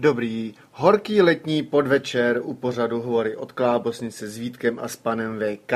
Dobrý, 0.00 0.54
horký 0.72 1.22
letní 1.22 1.62
podvečer 1.62 2.40
u 2.42 2.54
pořadu 2.54 3.00
Hovory 3.00 3.36
od 3.36 3.52
Klábosnice 3.52 4.28
s 4.28 4.38
Vítkem 4.38 4.78
a 4.78 4.88
s 4.88 4.96
panem 4.96 5.40
VK. 5.40 5.72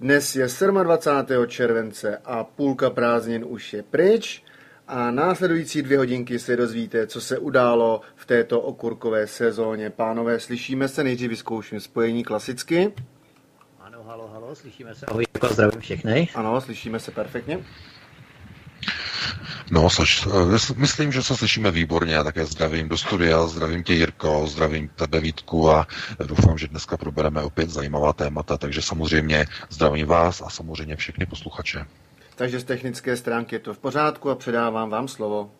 Dnes 0.00 0.36
je 0.36 0.46
27. 0.82 1.46
července 1.46 2.18
a 2.24 2.44
půlka 2.44 2.90
prázdnin 2.90 3.44
už 3.48 3.72
je 3.72 3.82
pryč 3.82 4.42
a 4.88 5.10
následující 5.10 5.82
dvě 5.82 5.98
hodinky 5.98 6.38
se 6.38 6.56
dozvíte, 6.56 7.06
co 7.06 7.20
se 7.20 7.38
událo 7.38 8.00
v 8.16 8.26
této 8.26 8.60
okurkové 8.60 9.26
sezóně. 9.26 9.90
Pánové, 9.90 10.40
slyšíme 10.40 10.88
se, 10.88 11.04
nejdřív 11.04 11.30
vyzkouším 11.30 11.80
spojení 11.80 12.24
klasicky. 12.24 12.92
Ano, 13.80 14.02
halo, 14.02 14.28
halo, 14.28 14.54
slyšíme 14.54 14.94
se, 14.94 15.06
ahoj, 15.06 15.24
zdravím 15.50 15.80
všechny. 15.80 16.28
Ano, 16.34 16.60
slyšíme 16.60 17.00
se 17.00 17.10
perfektně. 17.10 17.64
No, 19.70 19.90
sač, 19.90 20.26
eh, 20.26 20.74
myslím, 20.76 21.12
že 21.12 21.22
se 21.22 21.36
slyšíme 21.36 21.70
výborně. 21.70 22.14
Já 22.14 22.24
také 22.24 22.46
zdravím 22.46 22.88
do 22.88 22.98
studia, 22.98 23.46
zdravím 23.46 23.82
tě 23.82 23.94
Jirko, 23.94 24.46
zdravím 24.46 24.88
tebe 24.88 25.20
Vítku 25.20 25.70
a 25.70 25.86
doufám, 26.26 26.58
že 26.58 26.68
dneska 26.68 26.96
probereme 26.96 27.42
opět 27.42 27.70
zajímavá 27.70 28.12
témata, 28.12 28.56
takže 28.56 28.82
samozřejmě 28.82 29.46
zdravím 29.70 30.06
vás 30.06 30.42
a 30.42 30.50
samozřejmě 30.50 30.96
všechny 30.96 31.26
posluchače. 31.26 31.86
Takže 32.36 32.60
z 32.60 32.64
technické 32.64 33.16
stránky 33.16 33.54
je 33.54 33.60
to 33.60 33.74
v 33.74 33.78
pořádku 33.78 34.30
a 34.30 34.34
předávám 34.34 34.90
vám 34.90 35.08
slovo. 35.08 35.50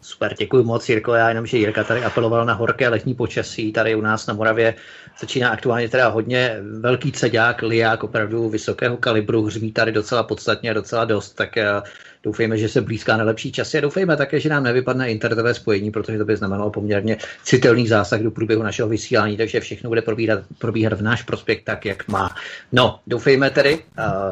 Super, 0.00 0.34
děkuji 0.38 0.64
moc, 0.64 0.88
Jirko. 0.88 1.14
Já 1.14 1.28
jenom, 1.28 1.46
že 1.46 1.58
Jirka 1.58 1.84
tady 1.84 2.04
apeloval 2.04 2.46
na 2.46 2.54
horké 2.54 2.88
letní 2.88 3.14
počasí. 3.14 3.72
Tady 3.72 3.94
u 3.94 4.00
nás 4.00 4.26
na 4.26 4.34
Moravě 4.34 4.74
začíná 5.20 5.50
aktuálně 5.50 5.88
teda 5.88 6.08
hodně 6.08 6.56
velký 6.80 7.12
cedák, 7.12 7.62
liák 7.62 8.04
opravdu 8.04 8.48
vysokého 8.48 8.96
kalibru, 8.96 9.44
hřmí 9.44 9.72
tady 9.72 9.92
docela 9.92 10.22
podstatně 10.22 10.70
a 10.70 10.74
docela 10.74 11.04
dost, 11.04 11.32
tak 11.32 11.56
eh, 11.56 11.82
Doufejme, 12.22 12.58
že 12.58 12.68
se 12.68 12.80
blízká 12.80 13.16
nejlepší 13.16 13.52
časy 13.52 13.78
a 13.78 13.80
doufejme 13.80 14.16
také, 14.16 14.40
že 14.40 14.48
nám 14.48 14.62
nevypadne 14.62 15.10
internetové 15.10 15.54
spojení, 15.54 15.90
protože 15.90 16.18
to 16.18 16.24
by 16.24 16.36
znamenalo 16.36 16.70
poměrně 16.70 17.16
citelný 17.44 17.88
zásah 17.88 18.20
do 18.20 18.30
průběhu 18.30 18.62
našeho 18.62 18.88
vysílání, 18.88 19.36
takže 19.36 19.60
všechno 19.60 19.90
bude 19.90 20.02
probíhat, 20.02 20.38
probíhat 20.58 20.92
v 20.92 21.02
náš 21.02 21.22
prospěch 21.22 21.62
tak, 21.64 21.84
jak 21.84 22.08
má. 22.08 22.34
No, 22.72 23.00
doufejme 23.06 23.50
tedy, 23.50 23.74
uh, 23.74 23.82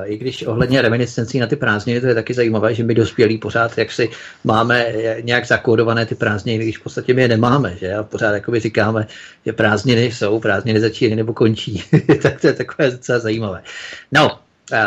i 0.05 0.19
když 0.19 0.43
ohledně 0.43 0.83
reminiscencí 0.83 1.39
na 1.39 1.47
ty 1.47 1.57
prázdniny, 1.57 2.01
to 2.01 2.07
je 2.07 2.15
taky 2.15 2.35
zajímavé, 2.35 2.75
že 2.75 2.85
my 2.85 2.95
dospělí 2.95 3.39
pořád 3.39 3.79
jak 3.79 3.93
si 3.93 4.11
máme 4.45 4.93
nějak 5.21 5.47
zakódované 5.47 6.07
ty 6.07 6.15
prázdniny, 6.15 6.65
když 6.65 6.79
v 6.79 6.83
podstatě 6.83 7.15
my 7.15 7.23
je 7.23 7.29
nemáme, 7.29 7.77
že 7.81 7.95
a 7.95 8.03
pořád 8.03 8.33
jakoby 8.33 8.61
říkáme, 8.61 9.07
že 9.47 9.53
prázdniny 9.53 10.05
jsou, 10.05 10.41
prázdniny 10.41 10.81
začínají 10.81 11.17
nebo 11.17 11.33
končí, 11.33 11.85
tak 12.23 12.41
to 12.41 12.47
je 12.47 12.53
takové 12.53 12.91
docela 12.91 13.19
zajímavé. 13.19 13.63
No, 14.13 14.39
Eh, 14.39 14.46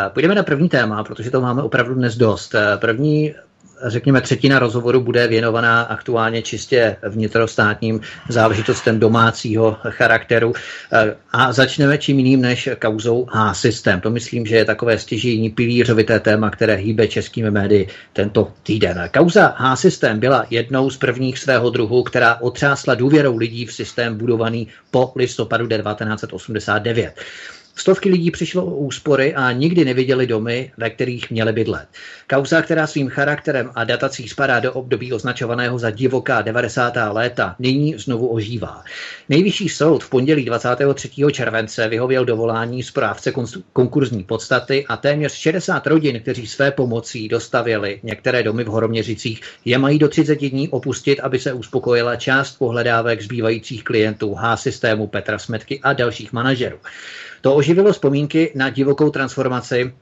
půjdeme 0.09 0.35
na 0.35 0.43
první 0.43 0.69
téma, 0.69 1.03
protože 1.03 1.31
to 1.31 1.41
máme 1.41 1.61
opravdu 1.63 1.95
dnes 1.95 2.15
dost. 2.15 2.55
Eh, 2.55 2.77
první 2.77 3.35
řekněme, 3.85 4.21
třetina 4.21 4.59
rozhovoru 4.59 5.01
bude 5.01 5.27
věnovaná 5.27 5.81
aktuálně 5.81 6.41
čistě 6.41 6.97
vnitrostátním 7.09 8.01
záležitostem 8.29 8.99
domácího 8.99 9.77
charakteru. 9.81 10.53
Eh, 10.93 11.15
a 11.31 11.53
začneme 11.53 11.97
čím 11.97 12.17
jiným 12.19 12.41
než 12.41 12.69
kauzou 12.81 13.25
H-systém. 13.25 14.01
To 14.01 14.09
myslím, 14.09 14.45
že 14.45 14.55
je 14.55 14.65
takové 14.65 14.97
stěžení 14.97 15.49
pilířovité 15.49 16.19
téma, 16.19 16.49
které 16.49 16.75
hýbe 16.75 17.07
českými 17.07 17.51
médii 17.51 17.87
tento 18.13 18.51
týden. 18.63 19.09
Kauza 19.13 19.53
H-systém 19.57 20.19
byla 20.19 20.45
jednou 20.49 20.89
z 20.89 20.97
prvních 20.97 21.39
svého 21.39 21.69
druhu, 21.69 22.03
která 22.03 22.41
otřásla 22.41 22.95
důvěrou 22.95 23.37
lidí 23.37 23.65
v 23.65 23.73
systém 23.73 24.17
budovaný 24.17 24.67
po 24.91 25.11
listopadu 25.15 25.67
1989. 25.67 27.13
Stovky 27.79 28.09
lidí 28.09 28.31
přišlo 28.31 28.65
o 28.65 28.75
úspory 28.75 29.35
a 29.35 29.51
nikdy 29.51 29.85
neviděli 29.85 30.27
domy, 30.27 30.71
ve 30.77 30.89
kterých 30.89 31.31
měli 31.31 31.53
bydlet. 31.53 31.87
Kauza, 32.29 32.61
která 32.61 32.87
svým 32.87 33.09
charakterem 33.09 33.71
a 33.75 33.83
datací 33.83 34.29
spadá 34.29 34.59
do 34.59 34.73
období 34.73 35.13
označovaného 35.13 35.79
za 35.79 35.89
divoká 35.89 36.41
90. 36.41 36.93
léta, 37.11 37.55
nyní 37.59 37.95
znovu 37.97 38.27
ožívá. 38.27 38.83
Nejvyšší 39.29 39.69
soud 39.69 40.03
v 40.03 40.09
pondělí 40.09 40.45
23. 40.45 41.09
července 41.31 41.87
vyhověl 41.87 42.25
dovolání 42.25 42.83
zprávce 42.83 43.33
konkurzní 43.73 44.23
podstaty 44.23 44.85
a 44.87 44.97
téměř 44.97 45.33
60 45.33 45.87
rodin, 45.87 46.19
kteří 46.19 46.47
své 46.47 46.71
pomocí 46.71 47.27
dostavili 47.27 47.99
některé 48.03 48.43
domy 48.43 48.63
v 48.63 48.67
Horoměřicích, 48.67 49.41
je 49.65 49.77
mají 49.77 49.99
do 49.99 50.07
30 50.07 50.35
dní 50.35 50.69
opustit, 50.69 51.19
aby 51.19 51.39
se 51.39 51.53
uspokojila 51.53 52.15
část 52.15 52.57
pohledávek 52.57 53.21
zbývajících 53.21 53.83
klientů 53.83 54.35
H 54.35 54.57
systému 54.57 55.07
Petra 55.07 55.39
Smetky 55.39 55.79
a 55.83 55.93
dalších 55.93 56.33
manažerů. 56.33 56.77
To 57.41 57.55
oživilo 57.55 57.93
vzpomínky 57.93 58.51
na 58.55 58.69
divokou 58.69 59.09
transformaci 59.09 59.93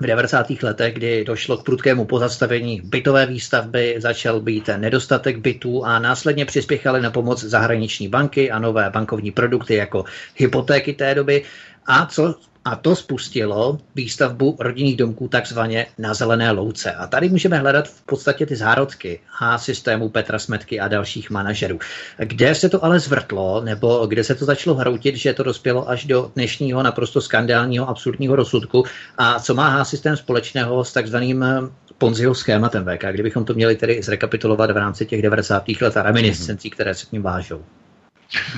v 0.00 0.06
90. 0.06 0.46
letech, 0.62 0.94
kdy 0.94 1.24
došlo 1.24 1.56
k 1.56 1.64
prudkému 1.64 2.04
pozastavení 2.04 2.80
bytové 2.84 3.26
výstavby, 3.26 3.94
začal 3.98 4.40
být 4.40 4.70
nedostatek 4.76 5.38
bytů 5.38 5.84
a 5.84 5.98
následně 5.98 6.44
přispěchaly 6.44 7.00
na 7.00 7.10
pomoc 7.10 7.44
zahraniční 7.44 8.08
banky 8.08 8.50
a 8.50 8.58
nové 8.58 8.90
bankovní 8.90 9.30
produkty 9.30 9.74
jako 9.74 10.04
hypotéky 10.36 10.92
té 10.92 11.14
doby. 11.14 11.42
A 11.86 12.06
co 12.06 12.34
a 12.66 12.76
to 12.76 12.96
spustilo 12.96 13.78
výstavbu 13.94 14.56
rodinných 14.60 14.96
domků 14.96 15.28
takzvaně 15.28 15.86
na 15.98 16.14
zelené 16.14 16.50
louce. 16.50 16.92
A 16.92 17.06
tady 17.06 17.28
můžeme 17.28 17.58
hledat 17.58 17.88
v 17.88 18.02
podstatě 18.02 18.46
ty 18.46 18.56
zárodky 18.56 19.20
H 19.26 19.58
systému 19.58 20.08
Petra 20.08 20.38
Smetky 20.38 20.80
a 20.80 20.88
dalších 20.88 21.30
manažerů. 21.30 21.78
Kde 22.18 22.54
se 22.54 22.68
to 22.68 22.84
ale 22.84 23.00
zvrtlo, 23.00 23.60
nebo 23.64 24.06
kde 24.06 24.24
se 24.24 24.34
to 24.34 24.44
začalo 24.44 24.76
hroutit, 24.76 25.16
že 25.16 25.34
to 25.34 25.42
dospělo 25.42 25.90
až 25.90 26.04
do 26.04 26.30
dnešního 26.34 26.82
naprosto 26.82 27.20
skandálního, 27.20 27.88
absurdního 27.88 28.36
rozsudku 28.36 28.84
a 29.18 29.40
co 29.40 29.54
má 29.54 29.68
H 29.68 29.84
systém 29.84 30.16
společného 30.16 30.84
s 30.84 30.92
takzvaným 30.92 31.42
eh, 31.42 31.60
Ponziho 31.98 32.34
schématem 32.34 32.84
VK, 32.84 33.04
kdybychom 33.10 33.44
to 33.44 33.54
měli 33.54 33.76
tedy 33.76 34.02
zrekapitulovat 34.02 34.70
v 34.70 34.76
rámci 34.76 35.06
těch 35.06 35.22
90. 35.22 35.64
let 35.80 35.96
a 35.96 36.02
reminiscencí, 36.02 36.70
které 36.70 36.94
se 36.94 37.06
k 37.06 37.12
ním 37.12 37.22
vážou. 37.22 37.62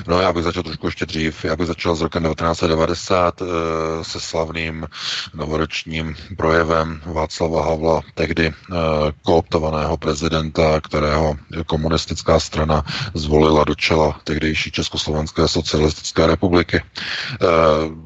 No 0.07 0.21
já 0.21 0.33
bych 0.33 0.43
začal 0.43 0.63
trošku 0.63 0.87
ještě 0.87 1.05
dřív. 1.05 1.45
Já 1.45 1.55
bych 1.55 1.67
začal 1.67 1.95
s 1.95 2.01
rokem 2.01 2.23
1990 2.23 3.41
eh, 3.41 3.45
se 4.03 4.19
slavným 4.19 4.87
novoročním 5.33 6.15
projevem 6.37 7.01
Václava 7.05 7.65
Havla, 7.65 8.01
tehdy 8.15 8.47
eh, 8.47 8.75
kooptovaného 9.23 9.97
prezidenta, 9.97 10.81
kterého 10.81 11.35
komunistická 11.65 12.39
strana 12.39 12.83
zvolila 13.13 13.63
do 13.63 13.75
čela 13.75 14.19
tehdejší 14.23 14.71
Československé 14.71 15.47
socialistické 15.47 16.27
republiky. 16.27 16.81
Eh, 16.81 17.45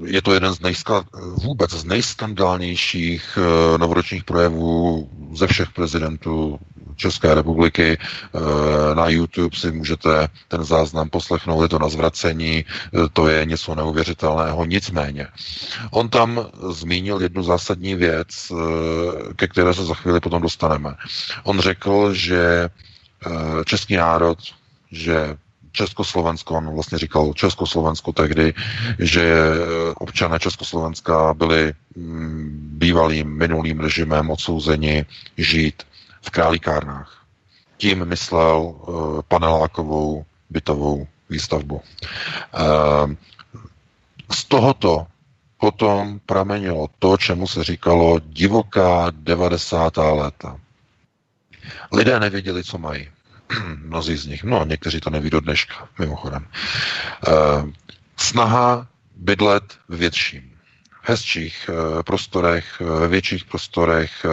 je 0.06 0.22
to 0.22 0.34
jeden 0.34 0.54
z 0.54 0.60
nejska, 0.60 1.04
vůbec 1.44 1.72
z 1.72 1.84
nejskandálnějších 1.86 3.38
novoročních 3.78 4.24
projevů 4.24 5.10
ze 5.36 5.48
všech 5.48 5.70
prezidentů 5.72 6.60
České 6.96 7.36
republiky. 7.36 7.98
Na 8.94 9.10
YouTube 9.10 9.58
si 9.58 9.72
můžete 9.72 10.28
ten 10.48 10.64
záznam 10.64 11.10
poslechnout, 11.10 11.53
je 11.62 11.70
to 11.70 11.80
na 11.80 11.90
zvracení, 11.90 12.66
eh, 12.66 13.10
to 13.14 13.28
je 13.28 13.46
něco 13.46 13.76
neuvěřitelného. 13.76 14.66
Nicméně, 14.66 15.28
on 15.92 16.10
tam 16.10 16.48
zmínil 16.70 17.22
jednu 17.22 17.44
zásadní 17.44 17.96
věc, 17.96 18.52
eh, 18.52 19.34
ke 19.36 19.48
které 19.48 19.74
se 19.74 19.86
za 19.86 19.94
chvíli 19.94 20.20
potom 20.20 20.42
dostaneme. 20.42 20.96
On 21.44 21.60
řekl, 21.60 22.14
že 22.14 22.70
český 23.66 23.96
národ, 23.96 24.38
že 24.92 25.38
Československo, 25.72 26.54
on 26.56 26.74
vlastně 26.74 26.98
říkal 26.98 27.34
Československo 27.34 28.12
tehdy, 28.12 28.54
že 29.00 29.36
občané 29.96 30.40
Československa 30.40 31.34
byli 31.34 31.74
mm, 31.96 32.70
bývalým 32.78 33.28
minulým 33.38 33.80
režimem 33.80 34.30
odsouzeni 34.30 35.06
žít 35.38 35.84
v 36.22 36.30
králíkárnách. 36.30 37.24
Tím 37.78 38.06
myslel 38.06 38.76
panelákovou 39.28 40.26
bytovou 40.50 41.08
výstavbu. 41.34 41.82
Z 44.32 44.44
tohoto 44.46 45.08
potom 45.58 46.20
pramenilo 46.26 46.88
to, 47.00 47.18
čemu 47.18 47.48
se 47.48 47.64
říkalo 47.64 48.20
divoká 48.20 49.12
90. 49.12 49.98
léta. 49.98 50.60
Lidé 51.92 52.20
nevěděli, 52.20 52.64
co 52.64 52.78
mají. 52.78 53.10
Mnozí 53.78 54.18
z 54.18 54.26
nich, 54.26 54.44
no 54.44 54.66
někteří 54.66 55.00
to 55.00 55.10
neví 55.10 55.30
do 55.30 55.40
dneška, 55.40 55.88
mimochodem. 56.00 56.48
Uh, 57.28 57.70
snaha 58.18 58.88
bydlet 59.16 59.64
větším, 59.90 60.53
hezčích 61.04 61.70
uh, 61.70 62.02
prostorech, 62.04 62.80
ve 62.80 63.08
větších 63.08 63.46
prostorech, 63.46 64.12
uh, 64.26 64.32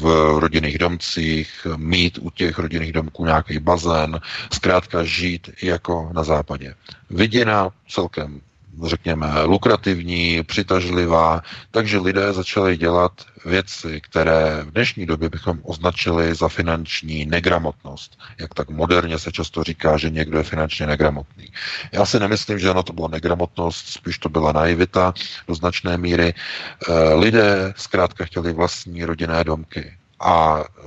v 0.00 0.38
rodinných 0.38 0.78
domcích, 0.78 1.66
mít 1.76 2.18
u 2.22 2.30
těch 2.30 2.58
rodinných 2.58 2.92
domků 2.92 3.24
nějaký 3.24 3.58
bazén, 3.58 4.20
zkrátka 4.52 5.04
žít 5.04 5.50
jako 5.62 6.10
na 6.12 6.24
západě. 6.24 6.74
Viděna 7.10 7.68
celkem 7.88 8.40
řekněme, 8.82 9.42
lukrativní, 9.42 10.42
přitažlivá, 10.42 11.42
takže 11.70 11.98
lidé 11.98 12.32
začali 12.32 12.76
dělat 12.76 13.12
věci, 13.44 14.00
které 14.00 14.62
v 14.64 14.70
dnešní 14.70 15.06
době 15.06 15.28
bychom 15.28 15.58
označili 15.62 16.34
za 16.34 16.48
finanční 16.48 17.26
negramotnost. 17.26 18.18
Jak 18.40 18.54
tak 18.54 18.70
moderně 18.70 19.18
se 19.18 19.32
často 19.32 19.64
říká, 19.64 19.96
že 19.96 20.10
někdo 20.10 20.38
je 20.38 20.44
finančně 20.44 20.86
negramotný. 20.86 21.48
Já 21.92 22.06
si 22.06 22.20
nemyslím, 22.20 22.58
že 22.58 22.70
ono 22.70 22.82
to 22.82 22.92
byla 22.92 23.08
negramotnost, 23.08 23.88
spíš 23.88 24.18
to 24.18 24.28
byla 24.28 24.52
naivita 24.52 25.14
do 25.48 25.54
značné 25.54 25.98
míry. 25.98 26.34
Eh, 26.34 27.14
lidé 27.14 27.72
zkrátka 27.76 28.24
chtěli 28.24 28.52
vlastní 28.52 29.04
rodinné 29.04 29.44
domky 29.44 29.92
a 30.20 30.64
eh, 30.64 30.82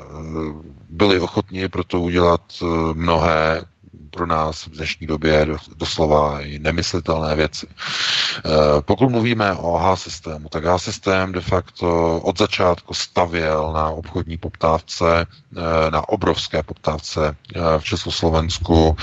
byli 0.89 1.19
ochotní 1.19 1.67
proto 1.67 1.99
udělat 2.01 2.41
eh, 2.61 2.65
mnohé 2.93 3.61
pro 4.09 4.25
nás 4.27 4.65
v 4.65 4.69
dnešní 4.71 5.07
době 5.07 5.47
doslova 5.75 6.41
i 6.41 6.59
nemyslitelné 6.59 7.35
věci. 7.35 7.67
Eh, 7.67 8.49
pokud 8.81 9.09
mluvíme 9.09 9.53
o 9.53 9.77
H-systému, 9.77 10.49
tak 10.49 10.63
H-systém 10.65 11.31
de 11.31 11.41
facto 11.41 12.19
od 12.21 12.37
začátku 12.37 12.93
stavěl 12.93 13.71
na 13.73 13.89
obchodní 13.89 14.37
poptávce, 14.37 15.25
eh, 15.57 15.91
na 15.91 16.09
obrovské 16.09 16.63
poptávce 16.63 17.35
eh, 17.55 17.59
v 17.79 17.83
Československu 17.83 18.95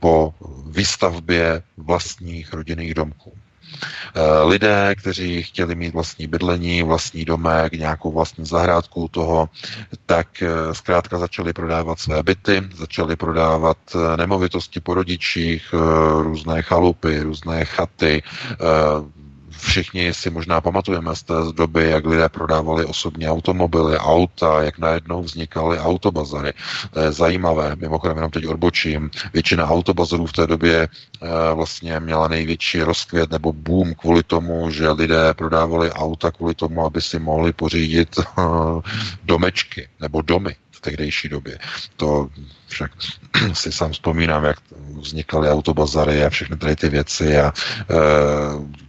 po 0.00 0.34
výstavbě 0.66 1.62
vlastních 1.76 2.52
rodinných 2.52 2.94
domků. 2.94 3.32
Eh, 4.14 4.42
lidé, 4.44 4.94
kteří 4.94 5.42
chtěli 5.42 5.74
mít 5.74 5.94
vlastní 5.94 6.26
bydlení, 6.26 6.82
vlastní 6.82 7.24
domek, 7.24 7.72
nějakou 7.72 8.12
vlastní 8.12 8.46
zahrádku 8.46 9.08
toho, 9.08 9.48
tak 10.06 10.42
eh, 10.42 10.74
zkrátka 10.74 11.18
začali 11.18 11.52
prodávat 11.52 12.00
své 12.00 12.22
byty, 12.22 12.62
začali 12.74 13.16
prodávat 13.16 13.76
eh, 13.94 14.16
nemovitosti 14.16 14.80
po 14.80 14.94
rodičích, 14.94 15.74
různé 16.22 16.62
chalupy, 16.62 17.20
různé 17.20 17.64
chaty, 17.64 18.22
Všichni 19.58 20.14
si 20.14 20.30
možná 20.30 20.60
pamatujeme 20.60 21.16
z 21.16 21.22
té 21.22 21.34
doby, 21.54 21.90
jak 21.90 22.06
lidé 22.06 22.28
prodávali 22.28 22.84
osobní 22.84 23.28
automobily, 23.28 23.98
auta, 23.98 24.62
jak 24.62 24.78
najednou 24.78 25.22
vznikaly 25.22 25.78
autobazary. 25.78 26.52
To 26.90 27.00
je 27.00 27.12
zajímavé, 27.12 27.76
mimochodem 27.76 28.16
jenom 28.16 28.30
teď 28.30 28.46
odbočím. 28.46 29.10
Většina 29.32 29.66
autobazarů 29.66 30.26
v 30.26 30.32
té 30.32 30.46
době 30.46 30.76
e, 30.82 30.88
vlastně 31.54 32.00
měla 32.00 32.28
největší 32.28 32.82
rozkvět 32.82 33.30
nebo 33.30 33.52
boom 33.52 33.94
kvůli 33.94 34.22
tomu, 34.22 34.70
že 34.70 34.90
lidé 34.90 35.34
prodávali 35.34 35.92
auta 35.92 36.30
kvůli 36.30 36.54
tomu, 36.54 36.86
aby 36.86 37.00
si 37.00 37.18
mohli 37.18 37.52
pořídit 37.52 38.18
e, 38.18 38.22
domečky 39.24 39.88
nebo 40.00 40.22
domy 40.22 40.56
v 40.78 40.80
tehdejší 40.80 41.28
době. 41.28 41.58
To 41.96 42.28
však 42.66 42.90
si 43.52 43.72
sám 43.72 43.92
vzpomínám, 43.92 44.44
jak 44.44 44.56
vznikaly 45.00 45.50
autobazary 45.50 46.24
a 46.24 46.30
všechny 46.30 46.56
tady 46.56 46.76
ty 46.76 46.88
věci 46.88 47.38
a 47.38 47.46
e, 47.46 47.52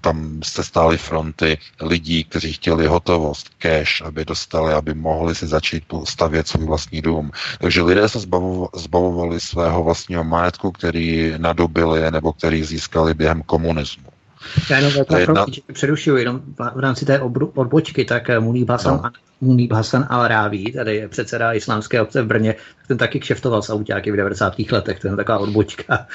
tam 0.01 0.39
se 0.43 0.63
stály 0.63 0.97
fronty 0.97 1.57
lidí, 1.81 2.23
kteří 2.23 2.53
chtěli 2.53 2.87
hotovost, 2.87 3.49
cash, 3.57 4.01
aby 4.01 4.25
dostali, 4.25 4.73
aby 4.73 4.93
mohli 4.93 5.35
si 5.35 5.47
začít 5.47 5.83
stavět 6.03 6.47
svůj 6.47 6.65
vlastní 6.65 7.01
dům. 7.01 7.31
Takže 7.59 7.81
lidé 7.81 8.09
se 8.09 8.19
zbavovali 8.75 9.39
svého 9.39 9.83
vlastního 9.83 10.23
majetku, 10.23 10.71
který 10.71 11.33
nadobili 11.37 12.11
nebo 12.11 12.33
který 12.33 12.63
získali 12.63 13.13
během 13.13 13.41
komunismu. 13.41 14.09
Já 14.69 14.77
jenom 14.77 14.93
jedna... 15.17 15.45
přerušuju, 15.73 16.17
jenom 16.17 16.41
v 16.75 16.79
rámci 16.79 17.05
té 17.05 17.19
odbočky, 17.55 18.05
tak 18.05 18.29
eh, 18.29 18.39
Munib 18.39 18.69
Hasan, 18.69 19.01
no. 19.03 19.11
Munib 19.41 19.71
Hasan 19.71 20.07
al-Ráví, 20.09 20.73
tady 20.73 20.95
je 20.95 21.07
předseda 21.07 21.53
islámské 21.53 22.01
obce 22.01 22.21
v 22.21 22.27
Brně, 22.27 22.53
tak 22.53 22.87
ten 22.87 22.97
taky 22.97 23.19
kšeftoval 23.19 23.61
s 23.61 23.69
autáky 23.69 24.11
v 24.11 24.15
90. 24.15 24.59
letech, 24.71 24.99
to 24.99 25.07
je 25.07 25.15
taková 25.15 25.37
odbočka. 25.37 26.07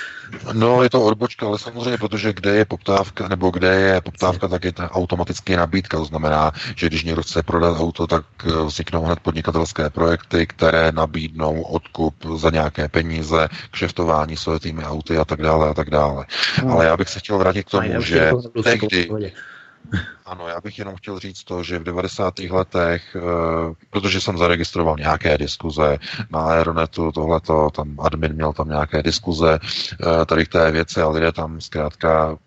No, 0.52 0.82
je 0.82 0.90
to 0.90 1.02
odbočka, 1.02 1.46
ale 1.46 1.58
samozřejmě, 1.58 1.98
protože 1.98 2.32
kde 2.32 2.56
je 2.56 2.64
poptávka, 2.64 3.28
nebo 3.28 3.50
kde 3.50 3.74
je 3.74 4.00
poptávka, 4.00 4.48
tak 4.48 4.64
je 4.64 4.72
ta 4.72 4.90
automaticky 4.90 5.56
nabídka. 5.56 5.96
To 5.96 6.04
znamená, 6.04 6.52
že 6.76 6.86
když 6.86 7.04
někdo 7.04 7.22
chce 7.22 7.42
prodat 7.42 7.80
auto, 7.80 8.06
tak 8.06 8.24
eh, 8.46 8.64
vzniknou 8.64 9.04
hned 9.04 9.20
podnikatelské 9.20 9.90
projekty, 9.90 10.46
které 10.46 10.92
nabídnou 10.92 11.62
odkup 11.62 12.14
za 12.36 12.50
nějaké 12.50 12.88
peníze, 12.88 13.48
kšeftování 13.70 14.36
s 14.36 14.58
auty 14.84 15.18
a 15.18 15.24
tak 15.24 15.42
dále 15.42 15.68
a 15.68 15.74
tak 15.74 15.90
dále. 15.90 16.26
No. 16.64 16.72
Ale 16.72 16.84
já 16.84 16.96
bych 16.96 17.08
se 17.08 17.18
chtěl 17.18 17.38
vrátit 17.38 17.62
k 17.62 17.70
tomu, 17.70 18.00
že 18.00 18.32
tehdy, 18.62 19.08
ano, 20.26 20.48
já 20.48 20.60
bych 20.60 20.78
jenom 20.78 20.96
chtěl 20.96 21.18
říct 21.18 21.44
to, 21.44 21.62
že 21.62 21.78
v 21.78 21.84
90. 21.84 22.38
letech, 22.50 23.16
eh, 23.16 23.74
protože 23.90 24.20
jsem 24.20 24.38
zaregistroval 24.38 24.96
nějaké 24.98 25.38
diskuze 25.38 25.98
na 26.30 26.40
Aeronetu, 26.40 27.12
tohleto, 27.12 27.70
tam 27.70 28.00
admin 28.00 28.32
měl 28.32 28.52
tam 28.52 28.68
nějaké 28.68 29.02
diskuze 29.02 29.58
eh, 29.62 30.26
tady 30.26 30.44
k 30.44 30.48
té 30.48 30.70
věci 30.70 31.00
a 31.02 31.08
lidé 31.08 31.32
tam 31.32 31.60
zkrátka 31.60 32.38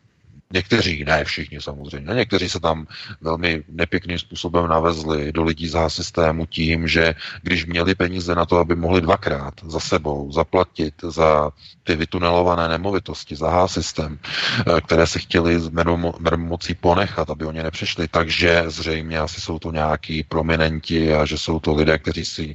Někteří, 0.53 1.03
ne 1.03 1.25
všichni 1.25 1.61
samozřejmě, 1.61 2.13
někteří 2.13 2.49
se 2.49 2.59
tam 2.59 2.87
velmi 3.21 3.63
nepěkným 3.69 4.19
způsobem 4.19 4.67
navezli 4.67 5.31
do 5.31 5.43
lidí 5.43 5.67
z 5.67 5.77
systému 5.87 6.45
tím, 6.45 6.87
že 6.87 7.15
když 7.41 7.65
měli 7.65 7.95
peníze 7.95 8.35
na 8.35 8.45
to, 8.45 8.57
aby 8.57 8.75
mohli 8.75 9.01
dvakrát 9.01 9.53
za 9.67 9.79
sebou 9.79 10.31
zaplatit 10.31 10.93
za 11.03 11.51
ty 11.83 11.95
vytunelované 11.95 12.67
nemovitosti, 12.67 13.35
za 13.35 13.49
H-systém, 13.49 14.19
eh, 14.19 14.81
které 14.81 15.07
se 15.07 15.19
chtěli 15.19 15.59
z 15.59 15.71
mocí 16.35 16.75
ponechat, 16.75 17.29
aby 17.29 17.45
oni 17.45 17.63
nepřišli, 17.63 18.07
takže 18.07 18.63
zřejmě 18.67 19.19
asi 19.19 19.41
jsou 19.41 19.59
to 19.59 19.71
nějaký 19.71 20.23
prominenti 20.23 21.13
a 21.13 21.25
že 21.25 21.37
jsou 21.37 21.59
to 21.59 21.75
lidé, 21.75 21.97
kteří 21.97 22.25
si 22.25 22.53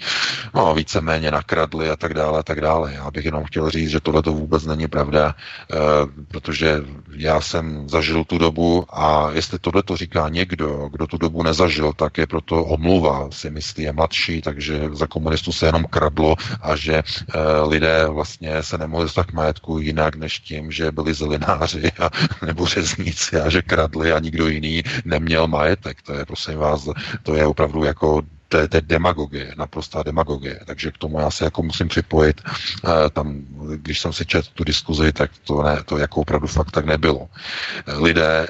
no, 0.54 0.74
víceméně 0.74 1.30
nakradli 1.30 1.90
a 1.90 1.96
tak 1.96 2.14
dále 2.14 2.38
a 2.38 2.42
tak 2.42 2.60
dále. 2.60 2.92
Já 2.92 3.10
bych 3.10 3.24
jenom 3.24 3.44
chtěl 3.44 3.70
říct, 3.70 3.90
že 3.90 4.00
tohle 4.00 4.22
to 4.22 4.32
vůbec 4.32 4.64
není 4.64 4.88
pravda, 4.88 5.34
eh, 5.34 5.76
protože 6.28 6.80
já 7.16 7.40
jsem 7.40 7.81
zažil 7.88 8.24
tu 8.24 8.38
dobu 8.38 8.84
a 8.90 9.30
jestli 9.32 9.58
tohle 9.58 9.82
to 9.82 9.96
říká 9.96 10.28
někdo, 10.28 10.88
kdo 10.92 11.06
tu 11.06 11.16
dobu 11.18 11.42
nezažil, 11.42 11.92
tak 11.92 12.18
je 12.18 12.26
proto 12.26 12.64
omluva, 12.64 13.28
si 13.30 13.50
myslí, 13.50 13.84
je 13.84 13.92
mladší, 13.92 14.42
takže 14.42 14.88
za 14.92 15.06
komunistů 15.06 15.52
se 15.52 15.66
jenom 15.66 15.84
kradlo 15.84 16.36
a 16.60 16.76
že 16.76 16.94
e, 16.94 17.02
lidé 17.68 18.06
vlastně 18.08 18.62
se 18.62 18.78
nemohli 18.78 19.04
dostat 19.04 19.26
k 19.26 19.32
majetku 19.32 19.78
jinak 19.78 20.16
než 20.16 20.38
tím, 20.38 20.72
že 20.72 20.92
byli 20.92 21.14
zelináři 21.14 21.92
a, 21.98 22.10
nebo 22.46 22.66
řezníci 22.66 23.40
a 23.40 23.50
že 23.50 23.62
kradli 23.62 24.12
a 24.12 24.18
nikdo 24.18 24.48
jiný 24.48 24.82
neměl 25.04 25.48
majetek. 25.48 26.02
To 26.02 26.12
je, 26.12 26.24
prosím 26.26 26.58
vás, 26.58 26.88
to 27.22 27.34
je 27.34 27.46
opravdu 27.46 27.84
jako 27.84 28.22
to 28.52 28.58
je, 28.58 28.68
to 28.68 28.76
je 28.76 28.80
demagogie, 28.80 29.54
naprostá 29.56 30.02
demagogie. 30.02 30.60
Takže 30.64 30.92
k 30.92 30.98
tomu 30.98 31.20
já 31.20 31.30
se 31.30 31.44
jako 31.44 31.62
musím 31.62 31.88
připojit. 31.88 32.40
E, 32.44 33.10
tam, 33.10 33.40
když 33.76 34.00
jsem 34.00 34.12
si 34.12 34.26
četl 34.26 34.48
tu 34.54 34.64
diskuzi, 34.64 35.12
tak 35.12 35.30
to, 35.44 35.62
ne, 35.62 35.82
to 35.84 35.98
jako 35.98 36.20
opravdu 36.20 36.46
fakt 36.46 36.70
tak 36.70 36.84
nebylo. 36.84 37.28
Lidé 37.86 38.46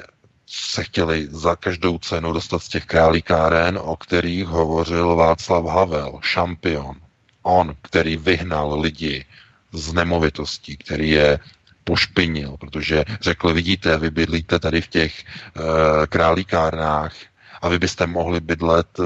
se 0.47 0.83
chtěli 0.83 1.27
za 1.31 1.55
každou 1.55 1.97
cenu 1.97 2.33
dostat 2.33 2.59
z 2.59 2.69
těch 2.69 2.85
králíkáren, 2.85 3.79
o 3.81 3.95
kterých 3.95 4.45
hovořil 4.45 5.15
Václav 5.15 5.65
Havel, 5.65 6.19
šampion. 6.21 6.95
On, 7.43 7.75
který 7.81 8.17
vyhnal 8.17 8.79
lidi 8.79 9.25
z 9.71 9.93
nemovitostí, 9.93 10.77
který 10.77 11.09
je 11.09 11.39
pošpinil, 11.83 12.57
protože 12.59 13.05
řekl, 13.21 13.53
vidíte, 13.53 13.97
vy 13.97 14.11
bydlíte 14.11 14.59
tady 14.59 14.81
v 14.81 14.87
těch 14.87 15.23
uh, 15.23 15.63
králíkárnách, 16.05 17.13
a 17.63 17.69
vy 17.69 17.79
byste 17.79 18.07
mohli 18.07 18.39
bydlet 18.39 18.99
eh, 18.99 19.03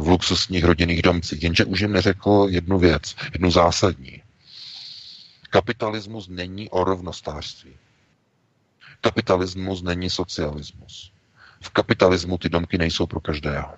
v 0.00 0.08
luxusních 0.08 0.64
rodinných 0.64 1.02
domcích. 1.02 1.42
Jenže 1.42 1.64
už 1.64 1.80
jim 1.80 1.92
neřekl 1.92 2.46
jednu 2.50 2.78
věc, 2.78 3.16
jednu 3.32 3.50
zásadní. 3.50 4.22
Kapitalismus 5.50 6.28
není 6.28 6.70
o 6.70 6.84
rovnostářství. 6.84 7.72
Kapitalismus 9.00 9.82
není 9.82 10.10
socialismus. 10.10 11.12
V 11.62 11.70
kapitalismu 11.70 12.38
ty 12.38 12.48
domky 12.48 12.78
nejsou 12.78 13.06
pro 13.06 13.20
každého. 13.20 13.74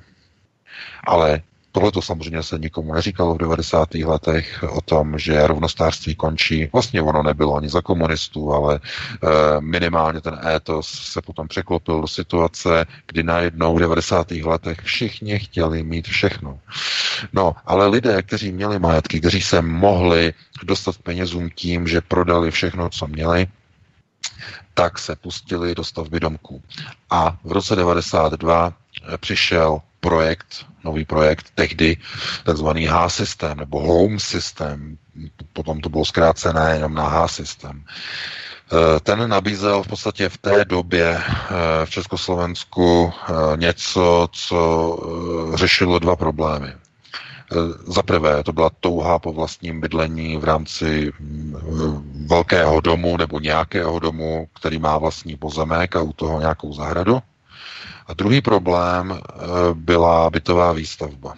Ale 1.04 1.42
Tohle 1.72 1.92
to 1.92 2.02
samozřejmě 2.02 2.42
se 2.42 2.58
nikomu 2.58 2.94
neříkalo 2.94 3.34
v 3.34 3.38
90. 3.38 3.94
letech 3.94 4.64
o 4.70 4.80
tom, 4.80 5.18
že 5.18 5.46
rovnostářství 5.46 6.14
končí. 6.14 6.68
Vlastně 6.72 7.02
ono 7.02 7.22
nebylo 7.22 7.56
ani 7.56 7.68
za 7.68 7.82
komunistů, 7.82 8.52
ale 8.52 8.74
e, 8.76 8.80
minimálně 9.60 10.20
ten 10.20 10.40
étos 10.56 10.88
se 10.88 11.22
potom 11.22 11.48
překlopil 11.48 12.00
do 12.00 12.08
situace, 12.08 12.86
kdy 13.06 13.22
najednou 13.22 13.76
v 13.76 13.80
90. 13.80 14.30
letech 14.30 14.80
všichni 14.80 15.38
chtěli 15.38 15.82
mít 15.82 16.06
všechno. 16.08 16.58
No, 17.32 17.54
ale 17.66 17.86
lidé, 17.86 18.22
kteří 18.22 18.52
měli 18.52 18.78
majetky, 18.78 19.20
kteří 19.20 19.42
se 19.42 19.62
mohli 19.62 20.34
dostat 20.62 20.98
penězům 20.98 21.50
tím, 21.54 21.86
že 21.88 22.00
prodali 22.00 22.50
všechno, 22.50 22.88
co 22.88 23.06
měli, 23.06 23.46
tak 24.74 24.98
se 24.98 25.16
pustili 25.16 25.74
do 25.74 25.84
stavby 25.84 26.20
domků. 26.20 26.62
A 27.10 27.36
v 27.44 27.52
roce 27.52 27.76
92 27.76 28.72
přišel 29.20 29.80
projekt, 30.02 30.66
nový 30.84 31.04
projekt, 31.04 31.46
tehdy 31.54 31.96
takzvaný 32.44 32.86
H-systém 32.86 33.58
nebo 33.58 33.80
Home 33.80 34.20
systém, 34.20 34.98
potom 35.52 35.80
to 35.80 35.88
bylo 35.88 36.04
zkrácené 36.04 36.74
jenom 36.74 36.94
na 36.94 37.08
H-systém. 37.08 37.84
Eh, 38.72 39.00
ten 39.00 39.28
nabízel 39.30 39.82
v 39.82 39.88
podstatě 39.88 40.28
v 40.28 40.38
té 40.38 40.64
době 40.64 41.18
eh, 41.18 41.86
v 41.86 41.90
Československu 41.90 43.12
eh, 43.12 43.32
něco, 43.56 44.28
co 44.32 44.60
řešilo 45.54 45.98
dva 45.98 46.16
problémy. 46.16 46.72
Za 47.86 48.02
prvé, 48.02 48.42
to 48.42 48.52
byla 48.52 48.70
touha 48.80 49.18
po 49.18 49.32
vlastním 49.32 49.80
bydlení 49.80 50.36
v 50.36 50.44
rámci 50.44 51.12
velkého 52.26 52.80
domu 52.80 53.16
nebo 53.16 53.40
nějakého 53.40 53.98
domu, 53.98 54.48
který 54.54 54.78
má 54.78 54.98
vlastní 54.98 55.36
pozemek 55.36 55.96
a 55.96 56.02
u 56.02 56.12
toho 56.12 56.40
nějakou 56.40 56.72
zahradu. 56.72 57.20
A 58.06 58.14
druhý 58.14 58.40
problém 58.40 59.12
eh, 59.12 59.44
byla 59.74 60.30
bytová 60.30 60.72
výstavba. 60.72 61.34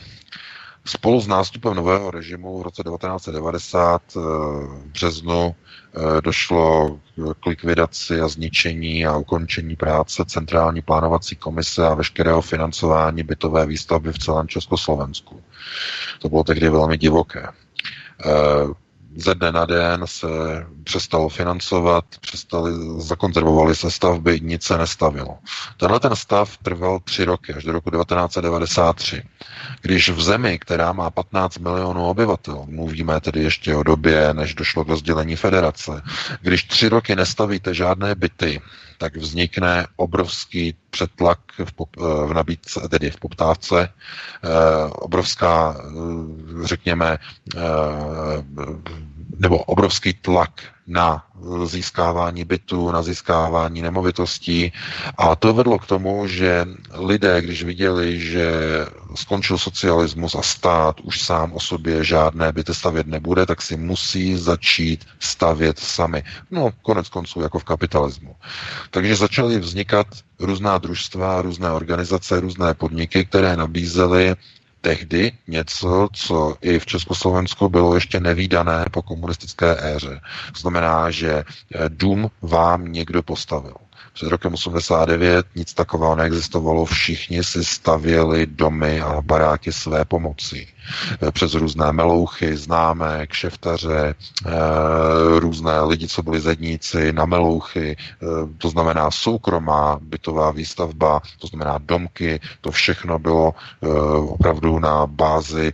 Spolu 0.85 1.21
s 1.21 1.27
nástupem 1.27 1.75
nového 1.75 2.11
režimu 2.11 2.59
v 2.59 2.63
roce 2.63 2.83
1990 2.83 4.03
eh, 4.17 4.21
v 4.21 4.87
březnu 4.87 5.55
eh, 5.55 6.21
došlo 6.21 6.99
k 7.41 7.47
likvidaci 7.47 8.21
a 8.21 8.29
zničení 8.29 9.07
a 9.07 9.17
ukončení 9.17 9.77
práce 9.77 10.25
Centrální 10.27 10.83
plánovací 10.83 11.37
komise 11.37 11.87
a 11.87 11.95
veškerého 11.95 12.43
financování 12.43 13.23
bytové 13.23 13.67
výstavby 13.67 14.13
v 14.13 14.19
celém 14.19 14.49
Československu. 14.49 15.43
To 16.19 16.29
bylo 16.29 16.45
tehdy 16.45 16.69
velmi 16.69 16.99
divoké 16.99 17.49
ze 19.17 19.35
dne 19.35 19.53
na 19.53 19.65
den 19.65 20.03
se 20.07 20.27
přestalo 20.85 21.29
financovat, 21.29 22.05
přestali, 22.21 22.73
zakonzervovaly 22.99 23.75
se 23.75 23.91
stavby, 23.91 24.41
nic 24.41 24.63
se 24.63 24.79
nestavilo. 24.79 25.39
Tenhle 25.77 26.01
ten 26.01 26.17
stav 26.17 26.57
trval 26.57 27.01
tři 27.01 27.25
roky, 27.25 27.55
až 27.55 27.65
do 27.65 27.73
roku 27.73 27.91
1993. 27.91 29.23
Když 29.83 30.09
v 30.11 30.23
zemi, 30.23 30.59
která 30.59 30.93
má 30.93 31.11
15 31.11 31.59
milionů 31.59 32.07
obyvatel, 32.07 32.65
mluvíme 32.69 33.21
tedy 33.21 33.43
ještě 33.43 33.77
o 33.77 33.83
době, 33.83 34.35
než 34.35 34.55
došlo 34.55 34.85
k 34.85 34.89
rozdělení 34.89 35.37
federace, 35.37 36.03
když 36.41 36.65
tři 36.65 36.89
roky 36.89 37.17
nestavíte 37.17 37.75
žádné 37.75 38.15
byty, 38.15 38.61
tak 38.99 39.17
vznikne 39.17 39.87
obrovský 39.97 40.75
přetlak 40.91 41.39
v, 41.65 41.73
pop, 41.73 41.97
v 42.27 42.33
nabídce, 42.35 42.89
tedy 42.89 43.11
v 43.11 43.21
poptávce, 43.21 43.89
eh, 43.89 44.49
obrovská, 44.93 45.77
eh, 45.79 46.67
řekněme, 46.67 47.19
eh, 47.57 47.61
nebo 49.39 49.59
obrovský 49.59 50.13
tlak 50.13 50.51
na 50.87 51.25
získávání 51.65 52.45
bytů, 52.45 52.91
na 52.91 53.03
získávání 53.03 53.83
nemovitostí. 53.83 54.73
A 55.19 55.37
to 55.37 55.55
vedlo 55.55 55.79
k 55.79 55.87
tomu, 55.87 56.27
že 56.27 56.67
lidé, 56.95 57.43
když 57.43 57.63
viděli, 57.63 58.21
že 58.21 58.53
skončil 59.15 59.59
socialismus 59.59 60.35
a 60.35 60.43
stát 60.43 61.01
už 61.01 61.21
sám 61.21 61.53
o 61.53 61.61
sobě 61.61 62.05
žádné 62.05 62.53
byty 62.53 62.75
stavět 62.75 63.07
nebude, 63.07 63.47
tak 63.47 63.63
si 63.63 63.77
musí 63.77 64.37
začít 64.37 65.05
stavět 65.19 65.79
sami. 65.79 66.23
No, 66.51 66.71
konec 66.83 67.09
konců 67.09 67.41
jako 67.41 67.59
v 67.59 67.65
kapitalismu. 67.65 68.37
Takže 68.91 69.17
začaly 69.17 69.59
vznikat 69.59 70.07
různá 70.41 70.79
družstva, 70.79 71.43
různé 71.43 71.71
organizace, 71.71 72.41
různé 72.41 72.75
podniky, 72.75 73.25
které 73.25 73.57
nabízely 73.57 74.37
tehdy 74.85 75.33
něco, 75.49 76.09
co 76.13 76.57
i 76.61 76.79
v 76.79 76.87
Československu 76.87 77.69
bylo 77.69 77.95
ještě 77.95 78.21
nevýdané 78.21 78.85
po 78.91 79.03
komunistické 79.03 79.77
éře. 79.97 80.21
Znamená, 80.57 81.11
že 81.11 81.33
eh, 81.35 81.45
dům 81.89 82.31
vám 82.43 82.93
někdo 82.93 83.23
postavil. 83.23 83.75
Před 84.15 84.29
rokem 84.29 84.55
89 84.55 85.47
nic 85.55 85.75
takového 85.75 86.17
neexistovalo, 86.17 86.85
všichni 86.85 87.45
si 87.45 87.65
stavěli 87.65 88.47
domy 88.47 89.01
a 89.01 89.23
baráky 89.23 89.73
své 89.73 90.05
pomoci. 90.05 90.67
Eh, 91.23 91.31
přes 91.33 91.55
různé 91.55 91.93
melouchy, 91.93 92.57
známé, 92.57 93.27
kšeftaře, 93.27 94.15
eh, 94.47 94.51
různé 95.41 95.81
lidi, 95.81 96.09
co 96.09 96.23
byli 96.23 96.41
zedníci, 96.41 97.13
na 97.13 97.27
melouchy, 97.27 97.97
eh, 97.99 98.27
to 98.59 98.69
znamená 98.69 99.11
soukromá 99.11 99.99
bytová 100.03 100.51
výstavba, 100.51 101.21
to 101.39 101.47
znamená 101.47 101.79
domky, 101.79 102.41
to 102.61 102.71
všechno 102.71 103.19
bylo 103.19 103.55
opravdu 104.29 104.79
na 104.79 105.07
bázi 105.07 105.73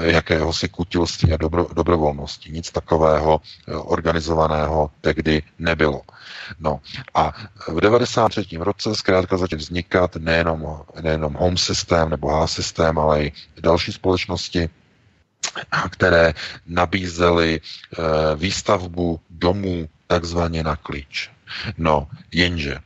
jakéhosi 0.00 0.68
kutilství 0.68 1.32
a 1.32 1.36
dobro, 1.36 1.66
dobrovolnosti. 1.74 2.50
Nic 2.52 2.70
takového 2.70 3.40
organizovaného 3.84 4.90
tehdy 5.00 5.42
nebylo. 5.58 6.02
No 6.58 6.80
a 7.14 7.32
v 7.68 7.80
93. 7.80 8.46
roce 8.58 8.94
zkrátka 8.94 9.36
začal 9.36 9.58
vznikat 9.58 10.16
nejenom, 10.16 10.82
nejenom 11.00 11.34
home 11.34 11.56
systém 11.56 12.10
nebo 12.10 12.28
H 12.28 12.46
systém, 12.46 12.98
ale 12.98 13.24
i 13.24 13.32
další 13.60 13.92
společnosti, 13.92 14.68
které 15.90 16.34
nabízely 16.66 17.60
e, 17.60 18.36
výstavbu 18.36 19.20
domů 19.30 19.88
takzvaně 20.06 20.62
na 20.62 20.76
klíč. 20.76 21.30
No, 21.78 22.08
jenže 22.32 22.78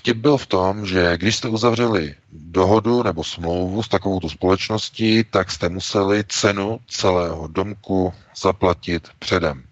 Vtip 0.00 0.16
byl 0.16 0.36
v 0.36 0.46
tom, 0.46 0.86
že 0.86 1.16
když 1.16 1.36
jste 1.36 1.48
uzavřeli 1.48 2.14
dohodu 2.32 3.02
nebo 3.02 3.24
smlouvu 3.24 3.82
s 3.82 3.88
takovou 3.88 4.28
společností, 4.28 5.24
tak 5.24 5.50
jste 5.50 5.68
museli 5.68 6.24
cenu 6.28 6.80
celého 6.88 7.46
domku 7.46 8.14
zaplatit 8.36 9.08
předem. 9.18 9.62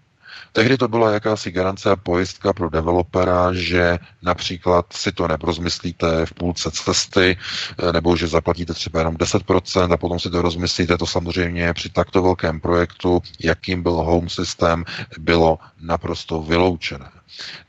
Tehdy 0.59 0.77
to 0.77 0.87
byla 0.87 1.11
jakási 1.11 1.51
garance 1.51 1.91
a 1.91 1.95
pojistka 1.95 2.53
pro 2.53 2.69
developera, 2.69 3.53
že 3.53 3.99
například 4.21 4.93
si 4.93 5.11
to 5.11 5.27
neprozmyslíte 5.27 6.25
v 6.25 6.33
půlce 6.33 6.71
cesty, 6.71 7.37
eh, 7.89 7.93
nebo 7.93 8.15
že 8.15 8.27
zaplatíte 8.27 8.73
třeba 8.73 8.99
jenom 8.99 9.15
10% 9.17 9.91
a 9.93 9.97
potom 9.97 10.19
si 10.19 10.29
to 10.29 10.41
rozmyslíte. 10.41 10.97
To 10.97 11.05
samozřejmě 11.07 11.73
při 11.73 11.89
takto 11.89 12.21
velkém 12.21 12.59
projektu, 12.59 13.21
jakým 13.39 13.83
byl 13.83 13.91
home 13.93 14.29
systém, 14.29 14.85
bylo 15.19 15.59
naprosto 15.81 16.41
vyloučené. 16.41 17.09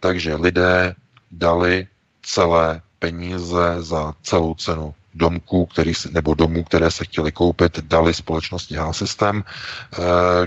Takže 0.01 0.35
lidé 0.35 0.95
dali 1.31 1.87
celé 2.23 2.81
peníze 2.99 3.77
za 3.79 4.15
celou 4.23 4.55
cenu 4.55 4.95
domků, 5.15 5.67
který, 5.67 5.93
nebo 6.11 6.35
domů, 6.35 6.65
které 6.65 6.91
se 6.91 7.05
chtěli 7.05 7.33
koupit, 7.33 7.79
dali 7.79 8.15
společnosti 8.15 8.75
H-System, 8.75 9.45
eh, 9.45 9.99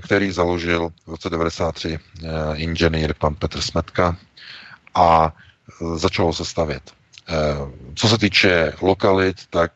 který 0.02 0.32
založil 0.32 0.90
v 1.06 1.12
roce 1.12 1.30
93 1.30 2.00
eh, 2.00 2.28
inženýr 2.56 3.14
pan 3.14 3.36
Petr 3.36 3.62
Smetka 3.62 4.18
a 4.96 5.34
eh, 5.34 5.98
začalo 5.98 6.34
se 6.34 6.46
stavět. 6.46 6.92
Co 7.96 8.08
se 8.08 8.18
týče 8.18 8.74
lokalit, 8.82 9.38
tak 9.50 9.72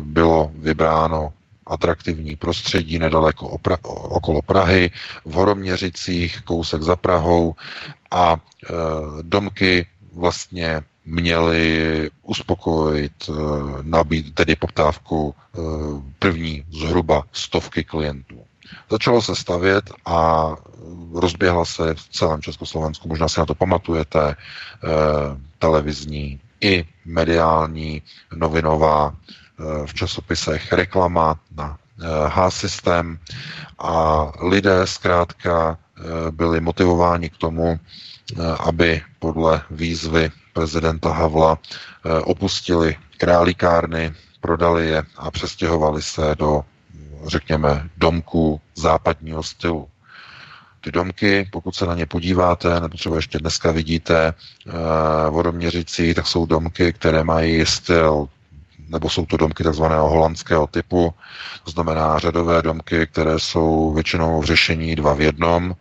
bylo 0.00 0.50
vybráno 0.54 1.32
atraktivní 1.66 2.36
prostředí 2.36 2.98
nedaleko 2.98 3.46
opra- 3.48 3.78
okolo 4.08 4.42
Prahy, 4.42 4.90
v 5.24 5.32
Horoměřicích, 5.32 6.40
kousek 6.40 6.82
za 6.82 6.96
Prahou 6.96 7.54
a 8.10 8.36
domky 9.22 9.86
vlastně 10.12 10.82
měli 11.10 12.10
uspokojit, 12.22 13.12
eh, 13.28 13.32
nabít 13.82 14.34
tedy 14.34 14.56
poptávku 14.56 15.34
eh, 15.34 15.58
první 16.18 16.64
zhruba 16.70 17.22
stovky 17.32 17.84
klientů. 17.84 18.44
Začalo 18.90 19.22
se 19.22 19.36
stavět 19.36 19.90
a 20.06 20.50
rozběhla 21.14 21.64
se 21.64 21.94
v 21.94 22.08
celém 22.08 22.42
Československu, 22.42 23.08
možná 23.08 23.28
si 23.28 23.40
na 23.40 23.46
to 23.46 23.54
pamatujete, 23.54 24.30
eh, 24.30 24.36
televizní 25.58 26.40
i 26.60 26.84
mediální, 27.04 28.02
novinová, 28.34 29.14
v 29.86 29.94
časopisech 29.94 30.72
reklama 30.72 31.36
na 31.56 31.78
H-systém 32.28 33.18
a 33.78 34.24
lidé 34.40 34.86
zkrátka 34.86 35.78
byli 36.30 36.60
motivováni 36.60 37.30
k 37.30 37.36
tomu, 37.36 37.80
aby 38.60 39.02
podle 39.18 39.62
výzvy 39.70 40.30
prezidenta 40.52 41.12
Havla 41.12 41.58
eh, 41.58 42.18
opustili 42.20 42.96
králíkárny, 43.16 44.12
prodali 44.40 44.88
je 44.88 45.02
a 45.16 45.30
přestěhovali 45.30 46.02
se 46.02 46.34
do, 46.38 46.62
řekněme, 47.26 47.88
domků 47.96 48.60
západního 48.74 49.42
stylu. 49.42 49.88
Ty 50.80 50.92
domky, 50.92 51.48
pokud 51.52 51.74
se 51.74 51.86
na 51.86 51.94
ně 51.94 52.06
podíváte, 52.06 52.80
nebo 52.80 52.96
třeba 52.96 53.16
ještě 53.16 53.38
dneska 53.38 53.70
vidíte 53.70 54.34
uh, 54.66 54.72
vodoměřicí, 55.34 56.14
tak 56.14 56.26
jsou 56.26 56.46
domky, 56.46 56.92
které 56.92 57.24
mají 57.24 57.66
styl 57.66 58.28
nebo 58.88 59.10
jsou 59.10 59.26
to 59.26 59.36
domky 59.36 59.64
takzvaného 59.64 60.08
holandského 60.08 60.66
typu, 60.66 61.14
to 61.64 61.70
znamená 61.70 62.18
řadové 62.18 62.62
domky, 62.62 63.06
které 63.06 63.38
jsou 63.38 63.92
většinou 63.92 64.40
v 64.40 64.44
řešení 64.44 64.96
dva 64.96 65.14
v 65.14 65.20
jednom, 65.20 65.74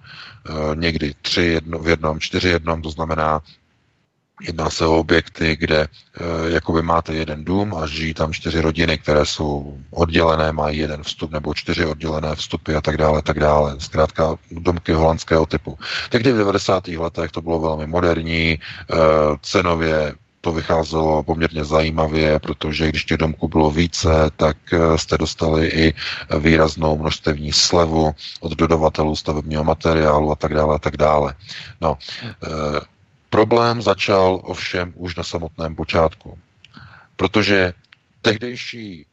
někdy 0.75 1.13
tři 1.21 1.41
jedno, 1.41 1.79
v 1.79 1.87
jednom, 1.87 2.19
čtyři 2.19 2.47
jednom, 2.49 2.81
to 2.81 2.89
znamená 2.89 3.41
Jedná 4.41 4.69
se 4.69 4.85
o 4.85 4.99
objekty, 4.99 5.55
kde 5.55 5.79
e, 5.81 5.87
jakoby 6.49 6.81
máte 6.81 7.13
jeden 7.13 7.45
dům 7.45 7.75
a 7.75 7.87
žijí 7.87 8.13
tam 8.13 8.33
čtyři 8.33 8.61
rodiny, 8.61 8.97
které 8.97 9.25
jsou 9.25 9.77
oddělené, 9.91 10.51
mají 10.51 10.77
jeden 10.77 11.03
vstup 11.03 11.31
nebo 11.31 11.53
čtyři 11.53 11.85
oddělené 11.85 12.35
vstupy 12.35 12.75
a 12.75 12.81
tak 12.81 12.97
dále, 12.97 13.21
tak 13.21 13.39
dále. 13.39 13.75
Zkrátka 13.79 14.35
domky 14.51 14.91
holandského 14.91 15.45
typu. 15.45 15.77
Tehdy 16.09 16.31
v 16.31 16.37
90. 16.37 16.87
letech 16.87 17.31
to 17.31 17.41
bylo 17.41 17.59
velmi 17.59 17.87
moderní, 17.87 18.51
e, 18.51 18.59
cenově 19.41 20.13
to 20.41 20.51
vycházelo 20.51 21.23
poměrně 21.23 21.63
zajímavě, 21.63 22.39
protože 22.39 22.89
když 22.89 23.05
těch 23.05 23.17
domků 23.17 23.47
bylo 23.47 23.71
více, 23.71 24.09
tak 24.35 24.57
jste 24.95 25.17
dostali 25.17 25.67
i 25.67 25.93
výraznou 26.39 26.97
množstevní 26.97 27.53
slevu 27.53 28.11
od 28.39 28.51
dodavatelů 28.51 29.15
stavebního 29.15 29.63
materiálu 29.63 30.31
a 30.31 30.35
tak 30.35 30.53
dále 30.53 30.75
a 30.75 30.79
tak 30.79 30.97
dále. 30.97 31.35
No, 31.81 31.97
Problém 33.29 33.81
začal 33.81 34.39
ovšem 34.43 34.93
už 34.95 35.15
na 35.15 35.23
samotném 35.23 35.75
počátku, 35.75 36.37
protože 37.15 37.73
tehdejší, 38.21 39.05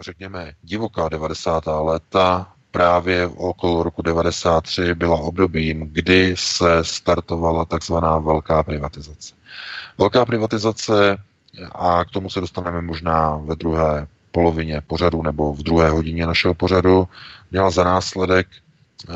řekněme, 0.00 0.52
divoká 0.62 1.08
90. 1.08 1.64
léta 1.66 2.52
právě 2.70 3.26
okolo 3.26 3.82
roku 3.82 4.02
93 4.02 4.94
byla 4.94 5.16
obdobím, 5.16 5.80
kdy 5.92 6.34
se 6.38 6.84
startovala 6.84 7.64
takzvaná 7.64 8.18
velká 8.18 8.62
privatizace. 8.62 9.34
Velká 9.98 10.24
privatizace, 10.24 11.18
a 11.72 12.04
k 12.04 12.10
tomu 12.10 12.30
se 12.30 12.40
dostaneme 12.40 12.82
možná 12.82 13.36
ve 13.36 13.56
druhé 13.56 14.06
polovině 14.32 14.80
pořadu 14.80 15.22
nebo 15.22 15.54
v 15.54 15.62
druhé 15.62 15.90
hodině 15.90 16.26
našeho 16.26 16.54
pořadu, 16.54 17.08
měla 17.50 17.70
za 17.70 17.84
následek 17.84 18.46
e, 18.52 19.12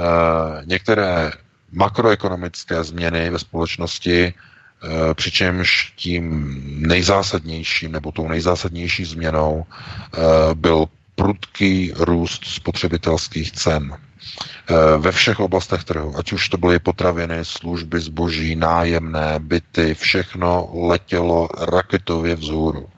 některé 0.65 1.33
makroekonomické 1.73 2.85
změny 2.85 3.31
ve 3.31 3.39
společnosti, 3.39 4.35
eh, 4.35 5.15
přičemž 5.15 5.93
tím 5.97 6.55
nejzásadnějším 6.89 7.93
nebo 7.93 8.13
tou 8.13 8.29
nejzásadnější 8.29 9.05
změnou 9.05 9.65
eh, 9.67 10.19
byl 10.55 10.87
prudký 11.15 11.93
růst 11.97 12.45
spotřebitelských 12.45 13.53
cen 13.53 13.93
eh, 13.95 14.75
ve 14.99 15.13
všech 15.13 15.41
oblastech 15.41 15.85
trhu, 15.85 16.19
ať 16.19 16.33
už 16.33 16.49
to 16.49 16.57
byly 16.57 16.79
potraviny, 16.79 17.39
služby, 17.43 18.01
zboží, 18.01 18.57
nájemné, 18.57 19.35
byty, 19.39 19.95
všechno 19.95 20.71
letělo 20.75 21.49
raketově 21.59 22.35
vzhůru. 22.35 22.89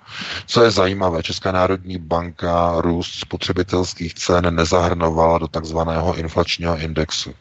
Co 0.47 0.65
je 0.65 0.71
zajímavé, 0.71 1.23
Česká 1.23 1.53
národní 1.53 1.99
banka 1.99 2.75
růst 2.81 3.15
spotřebitelských 3.15 4.15
cen 4.15 4.55
nezahrnovala 4.55 5.39
do 5.39 5.49
takzvaného 5.49 6.15
inflačního 6.15 6.79
indexu. 6.79 7.35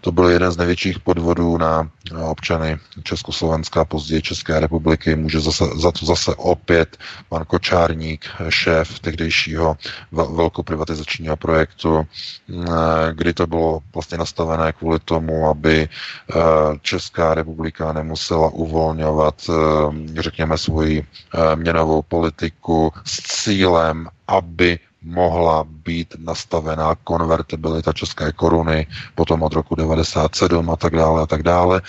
To 0.00 0.12
byl 0.12 0.28
jeden 0.28 0.52
z 0.52 0.56
největších 0.56 0.98
podvodů 1.00 1.58
na 1.58 1.90
občany 2.24 2.78
Československa, 3.02 3.84
později 3.84 4.22
České 4.22 4.60
republiky. 4.60 5.16
Může 5.16 5.40
zase, 5.40 5.64
za 5.76 5.92
to 5.92 6.06
zase 6.06 6.34
opět 6.34 6.96
pan 7.28 7.44
Kočárník, 7.44 8.24
šéf 8.48 9.00
tehdejšího 9.00 9.76
velkoprivatizačního 10.12 11.36
projektu, 11.36 12.06
eh, 12.06 12.64
kdy 13.12 13.32
to 13.32 13.46
bylo 13.46 13.80
vlastně 13.94 14.18
nastavené 14.18 14.72
kvůli 14.72 14.98
tomu, 14.98 15.48
aby 15.48 15.88
eh, 15.88 16.34
Česká 16.82 17.34
republika 17.34 17.92
nemusela 17.92 18.48
uvolňovat, 18.48 19.34
eh, 19.48 20.22
řekněme, 20.22 20.58
svoji 20.58 21.06
měnovou 21.54 22.02
politiku 22.02 22.92
s 23.04 23.42
cílem, 23.42 24.08
aby 24.28 24.78
mohla 25.02 25.64
být 25.64 26.14
nastavená 26.18 26.94
konvertibilita 26.94 27.92
české 27.92 28.32
koruny, 28.32 28.86
potom 29.14 29.42
od 29.42 29.52
roku 29.52 29.74
97 29.74 30.70
a 30.70 30.76
tak 30.76 30.96
dále 30.96 31.22
a 31.22 31.26
tak 31.26 31.42
dále. 31.42 31.82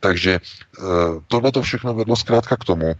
Takže 0.00 0.32
eh, 0.40 0.82
tohle 1.28 1.52
to 1.52 1.62
všechno 1.62 1.94
vedlo 1.94 2.16
zkrátka 2.16 2.56
k 2.56 2.64
tomu, 2.64 2.94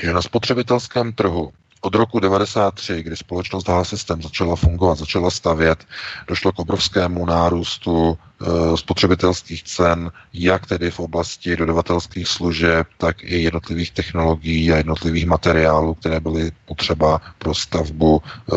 že 0.00 0.12
na 0.12 0.22
spotřebitelském 0.22 1.12
trhu 1.12 1.52
od 1.80 1.94
roku 1.94 2.20
93, 2.20 3.02
kdy 3.02 3.16
společnost 3.16 3.68
H 3.68 3.84
System 3.84 4.22
začala 4.22 4.56
fungovat, 4.56 4.98
začala 4.98 5.30
stavět, 5.30 5.84
došlo 6.28 6.52
k 6.52 6.58
obrovskému 6.58 7.26
nárůstu 7.26 8.18
e, 8.18 8.76
spotřebitelských 8.76 9.62
cen, 9.62 10.10
jak 10.32 10.66
tedy 10.66 10.90
v 10.90 11.00
oblasti 11.00 11.56
dodavatelských 11.56 12.28
služeb, 12.28 12.86
tak 12.98 13.16
i 13.22 13.42
jednotlivých 13.42 13.90
technologií 13.90 14.72
a 14.72 14.76
jednotlivých 14.76 15.26
materiálů, 15.26 15.94
které 15.94 16.20
byly 16.20 16.52
potřeba 16.66 17.20
pro 17.38 17.54
stavbu 17.54 18.22
e, 18.22 18.54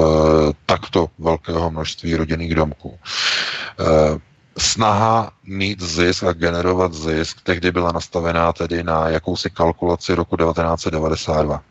takto 0.66 1.08
velkého 1.20 1.72
množství 1.72 2.16
rodinných 2.16 2.56
domků. 2.56 3.00
E, 3.80 4.20
snaha 4.58 5.32
mít 5.44 5.82
zisk 5.82 6.24
a 6.24 6.34
generovat 6.34 6.94
zisk 6.94 7.38
tehdy 7.44 7.72
byla 7.72 7.92
nastavená 7.92 8.54
tedy 8.54 8.84
na 8.84 9.10
jakousi 9.10 9.50
kalkulaci 9.50 10.16
roku 10.16 10.38
1992. 10.38 11.62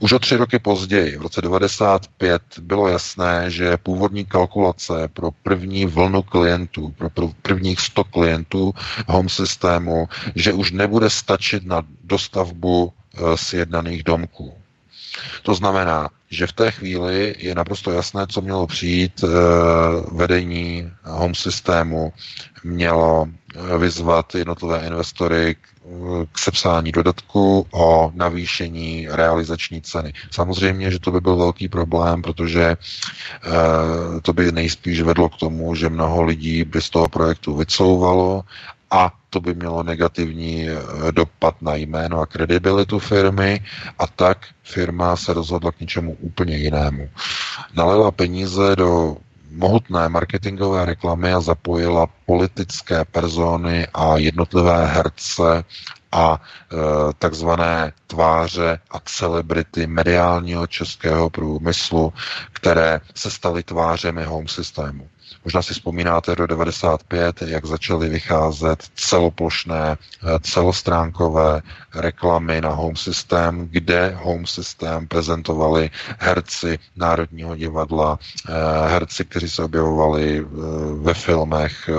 Už 0.00 0.12
o 0.12 0.18
tři 0.18 0.36
roky 0.36 0.58
později, 0.58 1.16
v 1.18 1.22
roce 1.22 1.42
95, 1.42 2.42
bylo 2.60 2.88
jasné, 2.88 3.50
že 3.50 3.76
původní 3.76 4.24
kalkulace 4.24 5.08
pro 5.08 5.30
první 5.30 5.86
vlnu 5.86 6.22
klientů, 6.22 6.94
pro 6.98 7.10
prvních 7.42 7.80
100 7.80 8.04
klientů 8.04 8.74
home 9.08 9.28
systému, 9.28 10.08
že 10.34 10.52
už 10.52 10.70
nebude 10.72 11.10
stačit 11.10 11.66
na 11.66 11.82
dostavbu 12.04 12.92
eh, 12.92 13.20
sjednaných 13.34 14.02
domků. 14.02 14.54
To 15.42 15.54
znamená, 15.54 16.08
že 16.34 16.46
v 16.46 16.52
té 16.52 16.70
chvíli 16.70 17.34
je 17.38 17.54
naprosto 17.54 17.90
jasné, 17.90 18.26
co 18.26 18.40
mělo 18.40 18.66
přijít. 18.66 19.24
Eh, 19.24 19.28
vedení 20.12 20.90
home 21.02 21.34
systému 21.34 22.12
mělo 22.64 23.26
eh, 23.28 23.78
vyzvat 23.78 24.34
jednotlivé 24.34 24.86
investory 24.86 25.56
k 26.32 26.38
sepsání 26.38 26.92
dodatku 26.92 27.66
o 27.70 28.12
navýšení 28.14 29.08
realizační 29.10 29.82
ceny. 29.82 30.12
Samozřejmě, 30.30 30.90
že 30.90 30.98
to 30.98 31.10
by 31.10 31.20
byl 31.20 31.36
velký 31.36 31.68
problém, 31.68 32.22
protože 32.22 32.76
to 34.22 34.32
by 34.32 34.52
nejspíš 34.52 35.00
vedlo 35.00 35.28
k 35.28 35.36
tomu, 35.36 35.74
že 35.74 35.88
mnoho 35.88 36.22
lidí 36.22 36.64
by 36.64 36.82
z 36.82 36.90
toho 36.90 37.08
projektu 37.08 37.56
vycouvalo 37.56 38.44
a 38.90 39.12
to 39.34 39.40
by 39.40 39.54
mělo 39.54 39.82
negativní 39.82 40.68
eh, 40.68 40.78
dopad 41.12 41.62
na 41.62 41.74
jméno 41.74 42.20
a 42.20 42.26
kredibilitu 42.26 42.98
firmy 42.98 43.60
a 43.98 44.06
tak 44.06 44.46
firma 44.62 45.16
se 45.16 45.32
rozhodla 45.34 45.72
k 45.72 45.80
něčemu 45.80 46.16
úplně 46.20 46.56
jinému. 46.56 47.10
Nalela 47.74 48.10
peníze 48.10 48.76
do 48.76 49.16
mohutné 49.50 50.08
marketingové 50.08 50.84
reklamy 50.84 51.32
a 51.32 51.40
zapojila 51.40 52.06
politické 52.26 53.04
persony 53.04 53.86
a 53.94 54.16
jednotlivé 54.16 54.86
herce 54.86 55.64
a 56.12 56.38
e, 56.38 56.76
takzvané 57.18 57.92
tváře 58.06 58.78
a 58.90 59.00
celebrity 59.04 59.86
mediálního 59.86 60.66
českého 60.66 61.30
průmyslu, 61.30 62.12
které 62.52 63.00
se 63.14 63.30
staly 63.30 63.62
tvářemi 63.62 64.24
home 64.24 64.48
systému. 64.48 65.08
Možná 65.44 65.62
si 65.62 65.74
vzpomínáte 65.74 66.36
do 66.36 66.46
95, 66.46 67.42
jak 67.42 67.64
začaly 67.66 68.08
vycházet 68.08 68.84
celoplošné, 68.94 69.96
eh, 69.96 70.38
celostránkové 70.42 71.62
reklamy 71.94 72.60
na 72.60 72.68
Home 72.70 72.96
System, 72.96 73.68
kde 73.70 74.14
Home 74.16 74.46
System 74.46 75.06
prezentovali 75.08 75.90
herci 76.18 76.78
Národního 76.96 77.56
divadla, 77.56 78.18
eh, 78.48 78.52
herci, 78.88 79.24
kteří 79.24 79.48
se 79.48 79.64
objevovali 79.64 80.38
eh, 80.38 80.44
ve 81.02 81.14
filmech 81.14 81.90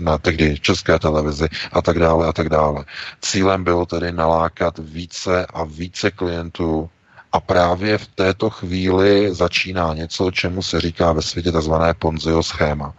na 0.00 0.18
tehdy 0.18 0.58
české 0.60 0.98
televizi 0.98 1.48
a 1.72 1.82
tak 1.82 1.98
dále 1.98 2.26
a 2.26 2.32
tak 2.32 2.48
dále. 2.48 2.84
Cílem 3.20 3.64
bylo 3.64 3.86
tedy 3.86 4.12
nalákat 4.12 4.78
více 4.78 5.46
a 5.46 5.64
více 5.64 6.10
klientů 6.10 6.90
a 7.36 7.40
právě 7.40 7.98
v 7.98 8.06
této 8.06 8.50
chvíli 8.50 9.34
začíná 9.34 9.94
něco, 9.94 10.30
čemu 10.30 10.62
se 10.62 10.80
říká 10.80 11.12
ve 11.12 11.22
světě 11.22 11.52
tzv. 11.52 11.72
Ponzio 11.98 12.42
schéma. 12.42 12.94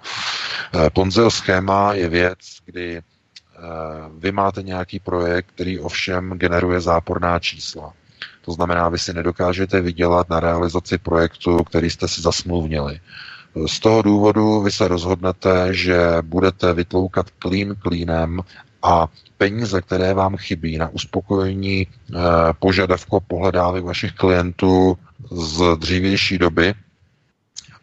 Eh, 0.75 0.89
Ponzio 0.89 1.31
schéma 1.31 1.93
je 1.93 2.09
věc, 2.09 2.37
kdy 2.65 2.97
eh, 2.97 3.01
vy 4.17 4.31
máte 4.31 4.63
nějaký 4.63 4.99
projekt, 4.99 5.47
který 5.55 5.79
ovšem 5.79 6.29
generuje 6.29 6.81
záporná 6.81 7.39
čísla. 7.39 7.93
To 8.45 8.51
znamená, 8.51 8.89
vy 8.89 8.99
si 8.99 9.13
nedokážete 9.13 9.81
vydělat 9.81 10.29
na 10.29 10.39
realizaci 10.39 10.97
projektu, 10.97 11.63
který 11.63 11.89
jste 11.89 12.07
si 12.07 12.21
zasmluvnili. 12.21 12.99
Z 13.65 13.79
toho 13.79 14.01
důvodu 14.01 14.61
vy 14.61 14.71
se 14.71 14.87
rozhodnete, 14.87 15.73
že 15.73 15.97
budete 16.21 16.73
vytloukat 16.73 17.29
klín 17.39 17.75
klínem 17.79 18.41
a 18.87 19.09
peníze, 19.37 19.81
které 19.81 20.13
vám 20.13 20.37
chybí 20.37 20.77
na 20.77 20.89
uspokojení 20.89 21.81
e, 21.81 21.87
požadavku 22.59 23.19
pohledávek 23.27 23.83
vašich 23.83 24.11
klientů 24.11 24.97
z 25.31 25.77
dřívější 25.77 26.37
doby, 26.37 26.73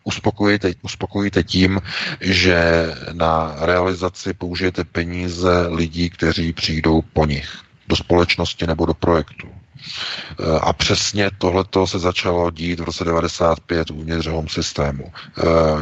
uspokojíte, 0.05 0.73
uspokojíte 0.83 1.43
tím, 1.43 1.81
že 2.21 2.87
na 3.13 3.57
realizaci 3.59 4.35
použijete 4.35 4.85
peníze 4.85 5.67
lidí, 5.69 6.11
kteří 6.11 6.53
přijdou 6.53 7.03
po 7.13 7.27
nich 7.27 7.65
do 7.89 7.97
společnosti 7.97 8.67
nebo 8.67 8.87
do 8.87 8.95
projektu. 8.95 9.49
E, 9.49 10.59
A 10.61 10.73
přesně 10.73 11.31
tohleto 11.39 11.87
se 11.87 11.99
začalo 11.99 12.51
dít 12.51 12.81
v 12.81 12.85
roce 12.85 13.05
95 13.05 13.91
uvnitř 13.91 14.27
home 14.27 14.49
systému. 14.49 15.13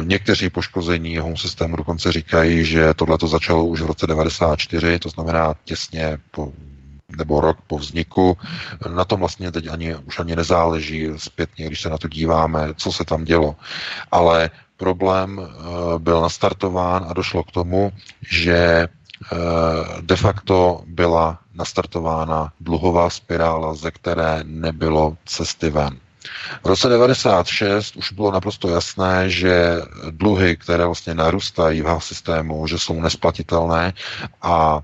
Někteří 0.03 0.49
poškození 0.49 1.17
home 1.17 1.37
systému 1.37 1.75
dokonce 1.75 2.11
říkají, 2.11 2.65
že 2.65 2.93
tohleto 2.93 3.27
začalo 3.27 3.65
už 3.65 3.81
v 3.81 3.85
roce 3.85 4.07
94, 4.07 4.99
to 4.99 5.09
znamená 5.09 5.53
těsně 5.65 6.17
po 6.31 6.51
nebo 7.17 7.41
rok 7.41 7.57
po 7.67 7.77
vzniku. 7.77 8.37
Na 8.95 9.05
tom 9.05 9.19
vlastně 9.19 9.51
teď 9.51 9.67
ani, 9.71 9.95
už 9.95 10.19
ani 10.19 10.35
nezáleží 10.35 11.09
zpětně, 11.17 11.65
když 11.67 11.81
se 11.81 11.89
na 11.89 11.97
to 11.97 12.07
díváme, 12.07 12.67
co 12.77 12.91
se 12.91 13.05
tam 13.05 13.23
dělo. 13.25 13.55
Ale 14.11 14.49
problém 14.77 15.41
eh, 15.41 15.49
byl 15.99 16.21
nastartován 16.21 17.05
a 17.09 17.13
došlo 17.13 17.43
k 17.43 17.51
tomu, 17.51 17.91
že 18.31 18.87
de 20.01 20.15
facto 20.15 20.83
byla 20.87 21.39
nastartována 21.53 22.53
dluhová 22.59 23.09
spirála, 23.09 23.73
ze 23.73 23.91
které 23.91 24.39
nebylo 24.43 25.17
cesty 25.25 25.69
ven. 25.69 25.99
V 26.63 26.67
roce 26.67 26.89
96 26.89 27.95
už 27.95 28.11
bylo 28.11 28.31
naprosto 28.31 28.69
jasné, 28.69 29.29
že 29.29 29.75
dluhy, 30.11 30.57
které 30.57 30.85
vlastně 30.85 31.13
narůstají 31.13 31.81
v 31.81 31.99
systému, 31.99 32.67
že 32.67 32.79
jsou 32.79 33.01
nesplatitelné 33.01 33.93
a 34.41 34.75
uh, 34.77 34.83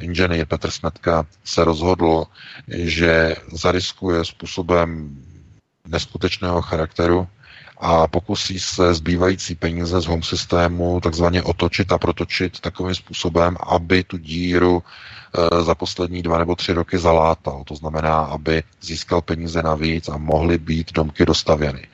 inženýr 0.00 0.46
Petr 0.46 0.70
Smetka 0.70 1.26
se 1.44 1.64
rozhodl, 1.64 2.24
že 2.68 3.36
zariskuje 3.52 4.24
způsobem 4.24 5.16
neskutečného 5.86 6.62
charakteru 6.62 7.28
a 7.80 8.06
pokusí 8.06 8.60
se 8.60 8.94
zbývající 8.94 9.54
peníze 9.54 10.00
z 10.00 10.06
home 10.06 10.22
systému 10.22 11.00
takzvaně 11.00 11.42
otočit 11.42 11.92
a 11.92 11.98
protočit 11.98 12.60
takovým 12.60 12.94
způsobem, 12.94 13.56
aby 13.66 14.04
tu 14.04 14.16
díru 14.16 14.82
za 15.60 15.74
poslední 15.74 16.22
dva 16.22 16.38
nebo 16.38 16.54
tři 16.54 16.72
roky 16.72 16.98
zalátal. 16.98 17.62
To 17.64 17.74
znamená, 17.74 18.14
aby 18.14 18.62
získal 18.80 19.20
peníze 19.20 19.62
navíc 19.62 20.08
a 20.08 20.16
mohly 20.16 20.58
být 20.58 20.92
domky 20.92 21.26
dostavěny. 21.26 21.86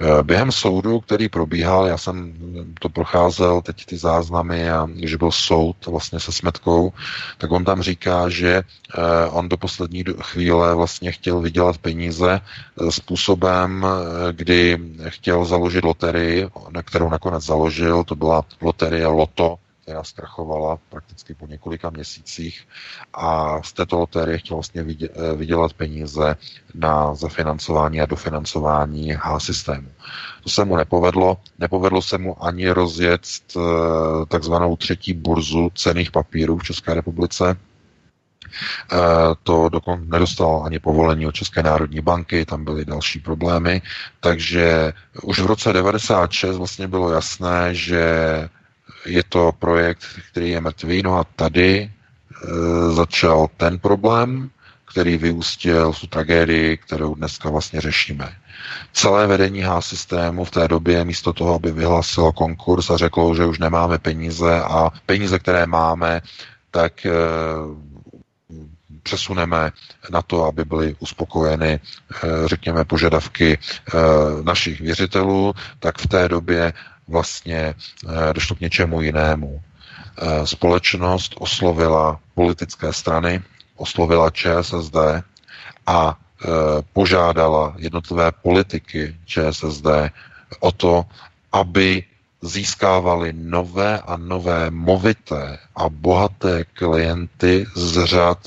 Eh, 0.00 0.22
během 0.22 0.52
soudu, 0.52 1.00
který 1.00 1.28
probíhal, 1.28 1.86
já 1.86 1.98
jsem 1.98 2.32
to 2.80 2.88
procházel, 2.88 3.62
teď 3.62 3.86
ty 3.86 3.96
záznamy, 3.96 4.70
a 4.70 4.88
když 4.92 5.14
byl 5.14 5.30
soud 5.30 5.86
vlastně 5.86 6.20
se 6.20 6.32
Smetkou, 6.32 6.92
tak 7.38 7.50
on 7.50 7.64
tam 7.64 7.82
říká, 7.82 8.28
že 8.28 8.52
eh, 8.54 9.26
on 9.30 9.48
do 9.48 9.56
poslední 9.56 10.04
chvíle 10.20 10.74
vlastně 10.74 11.12
chtěl 11.12 11.40
vydělat 11.40 11.78
peníze 11.78 12.40
způsobem, 12.90 13.86
kdy 14.32 14.78
chtěl 15.08 15.44
založit 15.44 15.84
loterii, 15.84 16.48
na 16.70 16.82
kterou 16.82 17.08
nakonec 17.08 17.44
založil, 17.44 18.04
to 18.04 18.14
byla 18.14 18.44
loterie 18.60 19.06
Loto, 19.06 19.56
která 19.82 20.04
zkrachovala 20.04 20.78
prakticky 20.88 21.34
po 21.34 21.46
několika 21.46 21.90
měsících 21.90 22.68
a 23.14 23.62
z 23.62 23.72
této 23.72 23.98
loterie 23.98 24.38
chtěl 24.38 24.56
vlastně 24.56 24.84
eh, 25.04 25.36
vydělat 25.36 25.72
peníze 25.72 26.36
na 26.74 27.14
zafinancování 27.14 28.00
a 28.00 28.06
dofinancování 28.06 29.12
H-systému. 29.12 29.88
To 30.42 30.48
se 30.50 30.64
mu 30.64 30.76
nepovedlo. 30.76 31.36
Nepovedlo 31.58 32.02
se 32.02 32.18
mu 32.18 32.44
ani 32.44 32.70
rozjet 32.70 33.20
eh, 33.56 33.60
takzvanou 34.28 34.76
třetí 34.76 35.12
burzu 35.14 35.70
cených 35.74 36.10
papírů 36.10 36.58
v 36.58 36.64
České 36.64 36.94
republice, 36.94 37.56
eh, 38.92 38.96
to 39.42 39.68
dokonce 39.68 40.04
nedostal 40.08 40.62
ani 40.64 40.78
povolení 40.78 41.26
od 41.26 41.34
České 41.34 41.62
národní 41.62 42.00
banky, 42.00 42.44
tam 42.44 42.64
byly 42.64 42.84
další 42.84 43.18
problémy, 43.20 43.82
takže 44.20 44.92
už 45.22 45.38
v 45.40 45.46
roce 45.46 45.72
96 45.72 46.56
vlastně 46.56 46.88
bylo 46.88 47.12
jasné, 47.12 47.74
že 47.74 48.04
je 49.06 49.22
to 49.28 49.52
projekt, 49.58 50.04
který 50.30 50.50
je 50.50 50.60
mrtvý. 50.60 51.02
No 51.02 51.18
a 51.18 51.24
tady 51.24 51.70
e, 51.80 51.90
začal 52.92 53.48
ten 53.56 53.78
problém, 53.78 54.50
který 54.92 55.18
vyústil 55.18 55.92
tu 55.92 56.06
tragédii, 56.06 56.76
kterou 56.76 57.14
dneska 57.14 57.50
vlastně 57.50 57.80
řešíme. 57.80 58.32
Celé 58.92 59.26
vedení 59.26 59.62
H-systému 59.62 60.44
v 60.44 60.50
té 60.50 60.68
době 60.68 61.04
místo 61.04 61.32
toho, 61.32 61.54
aby 61.54 61.72
vyhlásilo 61.72 62.32
konkurs 62.32 62.90
a 62.90 62.96
řeklo, 62.96 63.34
že 63.34 63.44
už 63.46 63.58
nemáme 63.58 63.98
peníze 63.98 64.62
a 64.62 64.90
peníze, 65.06 65.38
které 65.38 65.66
máme, 65.66 66.22
tak 66.70 67.06
e, 67.06 67.10
přesuneme 69.02 69.72
na 70.10 70.22
to, 70.22 70.44
aby 70.44 70.64
byly 70.64 70.96
uspokojeny, 70.98 71.70
e, 71.72 71.80
řekněme, 72.46 72.84
požadavky 72.84 73.52
e, 73.58 73.58
našich 74.42 74.80
věřitelů, 74.80 75.52
tak 75.78 75.98
v 75.98 76.06
té 76.06 76.28
době 76.28 76.72
vlastně 77.10 77.74
eh, 77.74 78.32
došlo 78.32 78.56
k 78.56 78.60
něčemu 78.60 79.02
jinému. 79.02 79.60
Eh, 80.18 80.46
společnost 80.46 81.34
oslovila 81.38 82.20
politické 82.34 82.92
strany, 82.92 83.42
oslovila 83.76 84.30
ČSSD 84.30 84.96
a 85.86 86.18
eh, 86.18 86.46
požádala 86.92 87.74
jednotlivé 87.78 88.32
politiky 88.32 89.16
ČSSD 89.26 89.86
o 90.60 90.72
to, 90.72 91.04
aby 91.52 92.04
získávali 92.42 93.32
nové 93.32 94.00
a 94.00 94.16
nové 94.16 94.70
movité 94.70 95.58
a 95.76 95.88
bohaté 95.88 96.64
klienty 96.64 97.66
z 97.76 98.04
řad 98.04 98.38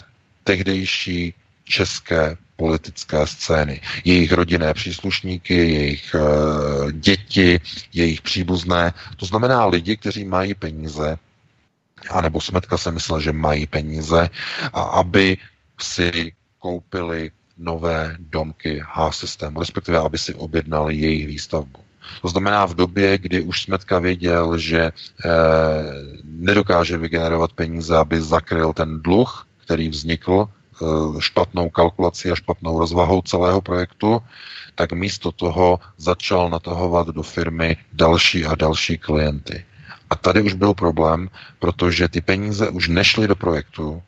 tehdejší 0.44 1.34
české 1.64 2.38
politické 2.56 3.28
scény. 3.28 3.82
Jejich 4.06 4.32
rodinné 4.32 4.74
příslušníky, 4.74 5.54
jejich 5.56 6.16
uh, 6.16 6.92
děti, 6.92 7.60
jejich 7.94 8.22
příbuzné. 8.22 8.94
To 9.18 9.26
znamená 9.26 9.66
lidi, 9.66 9.98
kteří 9.98 10.24
mají 10.26 10.54
peníze, 10.54 11.18
anebo 12.10 12.42
Smetka 12.42 12.78
se 12.78 12.92
myslel, 12.92 13.20
že 13.20 13.32
mají 13.34 13.68
peníze, 13.68 14.30
a 14.74 14.82
aby 14.82 15.38
si 15.80 16.34
koupili 16.60 17.32
nové 17.58 18.16
domky 18.20 18.82
H-systému, 18.86 19.60
respektive 19.60 19.98
aby 19.98 20.18
si 20.18 20.34
objednali 20.34 20.96
jejich 20.96 21.28
výstavbu. 21.28 21.80
To 22.22 22.28
znamená 22.28 22.66
v 22.66 22.76
době, 22.76 23.18
kdy 23.18 23.42
už 23.42 23.62
Smetka 23.64 24.00
věděl, 24.00 24.58
že 24.58 24.80
e, 24.82 24.92
nedokáže 26.24 26.98
vygenerovat 26.98 27.54
peníze, 27.54 27.98
aby 27.98 28.22
zakryl 28.22 28.74
ten 28.74 29.02
dluh, 29.02 29.48
který 29.58 29.90
vznikl 29.90 30.48
špatnou 31.20 31.70
kalkulací 31.70 32.32
a 32.32 32.36
špatnou 32.36 32.80
rozvahou 32.80 33.22
celého 33.22 33.62
projektu, 33.62 34.22
tak 34.76 34.94
místo 34.94 35.32
toho 35.32 35.80
začal 35.98 36.50
natahovat 36.50 37.08
do 37.08 37.24
firmy 37.24 37.78
další 37.94 38.46
a 38.46 38.56
další 38.56 38.98
klienty. 38.98 39.66
A 40.10 40.16
tady 40.16 40.42
už 40.42 40.54
byl 40.54 40.74
problém, 40.74 41.30
protože 41.60 42.10
ty 42.10 42.22
peníze 42.22 42.70
už 42.70 42.88
nešly 42.88 43.28
do 43.28 43.36
projektu, 43.36 44.02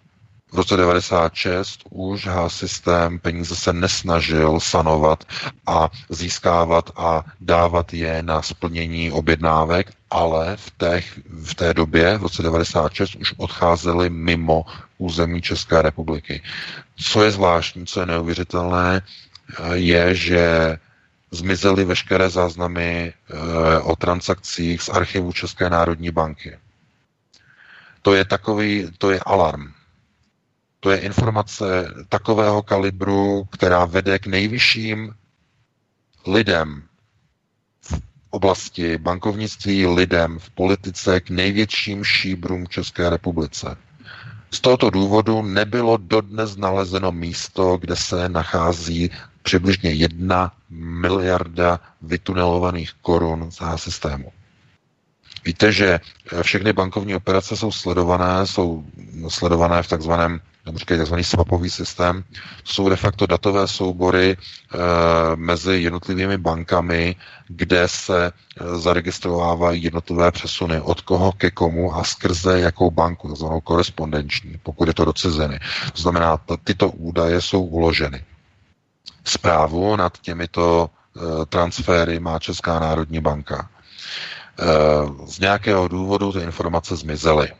v 0.51 0.57
roce 0.57 0.77
96 0.77 1.79
už 1.89 2.27
H-systém 2.27 3.19
peníze 3.19 3.55
se 3.55 3.73
nesnažil 3.73 4.59
sanovat 4.59 5.23
a 5.67 5.89
získávat 6.09 6.89
a 6.95 7.23
dávat 7.41 7.93
je 7.93 8.23
na 8.23 8.41
splnění 8.41 9.11
objednávek, 9.11 9.91
ale 10.09 10.55
v 10.57 10.71
té, 10.71 11.01
v 11.45 11.55
té 11.55 11.73
době, 11.73 12.17
v 12.17 12.21
roce 12.23 12.43
96, 12.43 13.15
už 13.15 13.33
odcházely 13.37 14.09
mimo 14.09 14.65
území 14.97 15.41
České 15.41 15.81
republiky. 15.81 16.41
Co 16.95 17.23
je 17.23 17.31
zvláštní, 17.31 17.85
co 17.85 17.99
je 17.99 18.05
neuvěřitelné, 18.05 19.01
je, 19.73 20.15
že 20.15 20.77
zmizely 21.31 21.85
veškeré 21.85 22.29
záznamy 22.29 23.13
eh, 23.13 23.79
o 23.79 23.95
transakcích 23.95 24.81
z 24.81 24.89
archivu 24.89 25.31
České 25.33 25.69
národní 25.69 26.11
banky. 26.11 26.57
To 28.01 28.13
je 28.13 28.25
takový, 28.25 28.87
to 28.97 29.11
je 29.11 29.19
alarm. 29.19 29.73
To 30.79 30.91
je 30.91 30.97
informace 30.97 31.93
takového 32.09 32.63
kalibru, 32.63 33.43
která 33.51 33.85
vede 33.85 34.19
k 34.19 34.27
nejvyšším 34.27 35.15
lidem 36.27 36.83
v 37.81 38.01
oblasti 38.29 38.97
bankovnictví, 38.97 39.87
lidem 39.87 40.39
v 40.39 40.49
politice, 40.49 41.19
k 41.19 41.29
největším 41.29 42.03
šíbrům 42.03 42.67
České 42.67 43.09
republice. 43.09 43.77
Z 44.51 44.59
tohoto 44.61 44.89
důvodu 44.89 45.41
nebylo 45.41 45.97
dodnes 45.97 46.57
nalezeno 46.57 47.11
místo, 47.11 47.77
kde 47.77 47.95
se 47.95 48.29
nachází 48.29 49.11
přibližně 49.41 49.89
jedna 49.91 50.51
miliarda 50.69 51.79
vytunelovaných 52.01 52.93
korun 53.01 53.51
z 53.51 53.59
systému. 53.75 54.31
Víte, 55.45 55.71
že 55.71 55.99
všechny 56.41 56.73
bankovní 56.73 57.15
operace 57.15 57.57
jsou 57.57 57.71
sledované, 57.71 58.47
jsou 58.47 58.83
sledované 59.29 59.83
v 59.83 59.87
takzvaném 59.87 60.39
nebo 60.65 60.77
říkají 60.77 61.01
tzv. 61.03 61.15
swapový 61.21 61.69
systém, 61.69 62.23
jsou 62.63 62.89
de 62.89 62.95
facto 62.95 63.25
datové 63.27 63.67
soubory 63.67 64.31
e, 64.31 64.37
mezi 65.35 65.73
jednotlivými 65.75 66.37
bankami, 66.37 67.15
kde 67.47 67.87
se 67.87 68.25
e, 68.27 68.31
zaregistrovávají 68.79 69.83
jednotlivé 69.83 70.31
přesuny 70.31 70.81
od 70.81 71.01
koho 71.01 71.31
ke 71.31 71.51
komu 71.51 71.95
a 71.95 72.03
skrze 72.03 72.59
jakou 72.59 72.91
banku, 72.91 73.27
takzvanou 73.27 73.61
korespondenční, 73.61 74.59
pokud 74.63 74.87
je 74.87 74.93
to 74.93 75.05
do 75.05 75.13
ciziny. 75.13 75.59
To 75.95 76.01
znamená, 76.01 76.37
t- 76.37 76.57
tyto 76.63 76.89
údaje 76.89 77.41
jsou 77.41 77.61
uloženy. 77.61 78.23
Zprávu 79.25 79.95
nad 79.95 80.17
těmito 80.17 80.89
e, 81.41 81.45
transfery 81.45 82.19
má 82.19 82.39
Česká 82.39 82.79
národní 82.79 83.19
banka. 83.19 83.69
E, 84.59 84.65
z 85.27 85.39
nějakého 85.39 85.87
důvodu 85.87 86.31
ty 86.31 86.39
informace 86.39 86.95
zmizely. 86.95 87.51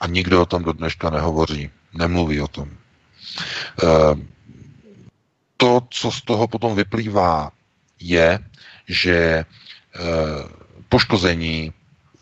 A 0.00 0.06
nikdo 0.06 0.42
o 0.42 0.46
tom 0.46 0.64
do 0.64 0.72
dneška 0.72 1.10
nehovoří 1.10 1.70
nemluví 1.96 2.40
o 2.40 2.48
tom. 2.48 2.70
Eh, 2.70 4.16
to, 5.56 5.82
co 5.90 6.12
z 6.12 6.22
toho 6.22 6.48
potom 6.48 6.76
vyplývá, 6.76 7.50
je, 8.00 8.38
že 8.88 9.16
e, 9.16 9.44
poškození 10.88 11.72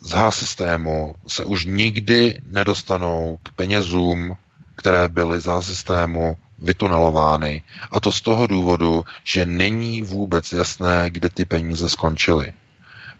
z 0.00 0.10
H 0.10 0.30
systému 0.30 1.14
se 1.26 1.44
už 1.44 1.64
nikdy 1.64 2.40
nedostanou 2.46 3.38
k 3.42 3.52
penězům, 3.52 4.36
které 4.76 5.08
byly 5.08 5.40
za 5.40 5.62
systému 5.62 6.36
vytunelovány. 6.58 7.62
A 7.90 8.00
to 8.00 8.12
z 8.12 8.20
toho 8.20 8.46
důvodu, 8.46 9.04
že 9.24 9.46
není 9.46 10.02
vůbec 10.02 10.52
jasné, 10.52 11.10
kde 11.10 11.28
ty 11.28 11.44
peníze 11.44 11.88
skončily. 11.88 12.52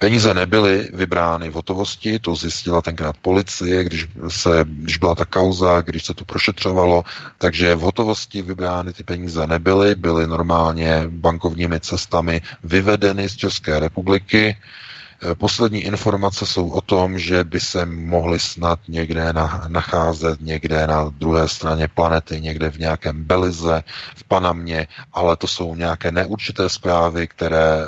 Peníze 0.04 0.34
nebyly 0.34 0.88
vybrány 0.92 1.48
v 1.50 1.54
hotovosti, 1.54 2.18
to 2.18 2.34
zjistila 2.36 2.82
tenkrát 2.82 3.16
policie, 3.16 3.84
když, 3.84 4.06
se, 4.28 4.64
když 4.68 4.98
byla 4.98 5.14
ta 5.14 5.24
kauza, 5.24 5.80
když 5.80 6.04
se 6.04 6.14
to 6.14 6.24
prošetřovalo, 6.24 7.04
takže 7.38 7.74
v 7.74 7.80
hotovosti 7.80 8.42
vybrány 8.42 8.92
ty 8.92 9.02
peníze 9.04 9.46
nebyly, 9.46 9.94
byly 9.94 10.26
normálně 10.26 11.04
bankovními 11.08 11.80
cestami 11.80 12.40
vyvedeny 12.64 13.28
z 13.28 13.36
České 13.36 13.80
republiky, 13.80 14.56
Eh, 15.22 15.34
poslední 15.34 15.80
informace 15.80 16.46
jsou 16.46 16.68
o 16.68 16.80
tom, 16.80 17.18
že 17.18 17.44
by 17.44 17.60
se 17.60 17.86
mohly 17.86 18.38
snad 18.40 18.80
někde 18.88 19.32
na, 19.32 19.64
nacházet 19.68 20.40
někde 20.40 20.86
na 20.86 21.08
druhé 21.18 21.48
straně 21.48 21.88
planety, 21.88 22.40
někde 22.40 22.70
v 22.70 22.78
nějakém 22.78 23.24
Belize, 23.24 23.82
v 24.16 24.24
Panamě, 24.24 24.86
ale 25.12 25.36
to 25.36 25.46
jsou 25.46 25.74
nějaké 25.74 26.12
neurčité 26.12 26.68
zprávy, 26.68 27.26
které 27.26 27.84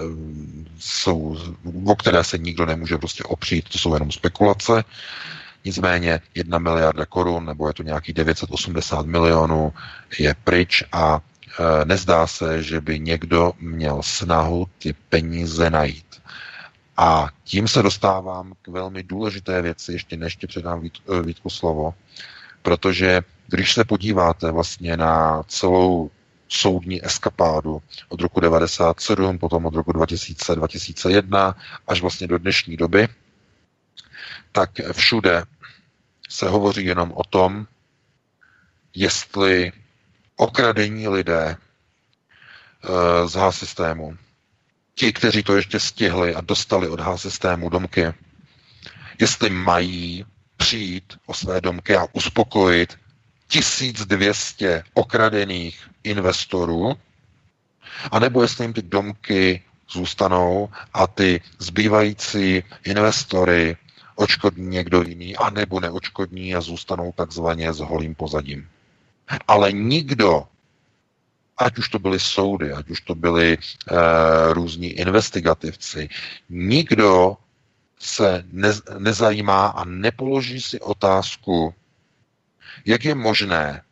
jsou, 0.79 1.37
o 1.87 1.97
které 1.97 2.25
se 2.25 2.39
nikdo 2.39 2.67
nemůže 2.67 2.99
prostě 2.99 3.25
opřít, 3.25 3.69
to 3.69 3.79
jsou 3.79 3.95
jenom 3.95 4.13
spekulace. 4.13 4.85
Nicméně 5.65 6.21
jedna 6.35 6.59
miliarda 6.59 7.07
korun, 7.07 7.45
nebo 7.45 7.69
je 7.69 7.75
to 7.75 7.83
nějaký 7.83 8.13
980 8.13 9.07
milionů, 9.07 9.73
je 10.19 10.35
pryč 10.45 10.85
a 10.93 11.21
e, 11.21 11.85
nezdá 11.85 12.27
se, 12.27 12.63
že 12.63 12.81
by 12.81 13.01
někdo 13.01 13.53
měl 13.61 14.03
snahu 14.03 14.67
ty 14.79 14.93
peníze 15.09 15.71
najít. 15.71 16.07
A 16.97 17.29
tím 17.45 17.69
se 17.69 17.83
dostávám 17.83 18.53
k 18.63 18.69
velmi 18.69 19.03
důležité 19.03 19.63
věci, 19.63 19.93
ještě 19.93 20.17
než 20.17 20.37
ti 20.37 20.47
předám 20.47 20.81
Vít, 20.81 20.93
eh, 21.19 21.23
Vítku 21.23 21.51
slovo, 21.51 21.95
protože 22.63 23.23
když 23.47 23.75
se 23.75 23.85
podíváte 23.85 24.51
vlastně 24.51 24.97
na 24.97 25.43
celou 25.49 26.11
soudní 26.49 27.05
eskapádu 27.05 27.83
od 28.09 28.21
roku 28.21 28.41
97, 28.41 29.39
potom 29.39 29.67
od 29.67 29.75
roku 29.75 29.93
2000, 29.93 30.55
2001 30.55 31.57
až 31.87 32.01
vlastně 32.01 32.27
do 32.27 32.39
dnešní 32.39 32.77
doby, 32.77 33.09
tak 34.53 34.71
všude 34.93 35.45
se 36.29 36.49
hovoří 36.49 36.85
jenom 36.85 37.13
o 37.13 37.25
tom, 37.25 37.67
jestli 38.95 39.73
okradení 40.37 41.09
lidé 41.09 41.57
eh, 41.57 43.29
z 43.29 43.35
H 43.35 43.53
systému 43.53 44.17
ti, 44.99 45.13
kteří 45.13 45.43
to 45.43 45.57
ještě 45.57 45.81
stihli 45.81 46.35
a 46.35 46.41
dostali 46.41 46.89
od 46.89 47.01
H-systému 47.01 47.69
domky, 47.69 48.13
jestli 49.21 49.51
mají 49.51 50.25
přijít 50.57 51.19
o 51.27 51.35
své 51.35 51.61
domky 51.61 51.97
a 51.97 52.07
uspokojit 52.13 52.99
1200 53.49 54.83
okradených 54.95 55.91
investorů, 56.05 56.95
anebo 58.11 58.43
jestli 58.43 58.65
jim 58.65 58.73
ty 58.73 58.83
domky 58.83 59.63
zůstanou 59.91 60.69
a 60.95 61.07
ty 61.07 61.41
zbývající 61.59 62.63
investory 62.85 63.77
očkodní 64.15 64.67
někdo 64.67 65.03
jiný, 65.03 65.37
anebo 65.37 65.81
neočkodní 65.81 66.55
a 66.55 66.61
zůstanou 66.61 67.13
takzvaně 67.13 67.73
s 67.73 67.79
holým 67.79 68.15
pozadím. 68.15 68.69
Ale 69.49 69.73
nikdo 69.73 70.45
ať 71.57 71.79
už 71.79 71.89
to 71.89 71.99
byly 71.99 72.21
soudy, 72.21 72.73
ať 72.73 72.91
už 72.91 73.01
to 73.01 73.15
byli 73.15 73.59
uh, 73.59 73.97
různí 74.53 74.87
investigativci, 74.89 76.09
nikdo 76.49 77.37
se 77.99 78.45
ne, 78.53 78.73
nezajímá 78.99 79.67
a 79.67 79.85
nepoloží 79.85 80.61
si 80.61 80.81
otázku, 80.81 81.75
jak 82.87 83.05
je 83.05 83.15
možné, 83.15 83.83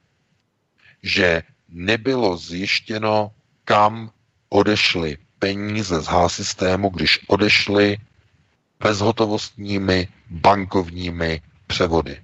že 1.03 1.43
nebylo 1.69 2.37
zjištěno, 2.37 3.31
kam 3.65 4.11
odešly 4.49 5.19
peníze 5.39 6.01
z 6.01 6.07
H-systému, 6.07 6.89
když 6.89 7.21
odešly 7.27 7.99
bezhotovostními 8.81 10.09
bankovními 10.31 11.43
převody. 11.67 12.24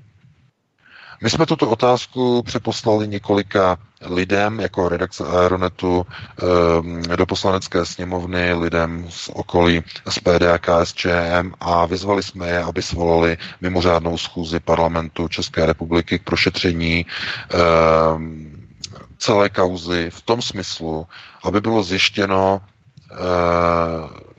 My 1.22 1.30
jsme 1.30 1.46
tuto 1.46 1.70
otázku 1.70 2.42
přeposlali 2.42 3.08
několika 3.08 3.78
lidem 4.06 4.60
jako 4.60 4.88
redakce 4.88 5.24
Aeronetu 5.24 6.06
ehm, 6.42 7.02
do 7.16 7.26
poslanecké 7.26 7.86
sněmovny, 7.86 8.54
lidem 8.54 9.06
z 9.10 9.30
okolí 9.34 9.82
SPD 10.08 10.42
a 10.54 10.58
KSČM 10.58 11.52
a 11.60 11.86
vyzvali 11.86 12.22
jsme 12.22 12.48
je, 12.48 12.58
aby 12.62 12.82
svolali 12.82 13.36
mimořádnou 13.60 14.18
schůzi 14.18 14.60
parlamentu 14.60 15.28
České 15.28 15.66
republiky 15.66 16.18
k 16.18 16.24
prošetření 16.24 17.06
ehm, 17.50 18.60
celé 19.18 19.48
kauzy 19.48 20.10
v 20.10 20.22
tom 20.22 20.42
smyslu, 20.42 21.06
aby 21.44 21.60
bylo 21.60 21.82
zjištěno, 21.82 22.60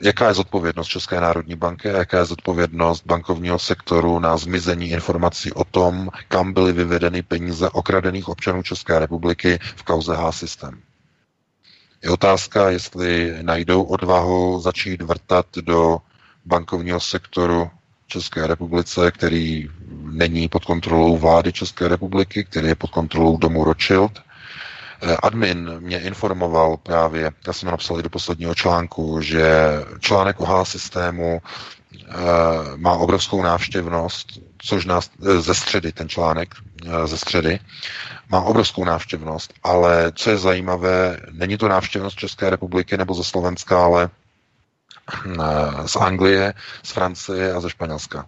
jaká 0.01 0.27
je 0.27 0.33
zodpovědnost 0.33 0.87
České 0.87 1.21
národní 1.21 1.55
banky 1.55 1.89
a 1.89 1.97
jaká 1.97 2.17
je 2.17 2.25
zodpovědnost 2.25 3.05
bankovního 3.05 3.59
sektoru 3.59 4.19
na 4.19 4.37
zmizení 4.37 4.89
informací 4.89 5.51
o 5.53 5.63
tom, 5.63 6.09
kam 6.27 6.53
byly 6.53 6.73
vyvedeny 6.73 7.21
peníze 7.21 7.69
okradených 7.69 8.29
občanů 8.29 8.63
České 8.63 8.99
republiky 8.99 9.59
v 9.75 9.83
kauze 9.83 10.15
H-System. 10.15 10.81
Je 12.03 12.09
otázka, 12.09 12.69
jestli 12.69 13.37
najdou 13.41 13.83
odvahu 13.83 14.59
začít 14.59 15.01
vrtat 15.01 15.45
do 15.61 15.97
bankovního 16.45 16.99
sektoru 16.99 17.69
České 18.07 18.47
republice, 18.47 19.11
který 19.11 19.69
není 20.01 20.47
pod 20.47 20.65
kontrolou 20.65 21.17
vlády 21.17 21.53
České 21.53 21.87
republiky, 21.87 22.43
který 22.43 22.67
je 22.67 22.75
pod 22.75 22.89
kontrolou 22.89 23.37
domu 23.37 23.63
Rothschild, 23.63 24.11
Eh, 24.30 24.30
admin 25.23 25.75
mě 25.79 25.99
informoval 25.99 26.77
právě, 26.77 27.31
já 27.47 27.53
jsem 27.53 27.69
napsal 27.71 27.99
i 27.99 28.03
do 28.03 28.09
posledního 28.09 28.55
článku, 28.55 29.21
že 29.21 29.71
článek 29.99 30.39
o 30.39 30.45
H 30.45 30.65
systému 30.65 31.41
eh, 31.41 32.13
má 32.75 32.93
obrovskou 32.93 33.41
návštěvnost, 33.43 34.27
což 34.57 34.85
nás 34.85 35.09
eh, 35.25 35.41
ze 35.41 35.55
středy, 35.55 35.91
ten 35.91 36.09
článek 36.09 36.55
ze 37.05 37.17
středy, 37.17 37.59
má 38.29 38.41
obrovskou 38.41 38.85
návštěvnost, 38.85 39.53
ale 39.63 40.11
co 40.15 40.29
je 40.29 40.37
zajímavé, 40.37 41.17
není 41.31 41.57
to 41.57 41.67
návštěvnost 41.67 42.17
České 42.17 42.49
republiky 42.49 42.97
nebo 42.97 43.13
ze 43.13 43.23
Slovenska, 43.23 43.83
ale 43.85 44.09
z 45.85 45.95
Anglie, 45.95 46.53
z 46.83 46.91
Francie 46.91 47.53
a 47.53 47.59
ze 47.61 47.69
Španělska 47.69 48.25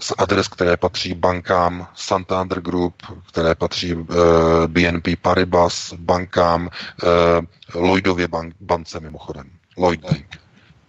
z 0.00 0.12
adres, 0.18 0.48
které 0.48 0.76
patří 0.76 1.14
bankám 1.14 1.86
Santander 1.94 2.60
Group, 2.60 2.94
které 3.28 3.54
patří 3.54 3.92
eh, 3.92 4.14
BNP 4.66 5.08
Paribas, 5.22 5.92
bankám 5.92 6.68
uh, 7.02 7.82
Lloydově 7.82 8.28
bank, 8.28 8.54
bance 8.60 9.00
mimochodem. 9.00 9.50
Lloyd 9.78 10.00
Bank. 10.00 10.40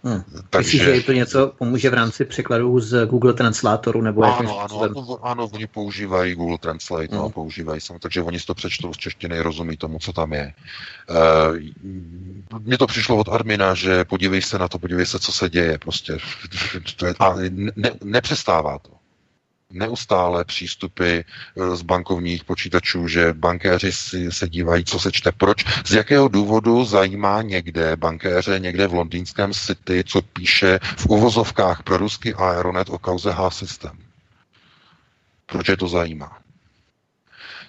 Hmm. 0.04 0.22
Takže... 0.50 0.78
Myslíš, 0.78 0.96
že 0.96 1.06
to 1.06 1.12
něco 1.12 1.52
pomůže 1.58 1.90
v 1.90 1.94
rámci 1.94 2.24
překladů 2.24 2.80
z 2.80 3.06
Google 3.06 3.32
Translatoru? 3.32 4.02
Nebo 4.02 4.22
ano, 4.22 4.60
ano, 4.60 4.80
ano, 4.80 5.18
ano, 5.22 5.48
oni 5.52 5.66
používají 5.66 6.34
Google 6.34 6.58
Translate, 6.58 7.08
no, 7.10 7.18
hmm. 7.18 7.22
no, 7.22 7.30
používají 7.30 7.80
sam, 7.80 7.98
takže 7.98 8.22
oni 8.22 8.40
si 8.40 8.46
to 8.46 8.54
přečtou 8.54 8.94
z 8.94 8.96
češtiny, 8.96 9.40
rozumí 9.40 9.76
tomu, 9.76 9.98
co 9.98 10.12
tam 10.12 10.32
je. 10.32 10.54
Uh, 11.10 12.58
mně 12.58 12.78
to 12.78 12.86
přišlo 12.86 13.16
od 13.16 13.28
admina, 13.28 13.74
že 13.74 14.04
podívej 14.04 14.42
se 14.42 14.58
na 14.58 14.68
to, 14.68 14.78
podívej 14.78 15.06
se, 15.06 15.18
co 15.18 15.32
se 15.32 15.50
děje, 15.50 15.78
prostě. 15.78 16.18
To 16.96 17.06
je, 17.06 17.14
a 17.18 17.34
ne, 17.76 17.90
nepřestává 18.04 18.78
to 18.78 19.01
neustále 19.72 20.44
přístupy 20.44 21.18
eh, 21.18 21.76
z 21.76 21.82
bankovních 21.82 22.44
počítačů, 22.44 23.08
že 23.08 23.32
bankéři 23.32 23.92
si 23.92 24.32
se 24.32 24.48
dívají, 24.48 24.84
co 24.84 24.98
se 25.00 25.12
čte. 25.12 25.32
Proč? 25.32 25.64
Z 25.86 25.92
jakého 25.92 26.28
důvodu 26.28 26.84
zajímá 26.84 27.42
někde 27.42 27.96
bankéře, 27.96 28.58
někde 28.58 28.86
v 28.86 28.94
londýnském 28.94 29.52
City, 29.52 30.04
co 30.06 30.22
píše 30.22 30.78
v 30.96 31.06
uvozovkách 31.06 31.82
pro 31.82 31.96
ruský 31.96 32.34
Aeronet 32.34 32.90
o 32.90 32.98
kauze 32.98 33.32
H-System? 33.32 33.98
Proč 35.46 35.68
je 35.68 35.76
to 35.76 35.88
zajímá? 35.88 36.38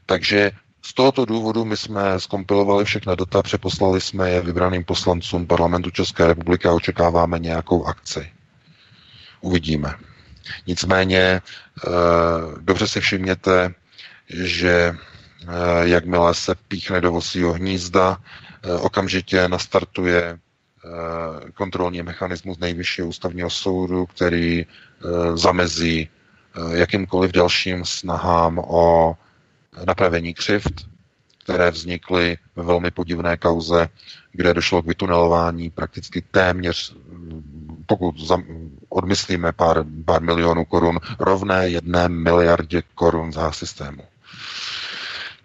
Takže 0.06 0.52
z 0.86 0.94
tohoto 0.94 1.26
důvodu 1.26 1.66
my 1.66 1.78
jsme 1.78 2.20
skompilovali 2.20 2.86
všechna 2.86 3.16
data, 3.16 3.42
přeposlali 3.42 4.02
jsme 4.02 4.30
je 4.30 4.42
vybraným 4.42 4.84
poslancům 4.84 5.48
parlamentu 5.48 5.90
České 5.92 6.28
republiky 6.28 6.68
a 6.68 6.74
očekáváme 6.74 7.40
nějakou 7.40 7.86
akci. 7.86 8.32
Uvidíme. 9.42 9.94
Nicméně 10.68 11.20
eh, 11.20 11.90
dobře 12.60 12.88
si 12.88 13.00
všimněte, 13.02 13.74
že 14.30 14.72
eh, 14.94 15.48
jakmile 15.88 16.34
se 16.34 16.56
píchne 16.68 17.02
do 17.02 17.12
vosího 17.12 17.54
hnízda, 17.54 18.18
eh, 18.64 18.74
okamžitě 18.74 19.48
nastartuje 19.48 20.40
kontrolní 21.54 22.02
mechanismus 22.04 22.58
nejvyššího 22.58 23.08
ústavního 23.08 23.50
soudu, 23.50 24.06
který 24.06 24.66
zamezí 25.34 26.10
jakýmkoliv 26.72 27.32
dalším 27.32 27.86
snahám 27.86 28.60
o 28.60 29.18
napravení 29.86 30.34
křivt 30.34 30.74
které 31.44 31.72
vznikly 31.72 32.38
ve 32.56 32.64
velmi 32.64 32.92
podivné 32.92 33.38
kauze, 33.38 33.90
kde 34.32 34.54
došlo 34.54 34.82
k 34.82 34.86
vytunelování 34.86 35.70
prakticky 35.70 36.22
téměř, 36.22 36.96
pokud 37.86 38.20
odmyslíme 38.94 39.52
pár, 39.52 39.84
pár 40.06 40.22
milionů 40.22 40.66
korun, 40.66 41.00
rovné 41.20 41.70
jedné 41.70 42.10
miliardě 42.10 42.82
korun 42.96 43.32
za 43.34 43.52
systému. 43.52 44.04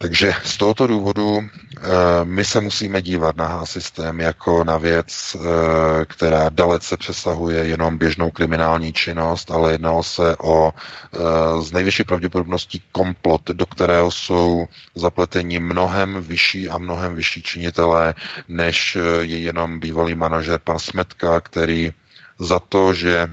Takže 0.00 0.32
z 0.44 0.56
tohoto 0.56 0.87
důvodu 0.87 1.40
eh, 1.42 1.80
my 2.24 2.44
se 2.44 2.61
musíme 2.61 3.02
dívat 3.02 3.37
na 3.37 3.66
systém 3.66 4.20
jako 4.20 4.64
na 4.64 4.78
věc, 4.78 5.37
eh, 5.37 6.04
která 6.04 6.48
dalece 6.48 6.96
přesahuje 6.96 7.64
jenom 7.64 7.98
běžnou 7.98 8.30
kriminální 8.30 8.92
činnost, 8.92 9.50
ale 9.50 9.72
jednalo 9.72 10.02
se 10.02 10.37
o 10.37 10.72
eh, 10.72 11.18
z 11.62 11.72
největší 11.72 12.04
pravděpodobností 12.04 12.82
komplot, 12.92 13.42
do 13.50 13.66
kterého 13.66 14.11
jsou 14.11 14.66
zapleteni 14.94 15.58
mnohem 15.58 16.22
vyšší 16.22 16.68
a 16.68 16.78
mnohem 16.78 17.14
vyšší 17.14 17.42
činitelé, 17.42 18.14
než 18.48 18.98
je 19.20 19.38
jenom 19.38 19.80
bývalý 19.80 20.14
manažer 20.14 20.61
pan 20.64 20.78
Smetka, 20.78 21.40
který 21.40 21.92
za 22.38 22.59
to, 22.59 22.94
že 22.94 23.33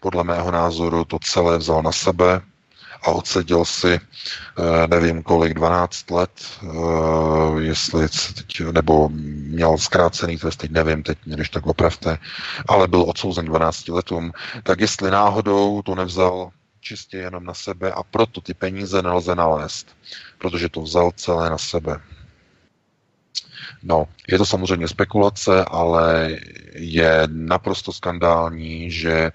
podle 0.00 0.24
mého 0.24 0.50
názoru 0.50 1.04
to 1.04 1.18
celé 1.18 1.58
vzal 1.58 1.82
na 1.82 1.92
sebe, 1.92 2.42
a 3.02 3.10
odseděl 3.10 3.64
si, 3.64 4.00
eh, 4.00 4.86
nevím 4.86 5.22
kolik, 5.22 5.54
12 5.54 6.10
let, 6.10 6.30
eh, 6.62 6.66
jestli 7.60 8.08
teď, 8.08 8.60
nebo 8.72 9.08
měl 9.08 9.78
zkrácený 9.78 10.38
trest, 10.38 10.56
teď 10.56 10.70
nevím, 10.70 11.02
teď 11.02 11.18
když 11.24 11.48
tak 11.48 11.66
opravte, 11.66 12.18
ale 12.68 12.88
byl 12.88 13.02
odsouzen 13.02 13.44
12 13.44 13.88
letům, 13.88 14.32
tak 14.62 14.80
jestli 14.80 15.10
náhodou 15.10 15.82
to 15.82 15.94
nevzal 15.94 16.50
čistě 16.80 17.16
jenom 17.16 17.44
na 17.44 17.54
sebe 17.54 17.92
a 17.92 18.02
proto 18.02 18.40
ty 18.40 18.54
peníze 18.54 19.02
nelze 19.02 19.34
nalézt, 19.34 19.96
protože 20.38 20.68
to 20.68 20.80
vzal 20.80 21.10
celé 21.16 21.50
na 21.50 21.58
sebe. 21.58 22.00
No, 23.82 24.08
je 24.28 24.38
to 24.38 24.46
samozřejmě 24.46 24.88
spekulace, 24.88 25.64
ale 25.64 26.36
je 26.74 27.22
naprosto 27.26 27.92
skandální, 27.92 28.90
že 28.90 29.12
e, 29.12 29.32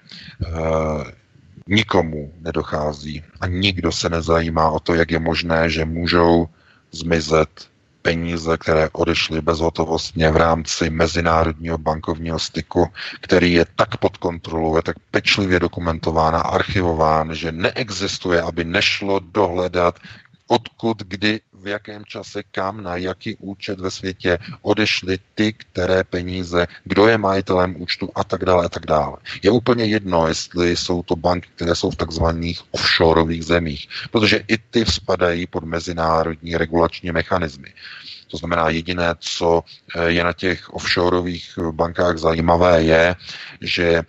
nikomu 1.66 2.32
nedochází 2.40 3.22
a 3.40 3.46
nikdo 3.46 3.92
se 3.92 4.08
nezajímá 4.08 4.70
o 4.70 4.80
to, 4.80 4.94
jak 4.94 5.10
je 5.10 5.18
možné, 5.18 5.70
že 5.70 5.84
můžou 5.84 6.48
zmizet 6.92 7.72
peníze, 8.02 8.56
které 8.58 8.88
odešly 8.92 9.40
bezhotovostně 9.40 10.30
v 10.30 10.36
rámci 10.36 10.90
mezinárodního 10.90 11.78
bankovního 11.78 12.38
styku, 12.38 12.86
který 13.20 13.52
je 13.52 13.66
tak 13.76 13.96
pod 13.96 14.16
kontrolou, 14.16 14.76
je 14.76 14.82
tak 14.82 14.96
pečlivě 15.10 15.60
dokumentován 15.60 16.36
a 16.36 16.40
archivován, 16.40 17.34
že 17.34 17.52
neexistuje, 17.52 18.42
aby 18.42 18.64
nešlo 18.64 19.18
dohledat, 19.18 19.98
odkud, 20.46 21.02
kdy, 21.02 21.40
v 21.62 21.66
jakém 21.68 22.04
čase, 22.04 22.42
kam, 22.50 22.82
na 22.82 22.96
jaký 22.96 23.36
účet 23.36 23.80
ve 23.80 23.90
světě 23.90 24.38
odešly 24.62 25.18
ty, 25.34 25.52
které 25.52 26.04
peníze, 26.04 26.66
kdo 26.84 27.06
je 27.06 27.18
majitelem 27.18 27.82
účtu 27.82 28.10
a 28.14 28.24
tak 28.24 28.44
dále 28.44 28.64
a 28.64 28.68
tak 28.68 28.86
dále. 28.86 29.16
Je 29.42 29.50
úplně 29.50 29.84
jedno, 29.84 30.28
jestli 30.28 30.76
jsou 30.76 31.02
to 31.02 31.16
banky, 31.16 31.48
které 31.54 31.74
jsou 31.74 31.90
v 31.90 31.96
takzvaných 31.96 32.60
offshoreových 32.70 33.44
zemích, 33.44 33.88
protože 34.10 34.44
i 34.48 34.58
ty 34.58 34.86
spadají 34.86 35.46
pod 35.46 35.64
mezinárodní 35.64 36.56
regulační 36.56 37.10
mechanismy. 37.10 37.72
To 38.30 38.36
znamená, 38.36 38.68
jediné, 38.68 39.14
co 39.18 39.64
eh, 39.96 40.10
je 40.10 40.24
na 40.24 40.32
těch 40.32 40.74
offshoreových 40.74 41.58
bankách 41.70 42.18
zajímavé, 42.18 42.82
je, 42.82 43.16
že 43.60 43.84
e, 43.84 44.04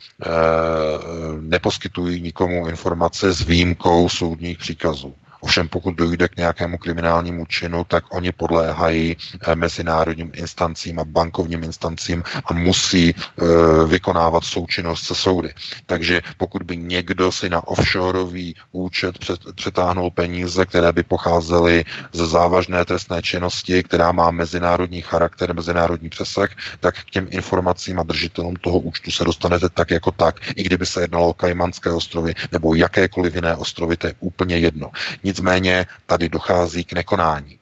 neposkytují 1.41 2.21
nikomu 2.21 2.67
informace 2.67 3.33
s 3.33 3.41
výjimkou 3.41 4.09
soudních 4.09 4.57
příkazů. 4.57 5.15
Ovšem 5.43 5.67
pokud 5.69 5.95
dojde 5.95 6.27
k 6.27 6.38
nějakému 6.38 6.77
kriminálnímu 6.77 7.45
činu, 7.45 7.84
tak 7.84 8.03
oni 8.15 8.32
podléhají 8.32 9.17
eh, 9.41 9.56
mezinárodním 9.56 10.32
instancím 10.36 10.99
a 10.99 11.06
bankovním 11.06 11.63
instancím 11.63 12.23
a 12.45 12.53
musí 12.53 13.12
eh, 13.15 13.43
vykonávat 13.88 14.43
součinnost 14.43 15.03
se 15.03 15.15
soudy. 15.15 15.53
Takže 15.86 16.21
pokud 16.38 16.63
by 16.63 16.77
někdo 16.77 17.32
si 17.32 17.49
na 17.49 17.67
offshoreový 17.67 18.56
účet 18.71 19.15
přetáhnul 19.56 20.12
peníze, 20.12 20.65
které 20.65 20.91
by 20.91 21.03
pocházely 21.03 21.84
ze 22.13 22.27
závažné 22.27 22.86
trestné 22.86 23.21
činnosti, 23.21 23.84
která 23.84 24.12
má 24.12 24.32
mezinárodní 24.32 25.01
charakter, 25.01 25.56
mezinárodní 25.56 26.10
přesah, 26.10 26.49
tak 26.79 26.95
k 26.95 27.10
těm 27.10 27.27
informacím 27.32 27.99
a 27.99 28.03
držitelům 28.03 28.56
toho 28.56 28.79
účtu 28.79 29.12
se 29.12 29.23
dostanete 29.23 29.69
tak 29.69 29.91
jako 29.91 30.12
tak, 30.12 30.36
i 30.56 30.63
kdyby 30.63 30.86
se 30.86 31.01
jednalo 31.01 31.29
o 31.29 31.34
Kajmanské 31.34 31.89
ostrovy 31.91 32.34
nebo 32.51 32.75
jakékoliv 32.75 33.36
jiné 33.36 33.56
ostrovy, 33.56 33.97
to 33.97 34.08
je 34.08 34.13
úplně 34.19 34.58
jedno. 34.58 34.91
Nicméně 35.33 35.85
tady 36.05 36.29
dochází 36.29 36.83
k 36.83 36.93
nekonání. 36.93 37.59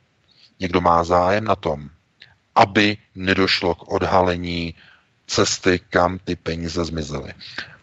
Někdo 0.60 0.82
má 0.82 1.04
zájem 1.04 1.44
na 1.44 1.56
tom, 1.56 1.90
aby 2.56 2.98
nedošlo 3.16 3.76
k 3.76 3.92
odhalení 3.92 4.76
cesty, 5.28 5.80
kam 5.90 6.20
ty 6.20 6.36
peníze 6.36 6.86
zmizely. 6.86 7.34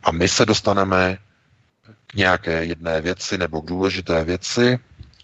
A 0.05 0.13
my 0.13 0.29
se 0.29 0.47
dostaneme 0.47 1.19
k 2.07 2.15
nějaké 2.15 2.65
jedné 2.65 3.01
věci 3.01 3.39
nebo 3.39 3.61
k 3.63 3.67
důležité 3.67 4.25
věci, 4.25 4.79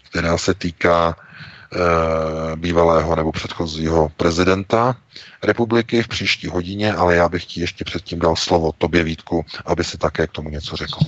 která 0.09 0.37
se 0.37 0.53
týká 0.53 1.15
e, 1.15 2.55
bývalého 2.55 3.15
nebo 3.15 3.31
předchozího 3.31 4.09
prezidenta 4.17 4.95
republiky 5.43 6.03
v 6.03 6.07
příští 6.07 6.47
hodině, 6.47 6.93
ale 6.93 7.15
já 7.15 7.29
bych 7.29 7.45
ti 7.45 7.61
ještě 7.61 7.85
předtím 7.85 8.19
dal 8.19 8.35
slovo 8.35 8.71
tobě, 8.77 9.03
Vítku, 9.03 9.45
aby 9.65 9.83
si 9.83 9.97
také 9.97 10.27
k 10.27 10.31
tomu 10.31 10.49
něco 10.49 10.75
řekl. 10.75 10.99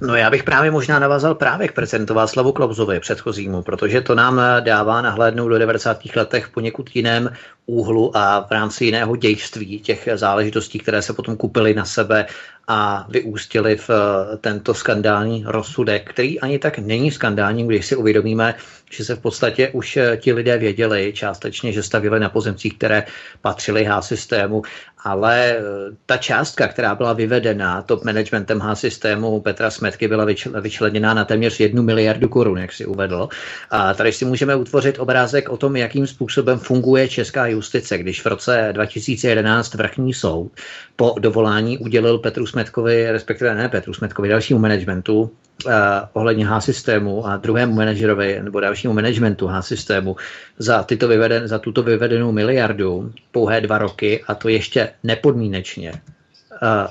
No 0.00 0.16
já 0.16 0.30
bych 0.30 0.44
právě 0.44 0.70
možná 0.70 0.98
navázal 0.98 1.34
právě 1.34 1.68
k 1.68 1.72
prezidentu 1.72 2.14
Václavu 2.14 2.52
Klausovi 2.52 3.00
předchozímu, 3.00 3.62
protože 3.62 4.00
to 4.00 4.14
nám 4.14 4.40
dává 4.60 5.02
nahlédnout 5.02 5.48
do 5.48 5.58
90. 5.58 5.98
letech 6.16 6.48
poněkud 6.48 6.90
jiném 6.94 7.30
úhlu 7.66 8.16
a 8.16 8.46
v 8.48 8.50
rámci 8.50 8.84
jiného 8.84 9.16
dějství 9.16 9.80
těch 9.80 10.08
záležitostí, 10.14 10.78
které 10.78 11.02
se 11.02 11.12
potom 11.12 11.36
kupily 11.36 11.74
na 11.74 11.84
sebe 11.84 12.26
a 12.68 13.06
vyústili 13.08 13.76
v 13.76 13.90
eh, 13.90 14.36
tento 14.36 14.74
skandální 14.74 15.44
rozsudek, 15.46 16.10
který 16.10 16.40
ani 16.40 16.58
tak 16.58 16.78
není 16.78 17.10
skandální, 17.10 17.66
když 17.66 17.86
si 17.86 17.96
uvědomíme, 17.96 18.54
že 18.90 19.04
se 19.04 19.14
v 19.14 19.20
podstatě 19.20 19.70
už 19.72 19.96
eh, 19.96 20.16
ti 20.16 20.32
lidé 20.32 20.58
věděli 20.58 21.12
částečně, 21.16 21.72
že 21.72 21.82
stavili 21.82 22.20
na 22.20 22.28
pozemcích, 22.28 22.74
které 22.74 23.06
patřily 23.40 23.84
H-systému 23.84 24.62
ale 25.06 25.50
eh, 25.50 25.62
ta 26.06 26.16
částka, 26.16 26.68
která 26.68 26.94
byla 26.94 27.12
vyvedena 27.12 27.82
top 27.82 28.04
managementem 28.04 28.60
H-systému 28.60 29.40
Petra 29.40 29.70
Smetky, 29.70 30.08
byla 30.08 30.26
vyčleněná 30.60 31.14
na 31.14 31.24
téměř 31.24 31.60
jednu 31.60 31.82
miliardu 31.82 32.28
korun, 32.28 32.58
jak 32.58 32.72
si 32.72 32.86
uvedl. 32.86 33.28
A 33.70 33.94
tady 33.94 34.12
si 34.12 34.24
můžeme 34.24 34.56
utvořit 34.56 34.98
obrázek 34.98 35.48
o 35.48 35.56
tom, 35.56 35.76
jakým 35.76 36.06
způsobem 36.06 36.58
funguje 36.58 37.08
česká 37.08 37.46
justice, 37.46 37.98
když 37.98 38.22
v 38.22 38.26
roce 38.26 38.68
2011 38.72 39.74
vrchní 39.74 40.14
soud 40.14 40.52
po 40.96 41.14
dovolání 41.18 41.78
udělil 41.78 42.18
Petru 42.18 42.46
Smetkovi, 42.46 43.10
respektive 43.10 43.54
ne 43.54 43.68
Petru 43.68 43.94
Smetkovi, 43.94 44.28
dalšímu 44.28 44.60
managementu, 44.60 45.30
Uh, 45.64 45.72
ohledně 46.12 46.46
H-systému 46.46 47.26
a 47.26 47.36
druhému 47.36 47.74
manažerovi 47.74 48.40
nebo 48.42 48.60
dalšímu 48.60 48.94
managementu 48.94 49.46
H-systému 49.46 50.16
za, 50.58 50.82
tyto 50.82 51.08
vyveden, 51.08 51.48
za 51.48 51.58
tuto 51.58 51.82
vyvedenou 51.82 52.32
miliardu 52.32 53.12
pouhé 53.32 53.60
dva 53.60 53.78
roky 53.78 54.24
a 54.28 54.34
to 54.34 54.48
ještě 54.48 54.88
nepodmínečně, 55.02 55.92
uh, 55.92 55.98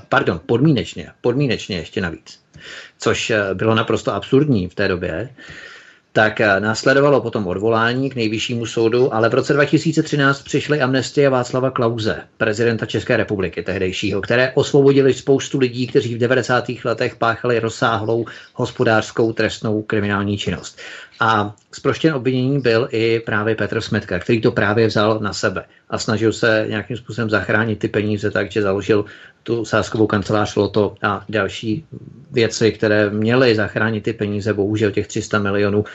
pardon, 0.10 0.39
podmínečně, 0.45 1.10
podmínečně 1.21 1.78
ještě 1.78 2.01
navíc, 2.01 2.39
což 2.99 3.30
uh, 3.30 3.54
bylo 3.54 3.75
naprosto 3.75 4.13
absurdní 4.13 4.69
v 4.69 4.75
té 4.75 4.88
době, 4.88 5.30
tak 6.15 6.39
uh, 6.39 6.60
následovalo 6.60 7.21
potom 7.21 7.47
odvolání 7.47 8.10
k 8.10 8.15
nejvyššímu 8.15 8.65
soudu, 8.65 9.13
ale 9.13 9.30
v 9.30 9.34
roce 9.34 9.54
2013 9.54 10.41
přišly 10.41 10.82
amnestie 10.82 11.30
Václava 11.30 11.71
Klauze, 11.71 12.21
prezidenta 12.38 12.86
České 12.86 13.17
republiky 13.17 13.63
tehdejšího, 13.63 14.21
které 14.21 14.51
osvobodili 14.56 15.13
spoustu 15.13 15.60
lidí, 15.60 15.88
kteří 15.88 16.15
v 16.15 16.17
90. 16.17 16.65
letech 16.86 17.15
páchali 17.15 17.60
rozsáhlou 17.60 18.25
hospodářskou 18.54 19.34
trestnou 19.34 19.81
kriminální 19.81 20.37
činnost. 20.37 20.79
A 21.20 21.56
zproštěn 21.72 22.13
obvinění 22.13 22.60
byl 22.60 22.88
i 22.92 23.20
právě 23.20 23.56
Petr 23.56 23.82
Smetka, 23.82 24.20
který 24.20 24.42
to 24.42 24.52
právě 24.52 24.88
vzal 24.88 25.20
na 25.20 25.34
sebe 25.34 25.66
a 25.90 25.98
snažil 25.98 26.34
se 26.34 26.66
nějakým 26.70 26.98
způsobem 26.98 27.30
zachránit 27.30 27.80
ty 27.80 27.88
peníze, 27.88 28.32
takže 28.32 28.62
založil 28.62 29.06
tu 29.44 29.66
sáskovou 29.66 30.08
kancelář 30.08 30.56
Loto 30.56 30.96
a 31.02 31.26
další 31.30 31.86
věci, 32.32 32.72
které 32.72 33.10
měly 33.10 33.56
zachránit 33.56 34.04
ty 34.04 34.13
peníze. 34.13 34.54
Bohužel 34.54 34.92
těch 34.92 35.08
300 35.08 35.40
milionů, 35.40 35.86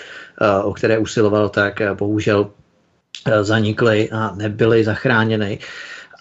eh, 0.41 0.62
o 0.62 0.73
které 0.73 0.99
usiloval, 0.99 1.49
tak 1.49 1.81
eh, 1.81 1.95
bohužel 1.95 2.51
eh, 3.27 3.45
zanikly 3.45 4.11
a 4.11 4.35
nebyly 4.35 4.85
zachráněny 4.85 5.59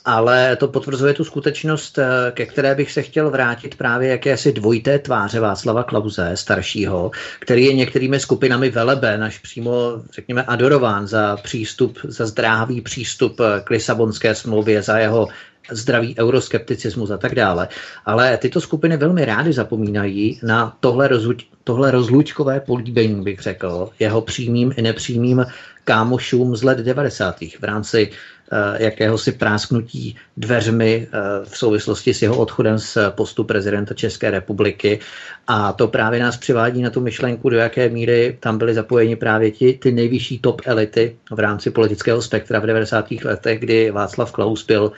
ale 0.06 0.56
to 0.56 0.68
potvrzuje 0.68 1.14
tu 1.14 1.24
skutečnost, 1.24 1.97
eh, 1.97 2.32
ke 2.32 2.45
které 2.45 2.76
bych 2.76 2.91
se 2.91 3.02
chtěl 3.02 3.30
vrátit 3.30 3.76
právě 3.76 4.10
jakési 4.10 4.52
dvojité 4.52 5.00
tváře 5.00 5.39
Václava 5.39 5.84
Klauze, 5.84 6.32
staršího, 6.36 7.12
který 7.39 7.66
je 7.66 7.74
některými 7.74 8.20
skupinami 8.20 8.70
veleben, 8.70 9.24
až 9.24 9.38
přímo, 9.38 10.02
řekněme, 10.14 10.43
adorován 10.43 11.08
za 11.08 11.38
přístup, 11.38 12.00
za 12.04 12.26
zdrávý 12.26 12.82
přístup 12.82 13.41
k 13.64 13.70
Lisabonské 13.70 14.36
smlouvě, 14.36 14.82
za 14.82 14.97
jeho 14.97 15.28
zdravý 15.72 16.16
euroskepticismus 16.20 17.12
a 17.12 17.18
tak 17.18 17.36
dále. 17.36 17.68
Ale 18.06 18.38
tyto 18.38 18.62
skupiny 18.62 18.97
velmi 18.97 19.26
rády 19.26 19.54
zapomínají 19.54 20.39
na 20.43 20.78
tohle, 20.80 21.08
rozluč, 21.08 21.45
tohle 21.64 21.91
rozlučkové 21.91 22.60
políbení, 22.60 23.24
bych 23.24 23.39
řekl, 23.39 23.89
jeho 24.00 24.22
přímým 24.22 24.74
i 24.78 24.82
nepřímým 24.82 25.45
kámošům 25.84 26.56
z 26.56 26.64
let 26.64 26.78
90. 26.78 27.36
v 27.60 27.64
rámci 27.64 28.12
Eh, 28.12 28.38
jakéhosi 28.78 29.32
prásknutí 29.32 30.16
dveřmi 30.38 31.08
eh, 31.08 31.18
v 31.45 31.58
souvislosti 31.58 32.14
s 32.14 32.22
jeho 32.22 32.38
odchodem 32.38 32.80
z 32.80 32.97
postu 33.10 33.43
prezidenta 33.43 33.93
České 33.93 34.32
republiky. 34.32 35.00
A 35.47 35.74
to 35.74 35.88
právě 35.88 36.20
nás 36.20 36.38
přivádí 36.38 36.82
na 36.82 36.89
tu 36.89 37.02
myšlenku, 37.02 37.50
do 37.50 37.58
jaké 37.58 37.89
míry 37.89 38.38
tam 38.39 38.58
byly 38.58 38.74
zapojeni 38.74 39.16
právě 39.16 39.52
ti, 39.52 39.74
ty 39.74 39.91
nejvyšší 39.91 40.39
top 40.39 40.62
elity 40.66 41.16
v 41.32 41.39
rámci 41.39 41.72
politického 41.72 42.22
spektra 42.22 42.60
v 42.60 42.66
90. 42.66 43.12
letech, 43.12 43.60
kdy 43.60 43.91
Václav 43.91 44.32
Klaus 44.32 44.66
byl 44.66 44.91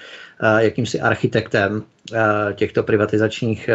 eh, 0.44 0.64
jakýmsi 0.64 1.00
architektem 1.00 1.84
těchto 2.56 2.84
privatizačních 2.84 3.70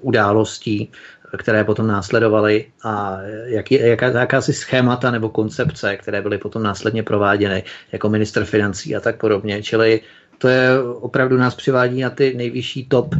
událostí 0.00 0.90
které 1.38 1.64
potom 1.64 1.86
následovaly 1.86 2.66
a 2.84 3.18
jak, 3.44 3.70
jaká, 3.72 4.06
jakási 4.06 4.52
schémata 4.52 5.10
nebo 5.10 5.28
koncepce, 5.28 5.96
které 5.96 6.22
byly 6.22 6.38
potom 6.38 6.62
následně 6.62 7.02
prováděny 7.02 7.62
jako 7.92 8.08
minister 8.08 8.44
financí 8.44 8.96
a 8.96 9.00
tak 9.00 9.16
podobně. 9.16 9.62
Čili 9.62 10.00
to 10.40 10.48
je 10.48 10.82
opravdu 10.82 11.36
nás 11.36 11.54
přivádí 11.54 12.00
na 12.00 12.10
ty 12.10 12.34
nejvyšší 12.36 12.86
top 12.86 13.14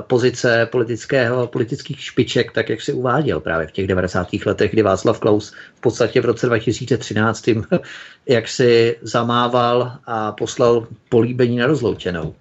pozice 0.00 0.68
politického, 0.72 1.46
politických 1.46 2.00
špiček, 2.00 2.52
tak 2.52 2.68
jak 2.68 2.80
si 2.80 2.92
uváděl 2.92 3.40
právě 3.40 3.66
v 3.66 3.72
těch 3.72 3.86
90. 3.86 4.28
letech, 4.46 4.70
kdy 4.70 4.82
Václav 4.82 5.18
Klaus 5.18 5.52
v 5.74 5.80
podstatě 5.80 6.20
v 6.20 6.24
roce 6.24 6.46
2013 6.46 7.48
jak 8.28 8.48
si 8.48 8.96
zamával 9.02 9.92
a 10.06 10.32
poslal 10.32 10.86
políbení 11.08 11.56
na 11.56 11.66
rozloučenou. 11.66 12.34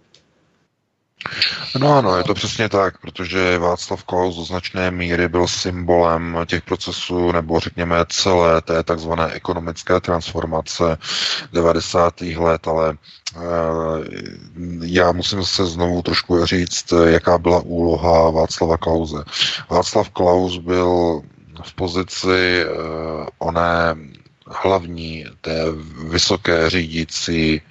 No 1.80 1.98
ano, 1.98 2.18
je 2.18 2.24
to 2.24 2.34
přesně 2.34 2.70
tak, 2.70 2.98
protože 2.98 3.58
Václav 3.58 4.04
Klaus 4.04 4.36
do 4.36 4.44
značné 4.44 4.92
míry 4.92 5.28
byl 5.28 5.48
symbolem 5.48 6.38
těch 6.46 6.64
procesů, 6.64 7.32
nebo 7.32 7.60
řekněme 7.60 8.06
celé 8.10 8.62
té 8.62 8.84
takzvané 8.84 9.32
ekonomické 9.32 10.00
transformace 10.00 10.98
90. 11.54 12.22
let, 12.22 12.68
ale 12.68 12.98
eh, 13.36 13.40
já 14.82 15.12
musím 15.12 15.44
se 15.44 15.66
znovu 15.66 16.02
trošku 16.02 16.46
říct, 16.46 16.94
jaká 17.06 17.38
byla 17.38 17.60
úloha 17.60 18.30
Václava 18.30 18.78
Klauze. 18.78 19.24
Václav 19.70 20.10
Klaus 20.10 20.58
byl 20.58 21.22
v 21.64 21.74
pozici 21.74 22.62
eh, 22.62 22.68
oné 23.38 23.96
hlavní 24.48 25.26
té 25.42 25.66
vysoké 26.10 26.70
řídící 26.70 27.62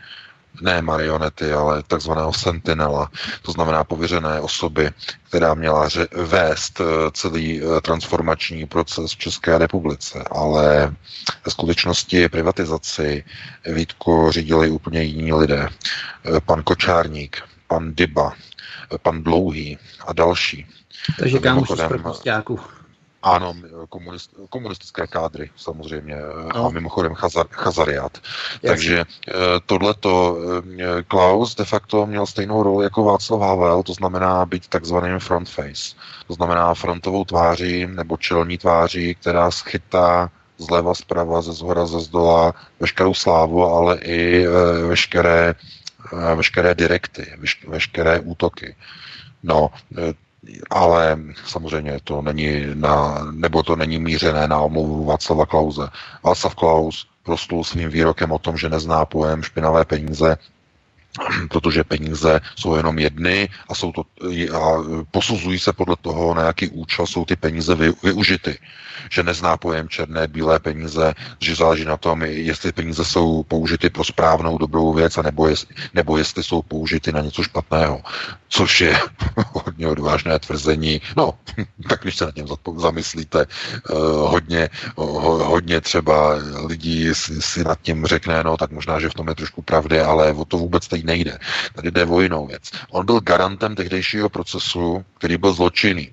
ne 0.63 0.83
marionety, 0.83 1.53
ale 1.53 1.83
takzvaného 1.83 2.33
sentinela, 2.33 3.11
to 3.43 3.53
znamená 3.53 3.85
pověřené 3.85 4.41
osoby, 4.41 4.91
která 5.29 5.55
měla 5.55 5.89
vést 6.17 6.81
eh, 6.81 6.85
celý 7.13 7.61
eh, 7.61 7.81
transformační 7.81 8.67
proces 8.67 9.13
v 9.13 9.19
České 9.19 9.59
republice, 9.59 10.25
ale 10.31 10.95
ve 11.45 11.51
skutečnosti 11.51 12.29
privatizaci 12.29 13.25
Vítku 13.67 14.31
řídili 14.31 14.71
úplně 14.71 15.03
jiní 15.03 15.33
lidé. 15.33 15.69
Eh, 15.69 16.41
pan 16.41 16.63
Kočárník, 16.63 17.43
pan 17.67 17.95
Dyba, 17.95 18.33
pan 19.03 19.23
Dlouhý 19.23 19.79
a 20.07 20.13
další. 20.13 20.67
Takže 21.19 21.39
kámoš 21.39 21.69
z 21.69 22.23
ano, 23.23 23.55
komunist, 23.89 24.31
komunistické 24.49 25.07
kádry 25.07 25.51
samozřejmě 25.57 26.17
no. 26.55 26.67
a 26.67 26.71
mimochodem 26.71 27.15
chazar, 27.15 27.47
chazariát. 27.51 28.19
Jasně. 28.63 28.69
Takže 28.69 29.05
eh, 29.29 29.33
tohleto 29.67 30.39
eh, 30.79 31.03
Klaus 31.03 31.55
de 31.55 31.65
facto 31.65 32.07
měl 32.07 32.27
stejnou 32.27 32.63
roli 32.63 32.85
jako 32.85 33.05
Václav 33.05 33.41
Havel, 33.41 33.83
to 33.83 33.95
znamená 33.95 34.47
být 34.47 34.69
takzvaným 34.69 35.19
front 35.19 35.49
face. 35.49 35.97
To 36.27 36.35
znamená 36.35 36.75
frontovou 36.75 37.25
tváří 37.25 37.87
nebo 37.87 38.17
čelní 38.17 38.59
tváří, 38.59 39.15
která 39.15 39.51
schytá 39.51 40.31
zleva, 40.59 40.95
zprava, 40.95 41.43
ze 41.43 41.53
zhora, 41.53 41.87
ze 41.87 42.01
zdola 42.01 42.55
veškerou 42.81 43.15
slávu, 43.15 43.65
ale 43.65 43.99
i 43.99 44.47
veškeré, 44.89 45.55
veškeré 46.35 46.75
direkty, 46.75 47.27
veškeré 47.69 48.21
útoky. 48.21 48.77
No, 49.43 49.71
ale 50.71 51.19
samozřejmě 51.47 52.01
to 52.05 52.23
není 52.23 52.63
na, 52.75 53.27
nebo 53.31 53.63
to 53.63 53.77
není 53.77 53.99
mířené 53.99 54.49
na 54.49 54.61
omluvu 54.61 55.05
Václava 55.05 55.47
Klauze. 55.47 55.89
Václav 56.23 56.55
Klaus 56.55 57.07
prostul 57.23 57.65
svým 57.65 57.89
výrokem 57.89 58.33
o 58.33 58.39
tom, 58.39 58.59
že 58.59 58.69
nezná 58.69 59.05
pojem 59.05 59.43
špinavé 59.43 59.85
peníze, 59.85 60.37
protože 61.49 61.85
peníze 61.85 62.41
jsou 62.57 62.75
jenom 62.75 62.99
jedny 62.99 63.49
a, 63.69 63.75
jsou 63.75 63.93
to, 63.93 64.03
a 64.57 64.83
posuzují 65.11 65.59
se 65.59 65.73
podle 65.73 65.97
toho, 66.01 66.35
na 66.35 66.43
jaký 66.43 66.69
účel 66.69 67.07
jsou 67.07 67.25
ty 67.25 67.37
peníze 67.37 67.75
vy, 67.75 67.93
využity 68.03 68.59
že 69.11 69.23
nezná 69.23 69.57
pojem 69.57 69.89
černé, 69.89 70.29
bílé 70.29 70.59
peníze, 70.59 71.15
že 71.41 71.55
záleží 71.55 71.85
na 71.85 71.97
tom, 71.97 72.23
jestli 72.23 72.73
peníze 72.73 73.05
jsou 73.05 73.43
použity 73.43 73.91
pro 73.91 74.05
správnou, 74.05 74.59
dobrou 74.59 74.93
věc, 74.93 75.19
a 75.19 75.23
nebo, 75.23 75.49
jest, 75.49 75.69
nebo 75.95 76.19
jestli 76.19 76.43
jsou 76.43 76.63
použity 76.63 77.13
na 77.13 77.21
něco 77.21 77.43
špatného. 77.43 78.03
Což 78.53 78.81
je 78.81 78.99
hodně 79.53 79.89
odvážné 79.89 80.39
tvrzení. 80.39 81.01
No, 81.17 81.35
tak 81.89 82.03
když 82.03 82.17
se 82.17 82.25
nad 82.25 82.35
tím 82.35 82.47
zamyslíte, 82.77 83.47
uh, 83.91 83.99
hodně, 84.31 84.69
hodně 84.97 85.81
třeba 85.81 86.35
lidí 86.67 87.09
si 87.15 87.65
nad 87.65 87.79
tím 87.83 88.07
řekne, 88.07 88.43
no 88.43 88.57
tak 88.57 88.71
možná, 88.71 89.01
že 89.01 89.09
v 89.09 89.15
tom 89.15 89.29
je 89.29 89.35
trošku 89.35 89.63
pravdy, 89.63 90.01
ale 90.01 90.33
o 90.33 90.45
to 90.45 90.59
vůbec 90.59 90.89
teď 90.89 91.05
nejde. 91.05 91.39
Tady 91.75 91.91
jde 91.91 92.05
o 92.07 92.21
jinou 92.21 92.47
věc. 92.47 92.71
On 92.91 93.07
byl 93.07 93.21
garantem 93.21 93.75
tehdejšího 93.75 94.29
procesu, 94.29 95.05
který 95.19 95.37
byl 95.37 95.53
zločinný. 95.53 96.13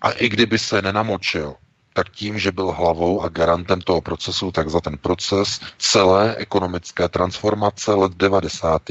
A 0.00 0.10
i 0.10 0.28
kdyby 0.28 0.58
se 0.58 0.82
nenamočil, 0.82 1.54
tak 1.92 2.08
tím, 2.08 2.38
že 2.38 2.52
byl 2.52 2.72
hlavou 2.72 3.22
a 3.22 3.28
garantem 3.28 3.80
toho 3.80 4.00
procesu, 4.00 4.52
tak 4.52 4.70
za 4.70 4.80
ten 4.80 4.98
proces 4.98 5.60
celé 5.78 6.36
ekonomické 6.36 7.08
transformace 7.08 7.94
let 7.94 8.12
90. 8.16 8.82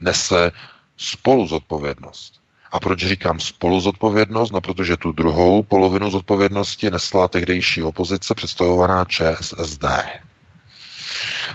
nese 0.00 0.52
spolu 0.96 1.46
zodpovědnost. 1.46 2.42
A 2.72 2.80
proč 2.80 3.04
říkám 3.04 3.40
spolu 3.40 3.80
zodpovědnost? 3.80 4.50
No, 4.50 4.60
protože 4.60 4.96
tu 4.96 5.12
druhou 5.12 5.62
polovinu 5.62 6.10
zodpovědnosti 6.10 6.90
nesla 6.90 7.28
tehdejší 7.28 7.82
opozice 7.82 8.34
představovaná 8.34 9.04
ČSSD. 9.04 9.84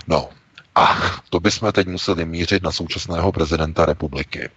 No, 0.06 0.28
a 0.74 0.96
to 1.30 1.40
bychom 1.40 1.72
teď 1.72 1.86
museli 1.86 2.24
mířit 2.24 2.62
na 2.62 2.72
současného 2.72 3.32
prezidenta 3.32 3.86
republiky. 3.86 4.50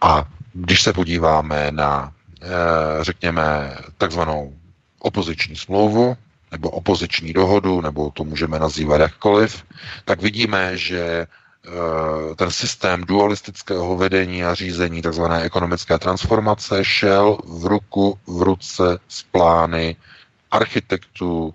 A 0.00 0.24
když 0.52 0.82
se 0.82 0.92
podíváme 0.92 1.70
na, 1.70 2.12
eh, 2.42 2.46
řekněme, 3.04 3.76
takzvanou 3.98 4.52
opoziční 4.98 5.56
smlouvu 5.56 6.16
nebo 6.52 6.70
opoziční 6.70 7.32
dohodu, 7.32 7.80
nebo 7.80 8.10
to 8.10 8.24
můžeme 8.24 8.58
nazývat 8.58 9.00
jakkoliv, 9.00 9.64
tak 10.04 10.22
vidíme, 10.22 10.76
že 10.76 11.26
ten 12.36 12.50
systém 12.50 13.04
dualistického 13.04 13.96
vedení 13.96 14.44
a 14.44 14.54
řízení, 14.54 15.02
takzvané 15.02 15.42
ekonomické 15.42 15.98
transformace, 15.98 16.84
šel 16.84 17.38
v 17.46 17.66
ruku 17.66 18.18
v 18.26 18.42
ruce 18.42 18.98
s 19.08 19.22
plány 19.22 19.96
architektů 20.50 21.54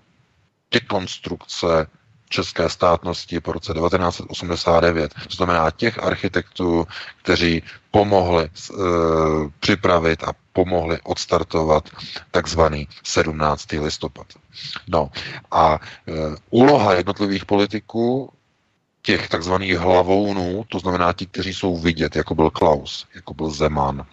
dekonstrukce 0.70 1.86
české 2.28 2.68
státnosti 2.68 3.40
po 3.40 3.52
roce 3.52 3.74
1989. 3.74 5.14
To 5.14 5.34
znamená 5.36 5.70
těch 5.70 6.02
architektů, 6.02 6.86
kteří 7.22 7.62
pomohli 7.90 8.48
uh, 8.48 8.78
připravit 9.60 10.24
a 10.24 10.32
pomohli 10.52 10.98
odstartovat 11.04 11.88
takzvaný 12.30 12.88
17. 13.04 13.72
listopad. 13.72 14.26
No 14.88 15.10
a 15.50 15.78
uh, 15.78 16.34
úloha 16.50 16.94
jednotlivých 16.94 17.44
politiků 17.44 18.30
těch 19.04 19.28
takzvaných 19.28 19.78
hlavounů, 19.78 20.64
to 20.68 20.78
znamená 20.78 21.12
ti, 21.12 21.26
kteří 21.26 21.54
jsou 21.54 21.76
vidět, 21.76 22.16
jako 22.16 22.34
byl 22.34 22.50
Klaus, 22.50 23.06
jako 23.14 23.34
byl 23.34 23.50
Zeman, 23.50 24.06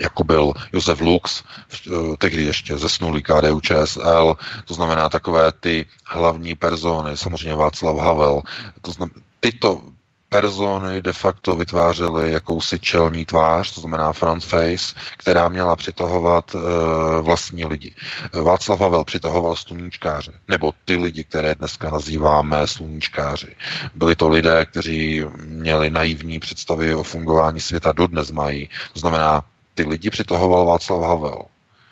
jako 0.00 0.24
byl 0.24 0.52
Josef 0.72 1.00
Lux, 1.00 1.42
eh, 1.86 1.90
tehdy 2.18 2.42
ještě 2.42 2.78
zesnulý 2.78 3.22
KDU 3.22 3.60
ČSL, 3.60 4.36
to 4.64 4.74
znamená 4.74 5.08
takové 5.08 5.52
ty 5.52 5.86
hlavní 6.06 6.54
persony, 6.54 7.16
samozřejmě 7.16 7.56
Václav 7.56 7.96
Havel, 7.96 8.42
to 8.82 8.92
znamená, 8.92 9.20
tyto 9.40 9.82
persony 10.28 11.02
de 11.02 11.12
facto 11.12 11.56
vytvářely 11.56 12.32
jakousi 12.32 12.78
čelní 12.78 13.24
tvář, 13.24 13.74
to 13.74 13.80
znamená 13.80 14.12
front 14.12 14.44
face, 14.44 14.94
která 15.16 15.48
měla 15.48 15.76
přitahovat 15.76 16.54
e, 16.54 16.58
vlastní 17.22 17.64
lidi. 17.64 17.94
Václav 18.42 18.80
Havel 18.80 19.04
přitahoval 19.04 19.56
sluníčkáře, 19.56 20.32
nebo 20.48 20.72
ty 20.84 20.96
lidi, 20.96 21.24
které 21.24 21.54
dneska 21.54 21.90
nazýváme 21.90 22.66
sluníčkáři. 22.66 23.56
Byli 23.94 24.16
to 24.16 24.28
lidé, 24.28 24.66
kteří 24.66 25.22
měli 25.44 25.90
naivní 25.90 26.40
představy 26.40 26.94
o 26.94 27.02
fungování 27.02 27.60
světa, 27.60 27.92
dodnes 27.92 28.30
mají. 28.30 28.68
To 28.92 29.00
znamená, 29.00 29.44
ty 29.74 29.82
lidi 29.84 30.10
přitahoval 30.10 30.66
Václav 30.66 31.02
Havel. 31.02 31.42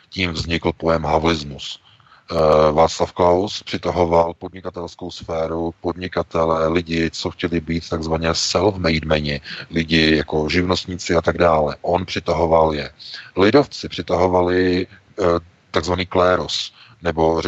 Tím 0.09 0.31
vznikl 0.31 0.71
pojem 0.73 1.03
havlismus. 1.03 1.82
Eh, 2.31 2.71
Václav 2.71 3.11
Klaus 3.11 3.63
přitahoval 3.63 4.33
podnikatelskou 4.33 5.11
sféru, 5.11 5.73
podnikatele, 5.81 6.67
lidi, 6.67 7.09
co 7.11 7.31
chtěli 7.31 7.61
být 7.61 7.89
takzvaně 7.89 8.29
self-made 8.29 9.07
meni, 9.07 9.41
lidi 9.71 10.15
jako 10.17 10.49
živnostníci 10.49 11.15
a 11.15 11.21
tak 11.21 11.37
dále. 11.37 11.75
On 11.81 12.05
přitahoval 12.05 12.73
je. 12.73 12.91
Lidovci 13.37 13.89
přitahovali 13.89 14.87
eh, 15.19 15.23
takzvaný 15.71 16.05
kléros, 16.05 16.73
nebo 17.03 17.41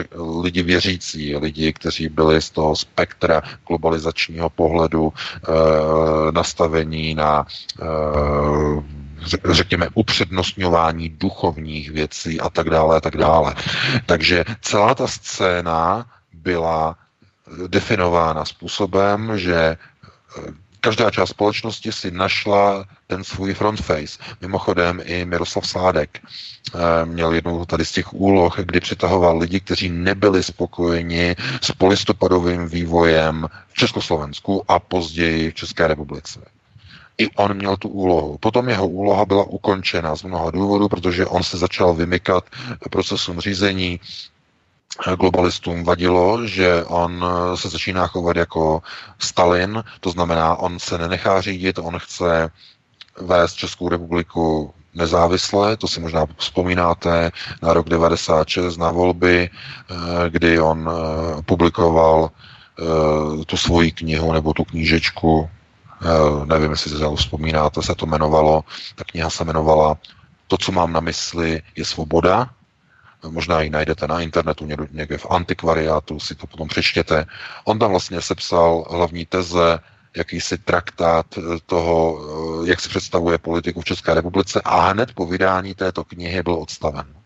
lidi 0.43 0.63
věřící, 0.63 1.35
lidi, 1.35 1.73
kteří 1.73 2.09
byli 2.09 2.41
z 2.41 2.49
toho 2.49 2.75
spektra 2.75 3.41
globalizačního 3.67 4.49
pohledu 4.49 5.13
e, 5.13 6.31
nastavení 6.31 7.15
na 7.15 7.45
řekněme, 9.49 9.89
upřednostňování 9.93 11.09
duchovních 11.09 11.91
věcí 11.91 12.41
a 12.41 12.49
tak 12.49 12.69
dále 12.69 12.97
a 12.97 13.01
tak 13.01 13.17
dále. 13.17 13.55
Takže 14.05 14.45
celá 14.61 14.95
ta 14.95 15.07
scéna 15.07 16.05
byla 16.33 16.97
definována 17.67 18.45
způsobem, 18.45 19.39
že 19.39 19.77
každá 20.85 21.11
část 21.11 21.29
společnosti 21.29 21.91
si 21.91 22.11
našla 22.11 22.85
ten 23.07 23.23
svůj 23.23 23.53
front 23.53 23.81
face. 23.81 24.19
Mimochodem 24.41 25.01
i 25.05 25.25
Miroslav 25.25 25.67
Sládek 25.67 26.19
eh, 26.21 27.05
měl 27.05 27.33
jednu 27.33 27.65
tady 27.65 27.85
z 27.85 27.91
těch 27.91 28.13
úloh, 28.13 28.59
kdy 28.59 28.79
přitahoval 28.79 29.37
lidi, 29.37 29.59
kteří 29.59 29.89
nebyli 29.89 30.43
spokojeni 30.43 31.35
s 31.61 31.71
polistopadovým 31.71 32.67
vývojem 32.67 33.47
v 33.67 33.73
Československu 33.73 34.63
a 34.67 34.79
později 34.79 35.51
v 35.51 35.53
České 35.53 35.87
republice. 35.87 36.39
I 37.17 37.29
on 37.35 37.53
měl 37.53 37.77
tu 37.77 37.89
úlohu. 37.89 38.37
Potom 38.37 38.69
jeho 38.69 38.87
úloha 38.87 39.25
byla 39.25 39.43
ukončena 39.43 40.15
z 40.15 40.23
mnoha 40.23 40.51
důvodů, 40.51 40.89
protože 40.89 41.25
on 41.25 41.43
se 41.43 41.57
začal 41.57 41.93
vymykat 41.93 42.43
procesům 42.91 43.39
řízení 43.39 43.99
globalistům 45.19 45.83
vadilo, 45.83 46.47
že 46.47 46.83
on 46.83 47.25
se 47.55 47.69
začíná 47.69 48.07
chovat 48.07 48.35
jako 48.37 48.81
Stalin, 49.19 49.83
to 49.99 50.11
znamená, 50.11 50.55
on 50.55 50.79
se 50.79 50.97
nenechá 50.97 51.41
řídit, 51.41 51.79
on 51.79 51.99
chce 51.99 52.51
vést 53.21 53.53
Českou 53.53 53.89
republiku 53.89 54.73
nezávisle, 54.95 55.77
to 55.77 55.87
si 55.87 55.99
možná 55.99 56.25
vzpomínáte 56.37 57.31
na 57.61 57.73
rok 57.73 57.89
96, 57.89 58.77
na 58.77 58.91
volby, 58.91 59.49
eh, 59.49 59.95
kdy 60.29 60.59
on 60.59 60.89
eh, 60.89 61.41
publikoval 61.41 62.29
eh, 62.29 63.45
tu 63.45 63.57
svoji 63.57 63.91
knihu 63.91 64.33
nebo 64.33 64.53
tu 64.53 64.63
knížečku, 64.63 65.49
nevím, 66.45 66.71
jestli 66.71 66.91
si 66.91 66.97
to 66.97 67.15
vzpomínáte, 67.15 67.81
se 67.81 67.95
to 67.95 68.05
jmenovalo, 68.05 68.63
ta 68.95 69.03
kniha 69.03 69.29
se 69.29 69.43
jmenovala 69.43 69.97
To, 70.47 70.57
co 70.57 70.71
mám 70.71 70.93
na 70.93 70.99
mysli, 70.99 71.61
je 71.75 71.85
svoboda, 71.85 72.49
možná 73.29 73.61
ji 73.61 73.69
najdete 73.69 74.07
na 74.07 74.21
internetu, 74.21 74.65
někde 74.91 75.17
v 75.17 75.25
antikvariátu, 75.29 76.19
si 76.19 76.35
to 76.35 76.47
potom 76.47 76.67
přečtěte. 76.67 77.25
On 77.63 77.79
tam 77.79 77.91
vlastně 77.91 78.21
sepsal 78.21 78.85
hlavní 78.89 79.25
teze, 79.25 79.79
jakýsi 80.15 80.57
traktát 80.57 81.25
toho, 81.65 82.19
jak 82.65 82.81
si 82.81 82.89
představuje 82.89 83.37
politiku 83.37 83.81
v 83.81 83.85
České 83.85 84.13
republice 84.13 84.61
a 84.65 84.89
hned 84.89 85.13
po 85.13 85.25
vydání 85.25 85.75
této 85.75 86.03
knihy 86.03 86.43
byl 86.43 86.53
odstaven. 86.53 87.24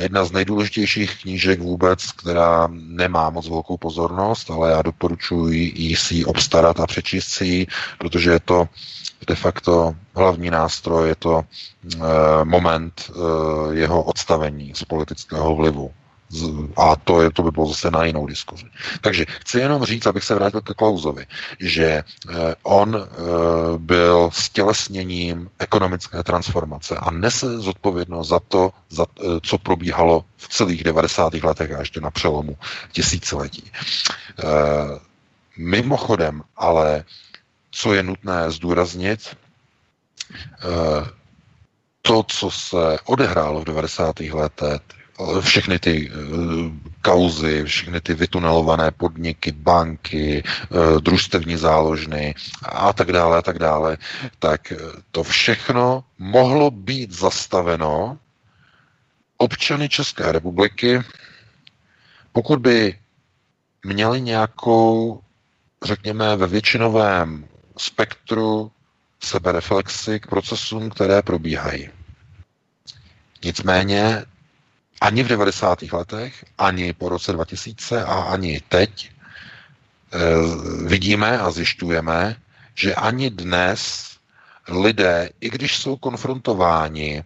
Jedna 0.00 0.24
z 0.24 0.32
nejdůležitějších 0.32 1.22
knížek 1.22 1.60
vůbec, 1.60 2.12
která 2.12 2.68
nemá 2.72 3.30
moc 3.30 3.48
velkou 3.48 3.76
pozornost, 3.76 4.50
ale 4.50 4.70
já 4.70 4.82
doporučuji 4.82 5.96
si 5.96 6.14
ji 6.14 6.24
obstarat 6.24 6.80
a 6.80 6.86
přečíst 6.86 7.26
si 7.28 7.44
ji, 7.44 7.66
protože 7.98 8.30
je 8.30 8.40
to 8.40 8.68
de 9.26 9.34
facto 9.34 9.94
hlavní 10.14 10.50
nástroj, 10.50 11.08
je 11.08 11.14
to 11.14 11.42
e, 11.42 11.98
moment 12.44 13.10
e, 13.10 13.74
jeho 13.74 14.02
odstavení 14.02 14.72
z 14.74 14.84
politického 14.84 15.54
vlivu. 15.56 15.92
A 16.76 16.96
to, 16.96 17.22
je, 17.22 17.30
to 17.30 17.42
by 17.42 17.50
bylo 17.50 17.66
zase 17.66 17.90
na 17.90 18.04
jinou 18.04 18.26
diskuzi. 18.26 18.64
Takže 19.00 19.24
chci 19.40 19.58
jenom 19.58 19.84
říct, 19.84 20.06
abych 20.06 20.24
se 20.24 20.34
vrátil 20.34 20.60
ke 20.60 20.74
Klauzovi, 20.74 21.26
že 21.60 21.84
e, 21.84 22.04
on 22.62 22.96
e, 22.96 23.06
byl 23.78 24.30
stělesněním 24.32 25.50
ekonomické 25.58 26.22
transformace 26.22 26.96
a 26.96 27.10
nese 27.10 27.58
zodpovědnost 27.58 28.28
za 28.28 28.40
to, 28.40 28.70
za, 28.90 29.06
e, 29.20 29.24
co 29.42 29.58
probíhalo 29.58 30.24
v 30.36 30.48
celých 30.48 30.84
90. 30.84 31.34
letech 31.34 31.72
a 31.72 31.78
ještě 31.78 32.00
na 32.00 32.10
přelomu 32.10 32.56
tisíciletí. 32.92 33.70
Mimochodem, 35.58 36.42
ale 36.56 37.04
co 37.70 37.94
je 37.94 38.02
nutné 38.02 38.50
zdůraznit, 38.50 39.36
eh, 40.34 41.10
to, 42.02 42.22
co 42.22 42.50
se 42.50 42.98
odehrálo 43.04 43.60
v 43.60 43.64
90. 43.64 44.20
letech, 44.32 44.80
všechny 45.40 45.78
ty 45.78 46.10
eh, 46.10 46.14
kauzy, 47.02 47.64
všechny 47.64 48.00
ty 48.00 48.14
vytunelované 48.14 48.90
podniky, 48.90 49.52
banky, 49.52 50.42
eh, 50.44 51.00
družstevní 51.00 51.56
záložny 51.56 52.34
a 52.62 52.92
tak 52.92 53.12
dále 53.12 53.38
a 53.38 53.42
tak 53.42 53.58
dále, 53.58 53.98
tak 54.38 54.72
to 55.10 55.22
všechno 55.22 56.04
mohlo 56.18 56.70
být 56.70 57.12
zastaveno 57.12 58.18
občany 59.36 59.88
České 59.88 60.32
republiky, 60.32 61.02
pokud 62.32 62.58
by 62.58 62.98
měli 63.84 64.20
nějakou, 64.20 65.20
řekněme, 65.84 66.36
ve 66.36 66.46
většinovém 66.46 67.48
spektru 67.78 68.70
sebereflexy 69.20 70.20
k 70.20 70.26
procesům, 70.26 70.90
které 70.90 71.22
probíhají. 71.22 71.88
Nicméně 73.44 74.24
ani 75.00 75.22
v 75.22 75.28
90. 75.28 75.82
letech, 75.92 76.44
ani 76.58 76.92
po 76.92 77.08
roce 77.08 77.32
2000 77.32 78.04
a 78.04 78.14
ani 78.22 78.60
teď 78.68 79.10
e, 79.10 79.10
vidíme 80.86 81.38
a 81.38 81.50
zjišťujeme, 81.50 82.36
že 82.74 82.94
ani 82.94 83.30
dnes 83.30 84.08
lidé, 84.68 85.30
i 85.40 85.50
když 85.50 85.76
jsou 85.78 85.96
konfrontováni 85.96 87.22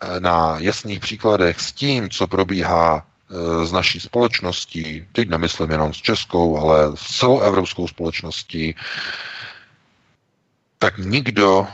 eh, 0.00 0.20
na 0.20 0.56
jasných 0.58 1.00
příkladech 1.00 1.60
s 1.60 1.72
tím, 1.72 2.10
co 2.10 2.26
probíhá 2.26 3.06
eh, 3.30 3.66
s 3.66 3.72
naší 3.72 4.00
společností, 4.00 5.06
teď 5.12 5.28
nemyslím 5.28 5.70
jenom 5.70 5.94
s 5.94 5.96
českou, 5.96 6.58
ale 6.58 6.96
s 6.96 7.16
celou 7.18 7.40
evropskou 7.40 7.88
společností, 7.88 8.74
tak 10.78 10.98
nikdo 10.98 11.66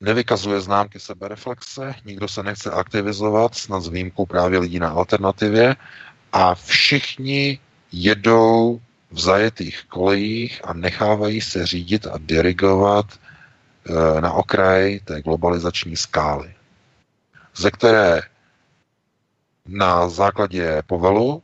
nevykazuje 0.00 0.60
známky 0.60 1.00
sebereflexe, 1.00 1.94
nikdo 2.04 2.28
se 2.28 2.42
nechce 2.42 2.70
aktivizovat, 2.70 3.54
snad 3.54 3.80
s 3.80 3.88
výjimkou 3.88 4.26
právě 4.26 4.58
lidí 4.58 4.78
na 4.78 4.88
alternativě 4.90 5.76
a 6.32 6.54
všichni 6.54 7.58
jedou 7.92 8.80
v 9.10 9.20
zajetých 9.20 9.84
kolejích 9.88 10.60
a 10.64 10.72
nechávají 10.72 11.40
se 11.40 11.66
řídit 11.66 12.06
a 12.06 12.18
dirigovat 12.18 13.06
e, 13.16 14.20
na 14.20 14.32
okraj 14.32 15.00
té 15.04 15.22
globalizační 15.22 15.96
skály, 15.96 16.54
ze 17.56 17.70
které 17.70 18.20
na 19.66 20.08
základě 20.08 20.82
povelu 20.86 21.42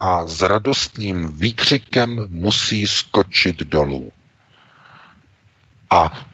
a 0.00 0.26
s 0.26 0.42
radostným 0.42 1.28
výkřikem 1.38 2.26
musí 2.30 2.86
skočit 2.86 3.56
dolů. 3.56 4.12
A 5.90 6.28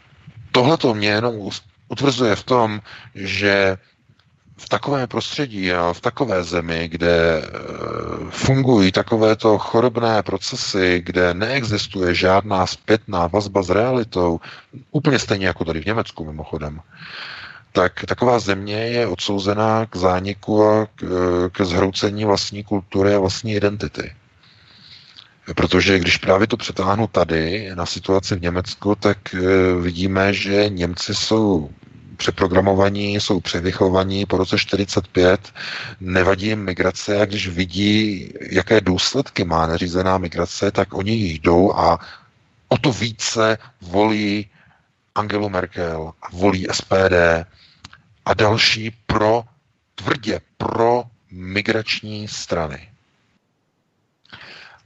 tohle 0.55 0.77
to 0.77 0.95
mě 0.95 1.09
jenom 1.09 1.51
utvrzuje 1.89 2.37
v 2.37 2.45
tom, 2.45 2.81
že 3.15 3.77
v 4.57 4.69
takovém 4.69 5.09
prostředí 5.09 5.73
a 5.73 5.93
v 5.93 6.01
takové 6.01 6.45
zemi, 6.45 6.89
kde 6.89 7.39
e, 7.39 7.43
fungují 8.31 8.93
takovéto 8.93 9.59
chorobné 9.59 10.23
procesy, 10.23 11.03
kde 11.05 11.35
neexistuje 11.35 12.15
žádná 12.15 12.67
zpětná 12.67 13.27
vazba 13.27 13.63
s 13.63 13.71
realitou, 13.71 14.41
úplně 14.91 15.19
stejně 15.19 15.47
jako 15.47 15.65
tady 15.65 15.81
v 15.81 15.87
Německu 15.87 16.25
mimochodem, 16.25 16.81
tak 17.73 18.05
taková 18.07 18.39
země 18.39 18.77
je 18.77 19.07
odsouzená 19.07 19.87
k 19.87 19.97
zániku 19.97 20.65
a 20.65 20.87
k, 20.87 21.03
e, 21.03 21.51
k 21.51 21.65
zhroucení 21.65 22.25
vlastní 22.25 22.65
kultury 22.65 23.15
a 23.15 23.19
vlastní 23.19 23.53
identity. 23.55 24.15
Protože 25.57 25.99
když 25.99 26.17
právě 26.17 26.47
to 26.47 26.57
přetáhnu 26.57 27.07
tady 27.07 27.71
na 27.75 27.87
situaci 27.87 28.35
v 28.35 28.43
Německu, 28.43 28.95
tak 28.95 29.35
eh, 29.35 29.41
vidíme, 29.81 30.35
že 30.35 30.69
Němci 30.69 31.15
jsou 31.15 31.71
přeprogramovaní, 32.17 33.15
jsou 33.15 33.41
převychovaní 33.41 34.27
po 34.27 34.37
roce 34.37 34.59
45, 34.59 35.53
nevadí 36.01 36.47
jim 36.47 36.65
migrace 36.65 37.21
a 37.21 37.25
když 37.25 37.49
vidí, 37.49 38.29
jaké 38.51 38.81
důsledky 38.81 39.45
má 39.45 39.67
neřízená 39.67 40.19
migrace, 40.19 40.71
tak 40.71 40.95
oni 40.95 41.13
jdou 41.13 41.73
a 41.73 41.99
o 42.69 42.79
to 42.79 42.93
více 42.93 43.59
volí 43.81 44.51
Angelu 45.15 45.49
Merkel 45.49 46.13
volí 46.33 46.67
SPD 46.73 47.15
a 48.25 48.35
další 48.35 48.91
pro 49.07 49.45
tvrdě 49.95 50.41
pro 50.57 51.05
migrační 51.31 52.29
strany. 52.29 52.94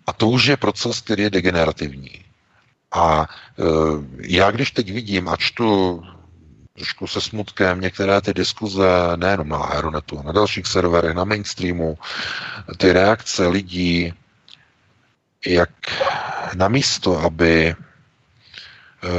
A 0.08 0.12
to 0.12 0.28
už 0.28 0.44
je 0.44 0.56
proces, 0.56 1.00
který 1.00 1.22
je 1.22 1.30
degenerativní. 1.30 2.24
A 2.92 3.26
e, 3.26 3.62
já 4.20 4.50
když 4.50 4.70
teď 4.70 4.92
vidím 4.92 5.28
a 5.28 5.36
čtu 5.36 6.02
trošku 6.74 7.06
se 7.06 7.20
smutkem 7.20 7.80
některé 7.80 8.20
ty 8.20 8.34
diskuze, 8.34 8.88
nejenom 9.16 9.48
na 9.48 9.56
Aeronetu, 9.56 10.22
na 10.22 10.32
dalších 10.32 10.66
serverech, 10.66 11.14
na 11.14 11.24
mainstreamu, 11.24 11.98
ty 12.76 12.92
reakce 12.92 13.46
lidí, 13.46 14.14
jak 15.46 15.70
namísto, 16.54 17.18
aby 17.20 17.68
e, 17.68 17.76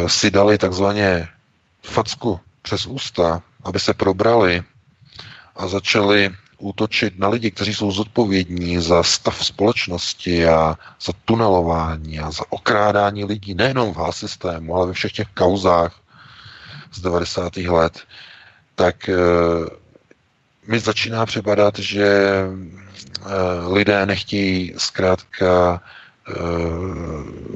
si 0.09 0.31
dali 0.31 0.57
takzvaně 0.57 1.27
facku 1.83 2.39
přes 2.61 2.85
ústa, 2.85 3.41
aby 3.63 3.79
se 3.79 3.93
probrali 3.93 4.63
a 5.55 5.67
začali 5.67 6.35
útočit 6.59 7.19
na 7.19 7.27
lidi, 7.29 7.51
kteří 7.51 7.73
jsou 7.73 7.91
zodpovědní 7.91 8.79
za 8.81 9.03
stav 9.03 9.45
společnosti 9.45 10.47
a 10.47 10.77
za 11.01 11.13
tunelování 11.25 12.19
a 12.19 12.31
za 12.31 12.43
okrádání 12.49 13.25
lidí, 13.25 13.53
nejenom 13.53 13.93
v 13.93 13.97
H-systému, 13.97 14.75
ale 14.75 14.87
ve 14.87 14.93
všech 14.93 15.11
těch 15.11 15.27
kauzách 15.27 15.99
z 16.91 17.01
90. 17.01 17.57
let, 17.57 17.99
tak 18.75 19.09
mi 20.67 20.79
začíná 20.79 21.25
připadat, 21.25 21.79
že 21.79 22.29
lidé 23.67 24.05
nechtějí 24.05 24.73
zkrátka 24.77 25.81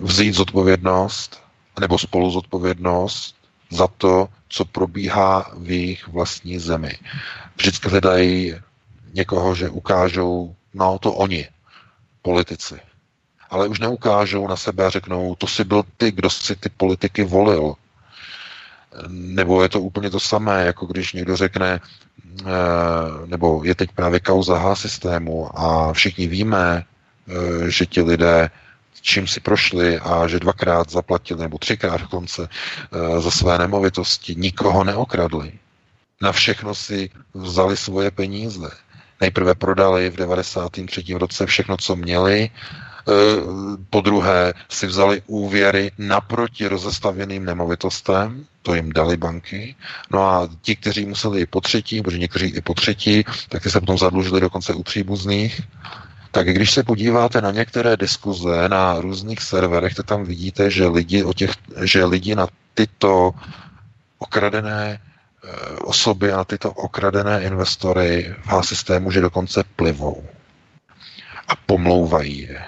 vzít 0.01 0.33
zodpovědnost 0.33 1.43
nebo 1.79 1.99
spolu 1.99 2.31
zodpovědnost 2.31 3.35
za 3.69 3.87
to, 3.87 4.27
co 4.49 4.65
probíhá 4.65 5.51
v 5.57 5.71
jejich 5.71 6.07
vlastní 6.07 6.59
zemi. 6.59 6.97
Vždycky 7.55 7.89
hledají 7.89 8.55
někoho, 9.13 9.55
že 9.55 9.69
ukážou, 9.69 10.55
no 10.73 10.99
to 10.99 11.13
oni, 11.13 11.47
politici. 12.21 12.79
Ale 13.49 13.67
už 13.67 13.79
neukážou 13.79 14.47
na 14.47 14.55
sebe 14.55 14.85
a 14.85 14.89
řeknou, 14.89 15.35
to 15.35 15.47
si 15.47 15.63
byl 15.63 15.83
ty, 15.97 16.11
kdo 16.11 16.29
si 16.29 16.55
ty 16.55 16.69
politiky 16.69 17.23
volil. 17.23 17.73
Nebo 19.07 19.63
je 19.63 19.69
to 19.69 19.81
úplně 19.81 20.09
to 20.09 20.19
samé, 20.19 20.65
jako 20.65 20.85
když 20.85 21.13
někdo 21.13 21.37
řekne, 21.37 21.79
eh, 22.41 22.45
nebo 23.25 23.61
je 23.63 23.75
teď 23.75 23.91
právě 23.91 24.19
kauza 24.19 24.57
H 24.57 24.75
systému 24.75 25.59
a 25.59 25.93
všichni 25.93 26.27
víme, 26.27 26.83
eh, 26.83 27.69
že 27.71 27.85
ti 27.85 28.01
lidé 28.01 28.49
čím 29.03 29.27
si 29.27 29.39
prošli 29.39 29.99
a 29.99 30.27
že 30.27 30.39
dvakrát 30.39 30.89
zaplatili, 30.89 31.41
nebo 31.41 31.57
třikrát 31.57 32.01
dokonce 32.01 32.47
eh, 32.47 33.21
za 33.21 33.31
své 33.31 33.57
nemovitosti, 33.57 34.35
nikoho 34.35 34.83
neokradli. 34.83 35.51
Na 36.21 36.31
všechno 36.31 36.75
si 36.75 37.09
vzali 37.33 37.77
svoje 37.77 38.11
peníze. 38.11 38.69
Nejprve 39.23 39.55
prodali 39.55 40.09
v 40.09 40.15
93. 40.15 41.15
roce 41.15 41.45
všechno, 41.45 41.77
co 41.77 41.95
měli, 41.95 42.49
eh, 42.49 43.11
po 43.89 44.01
druhé 44.01 44.53
si 44.69 44.87
vzali 44.87 45.21
úvěry 45.27 45.91
naproti 45.97 46.67
rozestavěným 46.67 47.45
nemovitostem, 47.45 48.45
to 48.61 48.75
jim 48.75 48.91
dali 48.91 49.17
banky. 49.17 49.75
No 50.11 50.27
a 50.27 50.49
ti, 50.61 50.75
kteří 50.75 51.05
museli 51.05 51.41
i 51.41 51.45
po 51.45 51.61
třetí, 51.61 52.01
protože 52.01 52.17
někteří 52.19 52.45
i 52.45 52.61
po 52.61 52.73
třetí, 52.73 53.23
tak 53.49 53.63
ty 53.63 53.69
se 53.69 53.79
potom 53.79 53.97
zadlužili 53.97 54.41
dokonce 54.41 54.73
u 54.73 54.83
příbuzných 54.83 55.61
tak 56.33 56.47
když 56.49 56.71
se 56.71 56.83
podíváte 56.83 57.41
na 57.41 57.51
některé 57.51 57.97
diskuze 57.97 58.69
na 58.69 59.01
různých 59.01 59.41
serverech, 59.41 59.93
tak 59.95 60.05
tam 60.05 60.25
vidíte, 60.25 60.71
že 60.71 60.87
lidi, 60.87 61.23
o 61.23 61.33
těch, 61.33 61.51
že 61.85 62.05
lidi 62.05 62.35
na 62.35 62.47
tyto 62.73 63.31
okradené 64.17 64.99
osoby 65.83 66.31
a 66.31 66.43
tyto 66.43 66.71
okradené 66.71 67.43
investory 67.43 68.35
v 68.45 68.65
systému, 68.65 69.11
že 69.11 69.21
dokonce 69.21 69.63
plivou 69.75 70.23
a 71.47 71.55
pomlouvají 71.55 72.39
je, 72.39 72.61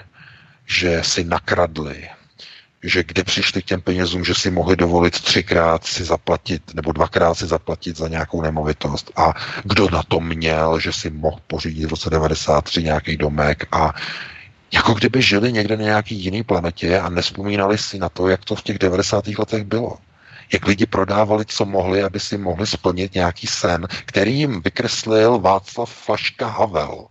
že 0.66 1.02
si 1.02 1.24
nakradli, 1.24 2.08
že 2.82 3.04
kde 3.04 3.24
přišli 3.24 3.62
k 3.62 3.64
těm 3.64 3.80
penězům, 3.80 4.24
že 4.24 4.34
si 4.34 4.50
mohli 4.50 4.76
dovolit 4.76 5.20
třikrát 5.20 5.84
si 5.84 6.04
zaplatit 6.04 6.74
nebo 6.74 6.92
dvakrát 6.92 7.34
si 7.34 7.46
zaplatit 7.46 7.96
za 7.96 8.08
nějakou 8.08 8.42
nemovitost 8.42 9.10
a 9.16 9.34
kdo 9.64 9.90
na 9.90 10.02
to 10.02 10.20
měl, 10.20 10.80
že 10.80 10.92
si 10.92 11.10
mohl 11.10 11.38
pořídit 11.46 11.86
v 11.86 11.90
roce 11.90 12.10
93 12.10 12.82
nějaký 12.82 13.16
domek 13.16 13.68
a 13.72 13.94
jako 14.72 14.94
kdyby 14.94 15.22
žili 15.22 15.52
někde 15.52 15.76
na 15.76 15.82
nějaký 15.82 16.14
jiný 16.14 16.42
planetě 16.42 16.98
a 16.98 17.08
nespomínali 17.08 17.78
si 17.78 17.98
na 17.98 18.08
to, 18.08 18.28
jak 18.28 18.44
to 18.44 18.54
v 18.54 18.62
těch 18.62 18.78
90. 18.78 19.26
letech 19.38 19.64
bylo. 19.64 19.98
Jak 20.52 20.66
lidi 20.66 20.86
prodávali, 20.86 21.44
co 21.44 21.64
mohli, 21.64 22.02
aby 22.02 22.20
si 22.20 22.38
mohli 22.38 22.66
splnit 22.66 23.14
nějaký 23.14 23.46
sen, 23.46 23.88
který 24.04 24.38
jim 24.38 24.62
vykreslil 24.62 25.38
Václav 25.38 25.94
Flaška 25.94 26.46
Havel 26.46 27.06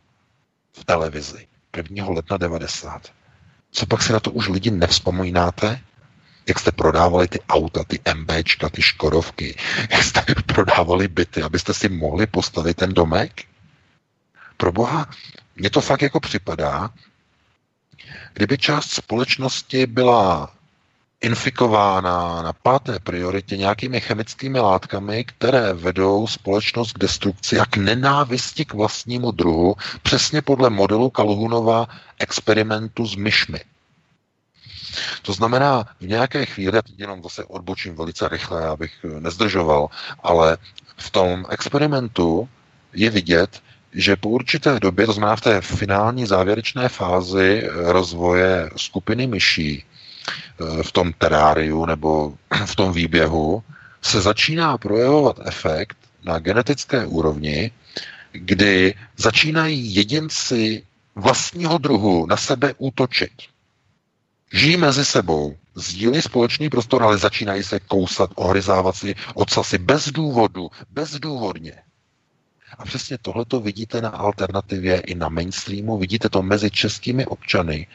v 0.73 0.85
televizi 0.85 1.47
1. 1.77 2.09
ledna 2.09 2.37
90. 2.37 3.11
Co 3.71 3.85
pak 3.85 4.01
si 4.01 4.13
na 4.13 4.19
to 4.19 4.31
už 4.31 4.47
lidi 4.47 4.71
nevzpomínáte? 4.71 5.81
Jak 6.47 6.59
jste 6.59 6.71
prodávali 6.71 7.27
ty 7.27 7.39
auta, 7.49 7.83
ty 7.83 7.99
MBčka, 8.13 8.69
ty 8.69 8.81
Škodovky, 8.81 9.57
jak 9.91 10.03
jste 10.03 10.25
prodávali 10.45 11.07
byty, 11.07 11.41
abyste 11.41 11.73
si 11.73 11.89
mohli 11.89 12.27
postavit 12.27 12.77
ten 12.77 12.93
domek? 12.93 13.43
Pro 14.57 14.71
boha, 14.71 15.09
mně 15.55 15.69
to 15.69 15.81
fakt 15.81 16.01
jako 16.01 16.19
připadá, 16.19 16.89
kdyby 18.33 18.57
část 18.57 18.91
společnosti 18.91 19.87
byla 19.87 20.54
infikována 21.21 22.41
na 22.41 22.53
páté 22.53 22.99
prioritě 22.99 23.57
nějakými 23.57 24.01
chemickými 24.01 24.59
látkami, 24.59 25.23
které 25.23 25.73
vedou 25.73 26.27
společnost 26.27 26.93
k 26.93 26.99
destrukci 26.99 27.59
a 27.59 27.65
k 27.65 27.77
nenávisti 27.77 28.65
k 28.65 28.73
vlastnímu 28.73 29.31
druhu, 29.31 29.75
přesně 30.03 30.41
podle 30.41 30.69
modelu 30.69 31.09
Kalhunova 31.09 31.87
experimentu 32.19 33.07
s 33.07 33.15
myšmi. 33.15 33.59
To 35.21 35.33
znamená, 35.33 35.85
v 36.01 36.07
nějaké 36.07 36.45
chvíli, 36.45 36.79
jenom 36.97 37.23
zase 37.23 37.43
odbočím 37.43 37.95
velice 37.95 38.29
rychle, 38.29 38.67
abych 38.67 39.05
nezdržoval, 39.19 39.87
ale 40.23 40.57
v 40.97 41.09
tom 41.09 41.45
experimentu 41.49 42.49
je 42.93 43.09
vidět, 43.09 43.61
že 43.93 44.15
po 44.15 44.29
určité 44.29 44.79
době, 44.79 45.05
to 45.05 45.13
znamená 45.13 45.35
v 45.35 45.41
té 45.41 45.61
finální 45.61 46.25
závěrečné 46.25 46.89
fázi 46.89 47.67
rozvoje 47.73 48.69
skupiny 48.75 49.27
myší, 49.27 49.83
v 50.81 50.91
tom 50.91 51.13
teráriu 51.13 51.85
nebo 51.85 52.33
v 52.65 52.75
tom 52.75 52.93
výběhu 52.93 53.63
se 54.01 54.21
začíná 54.21 54.77
projevovat 54.77 55.39
efekt 55.45 55.97
na 56.23 56.39
genetické 56.39 57.05
úrovni, 57.05 57.71
kdy 58.31 58.93
začínají 59.17 59.95
jedinci 59.95 60.83
vlastního 61.15 61.77
druhu 61.77 62.25
na 62.25 62.37
sebe 62.37 62.73
útočit. 62.77 63.31
Žijí 64.53 64.77
mezi 64.77 65.05
sebou, 65.05 65.57
sdílí 65.75 66.21
společný 66.21 66.69
prostor, 66.69 67.03
ale 67.03 67.17
začínají 67.17 67.63
se 67.63 67.79
kousat, 67.79 68.31
ohryzávat 68.35 68.95
si 68.95 69.15
ocasy 69.33 69.77
bez 69.77 70.11
důvodu, 70.11 70.69
bezdůvodně. 70.89 71.73
A 72.77 72.85
přesně 72.85 73.17
tohleto 73.17 73.59
vidíte 73.59 74.01
na 74.01 74.09
alternativě 74.09 74.99
i 74.99 75.15
na 75.15 75.29
mainstreamu, 75.29 75.97
vidíte 75.97 76.29
to 76.29 76.41
mezi 76.41 76.71
českými 76.71 77.25
občany, 77.25 77.87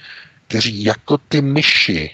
kteří 0.51 0.85
jako 0.85 1.19
ty 1.19 1.43
myši 1.43 2.11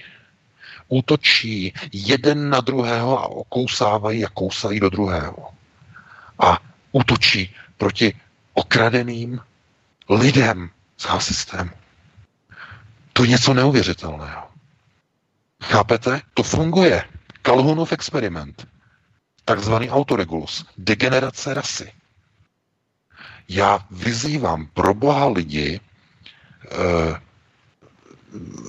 útočí 0.88 1.72
jeden 1.92 2.50
na 2.50 2.60
druhého 2.60 3.18
a 3.18 3.26
okousávají 3.26 4.24
a 4.24 4.28
kousají 4.28 4.80
do 4.80 4.90
druhého. 4.90 5.50
A 6.38 6.58
útočí 6.92 7.54
proti 7.78 8.12
okradeným 8.52 9.40
lidem 10.08 10.70
z 10.96 11.06
systému. 11.18 11.70
To 13.12 13.22
je 13.22 13.28
něco 13.28 13.54
neuvěřitelného. 13.54 14.48
Chápete? 15.62 16.20
To 16.34 16.42
funguje. 16.42 17.04
Kalhunov 17.42 17.92
experiment. 17.92 18.68
Takzvaný 19.44 19.90
autoregulus. 19.90 20.66
Degenerace 20.78 21.54
rasy. 21.54 21.92
Já 23.48 23.86
vyzývám 23.90 24.66
pro 24.66 24.94
boha 24.94 25.28
lidi, 25.28 25.80
e, 26.70 27.25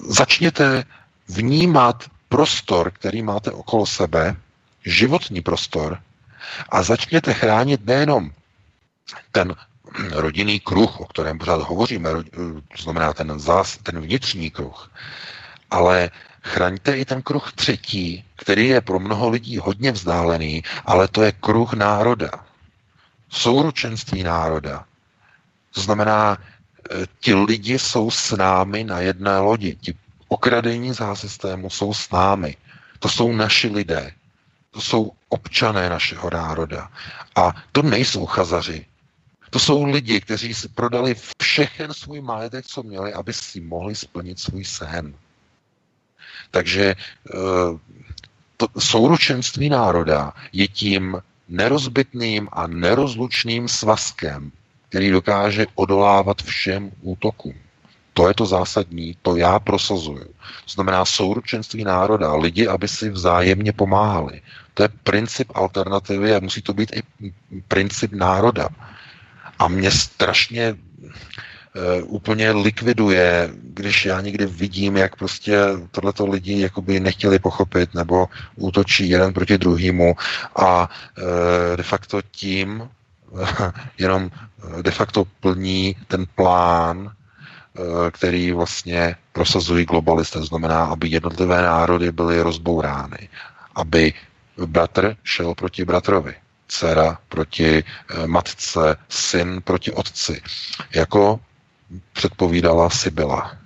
začněte 0.10 0.84
vnímat 1.28 2.03
prostor, 2.30 2.91
který 2.91 3.22
máte 3.22 3.51
okolo 3.51 3.86
sebe, 3.86 4.36
životní 4.86 5.41
prostor, 5.41 5.99
a 6.70 6.84
začněte 6.84 7.34
chránit 7.34 7.86
nejenom 7.86 8.32
ten 9.32 9.55
rodinný 10.12 10.60
kruh, 10.60 10.99
o 10.99 11.05
kterém 11.05 11.38
pořád 11.38 11.62
hovoříme, 11.62 12.10
to 12.78 12.84
znamená 12.84 13.14
ten, 13.14 13.39
zás, 13.39 13.78
ten 13.78 14.01
vnitřní 14.01 14.51
kruh, 14.51 14.91
ale 15.72 16.10
chraňte 16.43 16.97
i 16.97 17.05
ten 17.05 17.22
kruh 17.22 17.51
třetí, 17.53 18.26
který 18.36 18.68
je 18.68 18.82
pro 18.82 18.99
mnoho 18.99 19.30
lidí 19.30 19.58
hodně 19.58 19.91
vzdálený, 19.91 20.64
ale 20.86 21.08
to 21.08 21.24
je 21.24 21.32
kruh 21.32 21.74
národa. 21.74 22.32
Souručenství 23.30 24.24
národa. 24.24 24.86
To 25.74 25.82
znamená, 25.82 26.38
ti 27.19 27.33
lidi 27.33 27.79
jsou 27.79 28.11
s 28.11 28.31
námi 28.31 28.83
na 28.83 28.99
jedné 28.99 29.39
lodi. 29.39 29.75
Ti 29.75 29.93
okradení 30.27 30.93
za 30.93 31.15
systému 31.15 31.69
jsou 31.69 31.93
s 31.93 32.11
námi. 32.11 32.57
To 32.99 33.09
jsou 33.09 33.31
naši 33.31 33.67
lidé. 33.67 34.11
To 34.71 34.81
jsou 34.81 35.11
občané 35.29 35.89
našeho 35.89 36.29
národa. 36.29 36.91
A 37.35 37.53
to 37.71 37.81
nejsou 37.81 38.25
chazaři. 38.25 38.85
To 39.49 39.59
jsou 39.59 39.83
lidi, 39.83 40.21
kteří 40.21 40.53
si 40.53 40.67
prodali 40.67 41.15
všechen 41.41 41.93
svůj 41.93 42.21
majetek, 42.21 42.65
co 42.65 42.83
měli, 42.83 43.13
aby 43.13 43.33
si 43.33 43.61
mohli 43.61 43.95
splnit 43.95 44.39
svůj 44.39 44.65
sen. 44.65 45.13
Takže 46.51 46.95
eh, 46.95 47.33
to 48.57 48.67
souručenství 48.79 49.69
národa 49.69 50.33
je 50.53 50.67
tím 50.67 51.21
nerozbitným 51.49 52.49
a 52.51 52.67
nerozlučným 52.67 53.67
svazkem, 53.67 54.51
který 54.89 55.09
dokáže 55.11 55.65
odolávat 55.75 56.41
všem 56.41 56.91
útokům. 57.01 57.53
To 58.13 58.27
je 58.27 58.33
to 58.33 58.45
zásadní, 58.45 59.17
to 59.21 59.35
já 59.35 59.59
prosazuju. 59.59 60.23
To 60.65 60.71
znamená 60.73 61.05
souručenství 61.05 61.83
národa, 61.83 62.35
lidi, 62.35 62.67
aby 62.67 62.88
si 62.88 63.09
vzájemně 63.09 63.73
pomáhali. 63.73 64.41
To 64.73 64.83
je 64.83 64.89
princip 65.03 65.51
alternativy 65.55 66.35
a 66.35 66.39
musí 66.39 66.61
to 66.61 66.73
být 66.73 66.91
i 66.95 67.01
princip 67.67 68.11
národa. 68.13 68.69
A 69.59 69.67
mě 69.67 69.91
strašně 69.91 70.73
uh, 70.73 70.77
úplně 72.05 72.51
likviduje, 72.51 73.49
když 73.63 74.05
já 74.05 74.21
někdy 74.21 74.45
vidím, 74.45 74.97
jak 74.97 75.15
prostě 75.15 75.57
tohleto 75.91 76.27
lidi 76.27 76.61
jakoby 76.61 76.99
nechtěli 76.99 77.39
pochopit 77.39 77.93
nebo 77.93 78.27
útočí 78.55 79.09
jeden 79.09 79.33
proti 79.33 79.57
druhému 79.57 80.15
a 80.55 80.89
uh, 81.17 81.77
de 81.77 81.83
facto 81.83 82.21
tím 82.31 82.89
jenom 83.97 84.32
de 84.82 84.91
facto 84.91 85.25
plní 85.39 85.95
ten 86.07 86.25
plán, 86.36 87.11
který 88.11 88.51
vlastně 88.51 89.15
prosazují 89.34 89.86
globalisté. 89.86 90.43
Znamená, 90.43 90.86
aby 90.86 91.07
jednotlivé 91.09 91.61
národy 91.61 92.11
byly 92.11 92.41
rozbourány, 92.41 93.30
aby 93.75 94.13
bratr 94.65 95.15
šel 95.23 95.53
proti 95.55 95.86
bratrovi, 95.86 96.34
dcera 96.67 97.17
proti 97.30 97.84
eh, 97.84 98.28
matce, 98.28 98.95
syn 99.09 99.61
proti 99.61 99.91
otci, 99.91 100.41
jako 100.95 101.39
předpovídala 102.13 102.89
Sibila. 102.89 103.57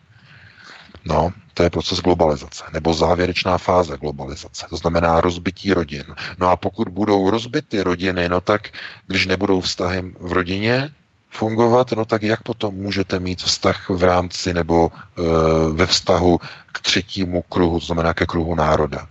No, 1.06 1.34
to 1.54 1.64
je 1.64 1.70
proces 1.70 2.00
globalizace, 2.00 2.64
nebo 2.74 2.94
závěrečná 2.94 3.58
fáze 3.58 3.98
globalizace, 3.98 4.66
to 4.70 4.78
znamená 4.78 5.22
rozbití 5.22 5.74
rodin. 5.74 6.04
No 6.38 6.50
a 6.50 6.56
pokud 6.56 6.90
budou 6.90 7.30
rozbity 7.30 7.82
rodiny, 7.82 8.30
no 8.30 8.42
tak 8.42 8.70
když 9.08 9.26
nebudou 9.26 9.62
vztahy 9.62 10.14
v 10.20 10.32
rodině 10.32 10.90
fungovat, 11.30 11.92
no 11.92 12.06
tak 12.06 12.24
jak 12.24 12.42
potom 12.44 12.76
můžete 12.76 13.20
mít 13.20 13.42
vztah 13.42 13.90
v 13.90 14.04
rámci 14.04 14.54
nebo 14.54 14.92
e, 14.92 15.22
ve 15.74 15.86
vztahu 15.86 16.40
k 16.72 16.80
třetímu 16.82 17.42
kruhu, 17.42 17.80
to 17.80 17.86
znamená 17.86 18.14
ke 18.14 18.26
kruhu 18.26 18.56
národa? 18.56 19.08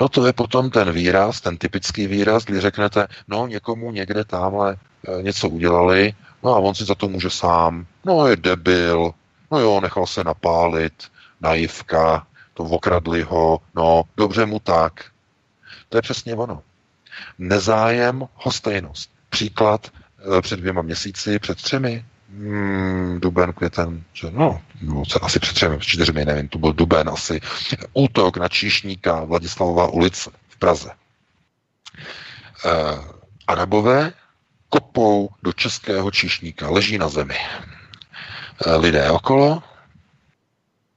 No 0.00 0.08
to 0.08 0.26
je 0.26 0.32
potom 0.32 0.70
ten 0.70 0.92
výraz, 0.92 1.40
ten 1.40 1.56
typický 1.56 2.06
výraz, 2.06 2.44
kdy 2.44 2.60
řeknete, 2.60 3.06
no 3.28 3.46
někomu 3.46 3.92
někde 3.92 4.24
tamhle 4.24 4.76
e, 5.08 5.22
něco 5.22 5.48
udělali, 5.48 6.14
no 6.42 6.54
a 6.54 6.58
on 6.58 6.74
si 6.74 6.84
za 6.84 6.94
to 6.94 7.08
může 7.08 7.30
sám. 7.30 7.86
No 8.04 8.26
je 8.26 8.36
debil, 8.36 9.10
no 9.50 9.58
jo, 9.58 9.80
nechal 9.80 10.06
se 10.06 10.24
napálit, 10.24 10.92
naivka, 11.40 12.26
to 12.54 12.62
okradli 12.62 13.22
ho, 13.22 13.60
no 13.74 14.02
dobře 14.16 14.46
mu 14.46 14.58
tak. 14.58 15.04
To 15.88 15.98
je 15.98 16.02
přesně 16.02 16.34
ono. 16.34 16.62
Nezájem, 17.38 18.28
hostejnost. 18.34 19.10
Příklad 19.28 19.92
e, 20.38 20.42
před 20.42 20.60
dvěma 20.60 20.82
měsíci, 20.82 21.38
před 21.38 21.62
třemi, 21.62 22.04
hmm, 22.30 23.20
duben, 23.20 23.52
květen, 23.52 24.04
že 24.12 24.30
no, 24.30 24.60
no, 24.82 25.02
asi 25.22 25.40
před 25.40 25.54
třemi, 25.54 25.78
čtyřmi, 25.80 26.24
nevím, 26.24 26.48
to 26.48 26.58
byl 26.58 26.72
duben 26.72 27.08
asi, 27.08 27.40
útok 27.92 28.36
na 28.36 28.48
číšníka 28.48 29.24
Vladislavová 29.24 29.88
ulice 29.88 30.30
v 30.48 30.56
Praze. 30.58 30.90
E, 30.90 30.94
Arabové 33.46 34.12
kopou 34.68 35.28
do 35.42 35.52
českého 35.52 36.10
číšníka, 36.10 36.70
leží 36.70 36.98
na 36.98 37.08
zemi. 37.08 37.36
E, 38.66 38.76
lidé 38.76 39.10
okolo 39.10 39.62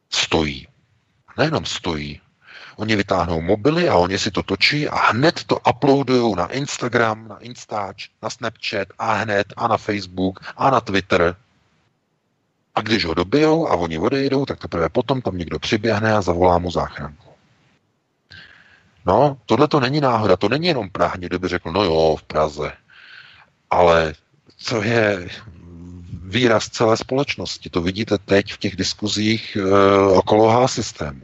stojí. 0.10 0.68
Nejenom 1.38 1.66
stojí, 1.66 2.22
Oni 2.80 2.96
vytáhnou 2.96 3.42
mobily 3.42 3.90
a 3.90 3.96
oni 3.96 4.20
si 4.20 4.32
to 4.32 4.44
točí 4.44 4.88
a 4.88 5.12
hned 5.12 5.44
to 5.44 5.60
uploadují 5.70 6.36
na 6.36 6.48
Instagram, 6.48 7.28
na 7.28 7.38
Instač, 7.38 8.08
na 8.22 8.30
Snapchat 8.30 8.88
a 9.00 9.14
hned 9.14 9.54
a 9.58 9.68
na 9.68 9.78
Facebook 9.78 10.40
a 10.58 10.70
na 10.70 10.82
Twitter. 10.82 11.36
A 12.76 12.82
když 12.82 13.06
ho 13.06 13.14
dobijou 13.14 13.68
a 13.68 13.76
oni 13.76 14.00
odejdou, 14.00 14.46
tak 14.46 14.60
teprve 14.60 14.90
potom 14.90 15.22
tam 15.22 15.38
někdo 15.38 15.60
přiběhne 15.60 16.14
a 16.14 16.22
zavolá 16.22 16.58
mu 16.58 16.72
záchranku. 16.72 17.30
No, 19.06 19.38
tohle 19.46 19.68
to 19.68 19.80
není 19.80 20.02
náhoda, 20.02 20.38
to 20.38 20.50
není 20.50 20.68
jenom 20.68 20.90
Praha, 20.90 21.16
někdo 21.20 21.40
by 21.40 21.48
řekl, 21.48 21.72
no 21.72 21.84
jo, 21.84 22.16
v 22.20 22.24
Praze. 22.24 22.72
Ale 23.70 24.14
co 24.58 24.84
je 24.84 25.30
výraz 26.30 26.70
celé 26.70 26.98
společnosti, 26.98 27.70
to 27.70 27.82
vidíte 27.82 28.18
teď 28.18 28.54
v 28.54 28.58
těch 28.58 28.76
diskuzích 28.76 29.56
e, 29.56 29.62
okolo 30.14 30.50
H 30.50 30.68
systému. 30.68 31.22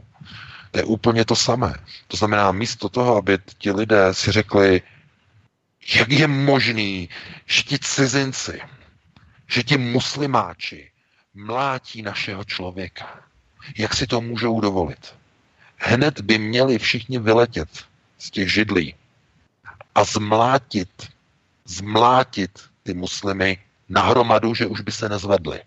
To 0.70 0.78
je 0.78 0.84
úplně 0.84 1.24
to 1.24 1.36
samé. 1.36 1.74
To 2.08 2.16
znamená, 2.16 2.52
místo 2.52 2.88
toho, 2.88 3.16
aby 3.16 3.38
ti 3.58 3.70
lidé 3.70 4.14
si 4.14 4.32
řekli, 4.32 4.82
jak 5.94 6.10
je 6.10 6.26
možný, 6.26 7.08
že 7.46 7.62
ti 7.62 7.78
cizinci, 7.78 8.60
že 9.46 9.62
ti 9.62 9.78
muslimáči 9.78 10.90
mlátí 11.34 12.02
našeho 12.02 12.44
člověka. 12.44 13.22
Jak 13.78 13.94
si 13.94 14.06
to 14.06 14.20
můžou 14.20 14.60
dovolit? 14.60 15.14
Hned 15.76 16.20
by 16.20 16.38
měli 16.38 16.78
všichni 16.78 17.18
vyletět 17.18 17.68
z 18.18 18.30
těch 18.30 18.52
židlí 18.52 18.94
a 19.94 20.04
zmlátit, 20.04 20.90
zmlátit 21.64 22.50
ty 22.82 22.94
muslimy 22.94 23.58
nahromadu, 23.88 24.54
že 24.54 24.66
už 24.66 24.80
by 24.80 24.92
se 24.92 25.08
nezvedli. 25.08 25.60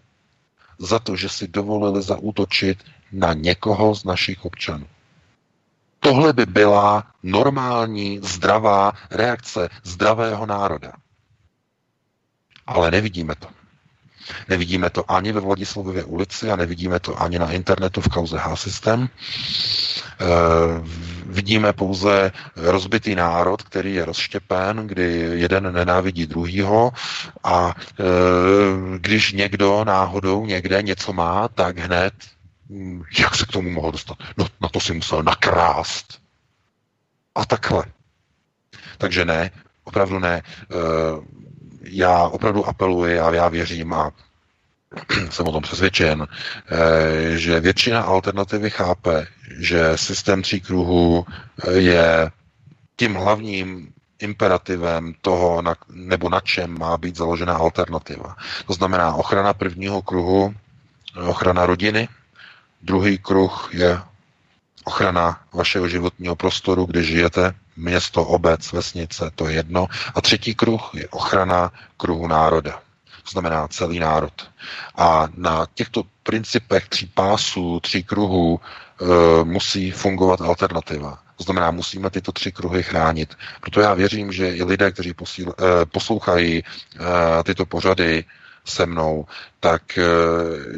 Za 0.80 1.00
to, 1.00 1.16
že 1.16 1.30
si 1.30 1.48
dovolili 1.48 2.02
zaútočit 2.02 2.84
na 3.12 3.34
někoho 3.34 3.96
z 3.96 4.04
našich 4.04 4.46
občanů. 4.46 4.88
Tohle 6.00 6.34
by 6.34 6.46
byla 6.46 7.04
normální, 7.24 8.20
zdravá 8.24 8.92
reakce 9.12 9.70
zdravého 9.84 10.46
národa. 10.46 10.92
Ale 12.68 12.92
nevidíme 12.92 13.36
to. 13.36 13.48
Nevidíme 14.50 14.90
to 14.90 15.12
ani 15.12 15.32
ve 15.32 15.40
Vladislavově 15.40 16.04
ulici 16.04 16.52
a 16.52 16.56
nevidíme 16.56 17.00
to 17.00 17.22
ani 17.22 17.40
na 17.40 17.52
internetu 17.52 18.02
v 18.02 18.08
kauze 18.08 18.38
H-System. 18.38 19.10
E, 19.10 19.10
vidíme 21.30 21.74
pouze 21.74 22.32
rozbitý 22.56 23.16
národ, 23.16 23.62
který 23.62 23.94
je 23.94 24.06
rozštěpen, 24.06 24.88
kdy 24.88 25.30
jeden 25.34 25.74
nenávidí 25.74 26.26
druhýho 26.26 26.92
a 27.44 27.76
e, 27.76 28.04
když 28.98 29.34
někdo 29.34 29.84
náhodou 29.84 30.46
někde 30.46 30.82
něco 30.82 31.14
má, 31.14 31.48
tak 31.48 31.78
hned 31.78 32.14
Hmm, 32.70 33.04
jak 33.20 33.36
se 33.36 33.46
k 33.46 33.52
tomu 33.52 33.70
mohl 33.70 33.92
dostat? 33.92 34.18
No, 34.38 34.48
na 34.62 34.70
to 34.70 34.80
si 34.80 34.94
musel 34.94 35.24
nakrást. 35.24 36.22
A 37.36 37.46
takhle. 37.46 37.86
Takže 38.98 39.26
ne, 39.26 39.52
opravdu 39.84 40.20
ne. 40.20 40.42
Eh, 40.62 40.76
já 41.82 42.24
opravdu 42.24 42.66
apeluji 42.66 43.20
a 43.20 43.34
já 43.34 43.48
věřím 43.48 43.94
a 43.94 44.12
jsem 45.30 45.48
o 45.48 45.52
tom 45.52 45.64
přesvědčen, 45.64 46.28
eh, 46.28 47.38
že 47.38 47.60
většina 47.60 48.02
alternativy 48.02 48.70
chápe, 48.70 49.28
že 49.60 49.98
systém 49.98 50.42
tří 50.42 50.62
kruhů 50.62 51.26
eh, 51.68 51.72
je 51.72 52.32
tím 52.96 53.14
hlavním 53.16 53.94
imperativem 54.20 55.14
toho, 55.22 55.62
na, 55.62 55.76
nebo 55.90 56.30
na 56.30 56.40
čem 56.40 56.80
má 56.80 56.98
být 56.98 57.16
založena 57.16 57.54
alternativa. 57.54 58.36
To 58.68 58.74
znamená 58.74 59.14
ochrana 59.16 59.54
prvního 59.54 60.02
kruhu, 60.02 60.56
ochrana 61.28 61.66
rodiny, 61.66 62.08
Druhý 62.82 63.18
kruh 63.18 63.70
je 63.74 64.02
ochrana 64.84 65.42
vašeho 65.54 65.88
životního 65.88 66.36
prostoru, 66.36 66.86
kde 66.86 67.04
žijete, 67.04 67.54
město, 67.76 68.26
obec, 68.26 68.72
vesnice, 68.72 69.32
to 69.36 69.48
je 69.48 69.56
jedno. 69.56 69.88
A 70.16 70.22
třetí 70.22 70.56
kruh 70.56 70.90
je 70.94 71.08
ochrana 71.10 71.72
kruhu 71.98 72.28
národa. 72.28 72.82
To 73.24 73.32
znamená 73.32 73.68
celý 73.68 74.00
národ. 74.00 74.50
A 74.96 75.28
na 75.36 75.68
těchto 75.74 76.04
principech 76.24 76.90
tří 76.90 77.06
pásů, 77.06 77.80
tří 77.80 78.04
kruhů 78.04 78.60
e, 78.60 79.44
musí 79.44 79.92
fungovat 79.92 80.42
alternativa. 80.42 81.20
To 81.38 81.44
znamená, 81.44 81.72
musíme 81.72 82.10
tyto 82.10 82.32
tři 82.32 82.52
kruhy 82.52 82.84
chránit. 82.84 83.36
Proto 83.62 83.82
já 83.82 83.94
věřím, 83.94 84.32
že 84.32 84.56
i 84.56 84.64
lidé, 84.64 84.92
kteří 84.92 85.14
posíl, 85.14 85.54
e, 85.54 85.86
poslouchají 85.86 86.58
e, 86.60 86.64
tyto 87.44 87.66
pořady, 87.66 88.26
se 88.70 88.86
mnou, 88.86 89.26
tak 89.60 89.98
eh, 89.98 90.04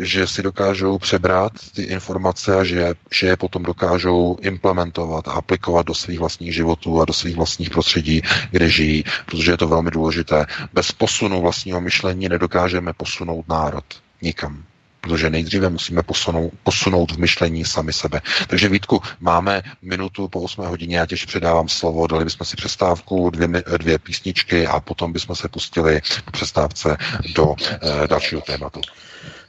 že 0.06 0.28
si 0.28 0.42
dokážou 0.44 0.98
přebrat 0.98 1.52
ty 1.76 1.84
informace 1.84 2.56
a 2.56 2.64
že, 2.64 2.94
že 3.12 3.28
je 3.28 3.38
potom 3.38 3.64
dokážou 3.64 4.38
implementovat 4.42 5.28
a 5.28 5.32
aplikovat 5.32 5.86
do 5.86 5.94
svých 5.94 6.20
vlastních 6.20 6.54
životů 6.54 7.02
a 7.02 7.06
do 7.06 7.14
svých 7.14 7.36
vlastních 7.36 7.70
prostředí, 7.70 8.22
kde 8.52 8.70
žijí, 8.70 9.04
protože 9.26 9.52
je 9.52 9.58
to 9.58 9.68
velmi 9.68 9.92
důležité. 9.92 10.46
Bez 10.74 10.92
posunu 10.92 11.42
vlastního 11.42 11.82
myšlení 11.82 12.30
nedokážeme 12.30 12.94
posunout 12.94 13.48
národ 13.48 13.86
nikam 14.22 14.64
protože 15.02 15.30
nejdříve 15.30 15.70
musíme 15.70 16.04
posunout, 16.04 16.52
posunout 16.64 17.12
v 17.12 17.18
myšlení 17.18 17.66
sami 17.66 17.94
sebe. 17.94 18.22
Takže 18.48 18.70
Vítku, 18.70 19.02
máme 19.20 19.64
minutu 19.82 20.28
po 20.28 20.42
8 20.42 20.66
hodině, 20.66 20.98
já 20.98 21.06
těž 21.06 21.26
předávám 21.26 21.70
slovo, 21.70 22.08
dali 22.08 22.26
bychom 22.26 22.46
si 22.46 22.56
přestávku, 22.56 23.30
dvě, 23.30 23.48
dvě 23.78 24.00
písničky 24.00 24.68
a 24.68 24.80
potom 24.80 25.14
bychom 25.14 25.36
se 25.36 25.50
pustili 25.50 26.02
po 26.26 26.32
přestávce 26.32 26.98
do 27.36 27.56
eh, 27.60 28.08
dalšího 28.08 28.42
tématu. 28.42 28.82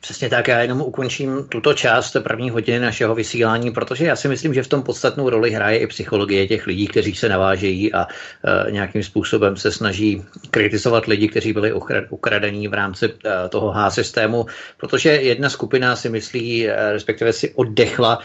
Přesně 0.02 0.28
tak, 0.28 0.48
já 0.48 0.60
jenom 0.60 0.80
ukončím 0.80 1.44
tuto 1.48 1.74
část 1.74 2.16
první 2.22 2.50
hodiny 2.50 2.80
našeho 2.80 3.14
vysílání, 3.14 3.70
protože 3.70 4.04
já 4.04 4.16
si 4.16 4.28
myslím, 4.28 4.54
že 4.54 4.62
v 4.62 4.68
tom 4.68 4.82
podstatnou 4.82 5.30
roli 5.30 5.50
hraje 5.50 5.78
i 5.78 5.86
psychologie 5.86 6.48
těch 6.48 6.66
lidí, 6.66 6.86
kteří 6.86 7.14
se 7.14 7.28
navážejí 7.28 7.94
a 7.94 8.06
e, 8.06 8.70
nějakým 8.70 9.02
způsobem 9.02 9.56
se 9.56 9.72
snaží 9.72 10.24
kritizovat 10.50 11.06
lidi, 11.06 11.28
kteří 11.28 11.52
byli 11.52 11.72
ukradení 12.10 12.68
v 12.68 12.74
rámci 12.74 13.06
e, 13.06 13.48
toho 13.48 13.70
H 13.72 13.90
systému, 13.90 14.46
protože 14.76 15.10
jedna 15.10 15.50
skupina 15.50 15.96
si 15.96 16.08
myslí, 16.08 16.68
e, 16.68 16.92
respektive 16.92 17.32
si 17.32 17.54
oddechla, 17.54 18.18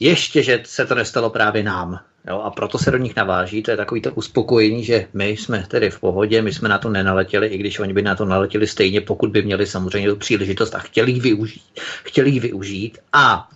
ještě, 0.00 0.42
že 0.42 0.60
se 0.64 0.86
to 0.86 0.94
nestalo 0.94 1.30
právě 1.30 1.62
nám. 1.62 2.00
Jo, 2.28 2.40
a 2.40 2.50
proto 2.50 2.78
se 2.78 2.90
do 2.90 2.98
nich 2.98 3.16
naváží, 3.16 3.62
to 3.62 3.70
je 3.70 3.76
takový 3.76 4.00
to 4.00 4.14
uspokojení, 4.14 4.84
že 4.84 5.08
my 5.12 5.28
jsme 5.28 5.66
tedy 5.68 5.90
v 5.90 6.00
pohodě, 6.00 6.42
my 6.42 6.52
jsme 6.52 6.68
na 6.68 6.78
to 6.78 6.88
nenaletěli, 6.88 7.46
i 7.46 7.58
když 7.58 7.78
oni 7.78 7.92
by 7.92 8.02
na 8.02 8.14
to 8.14 8.24
naletěli 8.24 8.66
stejně, 8.66 9.00
pokud 9.00 9.30
by 9.30 9.42
měli 9.42 9.66
samozřejmě 9.66 10.08
tu 10.08 10.16
příležitost 10.16 10.74
a 10.74 10.78
chtěli 10.78 11.12
ji 11.12 11.20
využít. 11.20 11.62
Chtěli 12.04 12.30
ji 12.30 12.40
využít. 12.40 12.98
A 13.12 13.50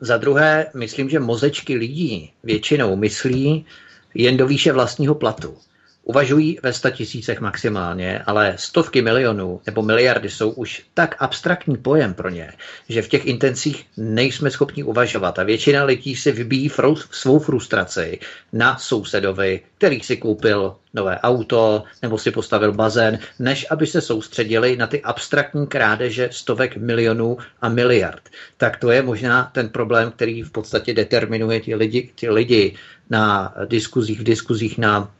za 0.00 0.16
druhé, 0.16 0.66
myslím, 0.74 1.08
že 1.10 1.20
mozečky 1.20 1.74
lidí 1.74 2.30
většinou 2.44 2.96
myslí 2.96 3.66
jen 4.14 4.36
do 4.36 4.46
výše 4.46 4.72
vlastního 4.72 5.14
platu. 5.14 5.56
Uvažují 6.08 6.58
ve 6.62 6.90
tisícech 6.90 7.40
maximálně, 7.40 8.18
ale 8.26 8.54
stovky 8.56 9.02
milionů 9.02 9.60
nebo 9.66 9.82
miliardy 9.82 10.30
jsou 10.30 10.50
už 10.50 10.82
tak 10.94 11.16
abstraktní 11.18 11.76
pojem 11.76 12.14
pro 12.14 12.28
ně, 12.28 12.52
že 12.88 13.02
v 13.02 13.08
těch 13.08 13.26
intencích 13.26 13.86
nejsme 13.96 14.50
schopni 14.50 14.82
uvažovat 14.82 15.38
a 15.38 15.42
většina 15.42 15.84
lidí 15.84 16.16
si 16.16 16.32
vybíjí 16.32 16.68
frou, 16.68 16.96
svou 16.96 17.38
frustraci 17.38 18.18
na 18.52 18.78
sousedovi, 18.78 19.60
který 19.78 20.00
si 20.00 20.16
koupil 20.16 20.76
nové 20.94 21.18
auto 21.18 21.84
nebo 22.02 22.18
si 22.18 22.30
postavil 22.30 22.72
bazén, 22.72 23.18
než 23.38 23.66
aby 23.70 23.86
se 23.86 24.00
soustředili 24.00 24.76
na 24.76 24.86
ty 24.86 25.02
abstraktní 25.02 25.66
krádeže 25.66 26.28
stovek 26.32 26.76
milionů 26.76 27.38
a 27.62 27.68
miliard. 27.68 28.22
Tak 28.56 28.76
to 28.76 28.90
je 28.90 29.02
možná 29.02 29.50
ten 29.54 29.68
problém, 29.68 30.10
který 30.10 30.42
v 30.42 30.50
podstatě 30.50 30.94
determinuje 30.94 31.60
ty 31.60 31.74
lidi, 31.74 32.10
ty 32.14 32.30
lidi 32.30 32.74
na 33.10 33.54
diskuzích, 33.68 34.20
v 34.20 34.24
diskuzích 34.24 34.78
na 34.78 35.15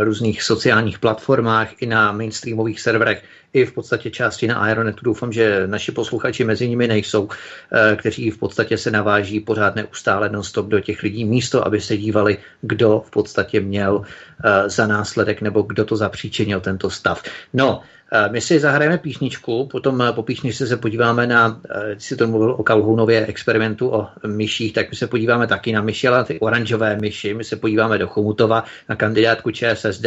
různých 0.00 0.42
sociálních 0.42 0.98
platformách 0.98 1.68
i 1.80 1.86
na 1.86 2.12
mainstreamových 2.12 2.80
serverech, 2.80 3.22
i 3.52 3.64
v 3.64 3.72
podstatě 3.72 4.10
části 4.10 4.46
na 4.46 4.56
Aeronetu. 4.56 5.04
Doufám, 5.04 5.32
že 5.32 5.66
naši 5.66 5.92
posluchači 5.92 6.44
mezi 6.44 6.68
nimi 6.68 6.88
nejsou, 6.88 7.28
eh, 7.72 7.96
kteří 7.96 8.30
v 8.30 8.38
podstatě 8.38 8.78
se 8.78 8.90
naváží 8.90 9.40
pořád 9.40 9.74
neustále 9.74 10.28
non-stop 10.28 10.66
do 10.66 10.80
těch 10.80 11.02
lidí 11.02 11.24
místo, 11.24 11.66
aby 11.66 11.80
se 11.80 11.96
dívali, 11.96 12.38
kdo 12.60 13.02
v 13.06 13.10
podstatě 13.10 13.60
měl 13.60 14.02
eh, 14.44 14.70
za 14.70 14.86
následek 14.86 15.40
nebo 15.40 15.62
kdo 15.62 15.84
to 15.84 15.96
zapříčinil 15.96 16.60
tento 16.60 16.90
stav. 16.90 17.22
No, 17.52 17.82
Eh, 17.82 17.97
my 18.30 18.40
si 18.40 18.60
zahrajeme 18.60 18.98
písničku, 18.98 19.66
potom 19.66 20.02
eh, 20.02 20.12
po 20.12 20.22
písničce 20.22 20.66
se 20.66 20.76
podíváme 20.76 21.26
na, 21.26 21.60
eh, 21.70 22.00
si 22.00 22.16
to 22.16 22.26
mluvil 22.26 22.50
o 22.50 22.62
Kalhounově 22.62 23.26
experimentu 23.26 23.88
o 23.88 24.08
myších, 24.26 24.72
tak 24.72 24.90
my 24.90 24.96
se 24.96 25.06
podíváme 25.06 25.46
taky 25.46 25.72
na 25.72 25.82
myši, 25.82 26.08
ale 26.08 26.24
ty 26.24 26.40
oranžové 26.40 26.96
myši. 26.96 27.34
My 27.34 27.44
se 27.44 27.56
podíváme 27.56 27.98
do 27.98 28.06
Chomutova 28.08 28.64
na 28.88 28.96
kandidátku 28.96 29.50
ČSSD, 29.50 30.06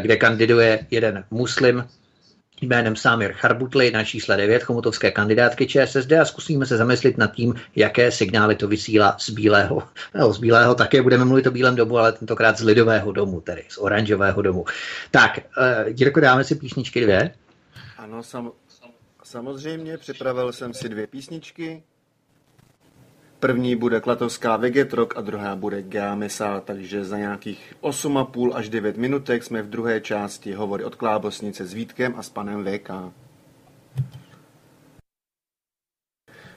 kde 0.00 0.16
kandiduje 0.16 0.86
jeden 0.90 1.24
muslim, 1.30 1.84
jménem 2.62 2.96
Samir 2.96 3.32
Charbutli 3.32 3.90
na 3.90 4.04
čísle 4.04 4.36
9 4.36 4.62
chomutovské 4.62 5.10
kandidátky 5.10 5.66
ČSSD 5.66 6.12
a 6.12 6.24
zkusíme 6.24 6.66
se 6.66 6.76
zamyslit 6.76 7.18
nad 7.18 7.32
tím, 7.32 7.54
jaké 7.76 8.10
signály 8.10 8.56
to 8.56 8.68
vysílá 8.68 9.16
z 9.18 9.30
Bílého. 9.30 9.82
No, 10.14 10.32
z 10.32 10.38
Bílého 10.38 10.74
také 10.74 11.02
budeme 11.02 11.24
mluvit 11.24 11.46
o 11.46 11.50
Bílém 11.50 11.76
domu, 11.76 11.98
ale 11.98 12.12
tentokrát 12.12 12.58
z 12.58 12.62
Lidového 12.62 13.12
domu, 13.12 13.40
tedy 13.40 13.64
z 13.68 13.78
Oranžového 13.78 14.42
domu. 14.42 14.64
Tak, 15.10 15.38
uh, 15.38 15.92
Jirko, 15.96 16.20
dáme 16.20 16.44
si 16.44 16.54
písničky 16.54 17.00
dvě? 17.00 17.34
Ano, 17.98 18.22
sam, 18.22 18.52
samozřejmě, 19.24 19.98
připravil 19.98 20.52
jsem 20.52 20.74
si 20.74 20.88
dvě 20.88 21.06
písničky. 21.06 21.82
První 23.42 23.76
bude 23.76 24.00
Klatovská 24.00 24.56
Vegetrok 24.56 25.16
a 25.16 25.20
druhá 25.20 25.56
bude 25.56 25.82
Geamesa, 25.82 26.60
takže 26.60 27.04
za 27.04 27.18
nějakých 27.18 27.74
8,5 27.80 28.52
až 28.54 28.68
9 28.68 28.96
minutek 28.96 29.44
jsme 29.44 29.62
v 29.62 29.70
druhé 29.70 30.00
části 30.00 30.52
hovory 30.52 30.84
od 30.84 30.94
Klábosnice 30.94 31.66
s 31.66 31.72
Vítkem 31.72 32.14
a 32.16 32.22
s 32.22 32.28
panem 32.28 32.64
VK. 32.64 32.90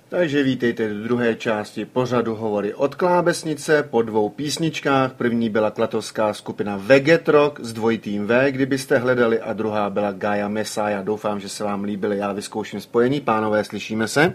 Takže 0.10 0.44
vítejte 0.44 0.94
do 0.94 1.04
druhé 1.04 1.36
části 1.36 1.86
pořadu 1.86 2.36
hovory 2.36 2.74
od 2.74 2.96
Klábesnice 2.96 3.84
po 3.84 4.02
dvou 4.02 4.30
písničkách. 4.30 5.14
První 5.14 5.50
byla 5.50 5.72
klatovská 5.72 6.34
skupina 6.34 6.78
Vegetrok 6.78 7.60
s 7.60 7.74
dvojitým 7.74 8.28
V, 8.28 8.52
kdybyste 8.52 8.98
hledali, 8.98 9.40
a 9.40 9.54
druhá 9.54 9.90
byla 9.90 10.12
Gaia 10.12 10.48
Messiah. 10.48 11.04
Doufám, 11.04 11.40
že 11.40 11.50
se 11.50 11.64
vám 11.64 11.84
líbily. 11.84 12.18
Já 12.18 12.34
vyzkouším 12.34 12.82
spojení. 12.82 13.22
Pánové, 13.22 13.64
slyšíme 13.64 14.08
se? 14.08 14.34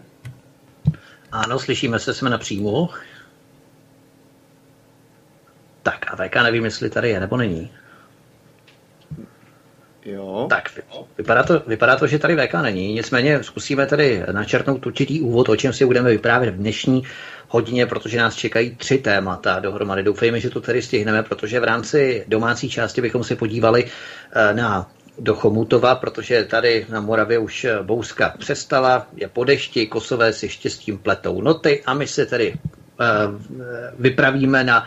Ano, 1.33 1.59
slyšíme 1.59 1.99
se, 1.99 2.15
jsme 2.15 2.31
na 2.31 2.39
příjmu. 2.39 2.89
Tak 5.83 6.13
a 6.13 6.17
VK 6.17 6.35
nevím, 6.35 6.65
jestli 6.65 6.91
tady 6.91 7.09
je 7.11 7.21
nebo 7.21 7.37
není. 7.37 7.71
Jo. 10.05 10.47
Tak 10.51 10.71
vypadá 11.19 11.43
to, 11.43 11.63
vypadá 11.67 11.97
to, 11.97 12.07
že 12.07 12.19
tady 12.19 12.37
VK 12.37 12.55
není, 12.55 12.93
nicméně 12.95 13.43
zkusíme 13.43 13.87
tady 13.87 14.23
načrtnout 14.33 14.87
určitý 14.87 15.21
úvod, 15.21 15.49
o 15.49 15.57
čem 15.57 15.73
si 15.73 15.87
budeme 15.87 16.11
vyprávět 16.11 16.55
v 16.55 16.59
dnešní 16.59 17.03
hodině, 17.49 17.87
protože 17.87 18.19
nás 18.19 18.35
čekají 18.35 18.77
tři 18.77 18.99
témata 18.99 19.61
dohromady. 19.61 20.03
Doufejme, 20.03 20.41
že 20.41 20.51
to 20.51 20.61
tady 20.61 20.83
stihneme, 20.83 21.23
protože 21.23 21.61
v 21.61 21.65
rámci 21.65 22.25
domácí 22.29 22.71
části 22.71 23.01
bychom 23.01 23.25
se 23.25 23.37
podívali 23.37 23.85
eh, 24.33 24.55
na 24.55 24.91
do 25.21 25.35
Chomutova, 25.35 25.95
protože 25.95 26.45
tady 26.45 26.87
na 26.89 27.01
Moravě 27.01 27.39
už 27.39 27.65
eh, 27.65 27.79
bouska 27.83 28.35
přestala, 28.39 29.07
je 29.17 29.29
po 29.29 29.45
dešti, 29.45 29.87
kosové 29.87 30.33
si 30.33 30.49
štěstím 30.49 30.99
pletou 30.99 31.41
noty 31.43 31.83
a 31.87 31.95
my 31.95 32.07
se 32.07 32.27
tedy 32.27 32.53
uh, 32.55 32.57
vypravíme 33.99 34.65
na 34.65 34.85
Eh, 34.85 34.87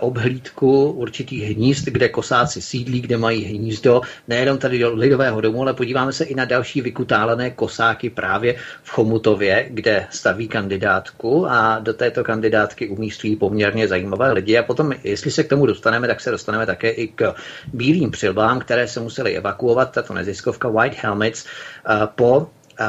obhlídku 0.00 0.90
určitých 0.90 1.56
hnízd, 1.56 1.84
kde 1.84 2.08
kosáci 2.08 2.62
sídlí, 2.62 3.00
kde 3.00 3.16
mají 3.16 3.44
hnízdo, 3.44 4.00
nejenom 4.28 4.58
tady 4.58 4.78
do 4.78 4.94
lidového 4.94 5.40
domu, 5.40 5.62
ale 5.62 5.74
podíváme 5.74 6.12
se 6.12 6.24
i 6.24 6.34
na 6.34 6.44
další 6.44 6.80
vykutálené 6.80 7.50
kosáky 7.50 8.10
právě 8.10 8.54
v 8.82 8.90
Chomutově, 8.90 9.66
kde 9.70 10.06
staví 10.10 10.48
kandidátku 10.48 11.46
a 11.48 11.78
do 11.78 11.94
této 11.94 12.24
kandidátky 12.24 12.88
umístují 12.88 13.36
poměrně 13.36 13.88
zajímavé 13.88 14.32
lidi. 14.32 14.58
A 14.58 14.62
potom, 14.62 14.92
jestli 15.04 15.30
se 15.30 15.44
k 15.44 15.48
tomu 15.48 15.66
dostaneme, 15.66 16.06
tak 16.06 16.20
se 16.20 16.30
dostaneme 16.30 16.66
také 16.66 16.90
i 16.90 17.08
k 17.08 17.34
bílým 17.72 18.10
přilbám, 18.10 18.60
které 18.60 18.88
se 18.88 19.00
museli 19.00 19.36
evakuovat, 19.36 19.92
tato 19.92 20.14
neziskovka 20.14 20.68
White 20.68 21.02
Helmets, 21.02 21.46
eh, 21.46 22.08
po 22.14 22.46
eh, 22.80 22.84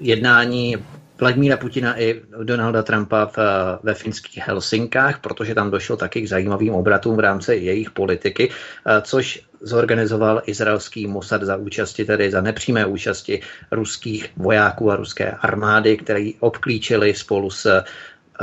jednání 0.00 0.76
Vladimíra 1.20 1.56
Putina 1.56 2.00
i 2.00 2.22
Donalda 2.42 2.82
Trumpa 2.82 3.26
v, 3.26 3.38
ve 3.82 3.94
finských 3.94 4.38
Helsinkách, 4.46 5.20
protože 5.20 5.54
tam 5.54 5.70
došlo 5.70 5.96
taky 5.96 6.22
k 6.22 6.28
zajímavým 6.28 6.74
obratům 6.74 7.16
v 7.16 7.20
rámci 7.20 7.54
jejich 7.54 7.90
politiky, 7.90 8.50
eh, 8.50 9.00
což 9.04 9.42
zorganizoval 9.60 10.42
izraelský 10.46 11.06
Mossad 11.06 11.42
za 11.42 11.56
účasti, 11.56 12.04
tedy 12.04 12.30
za 12.30 12.40
nepřímé 12.40 12.86
účasti 12.86 13.40
ruských 13.70 14.32
vojáků 14.36 14.90
a 14.90 14.96
ruské 14.96 15.30
armády, 15.30 15.96
které 15.96 16.30
obklíčili 16.40 17.14
spolu 17.14 17.50
s 17.50 17.66
eh, 17.66 17.84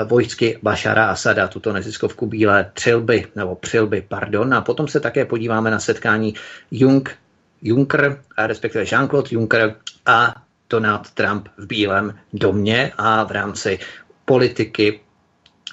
vojsky 0.04 0.60
Bašara 0.64 1.06
Asada, 1.06 1.48
tuto 1.48 1.74
neziskovku 1.74 2.26
Bílé 2.26 2.72
přilby, 2.74 3.26
nebo 3.36 3.56
přilby, 3.56 4.06
pardon. 4.08 4.54
A 4.54 4.62
potom 4.62 4.88
se 4.88 5.00
také 5.00 5.26
podíváme 5.26 5.72
na 5.72 5.80
setkání 5.80 6.34
Jung, 6.72 7.10
Juncker, 7.62 8.22
respektive 8.38 8.84
Jean-Claude 8.84 9.34
Juncker 9.34 9.76
a 10.06 10.47
Donald 10.70 11.12
Trump 11.12 11.48
v 11.58 11.68
Bílém 11.68 12.14
domě 12.34 12.92
a 12.98 13.24
v 13.24 13.32
rámci 13.32 13.80
politiky 14.26 15.00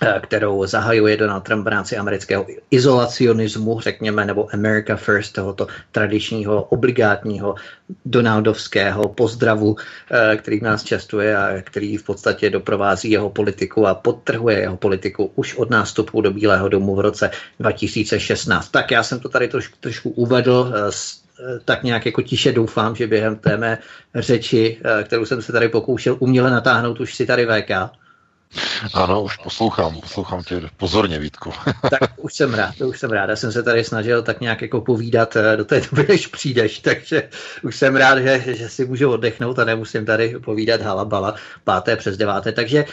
eh, 0.03 0.21
kterou 0.23 0.67
zahajuje 0.67 1.17
Donald 1.17 1.41
Trump 1.41 1.65
v 1.65 1.69
rámci 1.69 1.97
amerického 1.97 2.47
izolacionismu, 2.71 3.81
řekněme, 3.81 4.25
nebo 4.25 4.55
America 4.55 4.97
First, 4.97 5.33
tohoto 5.33 5.67
tradičního, 5.93 6.63
obligátního 6.63 7.55
donaldovského 8.05 9.09
pozdravu, 9.09 9.77
eh, 10.11 10.37
který 10.37 10.61
nás 10.61 10.85
častuje 10.85 11.37
a 11.37 11.63
který 11.63 11.97
v 11.97 12.03
podstatě 12.03 12.51
doprovází 12.51 13.11
jeho 13.11 13.31
politiku 13.31 13.87
a 13.87 13.95
podtrhuje 13.95 14.59
jeho 14.59 14.77
politiku 14.77 15.33
už 15.35 15.55
od 15.55 15.71
nástupu 15.71 16.21
do 16.21 16.31
Bílého 16.31 16.69
domu 16.69 16.95
v 16.95 17.01
roce 17.01 17.31
2016. 17.61 18.69
Tak 18.69 18.91
já 18.91 19.03
jsem 19.03 19.21
to 19.21 19.29
tady 19.29 19.49
trošku, 19.49 19.77
trošku 19.81 20.11
uvedl 20.11 20.73
eh, 20.75 20.93
tak 21.65 21.83
nějak 21.83 22.07
jako 22.07 22.23
tiše 22.23 22.53
doufám, 22.53 22.97
že 22.97 23.07
během 23.07 23.37
té 23.37 23.57
mé 23.57 23.79
řeči, 24.15 24.79
eh, 24.85 25.05
kterou 25.05 25.27
jsem 25.27 25.43
se 25.43 25.53
tady 25.53 25.69
pokoušel 25.69 26.17
uměle 26.19 26.51
natáhnout, 26.51 27.01
už 27.01 27.15
si 27.15 27.27
tady 27.27 27.47
VK. 27.47 27.91
Ano, 28.95 29.23
už 29.23 29.37
poslouchám, 29.37 30.01
poslouchám 30.01 30.43
tě 30.43 30.63
pozorně, 30.77 31.19
Vítku. 31.19 31.53
tak 31.91 32.11
už 32.17 32.35
jsem 32.35 32.55
rád, 32.55 32.81
už 32.81 32.99
jsem 32.99 33.11
rád. 33.11 33.31
Já 33.31 33.37
jsem 33.37 33.53
se 33.53 33.63
tady 33.63 33.85
snažil 33.85 34.23
tak 34.23 34.41
nějak 34.41 34.63
jako 34.63 34.81
povídat 34.81 35.37
eh, 35.37 35.57
do 35.57 35.65
té 35.65 35.81
doby, 35.81 36.07
než 36.09 36.27
přijdeš, 36.27 36.79
takže 36.79 37.29
už 37.63 37.77
jsem 37.77 37.97
rád, 37.97 38.19
že, 38.19 38.43
že 38.47 38.69
si 38.69 38.85
můžu 38.85 39.11
oddechnout 39.11 39.59
a 39.59 39.65
nemusím 39.65 40.07
tady 40.07 40.39
povídat 40.45 40.81
halabala 40.81 41.35
páté 41.65 41.97
přes 41.97 42.17
deváté. 42.17 42.53
Takže 42.53 42.85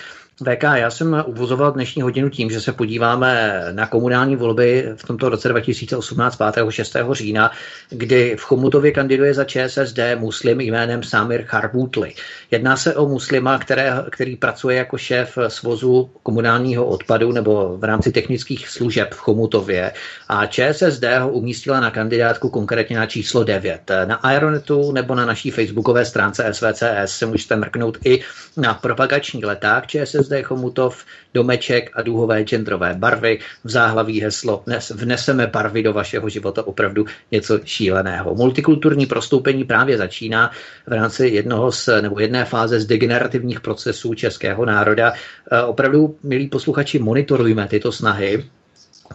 VK, 0.41 0.63
já 0.63 0.91
jsem 0.91 1.23
uvozoval 1.25 1.71
dnešní 1.71 2.01
hodinu 2.01 2.29
tím, 2.29 2.49
že 2.49 2.61
se 2.61 2.71
podíváme 2.71 3.61
na 3.71 3.87
komunální 3.87 4.35
volby 4.35 4.89
v 4.95 5.03
tomto 5.03 5.29
roce 5.29 5.49
2018 5.49 6.39
5. 6.53 6.71
6. 6.71 6.97
října, 7.11 7.51
kdy 7.89 8.35
v 8.39 8.41
Chomutově 8.41 8.91
kandiduje 8.91 9.33
za 9.33 9.43
ČSSD 9.43 9.99
muslim 10.15 10.61
jménem 10.61 11.03
Samir 11.03 11.43
Charbutli. 11.43 12.13
Jedná 12.51 12.77
se 12.77 12.95
o 12.95 13.07
muslima, 13.07 13.57
které, 13.57 13.93
který 14.11 14.35
pracuje 14.35 14.77
jako 14.77 14.97
šéf 14.97 15.37
svozu 15.47 16.09
komunálního 16.23 16.85
odpadu 16.85 17.31
nebo 17.31 17.77
v 17.77 17.83
rámci 17.83 18.11
technických 18.11 18.67
služeb 18.67 19.13
v 19.13 19.17
Chomutově 19.17 19.91
a 20.29 20.45
ČSSD 20.45 21.03
ho 21.19 21.29
umístila 21.29 21.79
na 21.79 21.91
kandidátku 21.91 22.49
konkrétně 22.49 22.97
na 22.97 23.05
číslo 23.05 23.43
9. 23.43 23.91
Na 24.05 24.15
Aeronetu 24.15 24.91
nebo 24.91 25.15
na 25.15 25.25
naší 25.25 25.51
facebookové 25.51 26.05
stránce 26.05 26.53
SVCS 26.53 27.17
se 27.17 27.25
můžete 27.25 27.55
mrknout 27.55 27.97
i 28.05 28.21
na 28.57 28.73
propagační 28.73 29.45
leták 29.45 29.87
ČSSD 29.87 30.30
ČSSD 30.31 30.47
Chomutov, 30.47 31.05
domeček 31.33 31.91
a 31.93 32.01
důhové 32.01 32.43
genderové 32.43 32.93
barvy, 32.93 33.39
v 33.63 33.69
záhlaví 33.69 34.21
heslo 34.21 34.63
dnes 34.65 34.89
vneseme 34.89 35.47
barvy 35.47 35.83
do 35.83 35.93
vašeho 35.93 36.29
života, 36.29 36.67
opravdu 36.67 37.05
něco 37.31 37.59
šíleného. 37.65 38.35
Multikulturní 38.35 39.05
prostoupení 39.05 39.63
právě 39.63 39.97
začíná 39.97 40.51
v 40.87 40.91
rámci 40.91 41.27
jednoho 41.27 41.71
z, 41.71 41.89
nebo 42.01 42.19
jedné 42.19 42.45
fáze 42.45 42.79
z 42.79 42.85
degenerativních 42.85 43.59
procesů 43.59 44.13
českého 44.13 44.65
národa. 44.65 45.13
E, 45.51 45.61
opravdu, 45.61 46.17
milí 46.23 46.47
posluchači, 46.47 46.99
monitorujme 46.99 47.67
tyto 47.67 47.91
snahy, 47.91 48.45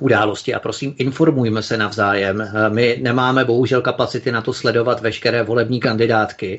události 0.00 0.54
a 0.54 0.60
prosím 0.60 0.94
informujme 0.98 1.62
se 1.62 1.76
navzájem. 1.76 2.40
E, 2.40 2.70
my 2.70 2.98
nemáme 3.02 3.44
bohužel 3.44 3.80
kapacity 3.80 4.32
na 4.32 4.42
to 4.42 4.52
sledovat 4.52 5.00
veškeré 5.00 5.42
volební 5.42 5.80
kandidátky 5.80 6.58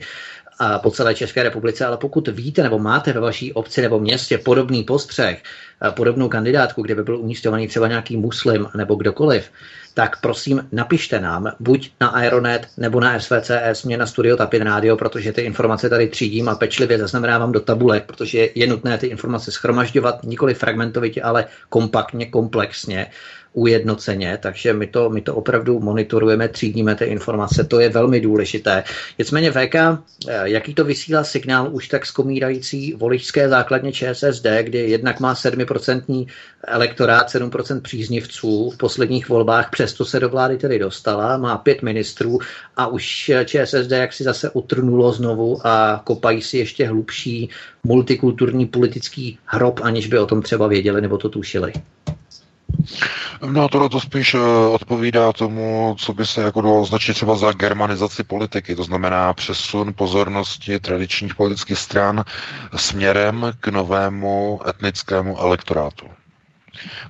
po 0.81 0.91
celé 0.91 1.15
České 1.15 1.43
republice, 1.43 1.85
ale 1.85 1.97
pokud 1.97 2.27
víte 2.27 2.63
nebo 2.63 2.79
máte 2.79 3.13
ve 3.13 3.19
vaší 3.19 3.53
obci 3.53 3.81
nebo 3.81 3.99
městě 3.99 4.37
podobný 4.37 4.83
postřeh, 4.83 5.43
e, 5.87 5.91
podobnou 5.91 6.29
kandidátku, 6.29 6.81
kde 6.81 6.95
by 6.95 7.03
byl 7.03 7.17
umístěný 7.19 7.67
třeba 7.67 7.87
nějaký 7.87 8.17
muslim 8.17 8.67
nebo 8.77 8.95
kdokoliv, 8.95 9.51
tak 9.93 10.21
prosím 10.21 10.67
napište 10.71 11.19
nám 11.19 11.51
buď 11.59 11.91
na 12.01 12.07
Aeronet 12.07 12.67
nebo 12.77 12.99
na 12.99 13.19
SVCS, 13.19 13.83
mě 13.83 13.97
na 13.97 14.05
Studio 14.05 14.37
Tapin 14.37 14.61
Radio, 14.61 14.97
protože 14.97 15.33
ty 15.33 15.41
informace 15.41 15.89
tady 15.89 16.07
třídím 16.07 16.49
a 16.49 16.55
pečlivě 16.55 16.99
zaznamenávám 16.99 17.51
do 17.51 17.59
tabulek, 17.59 18.05
protože 18.05 18.49
je 18.55 18.67
nutné 18.67 18.97
ty 18.97 19.07
informace 19.07 19.51
schromažďovat 19.51 20.23
nikoli 20.23 20.53
fragmentovitě, 20.53 21.21
ale 21.21 21.45
kompaktně, 21.69 22.25
komplexně 22.25 23.07
ujednoceně, 23.57 24.37
takže 24.41 24.73
my 24.73 24.87
to, 24.87 25.09
my 25.09 25.21
to 25.21 25.35
opravdu 25.35 25.79
monitorujeme, 25.79 26.47
třídíme 26.47 26.95
ty 26.95 27.05
informace, 27.05 27.63
to 27.63 27.79
je 27.79 27.89
velmi 27.89 28.21
důležité. 28.21 28.83
Nicméně 29.17 29.51
VK, 29.51 29.75
eh, 29.75 29.97
jaký 30.43 30.73
to 30.73 30.85
vysílá 30.85 31.23
signál 31.23 31.69
už 31.71 31.87
tak 31.87 32.05
skomírající 32.05 32.93
voličské 32.93 33.49
základně 33.49 33.91
ČSSD, 33.91 34.45
kdy 34.61 34.77
jednak 34.77 35.19
má 35.19 35.35
7% 35.35 36.27
elektorát, 36.67 37.29
7% 37.29 37.81
příznivců 37.81 38.69
v 38.69 38.77
posledních 38.77 39.29
volbách, 39.29 39.69
přesto 39.69 40.05
se 40.05 40.19
do 40.19 40.29
vlády 40.29 40.57
tedy 40.57 40.79
dostala, 40.79 41.37
má 41.37 41.57
pět 41.57 41.81
ministrů 41.81 42.39
a 42.75 42.87
už 42.87 43.31
ČSSD 43.45 43.91
jak 43.91 44.13
si 44.13 44.23
zase 44.23 44.49
utrnulo 44.49 45.11
znovu 45.11 45.67
a 45.67 46.01
kopají 46.03 46.41
si 46.41 46.57
ještě 46.57 46.87
hlubší 46.87 47.49
multikulturní 47.83 48.65
politický 48.65 49.39
hrob, 49.45 49.79
aniž 49.83 50.07
by 50.07 50.19
o 50.19 50.25
tom 50.25 50.41
třeba 50.41 50.67
věděli 50.67 51.01
nebo 51.01 51.17
to 51.17 51.29
tušili. 51.29 51.73
No 53.45 53.69
tohle 53.69 53.89
to 53.89 53.99
spíš 53.99 54.33
eh, 54.33 54.39
odpovídá 54.71 55.33
tomu, 55.33 55.95
co 55.99 56.13
by 56.13 56.25
se 56.25 56.41
jako 56.41 56.61
dalo 56.61 56.81
označit 56.81 57.13
třeba 57.13 57.35
za 57.35 57.51
germanizaci 57.51 58.23
politiky, 58.23 58.75
to 58.75 58.83
znamená 58.83 59.33
přesun 59.33 59.93
pozornosti 59.93 60.79
tradičních 60.79 61.35
politických 61.35 61.79
stran 61.79 62.23
směrem 62.75 63.53
k 63.59 63.67
novému 63.67 64.59
etnickému 64.69 65.39
elektorátu. 65.39 66.07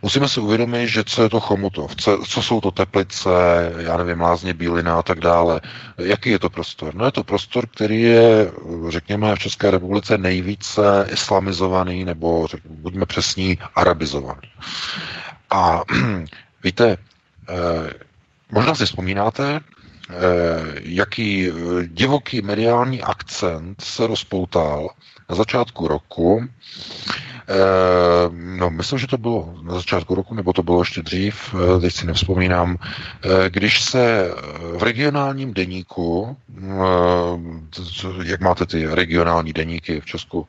Musíme 0.01 0.29
si 0.29 0.39
uvědomit, 0.39 0.87
že 0.87 1.03
co 1.03 1.23
je 1.23 1.29
to 1.29 1.39
Chomutov, 1.39 1.95
co, 1.95 2.23
co 2.27 2.41
jsou 2.41 2.61
to 2.61 2.71
Teplice, 2.71 3.29
já 3.77 3.97
nevím, 3.97 4.21
Lázně 4.21 4.53
Bílina 4.53 4.99
a 4.99 5.03
tak 5.03 5.19
dále. 5.19 5.61
Jaký 5.97 6.29
je 6.29 6.39
to 6.39 6.49
prostor? 6.49 6.95
No 6.95 7.05
je 7.05 7.11
to 7.11 7.23
prostor, 7.23 7.67
který 7.67 8.01
je, 8.01 8.51
řekněme, 8.89 9.35
v 9.35 9.39
České 9.39 9.71
republice 9.71 10.17
nejvíce 10.17 11.07
islamizovaný, 11.11 12.05
nebo 12.05 12.47
řek, 12.47 12.61
buďme 12.69 13.05
přesní, 13.05 13.57
arabizovaný. 13.75 14.49
A 15.49 15.83
víte, 16.63 16.97
eh, 17.49 17.93
možná 18.51 18.75
si 18.75 18.85
vzpomínáte, 18.85 19.59
eh, 19.59 20.13
jaký 20.81 21.51
divoký 21.87 22.41
mediální 22.41 23.01
akcent 23.01 23.81
se 23.81 24.07
rozpoutal 24.07 24.89
na 25.29 25.35
začátku 25.35 25.87
roku 25.87 26.43
Eh, 26.43 27.26
no, 28.31 28.69
myslím, 28.69 28.99
že 28.99 29.07
to 29.07 29.17
bylo 29.17 29.53
na 29.61 29.73
začátku 29.73 30.15
roku, 30.15 30.35
nebo 30.35 30.53
to 30.53 30.63
bylo 30.63 30.81
ještě 30.81 31.01
dřív, 31.01 31.55
eh, 31.55 31.79
teď 31.79 31.93
si 31.93 32.05
nevzpomínám, 32.05 32.77
eh, 32.77 33.49
když 33.49 33.83
se 33.83 34.31
v 34.77 34.83
regionálním 34.83 35.53
deníku, 35.53 36.37
jak 38.23 38.41
máte 38.41 38.65
ty 38.65 38.87
regionální 38.87 39.53
deníky 39.53 40.01
v 40.01 40.05
Česku, 40.05 40.47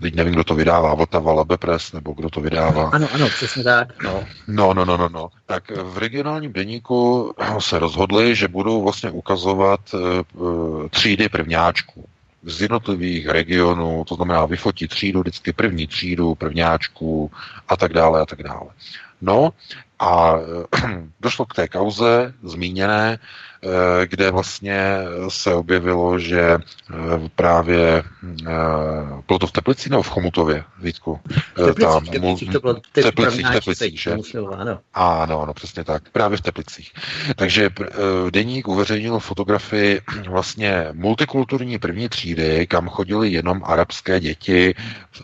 teď 0.00 0.14
nevím, 0.14 0.32
kdo 0.32 0.44
to 0.44 0.54
vydává, 0.54 0.94
Vltava, 0.94 1.32
Labepres, 1.32 1.92
nebo 1.92 2.12
kdo 2.12 2.30
to 2.30 2.40
vydává. 2.40 2.88
Ano, 2.88 3.08
ano, 3.12 3.28
přesně 3.28 3.64
tak. 3.64 4.02
No. 4.02 4.24
no, 4.48 4.74
no, 4.74 4.84
no, 4.84 4.96
no, 4.96 5.08
no. 5.08 5.28
Tak 5.46 5.70
v 5.70 5.98
regionálním 5.98 6.52
deníku 6.52 7.32
se 7.58 7.78
rozhodli, 7.78 8.34
že 8.34 8.48
budou 8.48 8.82
vlastně 8.82 9.10
ukazovat 9.10 9.80
třídy 10.90 11.28
prvňáčků 11.28 12.04
z 12.46 12.60
jednotlivých 12.62 13.28
regionů, 13.28 14.04
to 14.08 14.14
znamená 14.14 14.46
vyfotit 14.46 14.90
třídu, 14.90 15.20
vždycky 15.20 15.52
první 15.52 15.86
třídu, 15.86 16.34
prvňáčků 16.34 17.30
a 17.68 17.76
tak 17.76 17.92
dále 17.92 18.20
a 18.20 18.26
tak 18.26 18.42
dále. 18.42 18.70
No 19.20 19.50
a 19.98 20.34
došlo 21.20 21.46
k 21.46 21.54
té 21.54 21.68
kauze 21.68 22.34
zmíněné, 22.42 23.18
kde 24.04 24.30
vlastně 24.30 24.98
se 25.28 25.54
objevilo, 25.54 26.18
že 26.18 26.40
eh, 26.40 26.58
právě 27.36 28.02
eh, 28.02 28.52
bylo 29.28 29.38
to 29.38 29.46
v 29.46 29.52
Teplicích 29.52 29.90
nebo 29.90 30.02
v 30.02 30.08
Chomutově, 30.08 30.64
Vítku? 30.78 31.20
Teplicích, 31.54 32.10
Teplicích, 32.10 32.52
to 32.52 32.60
bylo 32.60 32.74
Teplicích, 32.92 33.46
Teplicích, 33.52 34.00
že? 34.00 34.16
Ano. 34.56 34.78
ano, 34.94 35.42
ano, 35.42 35.54
přesně 35.54 35.84
tak, 35.84 36.02
právě 36.12 36.38
v 36.38 36.40
Teplicích. 36.40 36.92
Takže 37.36 37.70
deník 38.30 38.68
uveřejnil 38.68 39.18
fotografii 39.18 40.00
vlastně 40.28 40.86
multikulturní 40.92 41.78
první 41.78 42.08
třídy, 42.08 42.66
kam 42.66 42.88
chodili 42.88 43.32
jenom 43.32 43.62
arabské 43.64 44.20
děti 44.20 44.74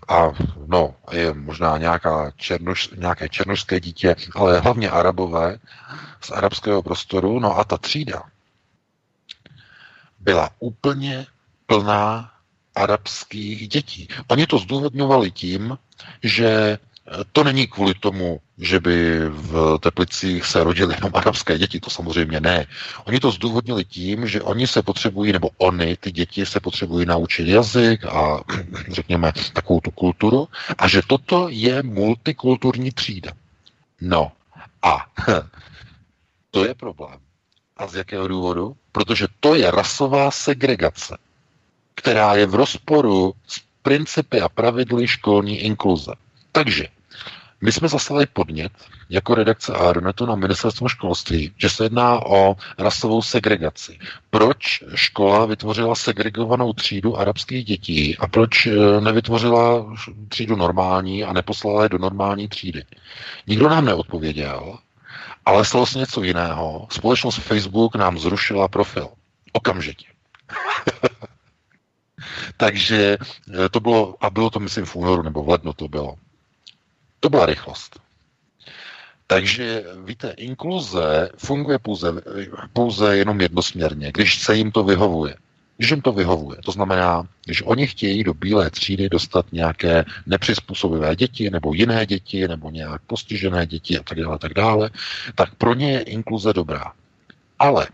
a 0.09 0.31
no, 0.67 0.95
je 1.13 1.35
možná 1.35 1.79
nějaká 1.79 2.31
černoš, 2.37 2.91
nějaké 2.97 3.29
černošské 3.29 3.81
dítě, 3.81 4.17
ale 4.35 4.61
hlavně 4.61 4.91
arabové, 4.91 5.59
z 6.21 6.31
arabského 6.31 6.83
prostoru, 6.83 7.41
no 7.41 7.59
a 7.59 7.65
ta 7.65 7.77
třída 7.79 8.23
byla 10.21 10.51
úplně 10.59 11.27
plná 11.67 12.31
arabských 12.75 13.69
dětí. 13.69 14.09
Oni 14.29 14.47
to 14.47 14.59
zdůvodňovali 14.59 15.31
tím, 15.31 15.79
že 16.23 16.79
to 17.33 17.45
není 17.45 17.67
kvůli 17.67 17.95
tomu, 17.95 18.41
že 18.59 18.81
by 18.81 19.21
v 19.29 19.79
Teplicích 19.81 20.47
se 20.47 20.65
rodily 20.65 20.95
jenom 20.95 21.11
arabské 21.15 21.59
děti, 21.59 21.81
to 21.81 21.91
samozřejmě 21.91 22.41
ne. 22.41 22.67
Oni 23.05 23.21
to 23.21 23.31
zdůvodnili 23.31 23.85
tím, 23.85 24.29
že 24.29 24.43
oni 24.43 24.67
se 24.67 24.83
potřebují, 24.83 25.33
nebo 25.33 25.51
oni, 25.59 25.97
ty 25.97 26.13
děti, 26.13 26.47
se 26.47 26.61
potřebují 26.61 27.07
naučit 27.07 27.49
jazyk 27.49 28.05
a 28.05 28.41
řekněme 28.89 29.33
takovou 29.53 29.81
tu 29.81 29.91
kulturu 29.91 30.49
a 30.79 30.89
že 30.89 31.03
toto 31.07 31.49
je 31.49 31.83
multikulturní 31.83 32.91
třída. 32.91 33.33
No 34.01 34.33
a 34.83 35.07
to 36.51 36.65
je 36.65 36.75
problém. 36.75 37.19
A 37.81 37.87
z 37.87 37.95
jakého 37.95 38.29
důvodu? 38.29 38.77
Protože 38.93 39.27
to 39.41 39.55
je 39.55 39.71
rasová 39.71 40.31
segregace, 40.31 41.19
která 41.95 42.35
je 42.35 42.47
v 42.47 42.55
rozporu 42.55 43.35
s 43.47 43.61
principy 43.83 44.41
a 44.41 44.49
pravidly 44.49 45.09
školní 45.09 45.59
inkluze. 45.59 46.13
Takže 46.53 46.87
my 47.61 47.73
jsme 47.73 47.89
zaslali 47.89 48.27
podnět 48.27 48.73
jako 49.11 49.35
redakce 49.35 49.73
Aeronetu 49.73 50.27
na 50.27 50.35
ministerstvo 50.35 50.89
školství, 50.89 51.53
že 51.57 51.71
se 51.71 51.85
jedná 51.85 52.27
o 52.27 52.57
rasovou 52.79 53.23
segregaci. 53.23 53.99
Proč 54.31 54.85
škola 54.95 55.47
vytvořila 55.47 55.95
segregovanou 55.95 56.73
třídu 56.73 57.19
arabských 57.19 57.65
dětí 57.65 58.17
a 58.17 58.27
proč 58.27 58.67
eh, 58.67 59.01
nevytvořila 59.01 59.97
třídu 60.29 60.57
normální 60.57 61.25
a 61.25 61.33
neposlala 61.33 61.83
je 61.83 61.89
do 61.89 61.99
normální 61.99 62.49
třídy? 62.49 62.85
Nikdo 63.47 63.69
nám 63.69 63.85
neodpověděl 63.85 64.79
ale 65.51 65.65
stalo 65.65 65.87
se 65.87 65.99
něco 65.99 66.23
jiného. 66.23 66.87
Společnost 66.91 67.39
Facebook 67.39 67.95
nám 67.95 68.19
zrušila 68.19 68.69
profil. 68.69 69.09
Okamžitě. 69.53 70.07
Takže 72.57 73.19
eh, 73.19 73.69
to 73.69 73.81
bylo, 73.81 74.17
a 74.21 74.31
bylo 74.31 74.51
to 74.51 74.61
myslím 74.61 74.85
v 74.85 74.97
únoru 74.97 75.23
nebo 75.23 75.43
v 75.43 75.49
lednu 75.49 75.73
to 75.73 75.89
bylo. 75.89 76.15
To 77.21 77.29
byla 77.29 77.47
rychlost. 77.47 78.01
Takže 79.27 79.85
víte, 80.05 80.31
inkluze 80.37 81.31
funguje 81.37 81.79
pouze, 81.79 82.13
pouze 82.73 83.17
jenom 83.17 83.41
jednosměrně, 83.41 84.13
když 84.13 84.39
se 84.39 84.57
jim 84.57 84.73
to 84.73 84.85
vyhovuje. 84.85 85.35
Když 85.81 85.91
jim 85.91 86.03
to 86.03 86.13
vyhovuje, 86.13 86.59
to 86.65 86.73
znamená, 86.73 87.29
když 87.45 87.63
oni 87.63 87.87
chtějí 87.87 88.25
do 88.25 88.35
bílé 88.35 88.71
třídy 88.71 89.09
dostat 89.09 89.47
nějaké 89.53 90.05
nepřizpůsobivé 90.27 91.17
děti, 91.17 91.51
nebo 91.51 91.75
jiné 91.75 92.07
děti, 92.07 92.49
nebo 92.49 92.71
nějak 92.71 93.03
postižené 93.03 93.67
děti 93.67 93.99
a 93.99 94.03
tak 94.03 94.19
dále, 94.19 94.39
tak 94.39 94.55
dále, 94.55 94.91
tak 95.35 95.55
pro 95.55 95.75
ně 95.75 95.93
je 95.93 96.01
inkluze 96.01 96.53
dobrá. 96.53 96.93
Ale 97.59 97.89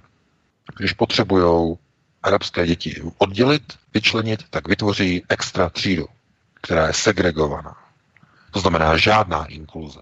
když 0.77 0.93
potřebují 0.93 1.77
arabské 2.23 2.67
děti 2.67 3.03
oddělit, 3.19 3.63
vyčlenit, 3.95 4.43
tak 4.51 4.69
vytvoří 4.69 5.23
extra 5.29 5.71
třídu, 5.71 6.07
která 6.55 6.87
je 6.87 6.93
segregovaná. 6.93 7.77
To 8.51 8.61
znamená 8.61 8.97
žádná 8.97 9.45
inkluze. 9.45 10.01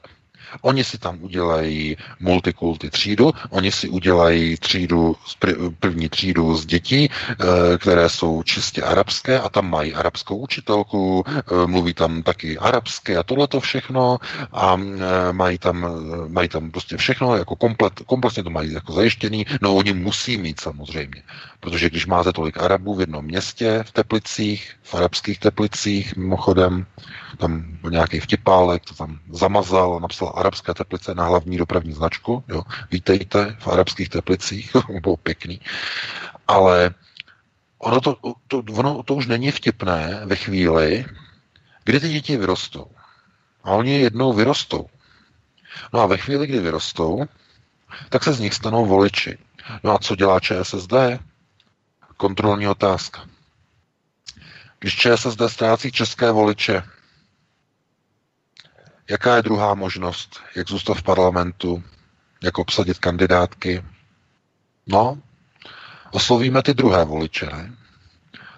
Oni 0.60 0.84
si 0.84 0.98
tam 0.98 1.18
udělají 1.20 1.96
multikulty 2.20 2.90
třídu, 2.90 3.32
oni 3.50 3.72
si 3.72 3.88
udělají 3.88 4.56
třídu, 4.56 5.16
první 5.78 6.08
třídu 6.08 6.56
z 6.56 6.66
dětí, 6.66 7.08
eh, 7.10 7.78
které 7.78 8.08
jsou 8.08 8.42
čistě 8.42 8.82
arabské 8.82 9.40
a 9.40 9.48
tam 9.48 9.70
mají 9.70 9.94
arabskou 9.94 10.36
učitelku, 10.36 11.24
eh, 11.28 11.66
mluví 11.66 11.94
tam 11.94 12.22
taky 12.22 12.58
arabské 12.58 13.16
a 13.16 13.22
tohle 13.22 13.48
to 13.48 13.60
všechno 13.60 14.18
a 14.52 14.76
eh, 14.80 15.32
mají 15.32 15.58
tam, 15.58 15.86
mají 16.28 16.48
tam 16.48 16.70
prostě 16.70 16.96
všechno, 16.96 17.36
jako 17.36 17.56
komplet, 17.56 17.92
kompletně 18.06 18.42
to 18.42 18.50
mají 18.50 18.72
jako 18.72 18.92
zajištěný, 18.92 19.46
no 19.60 19.74
oni 19.74 19.92
musí 19.92 20.36
mít 20.36 20.60
samozřejmě, 20.60 21.22
protože 21.60 21.90
když 21.90 22.06
máte 22.06 22.32
tolik 22.32 22.58
Arabů 22.62 22.94
v 22.94 23.00
jednom 23.00 23.24
městě, 23.24 23.84
v 23.86 23.92
Teplicích, 23.92 24.72
v 24.82 24.94
arabských 24.94 25.38
Teplicích, 25.38 26.16
mimochodem, 26.16 26.86
tam 27.36 27.62
byl 27.80 27.90
nějaký 27.90 28.20
vtipálek, 28.20 28.84
to 28.84 28.94
tam 28.94 29.18
zamazal 29.30 29.96
a 29.96 30.00
napsal 30.00 30.32
arabské 30.36 30.74
teplice 30.74 31.14
na 31.14 31.24
hlavní 31.24 31.56
dopravní 31.56 31.92
značku, 31.92 32.44
jo, 32.48 32.62
vítejte 32.90 33.56
v 33.58 33.68
arabských 33.68 34.08
teplicích, 34.08 34.70
bylo 35.02 35.16
pěkný, 35.16 35.60
ale 36.48 36.94
ono 37.78 38.00
to, 38.00 38.16
to, 38.48 38.62
ono 38.72 39.02
to 39.02 39.14
už 39.14 39.26
není 39.26 39.50
vtipné 39.50 40.22
ve 40.24 40.36
chvíli, 40.36 41.04
kdy 41.84 42.00
ty 42.00 42.08
děti 42.08 42.36
vyrostou. 42.36 42.86
A 43.64 43.70
oni 43.70 44.00
jednou 44.00 44.32
vyrostou. 44.32 44.86
No 45.92 46.00
a 46.00 46.06
ve 46.06 46.16
chvíli, 46.16 46.46
kdy 46.46 46.60
vyrostou, 46.60 47.24
tak 48.08 48.24
se 48.24 48.32
z 48.32 48.40
nich 48.40 48.54
stanou 48.54 48.86
voliči. 48.86 49.38
No 49.84 49.92
a 49.92 49.98
co 49.98 50.16
dělá 50.16 50.40
ČSSD? 50.40 50.92
Kontrolní 52.16 52.68
otázka. 52.68 53.24
Když 54.78 54.96
ČSSD 54.96 55.42
ztrácí 55.46 55.92
české 55.92 56.30
voliče, 56.30 56.82
Jaká 59.10 59.36
je 59.36 59.42
druhá 59.42 59.74
možnost, 59.74 60.40
jak 60.56 60.68
zůstat 60.68 60.94
v 60.94 61.02
parlamentu, 61.02 61.82
jak 62.42 62.58
obsadit 62.58 62.98
kandidátky? 62.98 63.84
No, 64.86 65.18
oslovíme 66.10 66.62
ty 66.62 66.74
druhé 66.74 67.04
voliče, 67.04 67.46
ne? 67.46 67.74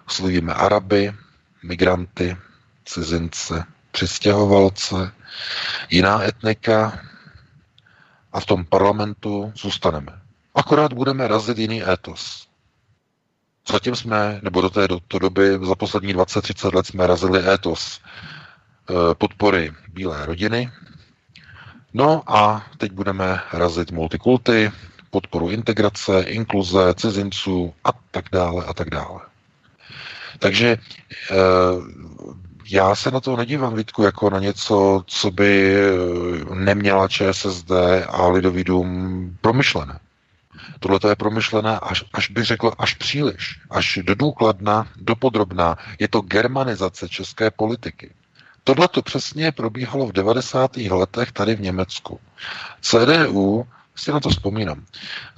Oslovíme 0.09 0.55
Araby, 0.55 1.15
migranty, 1.63 2.37
cizince, 2.85 3.65
přistěhovalce, 3.91 5.13
jiná 5.91 6.23
etnika 6.23 7.01
a 8.33 8.41
v 8.41 8.47
tom 8.47 8.65
parlamentu 8.65 9.53
zůstaneme. 9.57 10.21
Akorát 10.55 10.93
budeme 10.93 11.29
razit 11.29 11.59
jiný 11.59 11.83
étos. 11.91 12.47
Zatím 13.71 13.97
jsme, 13.97 14.41
nebo 14.43 14.61
do 14.61 14.71
té, 14.71 14.89
do 14.89 15.01
té 15.01 15.19
doby, 15.19 15.59
za 15.63 15.75
poslední 15.75 16.15
20-30 16.15 16.75
let 16.75 16.87
jsme 16.87 17.07
razili 17.07 17.49
étos 17.55 18.01
Eh, 18.01 18.36
podpory 19.19 19.73
bílé 19.89 20.27
rodiny. 20.27 20.71
No 21.95 22.23
a 22.27 22.67
teď 22.79 22.93
budeme 22.93 23.41
razit 23.53 23.91
multikulty, 23.91 24.73
podporu 25.11 25.51
integrace, 25.51 26.23
inkluze, 26.23 26.95
cizinců 26.95 27.75
a 27.85 27.91
tak 28.11 28.25
dále 28.33 28.65
a 28.65 28.75
tak 28.75 28.91
dále. 28.91 29.21
Takže 30.39 30.77
eh, 30.77 31.35
já 32.71 32.95
se 32.95 33.11
na 33.11 33.21
to 33.21 33.37
nedívám, 33.37 33.77
Vítku, 33.77 34.03
jako 34.03 34.31
na 34.31 34.39
něco, 34.39 35.05
co 35.07 35.31
by 35.31 35.77
eh, 35.77 36.55
neměla 36.55 37.09
ČSSD 37.09 37.71
a 38.09 38.29
Lidový 38.29 38.65
dům 38.65 39.39
promyšlené. 39.41 39.99
Tohle 40.81 40.99
je 41.09 41.17
promyšlené, 41.17 41.79
až, 41.79 42.05
až 42.13 42.31
bych 42.31 42.45
řekl, 42.45 42.73
až 42.79 42.95
příliš, 42.95 43.61
až 43.71 43.99
do 44.03 44.15
důkladna, 44.15 44.89
do 44.97 45.17
podrobná. 45.17 45.77
Je 45.99 46.09
to 46.09 46.21
germanizace 46.21 47.09
české 47.09 47.51
politiky. 47.51 48.11
Tohle 48.67 48.89
to 48.89 49.03
přesně 49.03 49.53
probíhalo 49.53 50.07
v 50.07 50.13
90. 50.13 50.77
letech 50.77 51.33
tady 51.33 51.55
v 51.55 51.61
Německu. 51.61 52.21
CDU, 52.81 53.67
si 53.97 54.13
na 54.13 54.21
to 54.21 54.29
vzpomínám, 54.29 54.83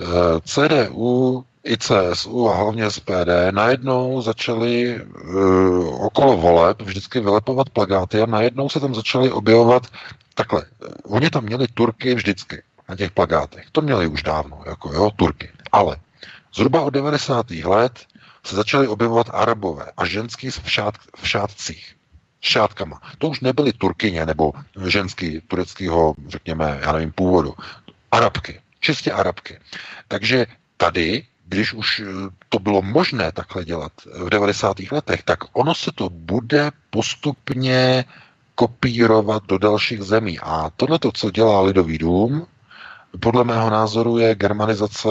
eh, 0.01 0.05
CDU 0.45 1.45
i 1.65 1.77
CSU 1.77 2.49
a 2.49 2.57
hlavně 2.57 2.91
SPD 2.91 3.29
najednou 3.51 4.23
začali 4.23 5.01
uh, 5.01 6.05
okolo 6.05 6.37
voleb 6.37 6.83
vždycky 6.83 7.21
vylepovat 7.21 7.71
plagáty 7.71 8.23
a 8.23 8.27
najednou 8.27 8.69
se 8.69 8.81
tam 8.81 8.95
začaly 8.95 9.33
objevovat 9.33 9.87
takhle. 10.35 10.65
Oni 11.05 11.31
tam 11.31 11.45
měli 11.45 11.67
Turky 11.69 12.15
vždycky 12.15 12.63
na 12.89 12.97
těch 12.97 13.11
plagátech. 13.11 13.67
To 13.73 13.81
měli 13.81 14.07
už 14.07 14.23
dávno, 14.23 14.63
jako 14.67 14.93
jo, 14.93 15.11
Turky. 15.17 15.51
Ale 15.73 15.97
zhruba 16.55 16.83
od 16.83 16.91
90. 16.91 17.51
let 17.51 17.93
se 18.45 18.57
začaly 18.57 18.89
objevovat 18.89 19.31
Arabové 19.33 19.93
a 19.97 20.07
ženský 20.07 20.51
v, 20.51 20.71
šát, 20.71 20.95
v 21.17 21.29
šátcích 21.29 21.98
šátkama. 22.41 23.01
To 23.19 23.29
už 23.29 23.41
nebyly 23.41 23.73
turkyně 23.73 24.27
nebo 24.27 24.53
ženský 24.87 25.41
tureckého, 25.49 26.15
řekněme, 26.29 26.79
já 26.83 26.93
nevím, 26.93 27.13
původu. 27.13 27.55
Arabky, 28.13 28.61
čistě 28.81 29.13
arabky. 29.13 29.59
Takže 30.09 30.47
tady, 30.77 31.27
když 31.47 31.73
už 31.73 32.01
eh, 32.01 32.05
to 32.49 32.59
bylo 32.59 32.83
možné 32.83 33.33
takhle 33.33 33.65
dělat 33.65 33.93
v 34.25 34.31
90. 34.31 34.77
letech, 34.93 35.23
tak 35.23 35.39
ono 35.53 35.75
se 35.75 35.91
to 35.95 36.09
bude 36.11 36.71
postupně 36.91 38.05
kopírovat 38.55 39.43
do 39.47 39.59
dalších 39.59 40.03
zemí. 40.03 40.39
A 40.39 40.71
tohle, 40.77 40.99
co 41.15 41.31
dělá 41.31 41.61
Lidový 41.61 41.99
dům, 41.99 42.47
podle 43.21 43.45
mého 43.45 43.71
názoru 43.71 44.19
je 44.19 44.35
germanizace 44.35 45.09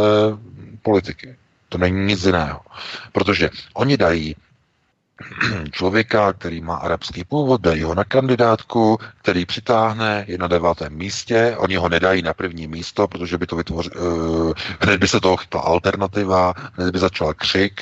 politiky. 0.81 1.35
To 1.69 1.77
není 1.77 2.05
nic 2.05 2.25
jiného. 2.25 2.59
Protože 3.11 3.49
oni 3.73 3.97
dají 3.97 4.35
člověka, 5.71 6.33
který 6.33 6.61
má 6.61 6.75
arabský 6.75 7.23
původ, 7.23 7.61
dají 7.61 7.83
ho 7.83 7.95
na 7.95 8.03
kandidátku, 8.03 8.99
který 9.21 9.45
přitáhne, 9.45 10.25
je 10.27 10.37
na 10.37 10.47
devátém 10.47 10.93
místě, 10.93 11.55
oni 11.57 11.75
ho 11.75 11.89
nedají 11.89 12.21
na 12.21 12.33
první 12.33 12.67
místo, 12.67 13.07
protože 13.07 13.37
by 13.37 13.47
to 13.47 13.55
vytvořil, 13.55 13.91
uh, 13.95 14.53
hned 14.79 14.99
by 14.99 15.07
se 15.07 15.19
toho 15.19 15.37
chytla 15.37 15.61
alternativa, 15.61 16.53
hned 16.73 16.91
by 16.91 16.99
začal 16.99 17.33
křik, 17.33 17.81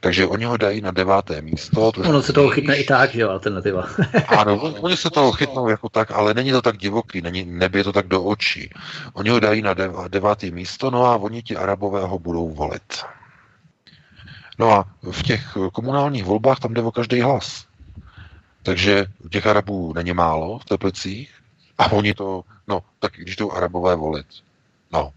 takže 0.00 0.26
oni 0.26 0.44
ho 0.44 0.56
dají 0.56 0.80
na 0.80 0.90
deváté 0.90 1.40
místo. 1.42 1.92
Ono 2.08 2.22
se 2.22 2.32
toho 2.32 2.50
chytne 2.50 2.76
i 2.76 2.84
tak, 2.84 3.12
že 3.12 3.20
jo, 3.20 3.30
alternativa. 3.30 3.88
ano, 4.28 4.56
oni 4.80 4.96
se 4.96 5.10
toho 5.10 5.32
chytnou 5.32 5.68
jako 5.68 5.88
tak, 5.88 6.10
ale 6.10 6.34
není 6.34 6.52
to 6.52 6.62
tak 6.62 6.76
divoký, 6.76 7.20
není, 7.20 7.44
nebije 7.44 7.84
to 7.84 7.92
tak 7.92 8.06
do 8.06 8.22
očí. 8.22 8.70
Oni 9.12 9.30
ho 9.30 9.40
dají 9.40 9.62
na 9.62 9.74
devátý 10.08 10.50
místo, 10.50 10.90
no 10.90 11.06
a 11.06 11.16
oni 11.16 11.42
ti 11.42 11.56
arabové 11.56 12.00
ho 12.00 12.18
budou 12.18 12.50
volit. 12.50 13.04
No 14.58 14.72
a 14.72 14.84
v 15.12 15.22
těch 15.22 15.56
komunálních 15.72 16.24
volbách 16.24 16.60
tam 16.60 16.74
jde 16.74 16.82
o 16.82 16.92
každý 16.92 17.20
hlas. 17.20 17.66
Takže 18.62 19.06
těch 19.30 19.46
Arabů 19.46 19.92
není 19.92 20.12
málo 20.12 20.58
v 20.58 20.64
Teplicích 20.64 21.34
a 21.78 21.92
oni 21.92 22.14
to, 22.14 22.44
no, 22.68 22.82
tak 22.98 23.12
když 23.16 23.36
jdou 23.36 23.52
Arabové 23.52 23.96
volit, 23.96 24.26
no, 24.92 25.12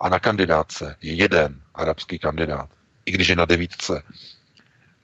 a 0.00 0.08
na 0.08 0.18
kandidáce 0.18 0.96
je 1.02 1.12
jeden 1.12 1.60
arabský 1.74 2.18
kandidát, 2.18 2.70
i 3.06 3.10
když 3.10 3.28
je 3.28 3.36
na 3.36 3.44
devítce, 3.44 4.02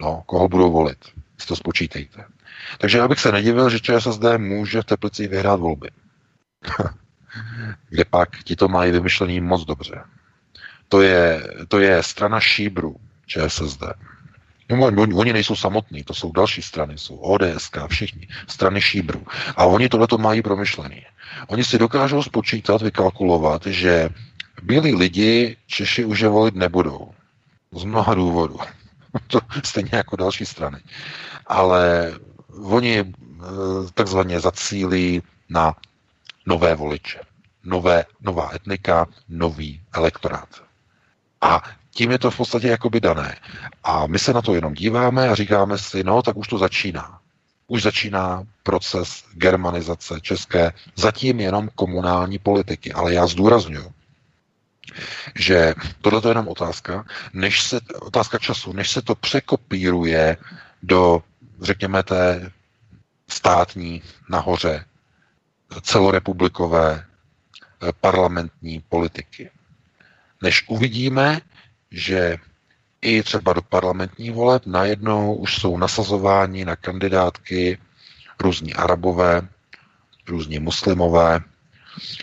no, 0.00 0.22
koho 0.26 0.48
budou 0.48 0.72
volit, 0.72 0.98
si 1.38 1.46
to 1.46 1.56
spočítejte. 1.56 2.24
Takže 2.78 2.98
já 2.98 3.08
bych 3.08 3.20
se 3.20 3.32
nedivil, 3.32 3.70
že 3.70 3.80
ČSSD 3.80 4.24
může 4.36 4.82
v 4.82 4.84
Teplicích 4.84 5.28
vyhrát 5.28 5.60
volby. 5.60 5.90
Kde 7.88 8.04
pak 8.04 8.42
ti 8.44 8.56
to 8.56 8.68
mají 8.68 8.92
vymyšlený 8.92 9.40
moc 9.40 9.64
dobře. 9.64 10.04
To 10.88 11.02
je, 11.02 11.42
to 11.68 11.78
je 11.78 12.02
strana 12.02 12.40
šíbru, 12.40 12.96
ČSSD. 13.26 13.82
No, 14.70 14.86
oni 15.16 15.32
nejsou 15.32 15.56
samotní, 15.56 16.04
to 16.04 16.14
jsou 16.14 16.32
další 16.32 16.62
strany, 16.62 16.98
jsou 16.98 17.16
ODS, 17.16 17.70
všichni, 17.88 18.28
strany 18.46 18.80
šíbru. 18.80 19.26
A 19.56 19.64
oni 19.64 19.88
tohleto 19.88 20.18
mají 20.18 20.42
promyšlený. 20.42 21.06
Oni 21.46 21.64
si 21.64 21.78
dokážou 21.78 22.22
spočítat, 22.22 22.82
vykalkulovat, 22.82 23.66
že 23.66 24.08
bílí 24.62 24.94
lidi 24.94 25.56
Češi 25.66 26.04
už 26.04 26.20
je 26.20 26.28
volit 26.28 26.54
nebudou. 26.54 27.14
Z 27.72 27.84
mnoha 27.84 28.14
důvodů. 28.14 28.58
to 29.26 29.40
stejně 29.64 29.90
jako 29.92 30.16
další 30.16 30.46
strany. 30.46 30.78
Ale 31.46 32.12
oni 32.62 32.98
eh, 32.98 33.04
takzvaně 33.94 34.40
zacílí 34.40 35.22
na 35.48 35.76
nové 36.46 36.74
voliče. 36.74 37.20
Nové, 37.64 38.04
nová 38.20 38.50
etnika, 38.54 39.06
nový 39.28 39.82
elektorát. 39.92 40.48
A 41.40 41.62
tím 41.94 42.10
je 42.10 42.18
to 42.18 42.30
v 42.30 42.36
podstatě 42.36 42.68
jakoby 42.68 43.00
dané. 43.00 43.36
A 43.84 44.06
my 44.06 44.18
se 44.18 44.32
na 44.32 44.42
to 44.42 44.54
jenom 44.54 44.74
díváme 44.74 45.28
a 45.28 45.34
říkáme 45.34 45.78
si, 45.78 46.04
no, 46.04 46.22
tak 46.22 46.36
už 46.36 46.48
to 46.48 46.58
začíná. 46.58 47.18
Už 47.66 47.82
začíná 47.82 48.44
proces 48.62 49.24
germanizace 49.34 50.20
české, 50.20 50.72
zatím 50.96 51.40
jenom 51.40 51.68
komunální 51.74 52.38
politiky. 52.38 52.92
Ale 52.92 53.14
já 53.14 53.26
zdůraznuju, 53.26 53.92
že 55.34 55.74
tohle 56.00 56.20
je 56.24 56.30
jenom 56.30 56.48
otázka, 56.48 57.04
než 57.32 57.62
se, 57.62 57.80
otázka 58.00 58.38
času, 58.38 58.72
než 58.72 58.90
se 58.90 59.02
to 59.02 59.14
překopíruje 59.14 60.36
do, 60.82 61.22
řekněme, 61.60 62.02
té 62.02 62.50
státní 63.28 64.02
nahoře 64.28 64.84
celorepublikové 65.82 67.04
eh, 67.04 67.92
parlamentní 68.00 68.84
politiky. 68.88 69.50
Než 70.42 70.64
uvidíme, 70.68 71.40
že 71.92 72.36
i 73.02 73.22
třeba 73.22 73.52
do 73.52 73.62
parlamentní 73.62 74.30
voleb 74.30 74.66
najednou 74.66 75.34
už 75.34 75.54
jsou 75.58 75.78
nasazováni 75.78 76.64
na 76.64 76.76
kandidátky 76.76 77.78
různí 78.40 78.74
arabové, 78.74 79.42
různí 80.28 80.58
muslimové, 80.58 81.40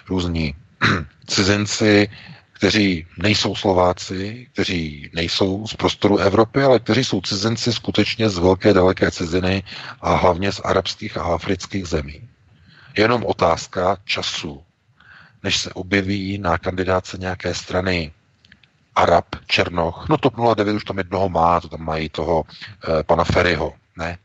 různí 0.10 0.56
cizinci, 1.28 2.10
kteří 2.54 3.08
nejsou 3.18 3.56
Slováci, 3.56 4.48
kteří 4.54 5.10
nejsou 5.14 5.68
z 5.68 5.74
prostoru 5.74 6.18
Evropy, 6.18 6.64
ale 6.64 6.80
kteří 6.80 7.04
jsou 7.04 7.22
cizinci 7.22 7.74
skutečně 7.74 8.30
z 8.30 8.38
velké 8.38 8.74
daleké 8.74 9.12
ciziny 9.12 9.64
a 10.02 10.16
hlavně 10.16 10.52
z 10.52 10.62
arabských 10.64 11.18
a 11.18 11.22
afrických 11.24 11.86
zemí. 11.86 12.30
Jenom 12.98 13.26
otázka 13.26 13.98
času, 14.06 14.64
než 15.44 15.58
se 15.58 15.74
objeví 15.74 16.38
na 16.38 16.58
kandidáce 16.58 17.18
nějaké 17.18 17.54
strany 17.54 18.12
Arab, 19.00 19.26
Černoch, 19.48 20.10
no 20.10 20.18
TOP 20.18 20.34
09 20.56 20.74
už 20.74 20.84
tam 20.84 20.98
jednoho 20.98 21.30
má, 21.30 21.62
to 21.62 21.70
tam 21.70 21.86
mají 21.86 22.10
toho 22.10 22.44
eh, 22.44 23.04
pana 23.04 23.24
Ferryho, 23.24 23.74
ne, 23.98 24.18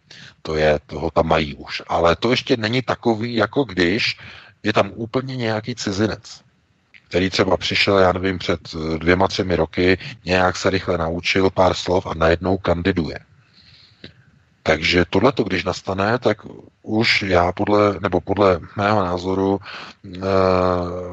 to 0.42 0.56
je, 0.56 0.78
toho 0.86 1.10
tam 1.10 1.26
mají 1.28 1.55
už, 1.55 1.82
ale 1.86 2.16
to 2.16 2.30
ještě 2.30 2.56
není 2.56 2.82
takový, 2.82 3.34
jako 3.34 3.64
když 3.64 4.18
je 4.62 4.72
tam 4.72 4.90
úplně 4.94 5.36
nějaký 5.36 5.74
cizinec, 5.74 6.40
který 7.09 7.30
třeba 7.30 7.56
přišel, 7.56 7.98
já 7.98 8.12
nevím, 8.12 8.38
před 8.38 8.60
eh, 8.74 8.98
dvěma, 8.98 9.28
třemi 9.28 9.56
roky, 9.56 9.98
nějak 10.24 10.56
se 10.56 10.70
rychle 10.70 10.98
naučil 10.98 11.51
pár 11.51 11.74
slov 11.74 12.06
a 12.06 12.14
najednou 12.14 12.59
kandiduje. 12.59 13.18
Takže 14.66 15.05
tohle, 15.11 15.32
když 15.47 15.65
nastane, 15.65 16.19
tak 16.19 16.39
už 16.82 17.23
já 17.23 17.53
podle, 17.53 18.01
nebo 18.01 18.20
podle 18.20 18.61
mého 18.77 19.05
názoru 19.05 19.61
e, 19.61 20.19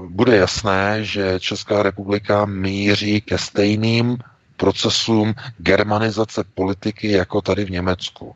bude 0.07 0.37
jasné, 0.37 1.03
že 1.03 1.39
Česká 1.39 1.83
republika 1.83 2.45
míří 2.45 3.21
ke 3.21 3.37
stejným 3.37 4.17
procesům 4.57 5.33
germanizace 5.57 6.43
politiky 6.43 7.11
jako 7.11 7.41
tady 7.41 7.65
v 7.65 7.71
Německu. 7.71 8.35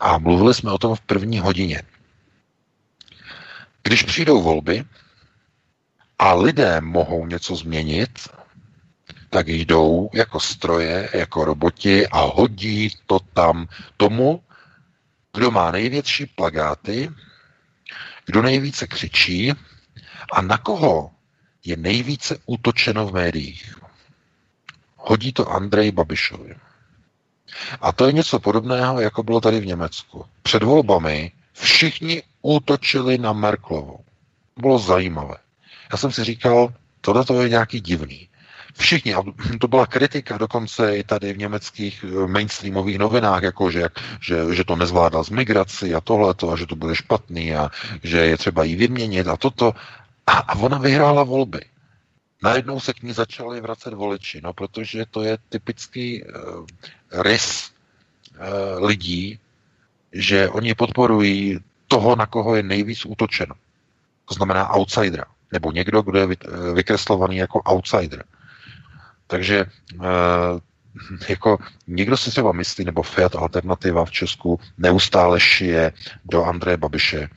A 0.00 0.18
mluvili 0.18 0.54
jsme 0.54 0.72
o 0.72 0.78
tom 0.78 0.94
v 0.94 1.00
první 1.00 1.38
hodině. 1.38 1.82
Když 3.82 4.02
přijdou 4.02 4.42
volby 4.42 4.84
a 6.18 6.34
lidé 6.34 6.80
mohou 6.80 7.26
něco 7.26 7.56
změnit, 7.56 8.10
tak 9.30 9.48
jdou 9.48 10.10
jako 10.12 10.40
stroje, 10.40 11.08
jako 11.12 11.44
roboti 11.44 12.08
a 12.08 12.20
hodí 12.20 12.90
to 13.06 13.18
tam 13.20 13.68
tomu, 13.96 14.42
kdo 15.34 15.50
má 15.50 15.70
největší 15.70 16.26
plagáty, 16.26 17.10
kdo 18.26 18.42
nejvíce 18.42 18.86
křičí 18.86 19.52
a 20.32 20.42
na 20.42 20.58
koho 20.58 21.10
je 21.64 21.76
nejvíce 21.76 22.36
útočeno 22.46 23.06
v 23.06 23.12
médiích. 23.12 23.74
Hodí 24.96 25.32
to 25.32 25.50
Andrej 25.50 25.92
Babišovi. 25.92 26.54
A 27.80 27.92
to 27.92 28.06
je 28.06 28.12
něco 28.12 28.38
podobného, 28.38 29.00
jako 29.00 29.22
bylo 29.22 29.40
tady 29.40 29.60
v 29.60 29.66
Německu. 29.66 30.24
Před 30.42 30.62
volbami 30.62 31.32
všichni 31.52 32.22
útočili 32.42 33.18
na 33.18 33.32
Merklovou. 33.32 34.04
Bylo 34.56 34.78
zajímavé. 34.78 35.36
Já 35.92 35.98
jsem 35.98 36.12
si 36.12 36.24
říkal, 36.24 36.74
tohle 37.00 37.24
to 37.24 37.42
je 37.42 37.48
nějaký 37.48 37.80
divný. 37.80 38.28
Všichni, 38.78 39.14
a 39.14 39.22
to 39.60 39.68
byla 39.68 39.86
kritika 39.86 40.38
dokonce 40.38 40.96
i 40.96 41.04
tady 41.04 41.32
v 41.32 41.38
německých 41.38 42.04
eh, 42.04 42.26
mainstreamových 42.26 42.98
novinách, 42.98 43.42
jako 43.42 43.70
že, 43.70 43.88
že, 44.20 44.54
že 44.54 44.64
to 44.64 44.76
nezvládla 44.76 45.22
z 45.22 45.30
migraci 45.30 45.94
a 45.94 46.00
tohleto, 46.00 46.50
a 46.50 46.56
že 46.56 46.66
to 46.66 46.76
bude 46.76 46.94
špatný 46.94 47.54
a 47.54 47.70
že 48.02 48.18
je 48.18 48.36
třeba 48.36 48.64
jí 48.64 48.76
vyměnit 48.76 49.28
a 49.28 49.36
toto. 49.36 49.74
A, 50.26 50.32
a 50.32 50.54
ona 50.58 50.78
vyhrála 50.78 51.22
volby. 51.22 51.60
Najednou 52.42 52.80
se 52.80 52.94
k 52.94 53.02
ní 53.02 53.12
začali 53.12 53.60
vracet 53.60 53.94
voliči, 53.94 54.40
no 54.44 54.52
protože 54.52 55.04
to 55.10 55.22
je 55.22 55.38
typický 55.48 56.24
uh, 56.24 56.66
rys 57.22 57.70
uh, 58.38 58.86
lidí, 58.86 59.38
že 60.12 60.48
oni 60.48 60.74
podporují 60.74 61.58
toho, 61.88 62.16
na 62.16 62.26
koho 62.26 62.56
je 62.56 62.62
nejvíc 62.62 63.06
útočeno. 63.06 63.54
To 64.24 64.34
znamená 64.34 64.74
outsidera. 64.76 65.24
Nebo 65.52 65.72
někdo, 65.72 66.02
kdo 66.02 66.18
je 66.18 66.26
vykreslovaný 66.74 67.36
jako 67.36 67.62
outsider. 67.62 68.24
Takže 69.28 69.64
eh, 69.94 70.06
jako 71.28 71.58
někdo 71.86 72.16
si 72.16 72.30
třeba 72.30 72.52
myslí, 72.52 72.84
nebo 72.84 73.02
Fiat 73.02 73.36
Alternativa 73.36 74.04
v 74.04 74.10
Česku 74.10 74.60
neustále 74.78 75.40
šije 75.40 75.92
do 76.24 76.44
Andreje 76.44 76.76
Babiše. 76.76 77.28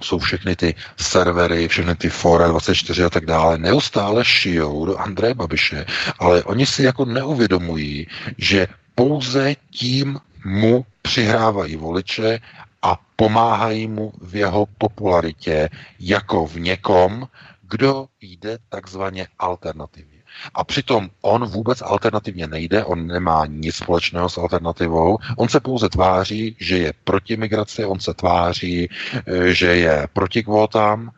Jsou 0.00 0.18
všechny 0.18 0.56
ty 0.56 0.74
servery, 0.96 1.68
všechny 1.68 1.94
ty 1.94 2.08
fora 2.08 2.48
24 2.48 3.04
a 3.04 3.10
tak 3.10 3.26
dále, 3.26 3.58
neustále 3.58 4.24
šijou 4.24 4.86
do 4.86 4.96
Andreje 4.96 5.34
Babiše, 5.34 5.84
ale 6.18 6.42
oni 6.44 6.66
si 6.66 6.82
jako 6.82 7.04
neuvědomují, 7.04 8.06
že 8.38 8.66
pouze 8.94 9.54
tím 9.70 10.20
mu 10.44 10.86
přihrávají 11.02 11.76
voliče 11.76 12.40
a 12.82 12.98
pomáhají 13.16 13.86
mu 13.86 14.12
v 14.20 14.36
jeho 14.36 14.66
popularitě 14.78 15.68
jako 16.00 16.46
v 16.46 16.60
někom, 16.60 17.28
kdo 17.62 18.06
jde 18.20 18.58
takzvaně 18.68 19.26
alternativně. 19.38 20.11
A 20.54 20.64
přitom 20.64 21.10
on 21.20 21.44
vůbec 21.44 21.82
alternativně 21.82 22.46
nejde, 22.46 22.84
on 22.84 23.06
nemá 23.06 23.46
nic 23.46 23.76
společného 23.76 24.28
s 24.28 24.38
alternativou, 24.38 25.18
on 25.36 25.48
se 25.48 25.60
pouze 25.60 25.88
tváří, 25.88 26.56
že 26.60 26.78
je 26.78 26.92
proti 27.04 27.36
migraci, 27.36 27.84
on 27.84 28.00
se 28.00 28.14
tváří, 28.14 28.88
eh, 29.26 29.54
že 29.54 29.66
je 29.66 30.08
proti 30.12 30.42
kvótám, 30.42 31.10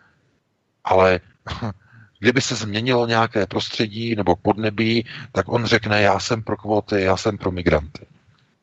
ale 0.85 1.21
kdyby 2.19 2.41
se 2.41 2.55
změnilo 2.55 3.07
nějaké 3.07 3.47
prostředí 3.47 4.15
nebo 4.17 4.37
podnebí, 4.37 5.07
tak 5.33 5.49
on 5.49 5.65
řekne, 5.65 6.03
já 6.03 6.19
jsem 6.19 6.43
pro 6.43 6.57
kvóty, 6.57 7.03
já 7.03 7.17
jsem 7.17 7.39
pro 7.39 7.51
migranty. 7.51 8.07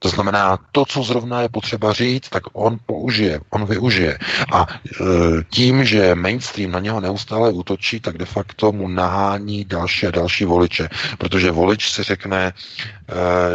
To 0.03 0.09
znamená, 0.09 0.57
to, 0.71 0.85
co 0.85 1.03
zrovna 1.03 1.41
je 1.41 1.49
potřeba 1.49 1.93
říct, 1.93 2.29
tak 2.29 2.43
on 2.53 2.77
použije, 2.85 3.39
on 3.49 3.65
využije. 3.65 4.17
A 4.51 4.67
e, 4.67 5.03
tím, 5.49 5.85
že 5.85 6.15
mainstream 6.15 6.71
na 6.71 6.79
něho 6.79 7.01
neustále 7.01 7.51
útočí, 7.51 7.99
tak 7.99 8.17
de 8.17 8.25
facto 8.25 8.71
mu 8.71 8.87
nahání 8.87 9.65
další 9.65 10.07
a 10.07 10.11
další 10.11 10.45
voliče. 10.45 10.89
Protože 11.17 11.51
volič 11.51 11.91
si 11.91 12.03
řekne, 12.03 12.45
e, 12.47 12.53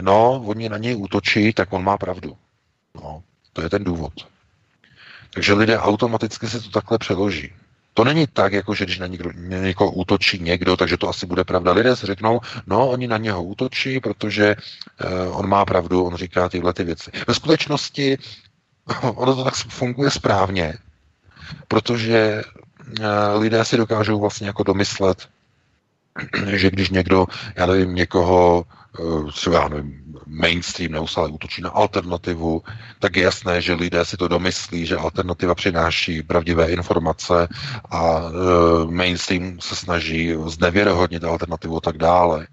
no, 0.03 0.43
oni 0.47 0.69
na 0.69 0.79
něj 0.79 0.97
útočí, 0.97 1.53
tak 1.53 1.73
on 1.73 1.85
má 1.85 1.99
pravdu. 1.99 2.37
No, 2.95 3.23
to 3.53 3.63
je 3.63 3.71
ten 3.71 3.85
důvod. 3.85 4.13
Takže 5.35 5.53
lidé 5.53 5.79
automaticky 5.79 6.47
si 6.47 6.61
to 6.61 6.71
takhle 6.71 6.99
přeloží. 6.99 7.53
To 7.97 8.05
není 8.05 8.27
tak, 8.27 8.53
jako 8.53 8.75
že 8.75 8.85
když 8.85 8.99
na, 8.99 9.07
někdo, 9.07 9.31
někoho 9.37 9.91
útočí 9.91 10.39
někdo, 10.39 10.77
takže 10.77 10.97
to 10.97 11.09
asi 11.09 11.27
bude 11.27 11.45
pravda. 11.45 11.73
Lidé 11.73 11.97
si 11.97 12.07
řeknou, 12.07 12.41
no, 12.67 12.89
oni 12.89 13.09
na 13.09 13.17
něho 13.17 13.45
útočí, 13.45 14.01
protože 14.01 14.57
uh, 14.57 15.39
on 15.39 15.49
má 15.49 15.65
pravdu, 15.65 16.05
on 16.05 16.17
říká 16.17 16.49
tyhle 16.49 16.73
ty 16.73 16.85
věci. 16.85 17.11
Ve 17.27 17.35
skutečnosti 17.35 18.19
ono 19.03 19.37
to 19.37 19.45
tak 19.45 19.55
funguje 19.55 20.11
správně, 20.11 20.75
protože 21.69 22.43
uh, 23.01 23.41
lidé 23.41 23.65
si 23.65 23.77
dokážou 23.77 24.21
vlastně 24.21 24.47
jako 24.47 24.63
domyslet, 24.63 25.29
že 26.47 26.71
když 26.71 26.91
někdo, 26.91 27.27
já 27.55 27.67
nevím, 27.67 27.95
někoho 27.95 28.65
třeba, 29.33 29.61
já 29.61 29.69
nevím, 29.69 30.15
mainstream 30.27 30.93
neustále 30.93 31.29
útočí 31.29 31.63
na 31.63 31.71
alternativu, 31.71 32.63
tak 32.99 33.17
je 33.17 33.23
jasné, 33.23 33.61
že 33.61 33.75
lidé 33.75 34.05
si 34.05 34.17
to 34.17 34.29
domyslí, 34.29 34.87
že 34.87 34.97
alternativa 34.97 35.55
přináší 35.55 36.23
pravdivé 36.23 36.71
informace 36.71 37.49
a 37.91 38.19
e, 38.19 38.91
mainstream 38.91 39.61
se 39.61 39.77
snaží 39.77 40.35
znevěrohodnit 40.47 41.25
alternativu 41.25 41.77
a 41.77 41.81
tak 41.81 41.99
dále. 41.99 42.47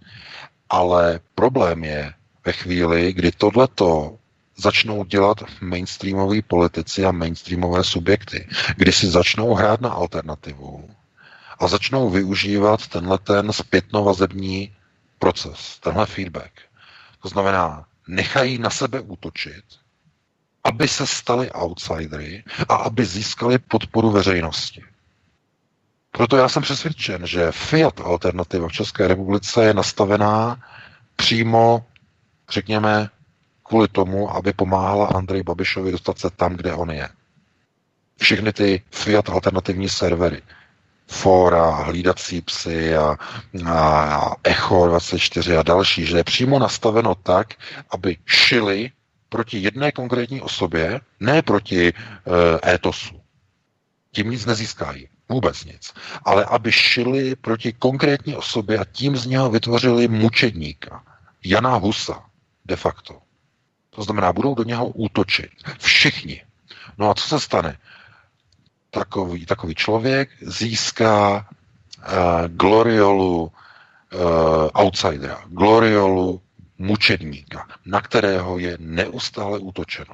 Ale 0.70 1.20
problém 1.36 1.84
je 1.84 2.14
ve 2.46 2.52
chvíli, 2.52 3.14
kdy 3.14 3.32
tohleto 3.32 4.18
začnou 4.58 5.04
dělat 5.04 5.38
mainstreamoví 5.62 6.42
politici 6.42 7.06
a 7.06 7.12
mainstreamové 7.12 7.84
subjekty, 7.84 8.48
kdy 8.78 8.92
si 8.92 9.08
začnou 9.08 9.54
hrát 9.54 9.82
na 9.82 9.90
alternativu 9.90 10.90
a 11.60 11.68
začnou 11.68 12.10
využívat 12.10 12.88
tenhle 12.88 13.18
ten 13.18 13.54
zpětnovazební 13.54 14.72
proces, 15.24 15.80
tenhle 15.80 16.06
feedback. 16.06 16.52
To 17.22 17.30
znamená, 17.30 17.86
nechají 18.08 18.58
na 18.58 18.70
sebe 18.70 19.00
útočit, 19.00 19.64
aby 20.64 20.88
se 20.88 21.08
stali 21.08 21.52
outsidery 21.52 22.44
a 22.70 22.76
aby 22.76 23.06
získali 23.06 23.58
podporu 23.58 24.12
veřejnosti. 24.12 24.84
Proto 26.12 26.38
já 26.38 26.50
jsem 26.50 26.64
přesvědčen, 26.64 27.28
že 27.28 27.52
Fiat 27.52 28.00
alternativa 28.00 28.68
v 28.68 28.72
České 28.72 29.08
republice 29.08 29.66
je 29.66 29.74
nastavená 29.74 30.60
přímo, 31.16 31.86
řekněme, 32.50 33.10
kvůli 33.64 33.88
tomu, 33.88 34.36
aby 34.36 34.54
pomáhala 34.54 35.08
Andrej 35.08 35.44
Babišovi 35.44 35.92
dostat 35.92 36.20
se 36.20 36.30
tam, 36.30 36.56
kde 36.56 36.74
on 36.74 36.92
je. 36.92 37.10
Všechny 38.20 38.54
ty 38.54 38.84
Fiat 38.92 39.30
alternativní 39.30 39.90
servery, 39.90 40.42
fora, 41.08 41.70
hlídací 41.70 42.42
psy 42.42 42.96
a, 42.96 43.18
a 43.68 44.36
Echo 44.44 44.88
24 44.88 45.58
a 45.58 45.64
další, 45.64 46.06
že 46.06 46.18
je 46.18 46.24
přímo 46.24 46.60
nastaveno 46.60 47.16
tak, 47.16 47.54
aby 47.90 48.18
šili 48.26 48.92
proti 49.30 49.58
jedné 49.58 49.92
konkrétní 49.92 50.42
osobě, 50.42 51.02
ne 51.20 51.42
proti 51.42 51.88
e, 51.88 51.94
étosu. 52.74 53.22
Tím 54.12 54.30
nic 54.30 54.46
nezískají. 54.46 55.08
Vůbec 55.30 55.66
nic. 55.66 55.94
Ale 56.26 56.46
aby 56.46 56.72
šili 56.72 57.36
proti 57.36 57.74
konkrétní 57.74 58.36
osobě 58.36 58.78
a 58.78 58.86
tím 58.86 59.18
z 59.18 59.26
něho 59.26 59.50
vytvořili 59.50 60.08
mučedníka. 60.08 61.04
Jana 61.46 61.76
Husa, 61.76 62.24
de 62.66 62.76
facto. 62.76 63.22
To 63.90 64.04
znamená, 64.04 64.34
budou 64.34 64.56
do 64.56 64.64
něho 64.64 64.88
útočit. 64.88 65.50
Všichni. 65.80 66.42
No 66.98 67.10
a 67.10 67.14
co 67.14 67.28
se 67.28 67.40
stane? 67.40 67.78
Takový, 68.94 69.46
takový 69.46 69.76
člověk 69.76 70.30
získá 70.42 71.48
uh, 71.98 72.14
gloriolu 72.48 73.42
uh, 73.42 73.52
outsidera, 74.84 75.42
gloriolu 75.48 76.42
mučedníka, 76.78 77.68
na 77.86 78.02
kterého 78.02 78.58
je 78.58 78.78
neustále 78.80 79.60
útočeno. 79.60 80.14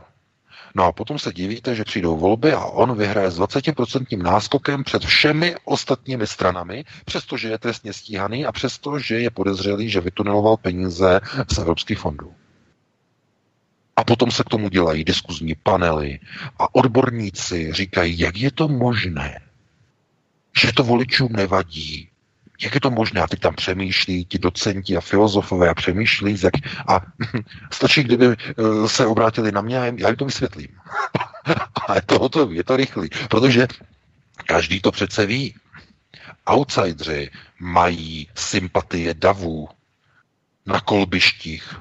No 0.76 0.84
a 0.84 0.92
potom 0.92 1.20
se 1.20 1.34
divíte, 1.34 1.76
že 1.76 1.84
přijdou 1.84 2.18
volby 2.18 2.54
a 2.54 2.66
on 2.66 2.98
vyhraje 2.98 3.32
s 3.32 3.40
20% 3.40 4.24
náskokem 4.24 4.84
před 4.84 5.04
všemi 5.06 5.56
ostatními 5.66 6.28
stranami, 6.28 6.86
přestože 7.06 7.50
je 7.50 7.58
trestně 7.58 7.94
stíhaný 7.94 8.46
a 8.46 8.52
přesto, 8.52 8.98
je 9.10 9.30
podezřelý, 9.30 9.90
že 9.90 10.02
vytuneloval 10.02 10.58
peníze 10.58 11.20
z 11.54 11.58
evropských 11.58 12.00
fondů. 12.00 12.34
A 14.00 14.04
potom 14.04 14.32
se 14.32 14.44
k 14.44 14.50
tomu 14.50 14.70
dělají 14.70 15.04
diskuzní 15.04 15.56
panely 15.56 16.20
a 16.60 16.76
odborníci 16.76 17.74
říkají, 17.74 18.20
jak 18.20 18.38
je 18.38 18.52
to 18.52 18.68
možné, 18.68 19.40
že 20.62 20.74
to 20.74 20.84
voličům 20.84 21.34
nevadí, 21.34 22.10
jak 22.62 22.76
je 22.76 22.82
to 22.82 22.92
možné? 22.92 23.22
A 23.22 23.28
teď 23.28 23.40
tam 23.40 23.56
přemýšlí 23.56 24.26
ti 24.26 24.40
docenti 24.40 24.98
a 24.98 25.02
filozofové 25.02 25.70
a 25.70 25.74
přemýšlí, 25.74 26.38
jak, 26.44 26.54
a 26.88 27.02
stačí, 27.72 28.04
kdyby 28.04 28.26
eh, 28.26 28.88
se 28.88 29.06
obrátili 29.06 29.52
na 29.52 29.62
mě 29.62 29.80
a 29.80 29.86
já 29.86 30.08
jim 30.08 30.16
to 30.16 30.26
vysvětlím. 30.26 30.68
a 31.88 31.96
je 31.96 32.02
to 32.02 32.20
hotový, 32.20 32.58
je 32.58 32.64
to 32.64 32.78
rychlý, 32.78 33.10
protože 33.30 33.68
každý 34.46 34.82
to 34.82 34.92
přece 34.92 35.26
ví. 35.26 35.56
Outsidři 36.54 37.32
mají 37.60 38.30
sympatie 38.36 39.14
davů 39.14 39.70
na 40.66 40.82
kolbištích, 40.82 41.76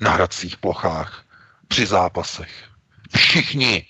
na 0.00 0.10
hracích 0.10 0.56
plochách, 0.56 1.21
při 1.72 1.86
zápasech. 1.86 2.68
Všichni. 3.16 3.86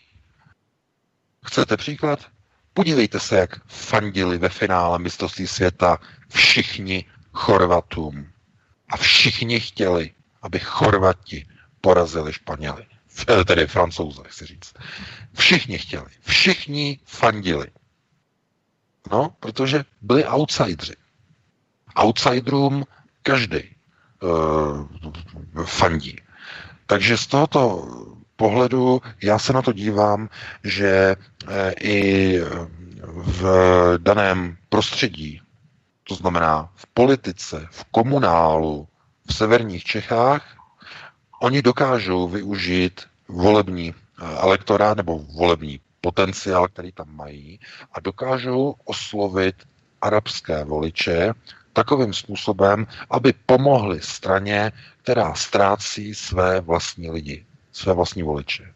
Chcete 1.45 1.77
příklad? 1.77 2.27
Podívejte 2.75 3.21
se, 3.21 3.37
jak 3.37 3.67
fandili 3.67 4.39
ve 4.39 4.49
finále 4.49 4.99
mistrovství 4.99 5.47
světa 5.47 5.99
všichni 6.29 7.05
Chorvatům. 7.33 8.33
A 8.89 8.97
všichni 8.97 9.61
chtěli, 9.61 10.11
aby 10.43 10.59
Chorvati 10.59 11.47
porazili 11.81 12.33
Španěli. 12.33 12.87
Eh, 13.29 13.45
tedy 13.45 13.67
Francouze, 13.67 14.23
chci 14.27 14.47
říct. 14.47 14.75
Všichni 15.35 15.79
chtěli. 15.79 16.11
Všichni 16.21 17.01
fandili. 17.05 17.67
No, 19.13 19.37
protože 19.41 19.85
byli 20.03 20.25
outsidři. 20.25 20.95
Outsiderům 21.97 22.85
každý 23.23 23.77
uh, 24.23 25.65
fandí. 25.65 26.17
Takže 26.93 27.17
z 27.17 27.27
tohoto 27.27 27.89
pohledu 28.37 29.03
já 29.23 29.39
se 29.39 29.53
na 29.53 29.63
to 29.63 29.73
dívám, 29.73 30.29
že 30.65 31.17
eh, 31.49 31.73
i 31.81 32.39
v 33.15 33.45
daném 33.99 34.57
prostředí, 34.69 35.41
to 36.09 36.15
znamená 36.15 36.69
v 36.75 36.87
politice, 36.87 37.69
v 37.71 37.85
komunálu, 37.85 38.89
v 39.27 39.35
severních 39.35 39.85
Čechách, 39.85 40.45
oni 41.41 41.63
dokážou 41.63 42.29
využít 42.29 43.01
volební 43.29 43.95
eh, 43.95 44.25
elektorát 44.39 44.97
nebo 44.97 45.19
volební 45.19 45.81
potenciál, 46.01 46.69
který 46.69 46.93
tam 46.93 47.17
mají 47.17 47.61
a 47.93 48.01
dokážou 48.01 48.75
oslovit 48.85 49.55
arabské 50.03 50.65
voliče 50.65 51.33
takovým 51.73 52.13
způsobem, 52.13 52.87
aby 53.11 53.35
pomohli 53.47 54.01
straně, 54.01 54.73
která 55.03 55.35
ztrácí 55.35 56.15
své 56.15 56.61
vlastní 56.61 57.11
lidi 57.11 57.45
své 57.73 57.93
vlastní 57.95 58.23
voliče. 58.23 58.73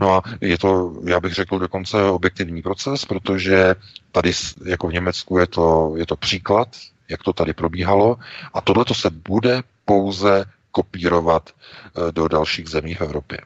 No 0.00 0.14
a 0.14 0.22
je 0.40 0.58
to, 0.58 0.92
já 1.04 1.20
bych 1.20 1.34
řekl, 1.34 1.58
dokonce 1.58 2.04
objektivní 2.04 2.62
proces, 2.62 3.04
protože 3.04 3.74
tady 4.12 4.32
jako 4.64 4.88
v 4.88 4.92
Německu 4.92 5.38
je 5.38 5.46
to, 5.46 5.92
je 5.96 6.06
to 6.06 6.16
příklad, 6.16 6.68
jak 7.08 7.22
to 7.22 7.32
tady 7.32 7.52
probíhalo 7.52 8.16
a 8.54 8.60
tohle 8.60 8.84
to 8.84 8.94
se 8.94 9.10
bude 9.10 9.62
pouze 9.84 10.44
kopírovat 10.70 11.50
eh, 11.50 12.12
do 12.12 12.28
dalších 12.28 12.68
zemí 12.68 12.94
v 12.94 13.00
Evropě. 13.00 13.38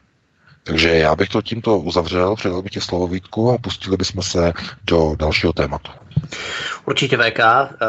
Takže 0.69 0.89
já 0.89 1.17
bych 1.17 1.29
to 1.29 1.43
tímto 1.43 1.79
uzavřel, 1.79 2.37
předal 2.37 2.63
bych 2.63 2.73
tě 2.73 2.81
slovo 2.81 3.07
Vítku 3.07 3.53
a 3.53 3.59
pustili 3.59 3.97
bychom 3.97 4.23
se 4.23 4.53
do 4.85 5.17
dalšího 5.19 5.53
tématu. 5.53 5.91
Určitě 6.85 7.17
VK, 7.17 7.41
eh, 7.41 7.87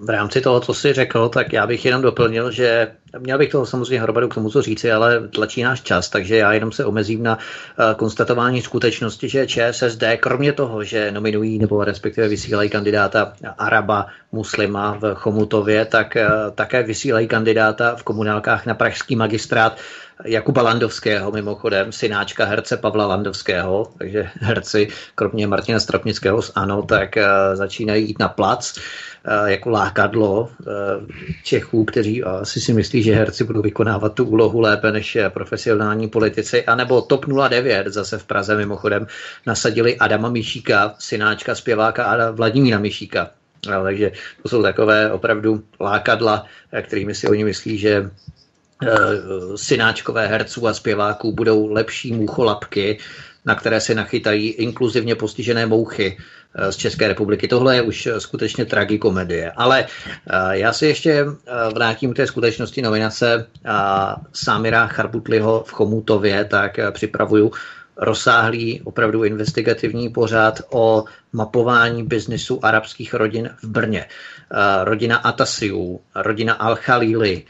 v 0.00 0.10
rámci 0.10 0.40
toho, 0.40 0.60
co 0.60 0.74
jsi 0.74 0.92
řekl, 0.92 1.28
tak 1.28 1.52
já 1.52 1.66
bych 1.66 1.84
jenom 1.84 2.02
doplnil, 2.02 2.50
že 2.50 2.88
měl 3.18 3.38
bych 3.38 3.50
toho 3.50 3.66
samozřejmě 3.66 4.00
hromadu 4.00 4.28
k 4.28 4.34
tomu, 4.34 4.50
co 4.50 4.62
říci, 4.62 4.92
ale 4.92 5.28
tlačí 5.28 5.62
náš 5.62 5.80
čas, 5.80 6.08
takže 6.08 6.36
já 6.36 6.52
jenom 6.52 6.72
se 6.72 6.84
omezím 6.84 7.22
na 7.22 7.38
eh, 7.38 7.94
konstatování 7.94 8.62
skutečnosti, 8.62 9.28
že 9.28 9.46
ČSSD, 9.46 10.02
kromě 10.20 10.52
toho, 10.52 10.84
že 10.84 11.12
nominují 11.12 11.58
nebo 11.58 11.84
respektive 11.84 12.28
vysílají 12.28 12.70
kandidáta 12.70 13.32
Araba, 13.58 14.06
muslima 14.32 14.98
v 15.00 15.14
Chomutově, 15.14 15.84
tak 15.84 16.16
eh, 16.16 16.28
také 16.54 16.82
vysílají 16.82 17.28
kandidáta 17.28 17.96
v 17.96 18.02
komunálkách 18.02 18.66
na 18.66 18.74
pražský 18.74 19.16
magistrát 19.16 19.76
Jakuba 20.24 20.62
Landovského, 20.62 21.32
mimochodem, 21.32 21.92
synáčka 21.92 22.44
herce 22.44 22.76
Pavla 22.76 23.06
Landovského, 23.06 23.92
takže 23.98 24.28
herci, 24.34 24.88
kromě 25.14 25.46
Martina 25.46 25.80
Stropnického 25.80 26.42
z 26.42 26.52
ANO, 26.54 26.82
tak 26.82 27.16
uh, 27.16 27.22
začínají 27.56 28.08
jít 28.08 28.18
na 28.18 28.28
plac 28.28 28.76
uh, 28.76 29.46
jako 29.46 29.70
lákadlo 29.70 30.40
uh, 30.40 30.66
Čechů, 31.44 31.84
kteří 31.84 32.24
asi 32.24 32.60
si 32.60 32.72
myslí, 32.72 33.02
že 33.02 33.14
herci 33.14 33.44
budou 33.44 33.62
vykonávat 33.62 34.14
tu 34.14 34.24
úlohu 34.24 34.60
lépe 34.60 34.92
než 34.92 35.18
profesionální 35.28 36.08
politici, 36.08 36.64
anebo 36.64 37.02
TOP 37.02 37.26
09 37.48 37.86
zase 37.86 38.18
v 38.18 38.24
Praze 38.24 38.56
mimochodem 38.56 39.06
nasadili 39.46 39.96
Adama 39.98 40.28
Mišíka, 40.28 40.94
synáčka 40.98 41.54
zpěváka 41.54 42.04
a 42.04 42.30
Vladimíra 42.30 42.78
Mišíka. 42.78 43.30
No, 43.70 43.82
takže 43.82 44.12
to 44.42 44.48
jsou 44.48 44.62
takové 44.62 45.12
opravdu 45.12 45.62
lákadla, 45.80 46.46
kterými 46.82 47.14
si 47.14 47.28
oni 47.28 47.44
myslí, 47.44 47.78
že 47.78 48.10
Eh, 48.10 48.35
synáčkové 49.56 50.26
herců 50.26 50.66
a 50.66 50.74
zpěváků 50.74 51.32
budou 51.32 51.72
lepší 51.72 52.12
mucholapky, 52.12 52.98
na 53.44 53.54
které 53.54 53.80
se 53.80 53.94
nachytají 53.94 54.48
inkluzivně 54.48 55.14
postižené 55.14 55.66
mouchy 55.66 56.16
eh, 56.54 56.72
z 56.72 56.76
České 56.76 57.08
republiky. 57.08 57.48
Tohle 57.48 57.76
je 57.76 57.82
už 57.82 58.08
skutečně 58.18 58.64
tragikomedie. 58.64 59.52
Ale 59.56 59.86
eh, 59.86 60.58
já 60.58 60.72
si 60.72 60.86
ještě 60.86 61.24
vrátím 61.74 62.12
k 62.12 62.16
té 62.16 62.26
skutečnosti 62.26 62.82
nominace 62.82 63.46
Samira 64.32 64.86
Charbutliho 64.86 65.64
v 65.66 65.72
Chomutově, 65.72 66.44
tak 66.44 66.78
připravuju 66.90 67.52
rozsáhlý, 67.96 68.82
opravdu 68.84 69.24
investigativní 69.24 70.08
pořád 70.08 70.60
o 70.70 71.04
mapování 71.32 72.02
biznisu 72.02 72.64
arabských 72.64 73.14
rodin 73.14 73.50
v 73.62 73.68
Brně. 73.68 74.06
Rodina 74.84 75.16
Atasiu, 75.16 76.00
rodina 76.14 76.54
Al-Khalili, 76.54 77.42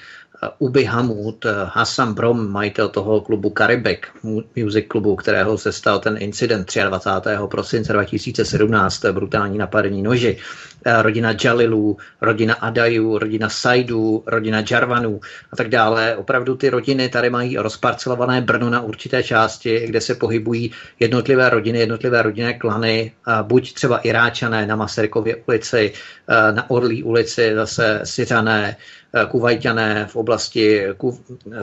Ubi 0.58 0.84
Hamud, 0.84 1.46
Hassan 1.64 2.14
Brom, 2.14 2.50
majitel 2.50 2.88
toho 2.88 3.20
klubu 3.20 3.50
Karibek, 3.50 4.08
music 4.56 4.84
klubu, 4.88 5.16
kterého 5.16 5.58
se 5.58 5.72
stal 5.72 5.98
ten 5.98 6.16
incident 6.20 6.74
23. 6.88 7.30
prosince 7.50 7.92
2017, 7.92 9.04
brutální 9.04 9.58
napadení 9.58 10.02
noži, 10.02 10.38
eh, 10.84 11.02
rodina 11.02 11.34
Jalilů, 11.44 11.96
rodina 12.20 12.54
Adajů, 12.54 13.18
rodina 13.18 13.48
Saidů, 13.48 14.24
rodina 14.26 14.62
Jarvanů 14.70 15.20
a 15.52 15.56
tak 15.56 15.68
dále. 15.68 16.16
Opravdu 16.16 16.56
ty 16.56 16.70
rodiny 16.70 17.08
tady 17.08 17.30
mají 17.30 17.56
rozparcelované 17.56 18.40
Brno 18.40 18.70
na 18.70 18.80
určité 18.80 19.22
části, 19.22 19.86
kde 19.86 20.00
se 20.00 20.14
pohybují 20.14 20.72
jednotlivé 21.00 21.50
rodiny, 21.50 21.78
jednotlivé 21.78 22.22
rodinné 22.22 22.54
klany, 22.54 23.12
buď 23.42 23.72
třeba 23.72 23.98
Iráčané 23.98 24.66
na 24.66 24.76
Masarykově 24.76 25.36
ulici, 25.46 25.92
eh, 26.28 26.52
na 26.52 26.70
Orlí 26.70 27.02
ulici 27.02 27.52
zase 27.54 28.00
Syřané, 28.04 28.76
Eh, 29.05 29.05
Kuvajťané 29.28 30.06
v 30.06 30.16
oblasti 30.16 30.82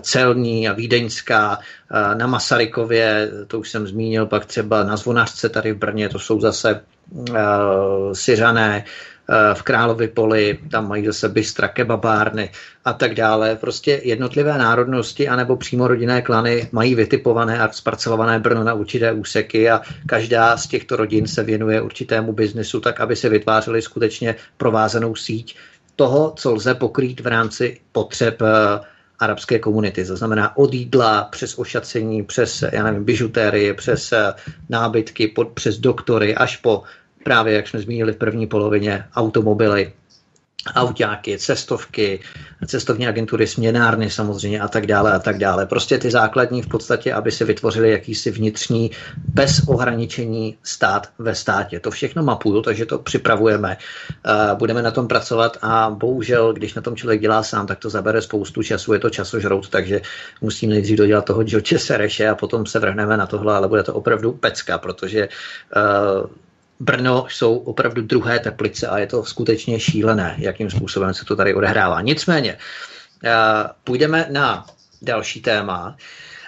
celní 0.01 0.69
a 0.69 0.73
vídeňská, 0.73 1.59
eh, 1.59 2.15
na 2.15 2.27
Masarykově, 2.27 3.31
to 3.47 3.59
už 3.59 3.69
jsem 3.69 3.87
zmínil, 3.87 4.25
pak 4.25 4.45
třeba 4.45 4.83
na 4.83 4.97
Zvonařce 4.97 5.49
tady 5.49 5.71
v 5.71 5.77
Brně, 5.77 6.09
to 6.09 6.19
jsou 6.19 6.39
zase 6.41 6.81
uh, 7.11 8.13
Syřané, 8.13 8.83
v 9.53 9.63
Královi 9.63 10.07
poli, 10.07 10.59
tam 10.71 10.87
mají 10.87 11.05
zase 11.05 11.29
bystra, 11.29 11.67
kebabárny 11.67 12.51
a 12.85 12.93
tak 12.93 13.15
dále. 13.15 13.55
Prostě 13.55 14.01
jednotlivé 14.03 14.57
národnosti 14.57 15.27
anebo 15.27 15.55
přímo 15.55 15.87
rodinné 15.87 16.21
klany 16.21 16.69
mají 16.71 16.95
vytipované 16.95 17.59
a 17.59 17.71
zparcelované 17.71 18.39
Brno 18.39 18.63
na 18.63 18.73
určité 18.73 19.11
úseky 19.11 19.69
a 19.69 19.81
každá 20.05 20.57
z 20.57 20.67
těchto 20.67 20.95
rodin 20.95 21.27
se 21.27 21.43
věnuje 21.43 21.81
určitému 21.81 22.33
biznesu 22.33 22.79
tak, 22.79 22.99
aby 22.99 23.15
se 23.15 23.29
vytvářely 23.29 23.81
skutečně 23.81 24.35
provázanou 24.57 25.15
síť 25.15 25.55
toho, 25.95 26.33
co 26.35 26.53
lze 26.53 26.75
pokrýt 26.75 27.19
v 27.19 27.27
rámci 27.27 27.79
potřeb 27.91 28.41
eh, 28.41 28.79
arabské 29.19 29.59
komunity. 29.59 30.05
To 30.05 30.17
znamená 30.17 30.57
od 30.57 30.73
jídla 30.73 31.23
přes 31.23 31.59
ošacení, 31.59 32.23
přes 32.23 32.63
já 32.73 32.83
nevím, 32.83 33.03
bižutérie, 33.03 33.73
přes 33.73 34.11
eh, 34.11 34.33
nábytky, 34.69 35.27
pod, 35.27 35.47
přes 35.47 35.77
doktory, 35.77 36.35
až 36.35 36.57
po 36.57 36.83
právě, 37.23 37.53
jak 37.53 37.67
jsme 37.67 37.79
zmínili 37.79 38.13
v 38.13 38.17
první 38.17 38.47
polovině, 38.47 39.05
automobily 39.15 39.93
autáky, 40.75 41.37
cestovky, 41.37 42.19
cestovní 42.67 43.07
agentury, 43.07 43.47
směnárny 43.47 44.09
samozřejmě 44.09 44.59
a 44.59 44.67
tak 44.67 44.87
dále 44.87 45.13
a 45.13 45.19
tak 45.19 45.37
dále. 45.37 45.65
Prostě 45.65 45.97
ty 45.97 46.11
základní 46.11 46.61
v 46.61 46.67
podstatě, 46.67 47.13
aby 47.13 47.31
si 47.31 47.45
vytvořili 47.45 47.91
jakýsi 47.91 48.31
vnitřní 48.31 48.91
bez 49.33 49.61
ohraničení 49.67 50.57
stát 50.63 51.09
ve 51.19 51.35
státě. 51.35 51.79
To 51.79 51.91
všechno 51.91 52.23
mapuju, 52.23 52.61
takže 52.61 52.85
to 52.85 52.99
připravujeme. 52.99 53.77
Budeme 54.53 54.81
na 54.81 54.91
tom 54.91 55.07
pracovat 55.07 55.57
a 55.61 55.89
bohužel, 55.89 56.53
když 56.53 56.73
na 56.73 56.81
tom 56.81 56.95
člověk 56.95 57.21
dělá 57.21 57.43
sám, 57.43 57.67
tak 57.67 57.79
to 57.79 57.89
zabere 57.89 58.21
spoustu 58.21 58.63
času, 58.63 58.93
je 58.93 58.99
to 58.99 59.09
časožrout, 59.09 59.69
takže 59.69 60.01
musím 60.41 60.69
nejdřív 60.69 60.97
dodělat 60.97 61.25
toho 61.25 61.43
George 61.43 61.77
Sereše 61.77 62.29
a 62.29 62.35
potom 62.35 62.65
se 62.65 62.79
vrhneme 62.79 63.17
na 63.17 63.27
tohle, 63.27 63.55
ale 63.55 63.67
bude 63.67 63.83
to 63.83 63.93
opravdu 63.93 64.31
pecka, 64.31 64.77
protože 64.77 65.29
uh, 65.75 66.29
Brno 66.79 67.25
jsou 67.29 67.57
opravdu 67.57 68.01
druhé 68.01 68.39
teplice 68.39 68.87
a 68.87 68.97
je 68.97 69.07
to 69.07 69.25
skutečně 69.25 69.79
šílené, 69.79 70.35
jakým 70.37 70.69
způsobem 70.69 71.13
se 71.13 71.25
to 71.25 71.35
tady 71.35 71.53
odehrává. 71.53 72.01
Nicméně, 72.01 72.57
eh, 73.23 73.31
půjdeme 73.83 74.27
na 74.31 74.65
další 75.01 75.41
téma. 75.41 75.97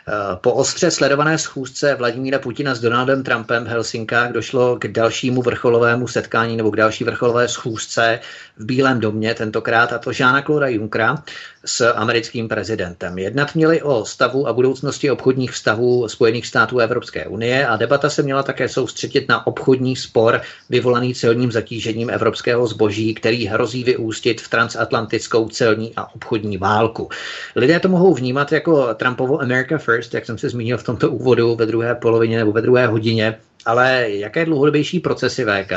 Eh, 0.07 0.35
po 0.41 0.53
ostře 0.53 0.91
sledované 0.91 1.37
schůzce 1.37 1.95
Vladimíra 1.95 2.39
Putina 2.39 2.75
s 2.75 2.79
Donaldem 2.79 3.23
Trumpem 3.23 3.63
v 3.63 3.67
Helsinkách 3.67 4.31
došlo 4.31 4.75
k 4.75 4.87
dalšímu 4.87 5.41
vrcholovému 5.41 6.07
setkání 6.07 6.57
nebo 6.57 6.71
k 6.71 6.75
další 6.75 7.03
vrcholové 7.03 7.47
schůzce 7.47 8.19
v 8.57 8.65
Bílém 8.65 8.99
domě 8.99 9.33
tentokrát, 9.33 9.93
a 9.93 9.97
to 9.99 10.13
Žána 10.13 10.41
Klora 10.41 10.67
Junkra 10.67 11.23
s 11.65 11.91
americkým 11.91 12.47
prezidentem. 12.47 13.17
Jednat 13.17 13.55
měli 13.55 13.81
o 13.81 14.05
stavu 14.05 14.47
a 14.47 14.53
budoucnosti 14.53 15.11
obchodních 15.11 15.51
vztahů 15.51 16.07
Spojených 16.07 16.47
států 16.47 16.79
Evropské 16.79 17.27
unie 17.27 17.67
a 17.67 17.75
debata 17.75 18.09
se 18.09 18.21
měla 18.21 18.43
také 18.43 18.69
soustředit 18.69 19.29
na 19.29 19.47
obchodní 19.47 19.95
spor 19.95 20.41
vyvolaný 20.69 21.15
celním 21.15 21.51
zatížením 21.51 22.09
evropského 22.09 22.67
zboží, 22.67 23.13
který 23.13 23.47
hrozí 23.47 23.83
vyústit 23.83 24.41
v 24.41 24.49
transatlantickou 24.49 25.49
celní 25.49 25.93
a 25.95 26.15
obchodní 26.15 26.57
válku. 26.57 27.09
Lidé 27.55 27.79
to 27.79 27.89
mohou 27.89 28.13
vnímat 28.13 28.51
jako 28.51 28.93
Trumpovo 28.93 29.41
America 29.41 29.77
First, 29.77 29.94
jak 30.13 30.25
jsem 30.25 30.37
se 30.37 30.49
zmínil 30.49 30.77
v 30.77 30.83
tomto 30.83 31.11
úvodu 31.11 31.55
ve 31.55 31.65
druhé 31.65 31.95
polovině 31.95 32.37
nebo 32.37 32.51
ve 32.51 32.61
druhé 32.61 32.87
hodině, 32.87 33.37
ale 33.65 34.09
jaké 34.09 34.45
dlouhodobější 34.45 34.99
procesy 34.99 35.45
VK 35.45 35.73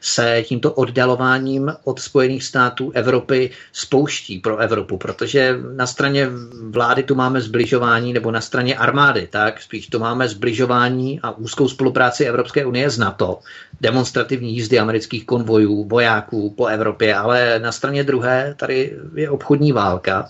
se 0.00 0.42
tímto 0.46 0.72
oddalováním 0.72 1.72
od 1.84 2.00
Spojených 2.00 2.44
států 2.44 2.90
Evropy 2.94 3.50
spouští 3.72 4.38
pro 4.38 4.56
Evropu? 4.56 4.98
Protože 4.98 5.58
na 5.76 5.86
straně 5.86 6.28
vlády 6.70 7.02
tu 7.02 7.14
máme 7.14 7.40
zbližování, 7.40 8.12
nebo 8.12 8.30
na 8.30 8.40
straně 8.40 8.76
armády, 8.76 9.28
tak 9.30 9.62
spíš 9.62 9.86
tu 9.86 9.98
máme 9.98 10.28
zbližování 10.28 11.20
a 11.22 11.30
úzkou 11.30 11.68
spolupráci 11.68 12.24
Evropské 12.24 12.64
unie 12.64 12.90
s 12.90 12.98
NATO, 12.98 13.38
demonstrativní 13.80 14.54
jízdy 14.54 14.78
amerických 14.78 15.26
konvojů, 15.26 15.84
vojáků 15.84 16.50
po 16.50 16.66
Evropě, 16.66 17.14
ale 17.14 17.58
na 17.58 17.72
straně 17.72 18.04
druhé 18.04 18.54
tady 18.58 18.96
je 19.14 19.30
obchodní 19.30 19.72
válka 19.72 20.28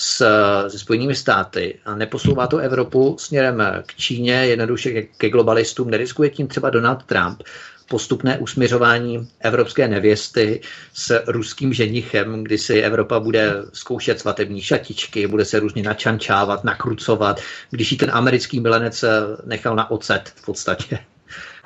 s, 0.00 0.24
se 0.68 0.78
Spojenými 0.78 1.14
státy 1.14 1.78
a 1.84 1.94
neposouvá 1.94 2.46
to 2.46 2.58
Evropu 2.58 3.16
směrem 3.18 3.62
k 3.86 3.94
Číně, 3.94 4.32
jednoduše 4.32 5.02
ke, 5.02 5.28
globalistům, 5.28 5.90
neriskuje 5.90 6.30
tím 6.30 6.46
třeba 6.48 6.70
Donald 6.70 7.02
Trump 7.02 7.42
postupné 7.88 8.38
usměřování 8.38 9.28
evropské 9.40 9.88
nevěsty 9.88 10.60
s 10.94 11.22
ruským 11.26 11.72
ženichem, 11.72 12.44
kdy 12.44 12.58
si 12.58 12.80
Evropa 12.80 13.20
bude 13.20 13.54
zkoušet 13.72 14.20
svatební 14.20 14.62
šatičky, 14.62 15.26
bude 15.26 15.44
se 15.44 15.60
různě 15.60 15.82
načančávat, 15.82 16.64
nakrucovat, 16.64 17.40
když 17.70 17.92
ji 17.92 17.98
ten 17.98 18.10
americký 18.12 18.60
milenec 18.60 19.04
nechal 19.44 19.76
na 19.76 19.90
ocet 19.90 20.32
v 20.36 20.44
podstatě, 20.44 20.98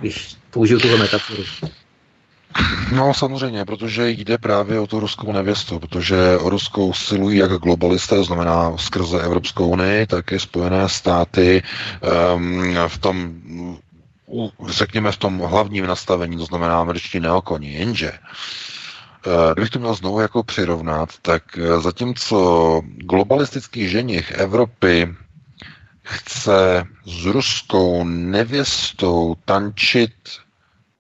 když 0.01 0.37
použiju 0.51 0.81
tuhle 0.81 0.99
metaforu. 0.99 1.43
No 2.93 3.15
samozřejmě, 3.15 3.65
protože 3.65 4.11
jde 4.11 4.39
právě 4.39 4.81
o 4.81 4.87
tu 4.87 5.01
ruskou 5.01 5.33
nevěstu, 5.33 5.79
protože 5.79 6.39
o 6.39 6.51
Ruskou 6.51 6.93
silují 6.93 7.39
jak 7.39 7.51
globalisté, 7.53 8.15
to 8.16 8.24
znamená 8.24 8.77
skrze 8.77 9.20
Evropskou 9.23 9.69
unii, 9.69 10.07
tak 10.07 10.33
i 10.33 10.41
Spojené 10.41 10.89
státy 10.89 11.62
um, 12.35 12.74
v 12.89 12.99
tom, 12.99 13.33
řekněme 14.69 15.12
v 15.12 15.16
tom 15.16 15.39
hlavním 15.39 15.87
nastavení, 15.87 16.37
to 16.37 16.45
znamená 16.45 16.81
američtí 16.81 17.20
neokoni, 17.20 17.73
jenže 17.73 18.12
eh, 18.12 19.53
Kdybych 19.53 19.70
to 19.70 19.79
měl 19.79 19.95
znovu 19.95 20.20
jako 20.20 20.43
přirovnat, 20.43 21.09
tak 21.23 21.43
eh, 21.59 21.81
zatímco 21.81 22.81
globalistický 22.85 23.89
ženich 23.89 24.31
Evropy 24.31 25.15
chce 26.03 26.85
s 27.07 27.24
ruskou 27.27 28.05
nevěstou 28.05 29.35
tančit 29.45 30.12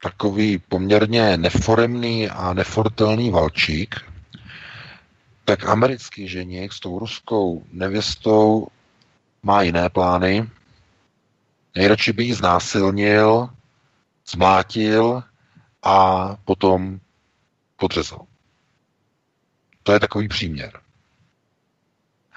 takový 0.02 0.58
poměrně 0.58 1.36
neforemný 1.36 2.28
a 2.28 2.52
nefortelný 2.52 3.30
valčík, 3.30 3.94
tak 5.44 5.68
americký 5.68 6.28
ženich 6.28 6.72
s 6.72 6.80
tou 6.80 6.98
ruskou 6.98 7.64
nevěstou 7.72 8.66
má 9.42 9.62
jiné 9.62 9.88
plány. 9.88 10.50
Nejradši 11.74 12.12
by 12.12 12.24
ji 12.24 12.34
znásilnil, 12.34 13.48
zmlátil 14.26 15.22
a 15.82 16.26
potom 16.44 17.00
podřezal. 17.76 18.26
To 19.82 19.92
je 19.92 20.00
takový 20.00 20.28
příměr. 20.28 20.80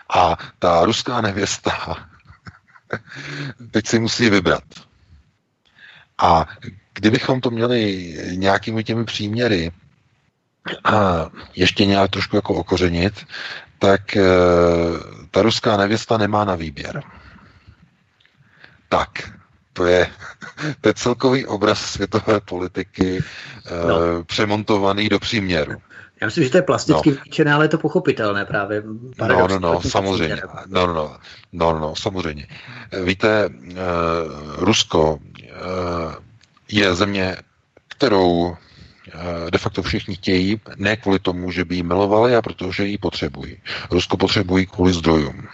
A 0.09 0.37
ta 0.59 0.85
ruská 0.85 1.21
nevěsta 1.21 1.71
teď 3.71 3.87
si 3.87 3.99
musí 3.99 4.29
vybrat. 4.29 4.63
A 6.17 6.45
kdybychom 6.95 7.41
to 7.41 7.51
měli 7.51 8.13
nějakými 8.35 8.83
těmi 8.83 9.05
příměry 9.05 9.71
a 10.83 11.25
ještě 11.55 11.85
nějak 11.85 12.11
trošku 12.11 12.35
jako 12.35 12.53
okořenit, 12.53 13.25
tak 13.79 14.17
e, 14.17 14.23
ta 15.31 15.41
ruská 15.41 15.77
nevěsta 15.77 16.17
nemá 16.17 16.45
na 16.45 16.55
výběr. 16.55 17.03
Tak, 18.89 19.09
to 19.73 19.85
je, 19.85 20.07
to 20.81 20.89
je 20.89 20.93
celkový 20.93 21.45
obraz 21.45 21.79
světové 21.79 22.41
politiky 22.41 23.17
e, 23.17 23.87
no. 23.87 24.23
přemontovaný 24.23 25.09
do 25.09 25.19
příměru. 25.19 25.81
Já 26.21 26.27
myslím, 26.27 26.43
že 26.43 26.49
to 26.49 26.57
je 26.57 26.61
plasticky 26.61 27.09
no. 27.09 27.17
vyčené, 27.23 27.53
ale 27.53 27.65
je 27.65 27.69
to 27.69 27.77
pochopitelné 27.77 28.45
právě. 28.45 28.83
No, 29.19 29.47
no, 29.47 29.59
no, 29.59 29.81
samozřejmě. 29.81 30.41
No, 30.67 30.87
no, 30.87 30.93
no, 30.93 31.17
no, 31.53 31.79
no, 31.79 31.95
samozřejmě. 31.95 32.47
Víte, 33.03 33.49
uh, 33.49 33.75
Rusko 34.55 35.19
je 36.71 36.95
země, 36.95 37.35
kterou 37.87 38.55
eh, 39.07 39.51
de 39.51 39.57
facto 39.57 39.83
všichni 39.83 40.15
chtějí, 40.15 40.61
ne 40.75 40.97
kvůli 40.97 41.19
tomu, 41.19 41.51
že 41.51 41.65
by 41.65 41.75
ji 41.75 41.83
milovali, 41.83 42.35
a 42.35 42.41
protože 42.41 42.85
ji 42.85 42.97
potřebují. 42.97 43.57
Rusko 43.91 44.17
potřebují 44.17 44.65
kvůli 44.65 44.93
zdrojům 44.93 45.47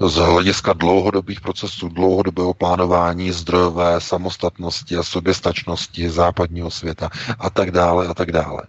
z 0.00 0.14
hlediska 0.14 0.72
dlouhodobých 0.72 1.40
procesů, 1.40 1.88
dlouhodobého 1.88 2.54
plánování 2.54 3.32
zdrojové 3.32 4.00
samostatnosti 4.00 4.96
a 4.96 5.02
soběstačnosti 5.02 6.10
západního 6.10 6.70
světa 6.70 7.10
a 7.38 7.50
tak 7.50 7.70
dále 7.70 8.06
a 8.06 8.14
tak 8.14 8.32
dále. 8.32 8.62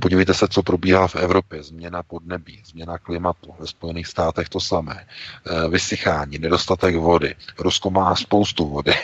Podívejte 0.00 0.34
se, 0.34 0.48
co 0.48 0.62
probíhá 0.62 1.08
v 1.08 1.16
Evropě. 1.16 1.62
Změna 1.62 2.02
podnebí, 2.02 2.62
změna 2.66 2.98
klimatu. 2.98 3.54
Ve 3.58 3.66
Spojených 3.66 4.06
státech 4.06 4.48
to 4.48 4.60
samé. 4.60 5.06
Eh, 5.46 5.68
vysychání, 5.68 6.38
nedostatek 6.38 6.96
vody. 6.96 7.34
Rusko 7.58 7.90
má 7.90 8.16
spoustu 8.16 8.68
vody. 8.68 8.94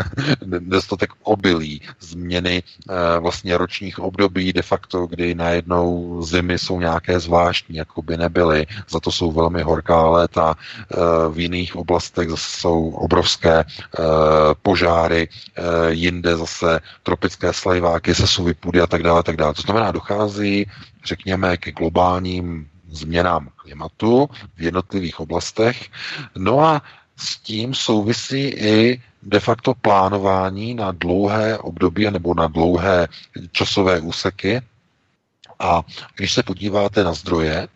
nedostatek 0.44 1.10
obilí, 1.22 1.82
změny 2.00 2.62
eh, 2.62 3.20
vlastně 3.20 3.58
ročních 3.58 3.98
období 3.98 4.52
de 4.52 4.62
facto, 4.62 5.06
kdy 5.06 5.34
najednou 5.34 6.22
zimy 6.22 6.58
jsou 6.58 6.80
nějaké 6.80 7.20
zvláštní, 7.20 7.76
jako 7.76 8.02
by 8.02 8.16
nebyly. 8.16 8.66
Za 8.90 9.00
to 9.00 9.12
jsou 9.12 9.32
velmi 9.32 9.62
horká 9.62 10.08
léta 10.08 10.54
v 11.30 11.38
jiných 11.38 11.76
oblastech 11.76 12.28
jsou 12.34 12.90
obrovské 12.90 13.58
eh, 13.58 14.02
požáry, 14.62 15.28
eh, 15.28 15.62
jinde 15.92 16.36
zase 16.36 16.80
tropické 17.02 17.52
slajváky, 17.52 18.14
sesuvy 18.14 18.54
půdy 18.54 18.80
a 18.80 18.86
tak 18.86 19.02
dále, 19.02 19.22
tak 19.22 19.36
dále. 19.36 19.54
To 19.54 19.62
znamená, 19.62 19.92
dochází, 19.92 20.66
řekněme, 21.04 21.56
ke 21.56 21.72
globálním 21.72 22.68
změnám 22.90 23.48
klimatu 23.56 24.28
v 24.56 24.62
jednotlivých 24.62 25.20
oblastech. 25.20 25.88
No 26.36 26.60
a 26.60 26.82
s 27.16 27.36
tím 27.38 27.74
souvisí 27.74 28.42
i 28.48 29.02
de 29.22 29.40
facto 29.40 29.74
plánování 29.74 30.74
na 30.74 30.92
dlouhé 30.92 31.58
období 31.58 32.10
nebo 32.10 32.34
na 32.34 32.46
dlouhé 32.46 33.08
časové 33.52 34.00
úseky. 34.00 34.60
A 35.58 35.82
když 36.16 36.32
se 36.34 36.42
podíváte 36.42 37.04
na 37.04 37.12
zdroje, 37.12 37.68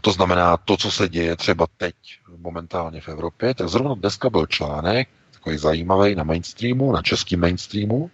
to 0.00 0.12
znamená 0.12 0.56
to, 0.56 0.76
co 0.76 0.90
se 0.90 1.08
děje 1.08 1.36
třeba 1.36 1.66
teď 1.76 1.94
momentálně 2.38 3.00
v 3.00 3.08
Evropě, 3.08 3.54
tak 3.54 3.68
zrovna 3.68 3.94
dneska 3.94 4.30
byl 4.30 4.46
článek, 4.46 5.08
takový 5.30 5.58
zajímavý 5.58 6.14
na 6.14 6.24
mainstreamu, 6.24 6.92
na 6.92 7.02
českém 7.02 7.40
mainstreamu, 7.40 8.10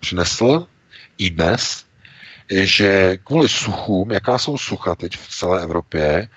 přinesl 0.00 0.66
i 1.18 1.30
dnes, 1.30 1.84
že 2.50 3.16
kvůli 3.24 3.48
suchům, 3.48 4.10
jaká 4.10 4.38
jsou 4.38 4.58
sucha 4.58 4.94
teď 4.94 5.16
v 5.16 5.28
celé 5.28 5.62
Evropě, 5.62 6.28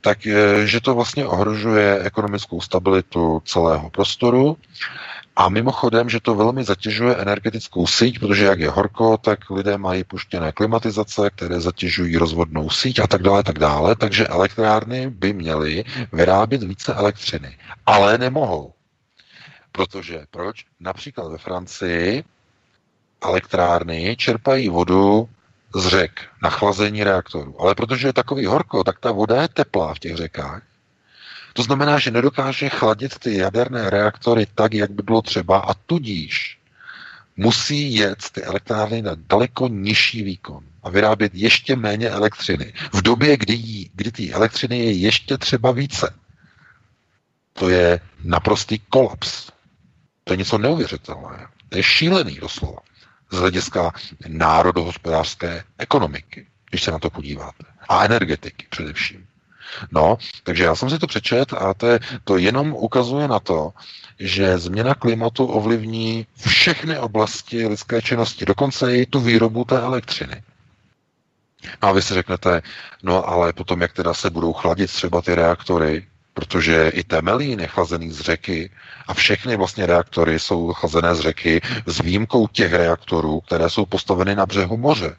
tak 0.00 0.18
že 0.64 0.80
to 0.80 0.94
vlastně 0.94 1.26
ohrožuje 1.26 1.98
ekonomickou 2.02 2.60
stabilitu 2.60 3.42
celého 3.44 3.90
prostoru 3.90 4.56
A 5.36 5.48
mimochodem, 5.48 6.08
že 6.08 6.20
to 6.20 6.34
velmi 6.34 6.64
zatěžuje 6.64 7.16
energetickou 7.16 7.86
síť, 7.86 8.18
protože 8.18 8.44
jak 8.44 8.60
je 8.60 8.70
horko, 8.70 9.16
tak 9.16 9.50
lidé 9.50 9.78
mají 9.78 10.04
puštěné 10.04 10.52
klimatizace, 10.52 11.30
které 11.30 11.60
zatěžují 11.60 12.16
rozvodnou 12.16 12.70
síť 12.70 12.98
a 12.98 13.06
tak 13.06 13.22
dále, 13.22 13.42
tak 13.42 13.58
dále. 13.58 13.96
Takže 13.96 14.26
elektrárny 14.26 15.10
by 15.10 15.32
měly 15.32 15.84
vyrábět 16.12 16.62
více 16.62 16.94
elektřiny. 16.94 17.58
Ale 17.86 18.18
nemohou. 18.18 18.72
Protože 19.72 20.26
proč? 20.30 20.64
Například 20.80 21.28
ve 21.28 21.38
Francii 21.38 22.24
elektrárny 23.22 24.16
čerpají 24.16 24.68
vodu 24.68 25.28
z 25.74 25.86
řek 25.86 26.20
na 26.42 26.50
chlazení 26.50 27.04
reaktorů. 27.04 27.60
Ale 27.60 27.74
protože 27.74 28.08
je 28.08 28.12
takový 28.12 28.46
horko, 28.46 28.84
tak 28.84 29.00
ta 29.00 29.12
voda 29.12 29.42
je 29.42 29.48
teplá 29.48 29.94
v 29.94 29.98
těch 29.98 30.16
řekách. 30.16 30.62
To 31.56 31.62
znamená, 31.62 31.98
že 31.98 32.10
nedokáže 32.10 32.68
chladit 32.68 33.18
ty 33.18 33.36
jaderné 33.36 33.90
reaktory 33.90 34.46
tak, 34.54 34.74
jak 34.74 34.90
by 34.90 35.02
bylo 35.02 35.22
třeba 35.22 35.58
a 35.58 35.74
tudíž 35.74 36.58
musí 37.36 37.94
jet 37.94 38.30
ty 38.32 38.42
elektrárny 38.42 39.02
na 39.02 39.12
daleko 39.14 39.68
nižší 39.68 40.22
výkon 40.22 40.64
a 40.82 40.90
vyrábět 40.90 41.34
ještě 41.34 41.76
méně 41.76 42.10
elektřiny. 42.10 42.72
V 42.92 43.02
době, 43.02 43.36
kdy, 43.36 43.90
kdy 43.94 44.12
ty 44.12 44.32
elektřiny 44.32 44.78
je 44.78 44.92
ještě 44.92 45.38
třeba 45.38 45.72
více. 45.72 46.14
To 47.52 47.68
je 47.68 48.00
naprostý 48.24 48.78
kolaps. 48.78 49.50
To 50.24 50.32
je 50.32 50.36
něco 50.36 50.58
neuvěřitelného. 50.58 51.46
To 51.68 51.76
je 51.76 51.82
šílený 51.82 52.34
doslova 52.34 52.78
z 53.30 53.36
hlediska 53.36 53.92
národohospodářské 54.28 55.64
ekonomiky, 55.78 56.46
když 56.70 56.82
se 56.82 56.90
na 56.90 56.98
to 56.98 57.10
podíváte. 57.10 57.64
A 57.88 58.04
energetiky 58.04 58.66
především. 58.70 59.26
No, 59.92 60.18
takže 60.42 60.64
já 60.64 60.74
jsem 60.74 60.90
si 60.90 60.98
to 60.98 61.06
přečet 61.06 61.52
a 61.52 61.74
to, 61.74 61.86
je, 61.86 62.00
to 62.24 62.38
jenom 62.38 62.72
ukazuje 62.72 63.28
na 63.28 63.40
to, 63.40 63.72
že 64.18 64.58
změna 64.58 64.94
klimatu 64.94 65.46
ovlivní 65.46 66.26
všechny 66.46 66.98
oblasti 66.98 67.66
lidské 67.66 68.02
činnosti, 68.02 68.44
dokonce 68.44 68.96
i 68.96 69.06
tu 69.06 69.20
výrobu 69.20 69.64
té 69.64 69.80
elektřiny. 69.80 70.42
No 71.82 71.88
a 71.88 71.92
vy 71.92 72.02
si 72.02 72.14
řeknete, 72.14 72.62
no 73.02 73.28
ale 73.28 73.52
potom, 73.52 73.80
jak 73.80 73.92
teda 73.92 74.14
se 74.14 74.30
budou 74.30 74.52
chladit 74.52 74.90
třeba 74.90 75.22
ty 75.22 75.34
reaktory, 75.34 76.06
protože 76.34 76.88
i 76.88 77.04
Temelín 77.04 77.60
je 77.60 77.66
chlazený 77.66 78.12
z 78.12 78.20
řeky 78.20 78.70
a 79.06 79.14
všechny 79.14 79.56
vlastně 79.56 79.86
reaktory 79.86 80.38
jsou 80.38 80.72
chlazené 80.72 81.14
z 81.14 81.20
řeky 81.20 81.60
s 81.86 82.00
výjimkou 82.00 82.46
těch 82.46 82.72
reaktorů, 82.72 83.40
které 83.40 83.70
jsou 83.70 83.86
postaveny 83.86 84.34
na 84.34 84.46
břehu 84.46 84.76
moře. 84.76 85.16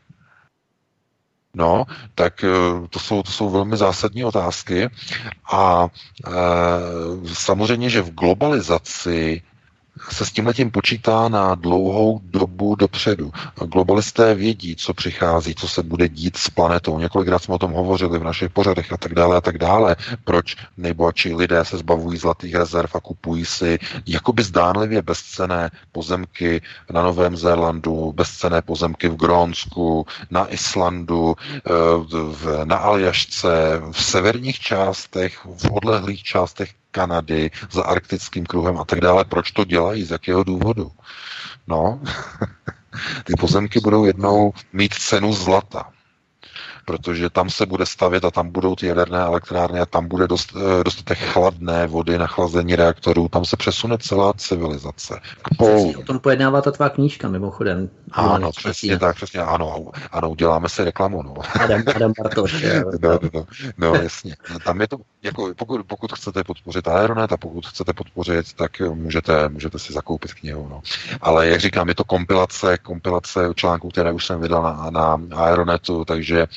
No, 1.55 1.85
tak 2.15 2.43
eh, 2.43 2.87
to 2.89 2.99
jsou, 2.99 3.23
to 3.23 3.31
jsou 3.31 3.49
velmi 3.49 3.77
zásadní 3.77 4.25
otázky. 4.25 4.89
A 5.51 5.87
e, 6.27 6.31
samozřejmě, 7.33 7.89
že 7.89 8.01
v 8.01 8.13
globalizaci 8.13 9.41
se 10.11 10.25
s 10.25 10.31
tím 10.31 10.47
letím 10.47 10.71
počítá 10.71 11.29
na 11.29 11.55
dlouhou 11.55 12.19
dobu 12.23 12.75
dopředu. 12.75 13.31
Globalisté 13.65 14.35
vědí, 14.35 14.75
co 14.75 14.93
přichází, 14.93 15.55
co 15.55 15.67
se 15.67 15.83
bude 15.83 16.09
dít 16.09 16.37
s 16.37 16.49
planetou. 16.49 16.99
Několikrát 16.99 17.43
jsme 17.43 17.55
o 17.55 17.59
tom 17.59 17.71
hovořili 17.71 18.19
v 18.19 18.23
našich 18.23 18.49
pořadech 18.49 18.93
a 18.93 18.97
tak 18.97 19.13
dále 19.13 19.37
a 19.37 19.41
tak 19.41 19.57
dále. 19.57 19.95
Proč 20.23 20.55
nejbohatší 20.77 21.33
lidé 21.33 21.65
se 21.65 21.77
zbavují 21.77 22.17
zlatých 22.17 22.55
rezerv 22.55 22.89
a 22.93 22.99
kupují 22.99 23.45
si 23.45 23.79
jakoby 24.07 24.43
zdánlivě 24.43 25.01
bezcené 25.01 25.71
pozemky 25.91 26.61
na 26.93 27.03
Novém 27.03 27.37
Zélandu, 27.37 28.13
bezcené 28.15 28.61
pozemky 28.61 29.09
v 29.09 29.15
Grónsku, 29.15 30.05
na 30.31 30.53
Islandu, 30.53 31.35
eh, 31.65 32.65
na 32.65 32.75
Aljašce, 32.75 33.81
v 33.91 34.03
severních 34.03 34.59
částech, 34.59 35.45
v 35.45 35.71
odlehlých 35.71 36.23
částech 36.23 36.69
Kanady, 36.95 37.51
za 37.71 37.83
arktickým 37.83 38.45
kruhem 38.45 38.77
a 38.77 38.85
tak 38.85 38.99
dále. 38.99 39.25
Proč 39.25 39.51
to 39.51 39.65
dělají? 39.65 40.03
Z 40.03 40.11
jakého 40.11 40.43
důvodu? 40.43 40.91
No, 41.67 41.99
ty 43.23 43.33
pozemky 43.39 43.79
budou 43.79 44.05
jednou 44.05 44.53
mít 44.73 44.93
cenu 44.93 45.33
zlata 45.33 45.91
protože 46.85 47.29
tam 47.29 47.49
se 47.49 47.65
bude 47.65 47.85
stavět 47.85 48.25
a 48.25 48.31
tam 48.31 48.49
budou 48.49 48.75
ty 48.75 48.87
jaderné 48.87 49.19
elektrárny 49.19 49.79
a 49.79 49.85
tam 49.85 50.07
bude 50.07 50.27
dost, 50.27 50.53
eh, 50.55 50.83
dostatek 50.83 51.17
chladné 51.17 51.87
vody 51.87 52.17
na 52.17 52.27
chlazení 52.27 52.75
reaktorů, 52.75 53.27
tam 53.27 53.45
se 53.45 53.57
přesune 53.57 53.97
celá 53.97 54.33
civilizace. 54.33 55.19
K 55.41 55.57
polu. 55.57 55.93
O 55.99 56.03
tom 56.03 56.19
pojednává 56.19 56.61
ta 56.61 56.71
tvá 56.71 56.89
knížka, 56.89 57.29
mimochodem. 57.29 57.89
Ano, 58.11 58.51
přesně 58.51 58.99
tak, 58.99 59.15
přesně, 59.15 59.39
ano, 59.39 59.85
ano, 60.11 60.29
uděláme 60.29 60.69
si 60.69 60.83
reklamu, 60.83 61.23
no. 61.23 61.33
Adam, 61.59 61.83
Adam 61.95 62.13
Bartoš. 62.19 62.63
no, 63.01 63.09
no, 63.11 63.19
no, 63.33 63.45
no, 63.77 63.95
jasně. 63.95 64.35
Tam 64.65 64.81
je 64.81 64.87
to, 64.87 64.97
jako, 65.25 65.53
pokud, 65.55 65.85
pokud 65.87 66.13
chcete 66.13 66.43
podpořit 66.43 66.87
Aeronet 66.87 67.31
a 67.31 67.37
pokud 67.37 67.67
chcete 67.67 67.93
podpořit, 67.93 68.53
tak 68.53 68.79
můžete, 68.79 69.49
můžete 69.49 69.79
si 69.79 69.93
zakoupit 69.93 70.33
knihu, 70.33 70.67
no. 70.69 70.81
Ale 71.21 71.47
jak 71.47 71.59
říkám, 71.59 71.89
je 71.89 71.95
to 71.95 72.03
kompilace, 72.03 72.77
kompilace 72.77 73.49
článků, 73.55 73.89
které 73.89 74.11
už 74.11 74.25
jsem 74.25 74.41
vydal 74.41 74.63
na, 74.63 74.91
na 75.17 75.37
Aeronetu, 75.37 76.05
takže 76.05 76.47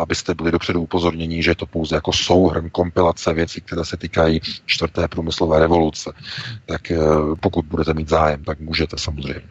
abyste 0.00 0.34
byli 0.34 0.50
dopředu 0.50 0.82
upozornění, 0.82 1.42
že 1.42 1.50
je 1.50 1.54
to 1.54 1.66
pouze 1.66 1.94
jako 1.94 2.12
souhrn, 2.12 2.70
kompilace 2.70 3.32
věcí, 3.32 3.60
které 3.60 3.84
se 3.84 3.96
týkají 3.96 4.40
čtvrté 4.66 5.08
průmyslové 5.08 5.58
revoluce. 5.58 6.12
Tak 6.66 6.90
eh, 6.90 6.98
pokud 7.40 7.64
budete 7.64 7.94
mít 7.94 8.08
zájem, 8.08 8.44
tak 8.44 8.60
můžete 8.60 8.98
samozřejmě. 8.98 9.42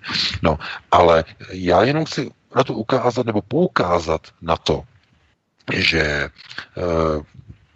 No, 0.42 0.60
ale 0.92 1.24
já 1.52 1.84
jenom 1.84 2.06
chci 2.06 2.30
na 2.56 2.64
to 2.64 2.74
ukázat 2.74 3.26
nebo 3.26 3.42
poukázat 3.42 4.22
na 4.42 4.58
to, 4.58 4.84
že 5.74 6.02
eh, 6.02 7.22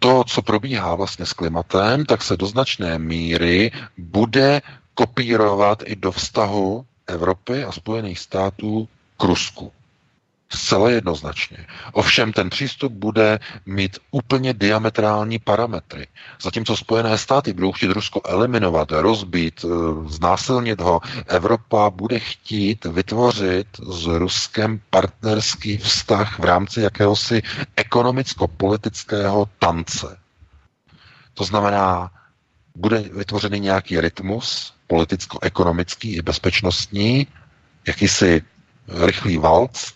to, 0.02 0.24
co 0.24 0.42
probíhá 0.42 0.94
vlastně 0.94 1.26
s 1.26 1.32
klimatem, 1.32 2.04
tak 2.06 2.22
se 2.22 2.36
do 2.36 2.46
značné 2.46 2.98
míry 2.98 3.70
bude 3.98 4.62
kopírovat 4.94 5.82
i 5.86 5.96
do 5.96 6.12
vztahu 6.12 6.86
Evropy 7.06 7.64
a 7.64 7.72
Spojených 7.72 8.18
států 8.18 8.88
k 9.16 9.22
Rusku. 9.24 9.72
Zcela 10.54 10.90
jednoznačně. 10.90 11.66
Ovšem 11.92 12.32
ten 12.32 12.50
přístup 12.50 12.92
bude 12.92 13.38
mít 13.66 13.98
úplně 14.10 14.54
diametrální 14.54 15.38
parametry. 15.38 16.06
Zatímco 16.42 16.76
Spojené 16.76 17.18
státy 17.18 17.52
budou 17.52 17.72
chtít 17.72 17.86
Rusko 17.90 18.20
eliminovat, 18.24 18.92
rozbít, 18.92 19.64
eh, 19.64 19.68
znásilnit 20.08 20.80
ho, 20.80 21.00
Evropa 21.26 21.90
bude 21.90 22.18
chtít 22.18 22.84
vytvořit 22.84 23.66
s 23.88 24.06
Ruskem 24.06 24.80
partnerský 24.90 25.76
vztah 25.76 26.38
v 26.38 26.44
rámci 26.44 26.80
jakéhosi 26.80 27.42
ekonomicko-politického 27.76 29.46
tance. 29.58 30.18
To 31.34 31.44
znamená, 31.44 32.10
bude 32.76 32.98
vytvořený 32.98 33.60
nějaký 33.60 34.00
rytmus 34.00 34.74
politicko-ekonomický 34.86 36.16
i 36.16 36.22
bezpečnostní, 36.22 37.26
jakýsi 37.86 38.42
rychlý 38.88 39.38
valc, 39.38 39.92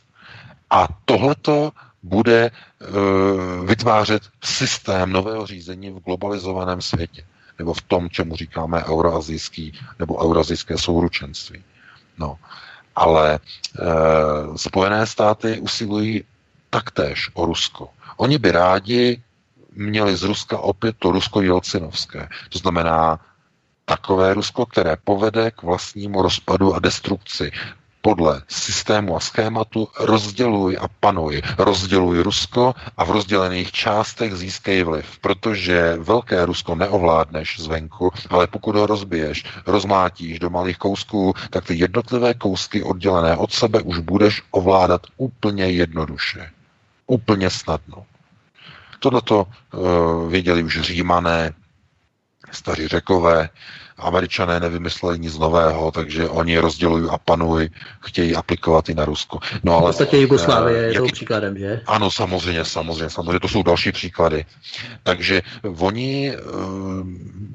a 0.71 0.89
tohleto 1.05 1.73
bude 2.03 2.51
uh, 2.51 3.67
vytvářet 3.67 4.23
systém 4.45 5.13
nového 5.13 5.47
řízení 5.47 5.91
v 5.91 6.01
globalizovaném 6.05 6.83
světě, 6.83 7.27
nebo 7.59 7.75
v 7.75 7.83
tom, 7.83 8.11
čemu 8.11 8.37
říkáme 8.37 8.85
euroazijský 8.85 9.73
nebo 9.99 10.25
eurazijské 10.25 10.79
souručenství. 10.79 11.65
No, 12.19 12.39
ale 12.97 13.39
uh, 13.39 14.57
Spojené 14.57 15.07
státy 15.07 15.61
usilují 15.61 16.25
taktéž 16.71 17.31
o 17.35 17.47
Rusko. 17.47 17.89
Oni 18.17 18.39
by 18.39 18.51
rádi 18.51 19.23
měli 19.73 20.17
z 20.17 20.23
Ruska 20.23 20.59
opět 20.59 20.97
to 20.99 21.13
Rusko 21.13 21.41
Jelcinovské. 21.43 22.29
To 22.49 22.59
znamená 22.59 23.21
takové 23.85 24.35
Rusko, 24.35 24.67
které 24.67 24.97
povede 25.05 25.51
k 25.51 25.63
vlastnímu 25.63 26.23
rozpadu 26.23 26.75
a 26.75 26.79
destrukci 26.79 27.53
podle 28.07 28.43
systému 28.49 29.17
a 29.17 29.21
schématu 29.21 29.89
rozděluj 29.99 30.79
a 30.81 30.87
panuj. 31.01 31.43
Rozděluj 31.59 32.23
Rusko 32.23 32.75
a 32.97 33.05
v 33.05 33.11
rozdělených 33.11 33.73
částech 33.73 34.35
získej 34.35 34.83
vliv, 34.83 35.19
protože 35.19 35.97
velké 35.99 36.47
Rusko 36.47 36.75
neovládneš 36.75 37.61
zvenku, 37.61 38.13
ale 38.31 38.47
pokud 38.47 38.77
ho 38.77 38.87
rozbiješ, 38.87 39.45
rozmátíš 39.67 40.39
do 40.39 40.51
malých 40.51 40.79
kousků, 40.79 41.35
tak 41.51 41.65
ty 41.65 41.75
jednotlivé 41.75 42.35
kousky 42.35 42.83
oddělené 42.83 43.37
od 43.37 43.53
sebe 43.53 43.83
už 43.83 43.99
budeš 43.99 44.43
ovládat 44.51 45.07
úplně 45.17 45.67
jednoduše. 45.67 46.51
Úplně 47.07 47.51
snadno. 47.51 48.07
Tohle 48.99 49.23
to 49.23 49.47
uh, 49.47 50.31
věděli 50.31 50.63
už 50.63 50.81
římané, 50.81 51.53
staří 52.53 52.89
řekové, 52.89 53.49
Američané 53.99 54.61
nevymysleli 54.61 55.19
nic 55.19 55.39
nového, 55.39 55.91
takže 55.91 56.29
oni 56.29 56.59
rozdělují 56.59 57.09
a 57.11 57.19
panují, 57.19 57.71
chtějí 58.01 58.37
aplikovat 58.37 58.89
i 58.89 58.95
na 58.95 59.05
Rusko. 59.05 59.39
No, 59.65 59.73
ale, 59.73 59.83
v 59.83 59.87
podstatě 59.87 60.21
Jugoslávie 60.21 60.83
je 60.83 60.95
jaký, 60.95 61.13
příkladem, 61.13 61.59
že? 61.59 61.81
Ano, 61.87 62.11
samozřejmě, 62.11 62.65
samozřejmě, 62.65 63.11
samozřejmě, 63.11 63.41
to 63.41 63.49
jsou 63.49 63.63
další 63.63 63.93
příklady. 63.93 64.45
Takže 65.03 65.43
oni, 65.79 66.33
eh, 66.37 66.41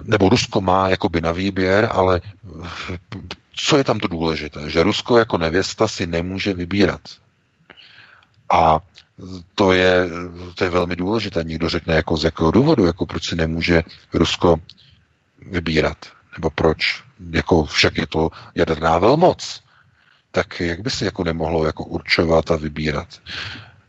nebo 0.04 0.30
Rusko 0.30 0.62
má 0.62 0.90
jakoby 0.90 1.22
na 1.22 1.32
výběr, 1.32 1.90
ale 1.92 2.22
co 3.56 3.78
je 3.78 3.84
tam 3.84 4.00
to 4.00 4.08
důležité? 4.08 4.70
Že 4.70 4.84
Rusko 4.84 5.18
jako 5.18 5.38
nevěsta 5.38 5.88
si 5.88 6.08
nemůže 6.08 6.54
vybírat. 6.54 7.02
A 8.52 8.80
to 9.56 9.72
je, 9.72 10.10
to 10.56 10.64
je 10.64 10.70
velmi 10.70 10.96
důležité. 10.96 11.44
Někdo 11.44 11.70
řekne, 11.70 11.96
jako 11.96 12.18
z 12.18 12.24
jakého 12.24 12.52
důvodu, 12.52 12.86
jako 12.86 13.06
proč 13.06 13.30
si 13.30 13.36
nemůže 13.36 13.84
Rusko 14.14 14.58
vybírat 15.52 15.98
nebo 16.38 16.50
proč 16.50 17.04
jako 17.32 17.66
však 17.66 17.98
je 17.98 18.08
to 18.08 18.30
jaderná 18.56 18.98
velmoc, 18.98 19.64
tak 20.32 20.60
jak 20.60 20.80
by 20.80 20.90
si 20.90 21.06
jako 21.06 21.24
nemohlo 21.24 21.66
jako 21.66 21.84
určovat 21.84 22.52
a 22.52 22.56
vybírat? 22.56 23.08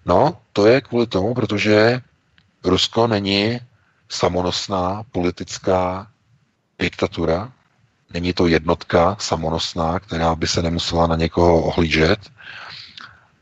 No, 0.06 0.40
to 0.52 0.66
je 0.66 0.80
kvůli 0.80 1.06
tomu, 1.06 1.34
protože 1.34 2.00
Rusko 2.64 3.06
není 3.06 3.60
samonosná 4.08 5.02
politická 5.12 6.06
diktatura, 6.78 7.52
není 8.14 8.32
to 8.32 8.46
jednotka 8.46 9.16
samonosná, 9.20 9.98
která 9.98 10.34
by 10.34 10.48
se 10.48 10.62
nemusela 10.62 11.06
na 11.06 11.16
někoho 11.16 11.62
ohlížet, 11.62 12.18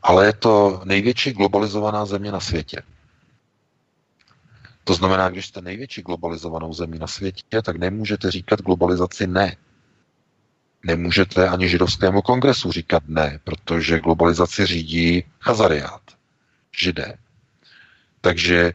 ale 0.03 0.25
je 0.25 0.33
to 0.33 0.81
největší 0.85 1.31
globalizovaná 1.31 2.05
země 2.05 2.31
na 2.31 2.39
světě. 2.39 2.81
To 4.83 4.93
znamená, 4.93 5.29
když 5.29 5.45
jste 5.45 5.61
největší 5.61 6.01
globalizovanou 6.01 6.73
zemí 6.73 6.99
na 6.99 7.07
světě, 7.07 7.61
tak 7.61 7.77
nemůžete 7.77 8.31
říkat 8.31 8.61
globalizaci 8.61 9.27
ne. 9.27 9.55
Nemůžete 10.85 11.49
ani 11.49 11.69
židovskému 11.69 12.21
kongresu 12.21 12.71
říkat 12.71 13.03
ne, 13.07 13.39
protože 13.43 13.99
globalizaci 13.99 14.65
řídí 14.65 15.23
Chazariát, 15.39 16.01
židé. 16.71 17.17
Takže 18.21 18.57
e, 18.59 18.73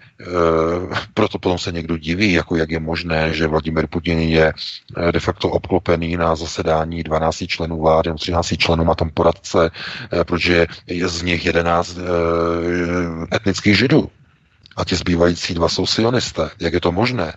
proto 1.14 1.38
potom 1.38 1.58
se 1.58 1.72
někdo 1.72 1.96
diví, 1.96 2.32
jako 2.32 2.56
jak 2.56 2.70
je 2.70 2.80
možné, 2.80 3.32
že 3.34 3.46
Vladimir 3.46 3.86
Putin 3.86 4.18
je 4.18 4.52
eh, 4.96 5.12
de 5.12 5.20
facto 5.20 5.50
obklopený 5.50 6.16
na 6.16 6.36
zasedání 6.36 7.02
12 7.02 7.44
členů 7.46 7.80
vlády, 7.80 8.10
13 8.14 8.54
členů 8.58 8.84
má 8.84 8.94
tam 8.94 9.10
poradce, 9.10 9.70
e, 10.12 10.24
protože 10.24 10.66
je 10.86 11.08
z 11.08 11.22
nich 11.22 11.46
11 11.46 11.98
e, 11.98 13.36
etnických 13.36 13.78
židů. 13.78 14.10
A 14.76 14.84
ti 14.84 14.96
zbývající 14.96 15.54
dva 15.54 15.68
jsou 15.68 15.86
sionisté. 15.86 16.50
Jak 16.60 16.72
je 16.72 16.80
to 16.80 16.92
možné? 16.92 17.36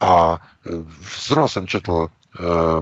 A 0.00 0.38
zrovna 1.26 1.48
jsem 1.48 1.66
četl, 1.66 2.08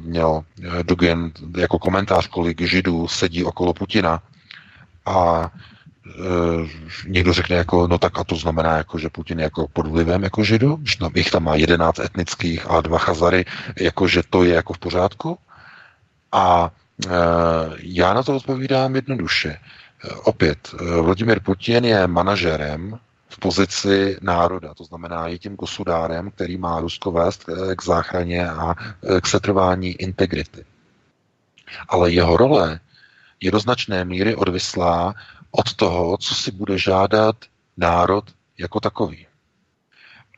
měl 0.01 0.45
Dugin 0.83 1.33
jako 1.57 1.79
komentář, 1.79 2.27
kolik 2.27 2.61
židů 2.61 3.09
sedí 3.09 3.45
okolo 3.45 3.75
Putina 3.75 4.23
a 5.07 5.51
někdo 7.07 7.33
řekne 7.33 7.57
jako, 7.57 7.87
no 7.87 7.99
tak 7.99 8.19
a 8.19 8.25
to 8.25 8.37
znamená 8.37 8.77
jako, 8.77 8.99
že 8.99 9.09
Putin 9.09 9.39
je 9.39 9.43
jako 9.43 9.69
pod 9.69 9.87
vlivem 9.87 10.23
jako 10.23 10.45
židu, 10.45 10.79
že 10.85 10.99
tam, 10.99 11.13
jich 11.15 11.31
tam 11.31 11.45
má 11.45 11.55
11 11.55 11.99
etnických 11.99 12.71
a 12.71 12.81
dva 12.81 12.99
chazary, 12.99 13.45
jako 13.81 14.09
že 14.09 14.23
to 14.31 14.45
je 14.45 14.55
jako 14.55 14.73
v 14.73 14.79
pořádku. 14.79 15.39
A 16.33 16.71
já 17.79 18.15
na 18.15 18.23
to 18.23 18.37
odpovídám 18.37 18.95
jednoduše. 18.97 19.59
Opět, 20.25 20.75
Vladimir 21.03 21.41
Putin 21.41 21.85
je 21.85 22.07
manažerem 22.07 22.99
v 23.33 23.39
pozici 23.39 24.19
národa, 24.21 24.75
to 24.75 24.85
znamená 24.85 25.29
je 25.29 25.39
tím 25.39 25.57
gosudárem, 25.57 26.31
který 26.31 26.57
má 26.57 26.81
Rusko 26.81 27.13
vést 27.13 27.45
k 27.77 27.85
záchraně 27.85 28.51
a 28.51 28.75
k 29.21 29.27
setrvání 29.27 29.89
integrity. 29.89 30.65
Ale 31.89 32.11
jeho 32.11 32.37
role 32.37 32.81
je 33.41 33.51
do 33.51 33.61
značné 33.61 34.05
míry 34.05 34.37
odvislá 34.37 35.15
od 35.51 35.75
toho, 35.75 36.19
co 36.19 36.35
si 36.35 36.51
bude 36.53 36.79
žádat 36.79 37.37
národ 37.77 38.25
jako 38.59 38.81
takový. 38.81 39.27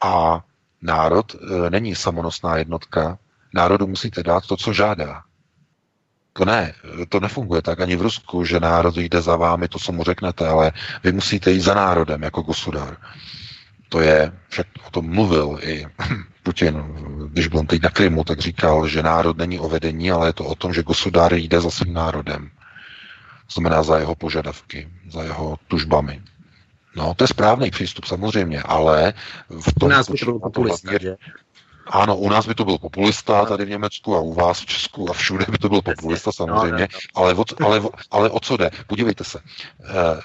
A 0.02 0.44
národ 0.82 1.34
e, 1.34 1.70
není 1.70 1.94
samonosná 1.94 2.56
jednotka. 2.56 3.18
Národu 3.54 3.86
musíte 3.86 4.22
dát 4.22 4.46
to, 4.46 4.56
co 4.56 4.72
žádá. 4.72 5.22
To 6.36 6.44
ne, 6.44 6.74
to 7.08 7.20
nefunguje 7.20 7.62
tak 7.62 7.80
ani 7.80 7.96
v 7.96 8.02
Rusku, 8.02 8.44
že 8.44 8.60
národ 8.60 8.96
jde 8.96 9.22
za 9.22 9.36
vámi 9.36 9.68
to, 9.68 9.78
co 9.78 9.92
mu 9.92 10.04
řeknete, 10.04 10.48
ale 10.48 10.72
vy 11.04 11.12
musíte 11.12 11.50
jít 11.50 11.60
za 11.60 11.74
národem 11.74 12.22
jako 12.22 12.42
gosudar. 12.42 12.96
To 13.88 14.00
je, 14.00 14.32
však 14.48 14.66
o 14.86 14.90
tom 14.90 15.10
mluvil 15.10 15.58
i 15.62 15.86
Putin, 16.42 16.84
když 17.28 17.48
byl 17.48 17.64
teď 17.64 17.82
na 17.82 17.90
Krymu, 17.90 18.24
tak 18.24 18.40
říkal, 18.40 18.88
že 18.88 19.02
národ 19.02 19.36
není 19.36 19.58
o 19.58 19.68
vedení, 19.68 20.10
ale 20.10 20.28
je 20.28 20.32
to 20.32 20.44
o 20.44 20.54
tom, 20.54 20.74
že 20.74 20.82
gosudár 20.82 21.34
jde 21.34 21.60
za 21.60 21.70
svým 21.70 21.94
národem 21.94 22.50
znamená 23.52 23.82
za 23.82 23.98
jeho 23.98 24.14
požadavky, 24.14 24.88
za 25.08 25.22
jeho 25.22 25.56
tužbami. 25.68 26.22
No, 26.96 27.14
to 27.14 27.24
je 27.24 27.28
správný 27.28 27.70
přístup 27.70 28.04
samozřejmě, 28.04 28.62
ale 28.62 29.14
v 29.48 29.74
tom... 29.80 29.86
U 29.86 29.90
nás 29.90 30.06
to 30.06 30.24
byl 30.24 30.38
populista, 30.38 30.92
že? 31.00 31.16
Ano, 31.86 32.16
u 32.16 32.28
nás 32.28 32.46
by 32.46 32.54
to 32.54 32.64
byl 32.64 32.78
populista 32.78 33.44
tady 33.44 33.64
v 33.64 33.68
Německu 33.68 34.16
a 34.16 34.20
u 34.20 34.34
vás 34.34 34.60
v 34.60 34.66
Česku 34.66 35.10
a 35.10 35.12
všude 35.12 35.44
by 35.48 35.58
to 35.58 35.68
byl 35.68 35.82
populista 35.82 36.32
samozřejmě, 36.32 36.72
no, 36.72 36.78
no. 36.80 37.22
Ale, 37.22 37.34
o, 37.34 37.44
ale, 37.64 37.82
ale 38.10 38.30
o 38.30 38.40
co 38.40 38.56
jde? 38.56 38.70
Podívejte 38.86 39.24
se. 39.24 39.40
Eh, 39.84 40.20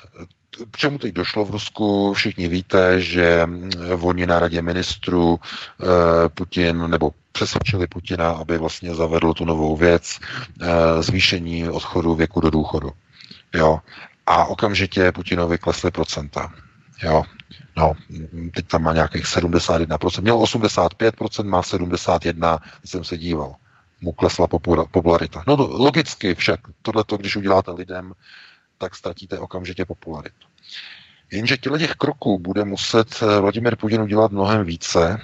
k 0.72 0.78
čemu 0.78 0.98
teď 0.98 1.14
došlo 1.14 1.46
v 1.46 1.52
Rusku? 1.52 2.14
Všichni 2.14 2.48
víte, 2.48 3.02
že 3.02 3.48
volně 3.96 4.28
na 4.28 4.40
radě 4.40 4.62
ministrů 4.62 5.40
eh, 5.40 6.30
Putin, 6.30 6.90
nebo 6.90 7.12
přesvědčili 7.32 7.88
Putina, 7.88 8.30
aby 8.30 8.58
vlastně 8.58 8.96
zavedl 8.96 9.34
tu 9.34 9.46
novou 9.46 9.76
věc, 9.76 10.20
eh, 10.62 11.04
zvýšení 11.04 11.70
odchodu 11.70 12.16
věku 12.16 12.42
do 12.42 12.50
důchodu. 12.50 12.92
Jo. 13.54 13.80
A 14.26 14.46
okamžitě 14.46 15.12
Putinovi 15.12 15.58
klesly 15.58 15.92
procenta. 15.92 16.54
Jo. 17.04 17.24
No, 17.78 17.94
teď 18.54 18.68
tam 18.68 18.84
má 18.84 18.94
nějakých 18.94 19.26
71%. 19.26 20.22
Měl 20.22 20.38
85%, 20.38 21.44
má 21.44 21.62
71%, 21.62 22.60
jsem 22.86 23.04
se 23.04 23.18
díval. 23.18 23.56
Mu 24.02 24.12
klesla 24.12 24.48
popularita. 24.92 25.44
No 25.48 25.56
logicky 25.56 26.36
však, 26.36 26.60
tohleto, 26.82 27.18
když 27.18 27.36
uděláte 27.36 27.72
lidem, 27.72 28.14
tak 28.78 28.96
ztratíte 28.96 29.40
okamžitě 29.40 29.86
popularitu. 29.86 30.48
Jenže 31.32 31.58
těchto 31.58 31.78
těch 31.78 31.92
kroků 31.92 32.40
bude 32.40 32.66
muset 32.66 33.20
eh, 33.22 33.40
Vladimir 33.40 33.76
Putin 33.76 34.02
udělat 34.02 34.32
mnohem 34.32 34.66
více, 34.66 35.22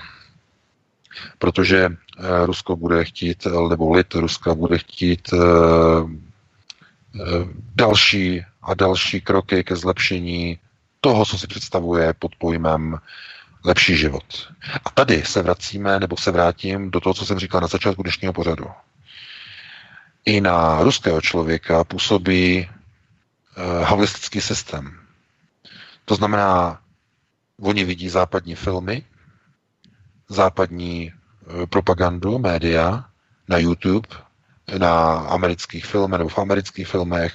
protože 1.39 1.85
eh, 1.85 2.45
Rusko 2.45 2.75
bude 2.75 3.05
chtít, 3.05 3.47
nebo 3.69 3.93
lid 3.93 4.13
Ruska 4.13 4.55
bude 4.55 4.77
chtít 4.77 5.29
Eh, 7.21 7.47
další 7.75 8.45
a 8.61 8.73
další 8.73 9.21
kroky 9.21 9.63
ke 9.63 9.75
zlepšení 9.75 10.59
toho, 11.05 11.25
co 11.25 11.37
si 11.37 11.47
představuje 11.47 12.13
pod 12.13 12.35
pojmem 12.35 12.97
lepší 13.63 13.97
život. 13.97 14.53
A 14.85 14.89
tady 14.89 15.25
se 15.25 15.41
vracíme, 15.41 15.99
nebo 15.99 16.17
se 16.17 16.31
vrátím 16.31 16.91
do 16.91 16.99
toho, 16.99 17.13
co 17.13 17.25
jsem 17.25 17.39
říkal 17.39 17.61
na 17.61 17.67
začátku 17.67 18.03
dnešního 18.03 18.33
pořadu. 18.33 18.65
I 20.25 20.41
na 20.41 20.81
ruského 20.83 21.21
člověka 21.21 21.83
působí 21.83 22.69
uh, 22.69 23.83
havlistický 23.83 24.41
systém. 24.41 24.99
To 26.05 26.15
znamená, 26.15 26.81
oni 27.61 27.83
vidí 27.83 28.09
západní 28.09 28.55
filmy, 28.55 29.05
západní 30.29 31.13
uh, 31.13 31.65
propagandu, 31.65 32.39
média 32.39 33.05
na 33.47 33.57
YouTube, 33.57 34.09
na 34.77 35.17
amerických 35.17 35.85
filmech 35.85 36.17
nebo 36.17 36.29
v 36.29 36.39
amerických 36.39 36.87
filmech 36.87 37.33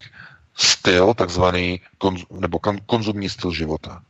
styl, 0.54 1.14
takzvaný 1.14 1.80
konz, 1.98 2.20
nebo 2.30 2.58
konzumní 2.86 3.28
styl 3.28 3.52
života. 3.52 4.02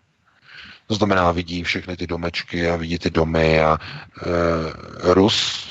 To 0.87 0.95
znamená, 0.95 1.33
vidí 1.33 1.63
všechny 1.63 1.97
ty 1.97 2.07
domečky 2.07 2.71
a 2.71 2.77
vidí 2.77 2.99
ty 2.99 3.11
domy 3.11 3.61
a 3.61 3.79
e, 3.79 5.15
Rus 5.15 5.69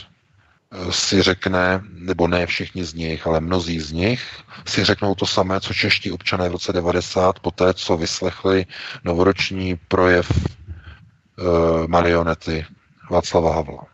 e, 0.71 0.91
si 0.91 1.21
řekne, 1.21 1.83
nebo 1.91 2.27
ne 2.27 2.45
všichni 2.45 2.85
z 2.85 2.93
nich, 2.93 3.27
ale 3.27 3.39
mnozí 3.39 3.79
z 3.79 3.91
nich 3.91 4.23
si 4.65 4.83
řeknou 4.83 5.15
to 5.15 5.25
samé, 5.25 5.59
co 5.59 5.73
čeští 5.73 6.11
občané 6.11 6.49
v 6.49 6.51
roce 6.51 6.73
90, 6.73 7.39
po 7.39 7.51
té, 7.51 7.73
co 7.73 7.97
vyslechli 7.97 8.65
novoroční 9.03 9.75
projev 9.87 10.31
e, 10.31 11.87
marionety 11.87 12.65
Václava 13.09 13.55
Havla. 13.55 13.85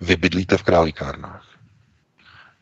Vy 0.00 0.16
bydlíte 0.16 0.56
v 0.56 0.62
králíkárnách. 0.62 1.43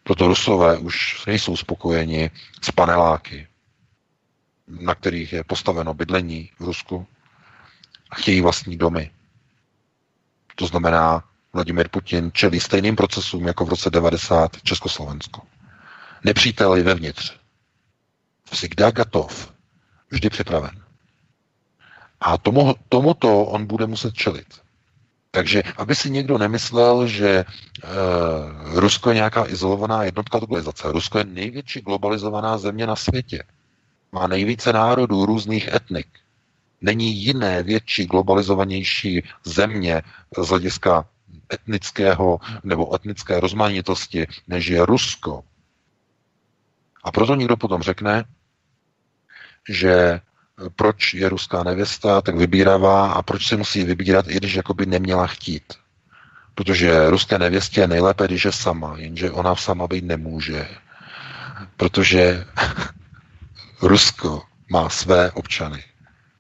Proto 0.02 0.26
Rusové 0.28 0.78
už 0.78 1.26
nejsou 1.26 1.56
spokojeni 1.56 2.30
s 2.62 2.70
paneláky, 2.70 3.48
na 4.66 4.94
kterých 4.94 5.32
je 5.32 5.44
postaveno 5.44 5.94
bydlení 5.94 6.50
v 6.58 6.64
Rusku 6.64 7.06
a 8.10 8.14
chtějí 8.14 8.40
vlastní 8.40 8.76
domy. 8.76 9.10
To 10.54 10.66
znamená, 10.66 11.24
Vladimir 11.52 11.88
Putin 11.88 12.30
čelí 12.32 12.60
stejným 12.60 12.96
procesům 12.96 13.46
jako 13.46 13.64
v 13.64 13.68
roce 13.68 13.90
90 13.90 14.62
Československo. 14.62 15.42
Nepřítel 16.24 16.74
je 16.74 16.82
vevnitř. 16.82 17.36
Vždycky 18.50 18.68
gatov. 18.92 19.52
Vždy 20.10 20.30
připraven. 20.30 20.84
A 22.20 22.38
tomu, 22.38 22.74
tomuto 22.88 23.44
on 23.44 23.66
bude 23.66 23.86
muset 23.86 24.14
čelit. 24.14 24.61
Takže 25.34 25.62
aby 25.76 25.94
si 25.94 26.10
někdo 26.10 26.38
nemyslel, 26.38 27.06
že 27.06 27.28
e, 27.28 27.44
Rusko 28.80 29.10
je 29.10 29.14
nějaká 29.14 29.48
izolovaná 29.48 30.04
jednotka 30.04 30.38
globalizace. 30.38 30.92
Rusko 30.92 31.18
je 31.18 31.24
největší 31.24 31.80
globalizovaná 31.80 32.58
země 32.58 32.86
na 32.86 32.96
světě. 32.96 33.42
Má 34.12 34.26
nejvíce 34.26 34.72
národů, 34.72 35.26
různých 35.26 35.68
etnik. 35.68 36.06
Není 36.80 37.16
jiné 37.16 37.62
větší 37.62 38.06
globalizovanější 38.06 39.22
země 39.44 40.02
z 40.38 40.48
hlediska 40.48 41.08
etnického 41.52 42.40
nebo 42.64 42.94
etnické 42.94 43.40
rozmanitosti, 43.40 44.26
než 44.48 44.66
je 44.66 44.86
Rusko. 44.86 45.44
A 47.04 47.12
proto 47.12 47.34
někdo 47.34 47.56
potom 47.56 47.82
řekne, 47.82 48.24
že 49.68 50.20
proč 50.76 51.14
je 51.14 51.28
ruská 51.28 51.62
nevěsta 51.62 52.20
tak 52.20 52.36
vybíravá 52.36 53.12
a 53.12 53.22
proč 53.22 53.46
se 53.46 53.56
musí 53.56 53.84
vybírat, 53.84 54.28
i 54.28 54.36
když 54.36 54.54
jakoby 54.54 54.86
neměla 54.86 55.26
chtít. 55.26 55.74
Protože 56.54 57.10
ruské 57.10 57.38
nevěstě 57.38 57.80
je 57.80 57.86
nejlépe, 57.88 58.24
když 58.26 58.44
je 58.44 58.52
sama, 58.52 58.94
jenže 58.98 59.30
ona 59.30 59.56
sama 59.56 59.86
být 59.86 60.04
nemůže. 60.04 60.68
Protože 61.76 62.44
Rusko 63.82 64.42
má 64.70 64.88
své 64.88 65.30
občany, 65.30 65.84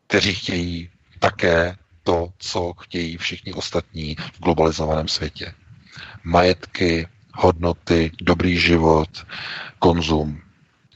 kteří 0.06 0.34
chtějí 0.34 0.90
také 1.18 1.76
to, 2.02 2.28
co 2.38 2.72
chtějí 2.72 3.16
všichni 3.16 3.52
ostatní 3.52 4.16
v 4.32 4.40
globalizovaném 4.40 5.08
světě. 5.08 5.54
Majetky, 6.24 7.08
hodnoty, 7.34 8.10
dobrý 8.20 8.58
život, 8.58 9.26
konzum. 9.78 10.40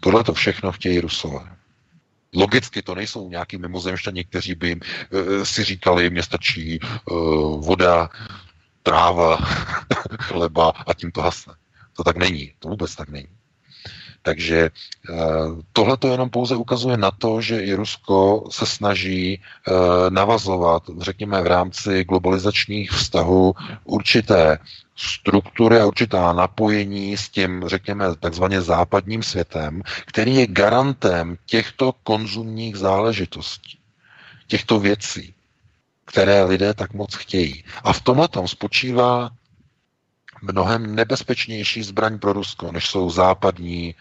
Tohle 0.01 0.25
to 0.25 0.35
všechno 0.35 0.73
chtějí 0.73 1.01
Rusové. 1.01 1.56
Logicky 2.37 2.83
to 2.83 2.95
nejsou 2.95 3.29
nějaký 3.29 3.59
mimozemštění, 3.59 4.25
kteří 4.25 4.55
by 4.55 4.77
uh, 4.77 4.81
si 5.43 5.65
říkali, 5.65 6.11
mě 6.11 6.23
stačí 6.23 6.81
uh, 6.81 7.65
voda, 7.65 8.09
tráva, 8.83 9.37
chleba 10.21 10.73
a 10.87 10.95
tím 10.95 11.11
to 11.11 11.23
hasne. 11.23 11.55
To 11.97 12.05
tak 12.05 12.17
není. 12.17 12.53
To 12.59 12.69
vůbec 12.69 12.97
tak 12.97 13.09
není. 13.09 13.29
Takže 14.23 14.59
eh, 14.61 15.15
tohle 15.73 15.97
to 15.97 16.09
jenom 16.09 16.31
pouze 16.31 16.57
ukazuje 16.57 16.97
na 16.97 17.11
to, 17.11 17.41
že 17.41 17.61
i 17.61 17.75
Rusko 17.75 18.45
se 18.51 18.67
snaží 18.67 19.43
navazovat, 20.11 20.83
řekněme, 20.99 21.43
v 21.43 21.47
rámci 21.47 22.05
globalizačních 22.05 22.91
vztahů 22.91 23.55
určité 23.85 24.59
struktury 24.97 25.81
a 25.81 25.87
určitá 25.87 26.33
napojení 26.33 27.17
s 27.17 27.29
tím, 27.29 27.65
řekněme, 27.67 28.17
takzvaně 28.17 28.61
západním 28.63 29.23
světem, 29.23 29.83
který 30.07 30.35
je 30.35 30.47
garantem 30.47 31.37
těchto 31.47 31.93
konzumních 31.93 32.77
záležitostí, 32.77 33.79
těchto 34.47 34.81
věcí, 34.81 35.35
které 36.05 36.45
lidé 36.45 36.75
tak 36.75 36.93
moc 36.93 37.15
chtějí. 37.15 37.65
A 37.85 37.93
v 37.93 38.01
tomhle 38.01 38.29
tom 38.29 38.49
spočívá 38.49 39.31
mnohem 40.43 40.95
nebezpečnější 40.95 41.83
zbraň 41.83 42.19
pro 42.19 42.33
Rusko, 42.33 42.73
než 42.73 42.87
jsou 42.87 43.11
západní 43.11 43.95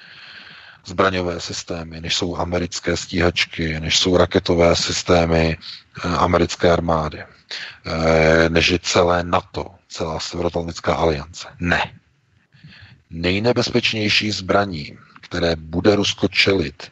zbraňové 0.85 1.39
systémy, 1.39 2.01
než 2.01 2.15
jsou 2.15 2.37
americké 2.37 2.97
stíhačky, 2.97 3.79
než 3.79 3.97
jsou 3.97 4.17
raketové 4.17 4.75
systémy 4.75 5.57
eh, 5.57 6.07
americké 6.07 6.71
armády, 6.71 7.19
eh, 7.23 8.49
než 8.49 8.67
je 8.69 8.79
celé 8.79 9.23
NATO, 9.23 9.65
celá 9.95 10.19
Severoatlantická 10.19 10.95
aliance. 10.95 11.47
Ne. 11.59 11.93
Nejnebezpečnější 13.09 14.31
zbraní, 14.31 14.97
které 15.21 15.55
bude 15.55 15.95
Rusko 15.95 16.27
čelit, 16.27 16.91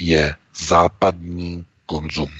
je 0.00 0.36
západní 0.54 1.66
konzum. 1.86 2.30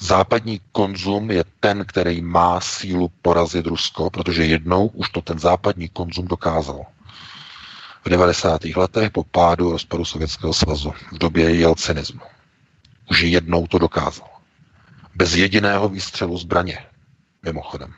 Západní 0.00 0.60
konzum 0.72 1.30
je 1.30 1.44
ten, 1.60 1.84
který 1.86 2.20
má 2.22 2.60
sílu 2.60 3.08
porazit 3.22 3.66
Rusko, 3.66 4.10
protože 4.10 4.44
jednou 4.44 4.86
už 4.86 5.10
to 5.10 5.22
ten 5.22 5.38
západní 5.38 5.88
konzum 5.88 6.26
dokázal. 6.26 6.86
V 8.04 8.08
90. 8.08 8.64
letech 8.64 9.10
po 9.10 9.24
pádu 9.24 9.72
rozpadu 9.72 10.04
Sovětského 10.04 10.54
svazu, 10.54 10.92
v 11.12 11.18
době 11.18 11.54
jelcinismu. 11.54 12.20
Už 13.10 13.20
jednou 13.20 13.66
to 13.66 13.78
dokázal. 13.78 14.28
Bez 15.14 15.34
jediného 15.34 15.88
výstřelu 15.88 16.38
zbraně, 16.38 16.86
mimochodem. 17.42 17.94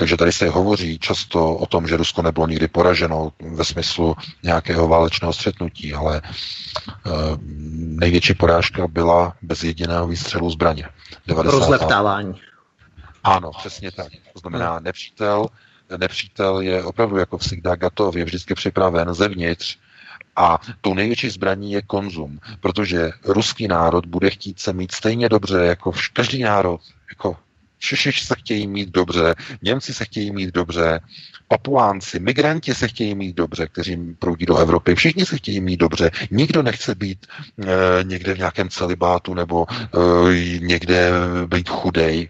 Takže 0.00 0.16
tady 0.16 0.32
se 0.32 0.48
hovoří 0.48 0.98
často 0.98 1.54
o 1.54 1.66
tom, 1.66 1.88
že 1.88 1.96
Rusko 1.96 2.22
nebylo 2.22 2.46
nikdy 2.46 2.68
poraženo 2.68 3.32
ve 3.40 3.64
smyslu 3.64 4.16
nějakého 4.42 4.88
válečného 4.88 5.32
střetnutí, 5.32 5.94
ale 5.94 6.16
e, 6.16 6.20
největší 7.76 8.34
porážka 8.34 8.86
byla 8.88 9.36
bez 9.42 9.64
jediného 9.64 10.06
výstřelu 10.06 10.50
zbraně. 10.50 10.88
90. 11.26 11.58
Rozleptávání. 11.58 12.34
Ano, 13.24 13.50
přesně 13.58 13.92
tak. 13.92 14.06
To 14.32 14.38
znamená, 14.38 14.74
hmm. 14.74 14.84
nepřítel, 14.84 15.46
nepřítel 15.96 16.60
je 16.60 16.84
opravdu 16.84 17.16
jako 17.16 17.36
vždycky 17.36 17.60
gatov, 17.76 18.16
je 18.16 18.24
vždycky 18.24 18.54
připraven 18.54 19.14
zevnitř 19.14 19.78
a 20.36 20.58
tou 20.80 20.94
největší 20.94 21.30
zbraní 21.30 21.72
je 21.72 21.82
konzum, 21.82 22.40
protože 22.60 23.10
ruský 23.24 23.68
národ 23.68 24.06
bude 24.06 24.30
chtít 24.30 24.60
se 24.60 24.72
mít 24.72 24.92
stejně 24.92 25.28
dobře 25.28 25.58
jako 25.58 25.92
každý 26.12 26.42
národ, 26.42 26.80
jako 27.10 27.36
Češi 27.80 28.12
se 28.12 28.34
chtějí 28.38 28.66
mít 28.66 28.88
dobře, 28.88 29.34
Němci 29.62 29.94
se 29.94 30.04
chtějí 30.04 30.30
mít 30.30 30.54
dobře, 30.54 31.00
Papuánci, 31.48 32.20
migranti 32.20 32.74
se 32.74 32.88
chtějí 32.88 33.14
mít 33.14 33.36
dobře, 33.36 33.66
kteří 33.66 33.96
proudí 34.18 34.46
do 34.46 34.56
Evropy. 34.56 34.94
Všichni 34.94 35.26
se 35.26 35.36
chtějí 35.36 35.60
mít 35.60 35.76
dobře. 35.76 36.10
Nikdo 36.30 36.62
nechce 36.62 36.94
být 36.94 37.26
e, 37.26 38.04
někde 38.04 38.34
v 38.34 38.38
nějakém 38.38 38.68
celibátu 38.68 39.34
nebo 39.34 39.66
e, 39.70 40.58
někde 40.58 41.10
být 41.46 41.68
chudej 41.68 42.28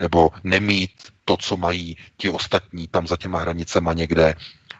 nebo 0.00 0.30
nemít 0.44 0.90
to, 1.24 1.36
co 1.36 1.56
mají 1.56 1.96
ti 2.16 2.30
ostatní 2.30 2.88
tam 2.88 3.06
za 3.06 3.16
těma 3.16 3.38
hranicema 3.38 3.92
někde 3.92 4.34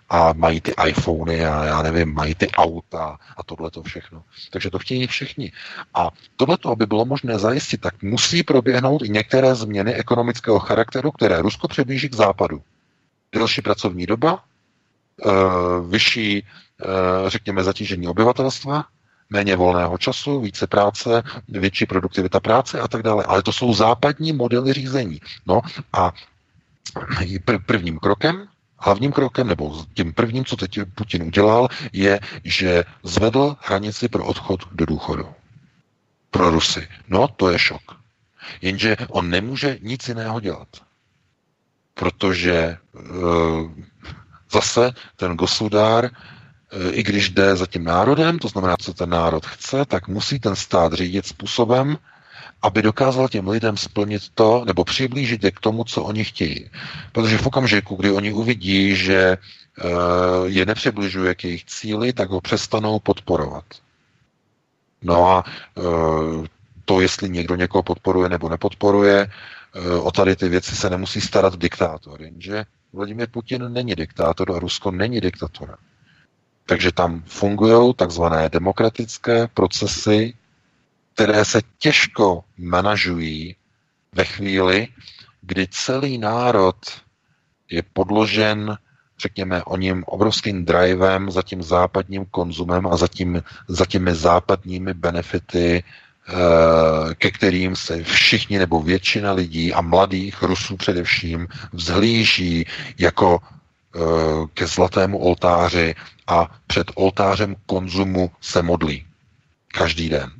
a 0.08 0.32
mají 0.32 0.60
ty 0.60 0.74
iPhony 0.86 1.46
a 1.46 1.64
já 1.64 1.82
nevím, 1.82 2.14
mají 2.14 2.34
ty 2.34 2.50
auta 2.50 3.18
a 3.36 3.42
tohle 3.42 3.70
to 3.70 3.82
všechno. 3.82 4.22
Takže 4.50 4.70
to 4.70 4.78
chtějí 4.78 5.06
všichni. 5.06 5.52
A 5.94 6.10
tohle, 6.36 6.58
aby 6.72 6.86
bylo 6.86 7.04
možné 7.04 7.38
zajistit, 7.38 7.80
tak 7.80 8.02
musí 8.02 8.42
proběhnout 8.42 9.02
i 9.02 9.08
některé 9.08 9.54
změny 9.54 9.94
ekonomického 9.94 10.58
charakteru, 10.58 11.12
které 11.12 11.42
Rusko 11.42 11.68
přiblíží 11.68 12.08
k 12.08 12.14
západu. 12.14 12.62
Delší 13.32 13.62
pracovní 13.62 14.06
doba, 14.06 14.44
eh, 15.26 15.30
vyšší, 15.88 16.44
eh, 16.44 16.84
řekněme, 17.30 17.64
zatížení 17.64 18.08
obyvatelstva, 18.08 18.84
méně 19.30 19.56
volného 19.56 19.98
času, 19.98 20.40
více 20.40 20.66
práce, 20.66 21.22
větší 21.48 21.86
produktivita 21.86 22.40
práce 22.40 22.80
a 22.80 22.88
tak 22.88 23.02
dále. 23.02 23.24
Ale 23.24 23.42
to 23.42 23.52
jsou 23.52 23.74
západní 23.74 24.32
modely 24.32 24.72
řízení. 24.72 25.20
No 25.46 25.60
a 25.92 26.12
prvním 27.66 27.98
krokem 27.98 28.48
Hlavním 28.78 29.12
krokem, 29.12 29.46
nebo 29.46 29.84
tím 29.94 30.12
prvním, 30.12 30.44
co 30.44 30.56
teď 30.56 30.78
Putin 30.94 31.22
udělal, 31.22 31.68
je, 31.92 32.20
že 32.44 32.84
zvedl 33.02 33.56
hranici 33.60 34.08
pro 34.08 34.24
odchod 34.24 34.60
do 34.72 34.86
důchodu. 34.86 35.26
Pro 36.30 36.50
Rusy. 36.50 36.88
No, 37.08 37.28
to 37.28 37.50
je 37.50 37.58
šok. 37.58 37.82
Jenže 38.62 38.96
on 39.08 39.30
nemůže 39.30 39.78
nic 39.82 40.08
jiného 40.08 40.40
dělat. 40.40 40.68
Protože 41.94 42.54
e, 42.54 42.78
zase 44.52 44.92
ten 45.16 45.36
gosudár, 45.36 46.04
e, 46.04 46.10
i 46.90 47.02
když 47.02 47.30
jde 47.30 47.56
za 47.56 47.66
tím 47.66 47.84
národem, 47.84 48.38
to 48.38 48.48
znamená, 48.48 48.76
co 48.80 48.94
ten 48.94 49.10
národ 49.10 49.46
chce, 49.46 49.84
tak 49.84 50.08
musí 50.08 50.40
ten 50.40 50.56
stát 50.56 50.92
řídit 50.92 51.26
způsobem, 51.26 51.98
aby 52.62 52.82
dokázal 52.82 53.28
těm 53.28 53.48
lidem 53.48 53.76
splnit 53.76 54.22
to, 54.34 54.64
nebo 54.66 54.84
přiblížit 54.84 55.44
je 55.44 55.50
k 55.50 55.60
tomu, 55.60 55.84
co 55.84 56.02
oni 56.02 56.24
chtějí. 56.24 56.70
Protože 57.12 57.38
v 57.38 57.46
okamžiku, 57.46 57.96
kdy 57.96 58.10
oni 58.10 58.32
uvidí, 58.32 58.96
že 58.96 59.18
eh, 59.18 59.84
je 60.44 60.66
nepřibližuje 60.66 61.34
k 61.34 61.44
jejich 61.44 61.64
cíli, 61.64 62.12
tak 62.12 62.30
ho 62.30 62.40
přestanou 62.40 62.98
podporovat. 62.98 63.64
No 65.02 65.26
a 65.28 65.44
eh, 65.78 65.82
to, 66.84 67.00
jestli 67.00 67.30
někdo 67.30 67.54
někoho 67.54 67.82
podporuje 67.82 68.28
nebo 68.28 68.48
nepodporuje, 68.48 69.30
eh, 69.74 69.94
o 69.94 70.10
tady 70.10 70.36
ty 70.36 70.48
věci 70.48 70.76
se 70.76 70.90
nemusí 70.90 71.20
starat 71.20 71.56
diktátor, 71.56 72.22
jenže 72.22 72.64
Vladimír 72.92 73.28
Putin 73.30 73.72
není 73.72 73.94
diktátor 73.94 74.52
a 74.52 74.58
Rusko 74.58 74.90
není 74.90 75.20
diktatura. 75.20 75.76
Takže 76.66 76.92
tam 76.92 77.22
fungují 77.26 77.94
takzvané 77.94 78.48
demokratické 78.48 79.48
procesy, 79.54 80.34
které 81.18 81.44
se 81.44 81.60
těžko 81.78 82.44
manažují 82.58 83.56
ve 84.12 84.24
chvíli, 84.24 84.88
kdy 85.42 85.66
celý 85.70 86.18
národ 86.18 86.76
je 87.70 87.82
podložen, 87.92 88.78
řekněme, 89.18 89.64
o 89.64 89.76
ním 89.76 90.04
obrovským 90.06 90.64
drivem 90.64 91.30
za 91.30 91.42
tím 91.42 91.62
západním 91.62 92.24
konzumem 92.30 92.86
a 92.86 92.96
za, 92.96 93.08
tím, 93.08 93.42
za 93.68 93.86
těmi 93.86 94.14
západními 94.14 94.94
benefity, 94.94 95.82
eh, 95.82 97.14
ke 97.14 97.30
kterým 97.30 97.76
se 97.76 98.04
všichni 98.04 98.58
nebo 98.58 98.82
většina 98.82 99.32
lidí 99.32 99.74
a 99.74 99.80
mladých 99.80 100.42
Rusů 100.42 100.76
především 100.76 101.48
vzhlíží 101.72 102.66
jako 102.98 103.38
eh, 103.42 104.00
ke 104.54 104.66
zlatému 104.66 105.18
oltáři 105.18 105.94
a 106.26 106.58
před 106.66 106.86
oltářem 106.94 107.56
konzumu 107.66 108.30
se 108.40 108.62
modlí 108.62 109.06
každý 109.74 110.08
den. 110.08 110.37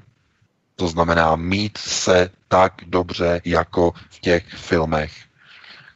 To 0.78 0.88
znamená 0.88 1.36
mít 1.36 1.78
se 1.78 2.30
tak 2.48 2.72
dobře 2.86 3.40
jako 3.44 3.92
v 4.10 4.20
těch 4.20 4.44
filmech, 4.55 5.12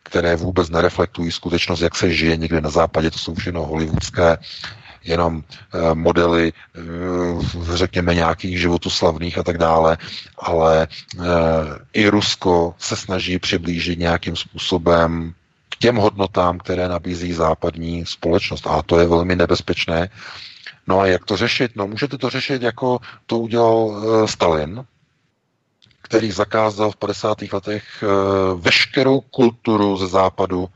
které 0.03 0.37
vůbec 0.37 0.71
nereflektují 0.71 1.33
skutečnost, 1.33 1.81
jak 1.81 1.95
se 1.97 2.11
žije 2.11 2.37
někde 2.37 2.61
na 2.61 2.71
západě, 2.71 3.11
to 3.11 3.19
jsou 3.19 3.35
všechno 3.35 3.67
hollywoodské 3.67 4.39
jenom 5.05 5.43
e, 5.43 5.95
modely, 5.95 6.53
e, 6.53 7.77
řekněme, 7.77 8.15
nějakých 8.15 8.61
životů 8.61 8.91
slavných 8.91 9.39
a 9.39 9.43
tak 9.43 9.59
dále, 9.59 9.99
ale 10.39 10.83
e, 10.83 10.89
i 11.93 12.09
Rusko 12.09 12.75
se 12.79 12.97
snaží 12.97 13.39
přiblížit 13.39 13.99
nějakým 13.99 14.37
způsobem 14.37 15.35
k 15.69 15.77
těm 15.77 15.97
hodnotám, 15.97 16.59
které 16.59 16.89
nabízí 16.89 17.33
západní 17.33 18.07
společnost. 18.07 18.67
A 18.67 18.83
to 18.83 19.01
je 19.01 19.07
velmi 19.07 19.37
nebezpečné, 19.37 20.09
No 20.87 21.01
a 21.01 21.07
jak 21.07 21.25
to 21.25 21.37
řešit? 21.37 21.73
No 21.77 21.87
můžete 21.87 22.19
to 22.19 22.31
řešit, 22.31 22.63
jako 22.63 22.99
to 23.27 23.39
udělal 23.39 23.75
uh, 23.75 24.27
Stalin, 24.27 24.85
který 26.03 26.31
zakázal 26.31 26.91
v 26.91 26.97
50. 26.97 27.43
letech 27.53 28.05
veškerou 28.57 29.21
kulturu 29.21 29.97
ze 29.97 30.07
západu 30.07 30.69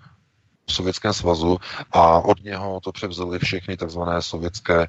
v 0.67 0.73
Sovětském 0.73 1.13
svazu 1.13 1.59
a 1.93 2.19
od 2.21 2.45
něho 2.45 2.81
to 2.81 2.93
převzali 2.93 3.39
všechny 3.39 3.77
takzvané 3.77 4.23
sovětské 4.23 4.89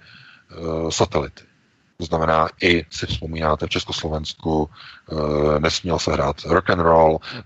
satelity. 0.90 1.47
To 2.00 2.06
znamená, 2.06 2.50
i 2.62 2.86
si 2.90 3.06
vzpomínáte 3.06 3.66
v 3.66 3.70
Československu 3.70 4.70
e, 4.70 5.60
nesměl 5.60 6.00
se 6.00 6.12
hrát 6.12 6.42
rock 6.46 6.70
and 6.70 6.80
roll, 6.80 7.20
e, 7.20 7.44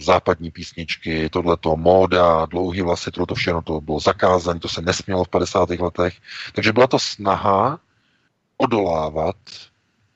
západní 0.00 0.50
písničky, 0.50 1.28
tohleto, 1.28 1.76
móda, 1.76 2.46
dlouhý 2.46 2.80
vlasy, 2.82 3.10
to 3.10 3.34
všechno 3.34 3.62
to 3.62 3.80
bylo 3.80 4.00
zakázané, 4.00 4.60
to 4.60 4.68
se 4.68 4.82
nesmělo 4.82 5.24
v 5.24 5.28
50. 5.28 5.70
letech. 5.70 6.14
Takže 6.52 6.72
byla 6.72 6.86
to 6.86 6.98
snaha 6.98 7.80
odolávat 8.56 9.36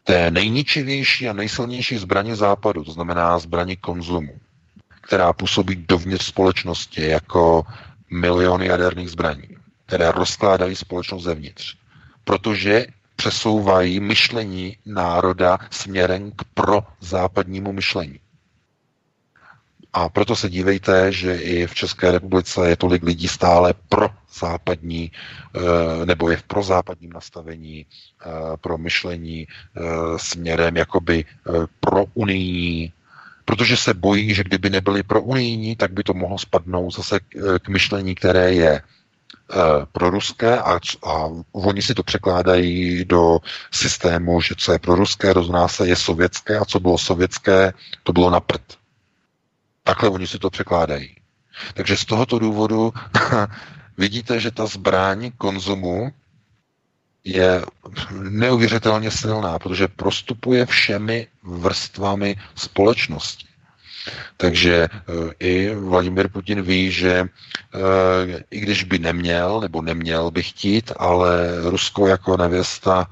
té 0.04 0.30
nejničivější 0.30 1.28
a 1.28 1.32
nejsilnější 1.32 1.96
zbraně 1.98 2.36
západu, 2.36 2.84
to 2.84 2.92
znamená 2.92 3.38
zbraní 3.38 3.76
konzumu, 3.76 4.32
která 5.00 5.32
působí 5.32 5.84
dovnitř 5.88 6.24
společnosti 6.24 7.08
jako 7.08 7.62
miliony 8.10 8.66
jaderných 8.66 9.10
zbraní, 9.10 9.48
které 9.86 10.12
rozkládají 10.12 10.76
společnost 10.76 11.22
zevnitř. 11.22 11.76
Protože 12.24 12.86
přesouvají 13.16 14.00
myšlení 14.00 14.76
národa 14.86 15.58
směrem 15.70 16.30
k 16.36 16.44
prozápadnímu 16.54 17.72
myšlení. 17.72 18.20
A 19.92 20.08
proto 20.08 20.36
se 20.36 20.48
dívejte, 20.50 21.12
že 21.12 21.36
i 21.36 21.66
v 21.66 21.74
České 21.74 22.10
republice 22.10 22.68
je 22.68 22.76
tolik 22.76 23.02
lidí 23.02 23.28
stále 23.28 23.74
pro 23.88 24.08
západní, 24.38 25.12
eh, 25.56 26.06
nebo 26.06 26.30
je 26.30 26.36
v 26.36 26.42
prozápadním 26.42 27.12
nastavení 27.12 27.86
eh, 27.86 28.28
pro 28.60 28.78
myšlení 28.78 29.46
eh, 29.48 29.80
směrem 30.16 30.76
jakoby 30.76 31.24
pro 31.80 32.04
unijní, 32.14 32.92
protože 33.44 33.76
se 33.76 33.94
bojí, 33.94 34.34
že 34.34 34.44
kdyby 34.44 34.70
nebyli 34.70 35.02
pro 35.02 35.22
unijní, 35.22 35.76
tak 35.76 35.92
by 35.92 36.02
to 36.02 36.14
mohlo 36.14 36.38
spadnout 36.38 36.94
zase 36.94 37.20
k 37.62 37.68
myšlení, 37.68 38.14
které 38.14 38.52
je 38.54 38.82
Eh, 39.52 39.86
pro 39.92 40.10
ruské 40.10 40.58
a, 40.58 40.80
a 41.02 41.28
oni 41.52 41.82
si 41.82 41.94
to 41.94 42.02
překládají 42.02 43.04
do 43.04 43.38
systému, 43.70 44.40
že 44.40 44.54
co 44.58 44.72
je 44.72 44.78
pro 44.78 44.94
ruské, 44.94 45.32
rozná 45.32 45.68
se, 45.68 45.86
je 45.88 45.96
sovětské 45.96 46.58
a 46.58 46.64
co 46.64 46.80
bylo 46.80 46.98
sovětské, 46.98 47.72
to 48.02 48.12
bylo 48.12 48.30
na 48.30 48.40
prd. 48.40 48.78
Takhle 49.82 50.08
oni 50.08 50.26
si 50.26 50.38
to 50.38 50.50
překládají. 50.50 51.16
Takže 51.74 51.96
z 51.96 52.04
tohoto 52.04 52.38
důvodu 52.38 52.92
vidíte, 53.98 54.40
že 54.40 54.50
ta 54.50 54.66
zbraň 54.66 55.30
konzumu 55.38 56.10
je 57.24 57.62
neuvěřitelně 58.22 59.10
silná, 59.10 59.58
protože 59.58 59.88
prostupuje 59.88 60.66
všemi 60.66 61.26
vrstvami 61.42 62.36
společnosti. 62.54 63.46
Takže 64.36 64.88
eh, 64.92 65.12
i 65.38 65.74
Vladimir 65.74 66.28
Putin 66.28 66.62
ví, 66.62 66.90
že 66.92 67.12
eh, 67.20 68.44
i 68.50 68.60
když 68.60 68.84
by 68.84 68.98
neměl, 68.98 69.60
nebo 69.60 69.82
neměl 69.82 70.30
by 70.30 70.42
chtít, 70.42 70.92
ale 70.96 71.60
Rusko 71.70 72.06
jako 72.06 72.36
nevěsta 72.36 73.06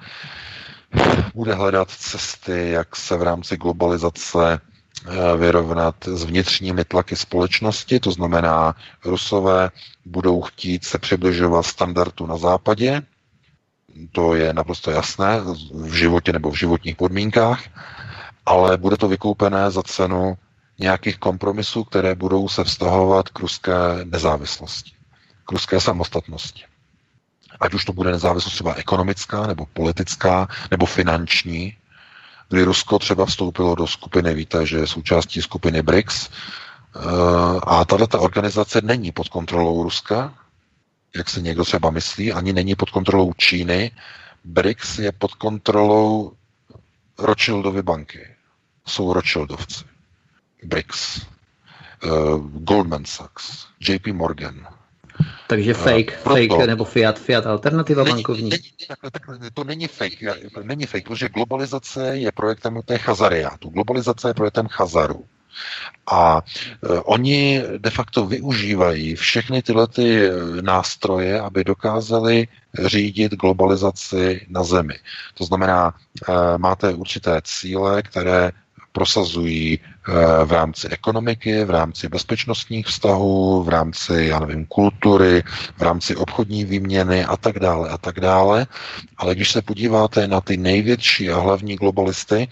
bude 1.35 1.55
hledat 1.55 1.91
cesty, 1.91 2.71
jak 2.71 2.97
se 2.97 3.17
v 3.17 3.23
rámci 3.23 3.57
globalizace 3.57 4.61
eh, 4.61 5.37
vyrovnat 5.37 5.95
s 6.05 6.25
vnitřními 6.25 6.85
tlaky 6.85 7.17
společnosti, 7.17 8.01
to 8.01 8.11
znamená, 8.11 8.75
Rusové 9.05 9.71
budou 10.05 10.43
chtít 10.43 10.85
se 10.85 10.99
přibližovat 10.99 11.67
standardu 11.67 12.27
na 12.27 12.37
západě, 12.37 13.03
to 14.13 14.35
je 14.35 14.53
naprosto 14.53 14.91
jasné 14.91 15.41
v 15.75 15.95
životě 15.95 16.33
nebo 16.33 16.51
v 16.51 16.55
životních 16.59 16.97
podmínkách, 16.97 17.63
ale 18.47 18.77
bude 18.77 18.97
to 18.97 19.09
vykoupené 19.09 19.71
za 19.71 19.83
cenu 19.83 20.37
nějakých 20.79 21.19
kompromisů, 21.19 21.85
které 21.85 22.15
budou 22.15 22.49
se 22.49 22.65
vztahovat 22.65 23.29
k 23.29 23.39
ruské 23.39 23.75
nezávislosti, 24.05 24.93
k 25.47 25.53
ruské 25.53 25.81
samostatnosti. 25.81 26.65
Ať 27.61 27.75
už 27.75 27.85
to 27.85 27.93
bude 27.93 28.11
nezávislost 28.11 28.55
třeba 28.55 28.75
ekonomická, 28.75 29.47
nebo 29.47 29.67
politická, 29.67 30.49
nebo 30.71 30.87
finanční, 30.87 31.77
kdy 32.49 32.63
Rusko 32.63 32.99
třeba 32.99 33.27
vstoupilo 33.27 33.75
do 33.75 33.87
skupiny, 33.87 34.35
víte, 34.35 34.67
že 34.67 34.77
je 34.77 34.87
součástí 34.87 35.43
skupiny 35.43 35.83
BRICS, 35.83 36.29
eh, 36.29 37.01
a 37.67 37.85
tato 37.85 38.21
organizace 38.21 38.81
není 38.81 39.13
pod 39.13 39.29
kontrolou 39.29 39.83
Ruska, 39.83 40.35
jak 41.17 41.31
se 41.31 41.43
někdo 41.43 41.65
třeba 41.65 41.91
myslí, 41.91 42.33
ani 42.33 42.53
není 42.53 42.75
pod 42.75 42.91
kontrolou 42.91 43.33
Číny. 43.33 43.91
BRICS 44.45 44.99
je 44.99 45.13
pod 45.13 45.35
kontrolou 45.35 46.33
Rothschildovy 47.19 47.83
banky. 47.83 48.29
Jsou 48.87 49.13
Rothschildovci. 49.13 49.85
BRICS, 50.65 51.27
uh, 52.05 52.11
Goldman 52.65 53.05
Sachs, 53.05 53.67
JP 53.81 54.07
Morgan. 54.07 54.67
Takže 55.47 55.71
eh, 55.71 55.75
fake, 55.75 56.13
uh, 56.17 56.23
proto, 56.23 56.57
fake 56.57 56.67
nebo 56.67 56.85
fiat, 56.85 57.19
fiat 57.19 57.47
alternativa 57.47 58.05
není, 58.05 58.15
bankovní. 58.17 58.51
Není, 58.51 58.71
takhle, 58.89 59.11
takhle, 59.11 59.39
to 59.55 59.65
není 59.65 59.87
fake, 59.87 60.17
není 60.63 60.87
fake, 60.87 61.05
protože 61.05 61.29
globalizace 61.29 62.17
je 62.17 62.33
projektem 62.33 62.81
té 62.85 62.99
chazariátu. 62.99 63.69
Globalizace 63.69 64.29
je 64.29 64.35
projektem 64.35 64.67
chazaru. 64.69 65.25
A 66.07 66.37
uh, 66.37 67.01
oni 67.05 67.63
de 67.79 67.91
facto 67.91 68.27
využívají 68.27 69.15
všechny 69.15 69.63
tyhle 69.63 69.87
ty 69.87 70.31
nástroje, 70.61 71.41
aby 71.41 71.65
dokázali 71.65 72.49
řídit 72.85 73.35
globalizaci 73.35 74.47
na 74.49 74.65
zemi. 74.65 74.95
To 75.35 75.45
znamená, 75.45 75.95
uh, 76.29 76.35
máte 76.59 76.95
určité 76.95 77.41
cíle, 77.45 78.03
které 78.03 78.51
prosazují 78.95 79.79
eh, 79.79 80.13
v 80.45 80.53
rámci 80.53 80.89
ekonomiky, 80.89 81.65
v 81.65 81.71
rámci 81.71 82.09
bezpečnostních 82.09 82.87
vztahů, 82.87 83.63
v 83.63 83.69
rámci, 83.69 84.15
já 84.31 84.39
nevím, 84.41 84.67
kultury, 84.67 85.43
v 85.77 85.83
rámci 85.83 86.17
obchodní 86.17 86.65
výměny 86.65 87.25
a 87.25 87.37
tak 87.37 87.59
dále 87.59 87.89
a 87.89 87.99
tak 87.99 88.21
dále. 88.21 88.67
Ale 89.17 89.35
když 89.35 89.51
se 89.53 89.63
podíváte 89.63 90.29
na 90.29 90.41
ty 90.41 90.57
největší 90.57 91.31
a 91.31 91.39
hlavní 91.41 91.77
globalisty, 91.77 92.49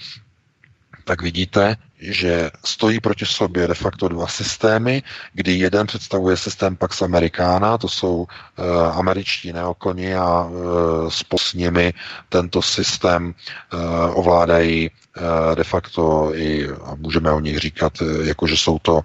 tak 1.05 1.23
vidíte, 1.23 1.77
že 2.03 2.51
stojí 2.65 3.01
proti 3.01 3.27
sobě 3.27 3.69
de 3.69 3.75
facto 3.75 4.09
dva 4.09 4.27
systémy, 4.27 5.03
kdy 5.33 5.53
jeden 5.53 5.87
představuje 5.87 6.37
systém 6.37 6.77
Pax 6.77 7.03
Americana, 7.03 7.79
to 7.79 7.89
jsou 7.89 8.27
e, 8.27 8.91
američtí 8.93 9.53
neokoni 9.53 10.15
a 10.15 10.47
e, 10.51 11.11
spolu 11.11 11.39
s 11.39 11.55
nimi 11.55 11.95
tento 12.29 12.63
systém 12.63 13.35
e, 13.35 13.77
ovládají 14.11 14.91
e, 14.91 15.55
de 15.55 15.65
facto 15.65 16.33
i, 16.35 16.69
a 16.85 16.95
můžeme 16.95 17.33
o 17.33 17.41
nich 17.41 17.59
říkat, 17.59 17.93
jako 18.23 18.47
že 18.47 18.57
jsou 18.57 18.79
to 18.79 19.01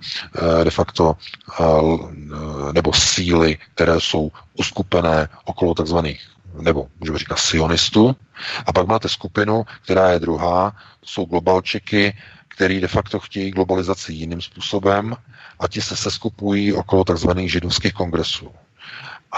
e, 0.62 0.64
de 0.64 0.72
facto 0.72 1.16
e, 1.60 1.64
nebo 2.74 2.94
síly, 2.94 3.58
které 3.76 4.00
jsou 4.00 4.32
uskupené 4.54 5.30
okolo 5.46 5.74
takzvaných 5.74 6.22
nebo 6.62 6.88
můžeme 7.00 7.18
říkat 7.20 7.40
sionistů. 7.40 8.16
A 8.66 8.74
pak 8.74 8.88
máte 8.88 9.10
skupinu, 9.10 9.66
která 9.84 10.10
je 10.12 10.20
druhá, 10.20 10.74
jsou 11.06 11.26
globalčiky, 11.26 12.14
který 12.58 12.82
de 12.82 12.88
facto 12.88 13.20
chtějí 13.20 13.52
globalizaci 13.52 14.14
jiným 14.14 14.42
způsobem 14.42 15.16
a 15.60 15.68
ti 15.68 15.82
se 15.82 15.96
seskupují 15.98 16.74
okolo 16.74 17.04
tzv. 17.04 17.30
židovských 17.46 17.94
kongresů. 17.94 18.52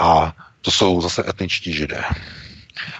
A 0.00 0.36
to 0.60 0.70
jsou 0.70 1.00
zase 1.00 1.24
etničtí 1.28 1.72
židé. 1.72 2.02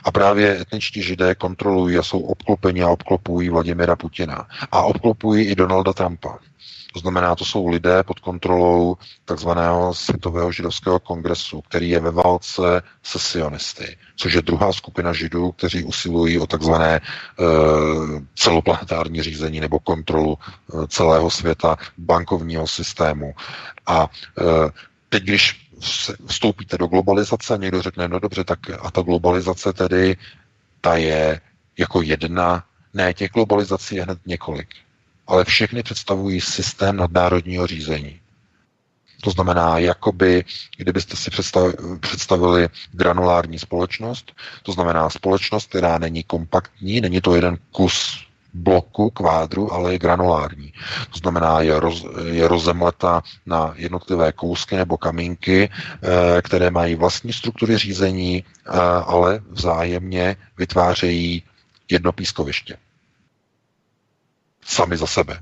A 0.04 0.12
právě 0.12 0.60
etničtí 0.60 1.02
židé 1.02 1.34
kontrolují 1.34 1.98
a 1.98 2.02
jsou 2.02 2.20
obklopeni 2.20 2.82
a 2.82 2.88
obklopují 2.90 3.48
Vladimira 3.48 3.96
Putina. 3.96 4.48
A 4.72 4.82
obklopují 4.82 5.46
i 5.46 5.54
Donalda 5.54 5.92
Trumpa. 5.92 6.38
To 6.92 7.00
znamená, 7.00 7.34
to 7.34 7.44
jsou 7.44 7.68
lidé 7.68 8.02
pod 8.02 8.20
kontrolou 8.20 8.96
takzvaného 9.24 9.94
Světového 9.94 10.52
židovského 10.52 11.00
kongresu, 11.00 11.60
který 11.60 11.90
je 11.90 12.00
ve 12.00 12.10
válce 12.10 12.82
se 13.02 13.18
sionisty, 13.18 13.96
což 14.16 14.32
je 14.32 14.42
druhá 14.42 14.72
skupina 14.72 15.12
židů, 15.12 15.52
kteří 15.52 15.84
usilují 15.84 16.38
o 16.38 16.46
takzvané 16.46 16.96
e, 16.96 17.00
celoplanetární 18.34 19.22
řízení 19.22 19.60
nebo 19.60 19.78
kontrolu 19.78 20.38
e, 20.38 20.86
celého 20.86 21.30
světa, 21.30 21.76
bankovního 21.98 22.66
systému. 22.66 23.34
A 23.86 24.08
e, 24.38 24.44
teď, 25.08 25.22
když 25.22 25.69
vstoupíte 26.26 26.78
do 26.78 26.86
globalizace, 26.86 27.58
někdo 27.58 27.82
řekne, 27.82 28.08
no 28.08 28.20
dobře, 28.20 28.44
tak 28.44 28.58
a 28.80 28.90
ta 28.90 29.02
globalizace 29.02 29.72
tedy, 29.72 30.16
ta 30.80 30.96
je 30.96 31.40
jako 31.78 32.02
jedna, 32.02 32.64
ne, 32.94 33.14
těch 33.14 33.30
globalizací 33.30 33.94
je 33.96 34.02
hned 34.02 34.18
několik 34.26 34.68
ale 35.30 35.44
všechny 35.44 35.82
představují 35.82 36.40
systém 36.40 36.96
nadnárodního 36.96 37.66
řízení. 37.66 38.20
To 39.22 39.30
znamená, 39.30 39.78
jakoby, 39.78 40.44
kdybyste 40.76 41.16
si 41.16 41.30
představili 42.00 42.68
granulární 42.92 43.58
společnost, 43.58 44.32
to 44.62 44.72
znamená 44.72 45.10
společnost, 45.10 45.68
která 45.68 45.98
není 45.98 46.22
kompaktní, 46.22 47.00
není 47.00 47.20
to 47.20 47.34
jeden 47.34 47.58
kus 47.72 48.26
bloku, 48.54 49.10
kvádru, 49.10 49.72
ale 49.72 49.92
je 49.92 49.98
granulární. 49.98 50.72
To 51.10 51.18
znamená, 51.18 51.60
je, 51.60 51.80
roz, 51.80 52.04
je 52.32 52.48
rozemleta 52.48 53.22
na 53.46 53.72
jednotlivé 53.76 54.32
kousky 54.32 54.76
nebo 54.76 54.96
kamínky, 54.96 55.70
eh, 55.70 56.42
které 56.42 56.70
mají 56.70 56.94
vlastní 56.94 57.32
struktury 57.32 57.78
řízení, 57.78 58.44
eh, 58.44 58.70
ale 59.06 59.40
vzájemně 59.50 60.36
vytvářejí 60.58 61.42
jedno 61.90 62.12
pískoviště 62.12 62.76
sami 64.64 64.96
za 64.96 65.06
sebe. 65.06 65.40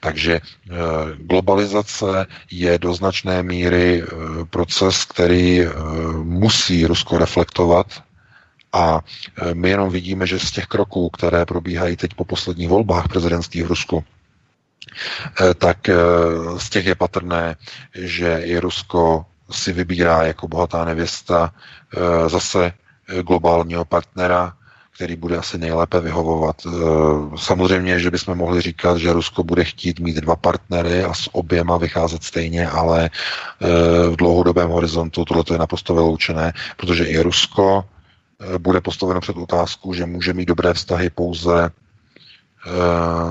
Takže 0.00 0.40
eh, 0.40 0.74
globalizace 1.18 2.26
je 2.50 2.78
do 2.78 2.94
značné 2.94 3.42
míry 3.42 4.02
proces, 4.50 5.04
který 5.04 5.60
musí 6.22 6.86
Rusko 6.86 7.18
reflektovat 7.18 7.86
a 8.72 9.00
my 9.54 9.70
jenom 9.70 9.90
vidíme, 9.90 10.26
že 10.26 10.38
z 10.38 10.50
těch 10.50 10.66
kroků, 10.66 11.10
které 11.10 11.46
probíhají 11.46 11.96
teď 11.96 12.14
po 12.14 12.24
posledních 12.24 12.68
volbách 12.68 13.08
prezidentských 13.08 13.64
v 13.64 13.68
Rusku, 13.68 14.04
tak 15.58 15.90
z 16.58 16.70
těch 16.70 16.86
je 16.86 16.94
patrné, 16.94 17.56
že 17.94 18.40
i 18.44 18.58
Rusko 18.58 19.24
si 19.50 19.72
vybírá 19.72 20.22
jako 20.22 20.48
bohatá 20.48 20.84
nevěsta 20.84 21.52
zase 22.26 22.72
globálního 23.22 23.84
partnera, 23.84 24.52
který 24.94 25.16
bude 25.16 25.36
asi 25.36 25.58
nejlépe 25.58 26.00
vyhovovat. 26.00 26.56
Samozřejmě, 27.36 28.00
že 28.00 28.10
bychom 28.10 28.38
mohli 28.38 28.60
říkat, 28.60 28.98
že 28.98 29.12
Rusko 29.12 29.44
bude 29.44 29.64
chtít 29.64 30.00
mít 30.00 30.16
dva 30.16 30.36
partnery 30.36 31.04
a 31.04 31.14
s 31.14 31.34
oběma 31.34 31.76
vycházet 31.76 32.24
stejně, 32.24 32.68
ale 32.68 33.10
v 34.10 34.16
dlouhodobém 34.16 34.70
horizontu 34.70 35.24
tohle 35.24 35.44
je 35.52 35.58
naprosto 35.58 35.94
vyloučené, 35.94 36.52
protože 36.76 37.04
i 37.04 37.20
Rusko 37.20 37.84
bude 38.58 38.80
postaveno 38.80 39.20
před 39.20 39.36
otázku, 39.36 39.94
že 39.94 40.06
může 40.06 40.32
mít 40.32 40.46
dobré 40.46 40.74
vztahy 40.74 41.10
pouze 41.10 41.70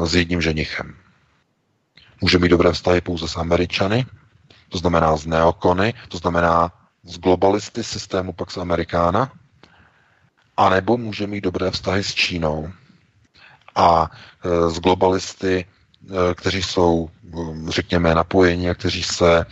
s 0.03 0.15
jedním 0.15 0.41
ženichem. 0.41 0.95
Může 2.21 2.39
mít 2.39 2.49
dobré 2.49 2.73
vztahy 2.73 3.01
pouze 3.01 3.27
s 3.27 3.37
Američany, 3.37 4.05
to 4.69 4.77
znamená 4.77 5.17
z 5.17 5.25
neokony, 5.25 5.93
to 6.07 6.17
znamená 6.17 6.71
z 7.03 7.17
globalisty 7.17 7.83
systému 7.83 8.33
Pax 8.33 8.57
Americana, 8.57 9.31
anebo 10.57 10.97
může 10.97 11.27
mít 11.27 11.41
dobré 11.43 11.71
vztahy 11.71 12.03
s 12.03 12.13
Čínou 12.13 12.71
a 13.75 14.11
e, 14.43 14.69
s 14.69 14.79
globalisty, 14.79 15.65
e, 15.65 16.35
kteří 16.35 16.63
jsou, 16.63 17.09
e, 17.09 17.71
řekněme, 17.71 18.15
napojeni 18.15 18.69
a 18.69 18.73
kteří 18.73 19.03
se 19.03 19.45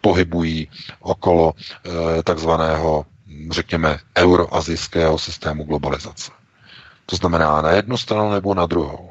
pohybují 0.00 0.68
okolo 1.00 1.52
takzvaného, 2.24 3.06
řekněme, 3.50 3.98
euroazijského 4.18 5.18
systému 5.18 5.64
globalizace. 5.64 6.32
To 7.06 7.16
znamená 7.16 7.62
na 7.62 7.70
jednu 7.70 7.96
stranu 7.96 8.30
nebo 8.32 8.54
na 8.54 8.66
druhou. 8.66 9.10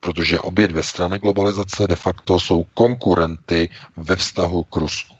Protože 0.00 0.40
obě 0.40 0.68
dvě 0.68 0.82
strany 0.82 1.18
globalizace 1.18 1.86
de 1.86 1.96
facto 1.96 2.40
jsou 2.40 2.64
konkurenty 2.74 3.68
ve 3.96 4.16
vztahu 4.16 4.64
k 4.64 4.76
Rusku. 4.76 5.14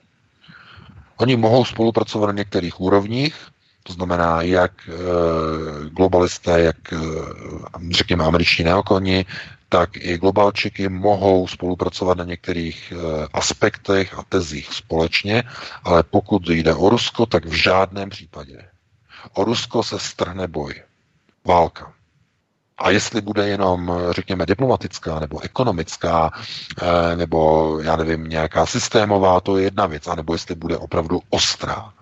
Oni 1.17 1.37
mohou 1.37 1.65
spolupracovat 1.65 2.27
na 2.27 2.33
některých 2.33 2.81
úrovních, 2.81 3.35
to 3.83 3.93
znamená, 3.93 4.43
jak 4.43 4.73
eh, 4.89 4.93
globalisté, 5.91 6.61
jak 6.61 6.93
eh, 6.93 6.97
řekněme 7.91 8.25
američtí 8.25 8.65
neokoni, 8.65 9.27
tak 9.73 9.97
i 9.97 10.19
globalčiky 10.19 10.89
mohou 10.89 11.47
spolupracovat 11.47 12.19
na 12.19 12.25
některých 12.25 12.93
eh, 12.93 13.27
aspektech 13.33 14.19
a 14.19 14.23
tezích 14.29 14.75
společně, 14.75 15.43
ale 15.85 16.03
pokud 16.03 16.49
jde 16.49 16.75
o 16.75 16.89
Rusko, 16.89 17.27
tak 17.27 17.45
v 17.45 17.53
žádném 17.53 18.11
případě. 18.11 18.69
O 19.35 19.45
Rusko 19.45 19.83
se 19.83 19.99
strhne 19.99 20.47
boj. 20.49 20.75
Válka. 21.45 21.93
A 22.79 22.91
jestli 22.91 23.21
bude 23.21 23.49
jenom, 23.49 23.93
řekněme, 24.11 24.47
diplomatická 24.47 25.21
nebo 25.21 25.41
ekonomická, 25.41 26.33
nebo 27.17 27.79
já 27.81 27.97
nevím, 27.97 28.29
nějaká 28.29 28.67
systémová, 28.67 29.41
to 29.41 29.57
je 29.57 29.65
jedna 29.65 29.87
věc, 29.87 30.07
anebo 30.07 30.33
jestli 30.33 30.55
bude 30.55 30.77
opravdu 30.77 31.21
ostrá. 31.31 31.93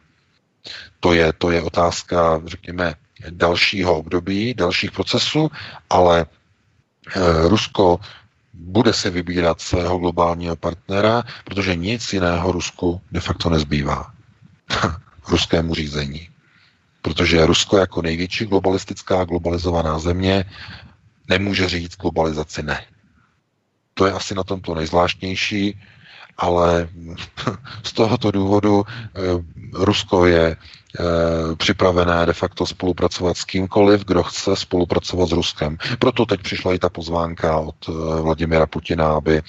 To 1.00 1.12
je, 1.12 1.32
to 1.32 1.50
je 1.50 1.62
otázka, 1.62 2.40
řekněme, 2.46 2.94
dalšího 3.30 3.98
období, 3.98 4.54
dalších 4.54 4.92
procesů, 4.92 5.50
ale 5.90 6.26
Rusko 7.48 8.00
bude 8.54 8.92
se 8.92 9.10
vybírat 9.10 9.60
svého 9.60 9.98
globálního 9.98 10.56
partnera, 10.56 11.22
protože 11.44 11.76
nic 11.76 12.12
jiného 12.12 12.52
Rusku 12.52 13.00
de 13.12 13.20
facto 13.20 13.50
nezbývá. 13.50 14.12
Ruskému 15.28 15.74
řízení. 15.74 16.28
Protože 17.02 17.46
Rusko 17.46 17.76
jako 17.78 18.02
největší 18.02 18.44
globalistická, 18.44 19.24
globalizovaná 19.24 19.98
země 19.98 20.44
nemůže 21.28 21.68
říct 21.68 21.96
globalizaci 21.96 22.62
ne. 22.62 22.84
To 23.94 24.06
je 24.06 24.12
asi 24.12 24.34
na 24.34 24.42
tomto 24.44 24.74
nejzvláštnější, 24.74 25.80
ale 26.36 26.88
z 27.82 27.92
tohoto 27.92 28.30
důvodu 28.30 28.84
eh, 28.86 29.20
Rusko 29.72 30.26
je 30.26 30.56
eh, 30.56 30.77
připravené 31.56 32.26
de 32.26 32.32
facto 32.32 32.66
spolupracovat 32.66 33.36
s 33.36 33.44
kýmkoliv, 33.44 34.04
kdo 34.04 34.22
chce 34.22 34.56
spolupracovat 34.56 35.28
s 35.28 35.32
Ruskem. 35.32 35.76
Proto 35.98 36.26
teď 36.26 36.40
přišla 36.40 36.74
i 36.74 36.78
ta 36.78 36.88
pozvánka 36.88 37.58
od 37.58 37.74
eh, 37.88 37.92
Vladimira 38.22 38.66
Putina, 38.66 39.12
aby 39.12 39.42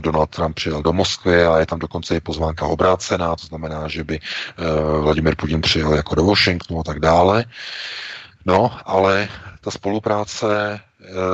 Donald 0.00 0.30
Trump 0.30 0.56
přijel 0.56 0.82
do 0.82 0.92
Moskvy 0.92 1.44
a 1.44 1.58
je 1.58 1.66
tam 1.66 1.78
dokonce 1.78 2.16
i 2.16 2.20
pozvánka 2.20 2.66
obrácená, 2.66 3.36
to 3.36 3.46
znamená, 3.46 3.88
že 3.88 4.04
by 4.04 4.20
Vladimir 5.00 5.36
Putin 5.36 5.60
přijel 5.60 5.94
jako 5.94 6.14
do 6.14 6.24
Washingtonu 6.24 6.80
a 6.80 6.82
tak 6.82 7.00
dále. 7.00 7.44
No, 8.46 8.70
ale 8.84 9.28
ta 9.60 9.70
spolupráce 9.70 10.80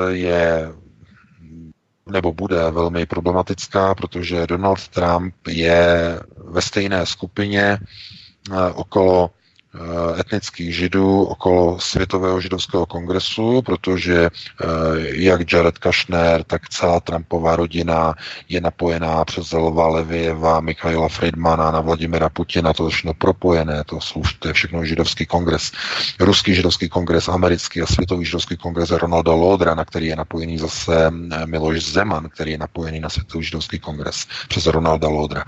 je 0.09 0.73
nebo 2.11 2.33
bude 2.33 2.71
velmi 2.71 3.07
problematická, 3.07 3.95
protože 3.95 4.47
Donald 4.47 4.89
Trump 4.89 5.35
je 5.49 6.21
ve 6.37 6.63
stejné 6.63 7.07
skupině 7.07 7.63
eh, 7.63 7.87
okolo 8.51 8.55
Eh, 8.55 8.73
etnických 10.21 10.75
židů 10.77 11.25
okolo 11.25 11.81
Světového 11.81 12.41
židovského 12.41 12.87
kongresu, 12.87 13.63
protože 13.63 14.25
eh, 14.25 14.67
jak 14.99 15.53
Jared 15.53 15.79
Kushner, 15.79 16.45
tak 16.45 16.69
celá 16.69 17.01
Trumpová 17.01 17.57
rodina 17.57 18.15
je 18.49 18.61
napojená 18.61 19.25
přes 19.25 19.49
Zelva 19.49 19.89
Levieva, 19.89 20.61
Michaela 20.61 21.09
Friedmana 21.09 21.71
na 21.71 21.81
Vladimira 21.81 22.29
Putina, 22.29 22.73
to 22.73 22.89
všechno 22.89 23.15
propojené, 23.15 23.85
to, 23.87 24.01
jsou, 24.01 24.23
to 24.39 24.49
je 24.49 24.55
všechno 24.55 24.85
židovský 24.85 25.27
kongres. 25.27 25.73
Ruský 26.21 26.55
židovský 26.55 26.89
kongres, 26.89 27.29
americký 27.29 27.83
a 27.83 27.87
světový 27.87 28.25
židovský 28.25 28.57
kongres 28.57 28.91
Ronalda 28.91 29.33
Lodra, 29.33 29.75
na 29.75 29.85
který 29.85 30.07
je 30.07 30.17
napojený 30.17 30.59
zase 30.59 31.11
eh, 31.33 31.47
Miloš 31.47 31.85
Zeman, 31.85 32.29
který 32.29 32.51
je 32.51 32.59
napojený 32.59 33.01
na 33.01 33.09
světový 33.09 33.45
židovský 33.45 33.79
kongres 33.79 34.27
přes 34.49 34.67
Ronalda 34.67 35.09
Lodra. 35.09 35.45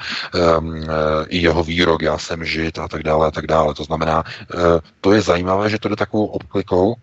Um, 0.59 0.81
I 1.29 1.39
jeho 1.39 1.65
výrok, 1.65 2.03
já 2.03 2.19
jsem 2.19 2.45
žid 2.45 2.79
a 2.79 2.89
tak 2.89 3.03
dále 3.03 3.27
a 3.27 3.31
tak 3.31 3.47
dále. 3.47 3.75
To 3.75 3.85
znamená, 3.85 4.18
Eh, 4.27 4.81
to 5.01 5.13
je 5.13 5.23
zajímavé, 5.23 5.71
že 5.71 5.79
to 5.79 5.89
jde 5.89 5.97
takovou 5.97 6.27
obklikou, 6.27 6.97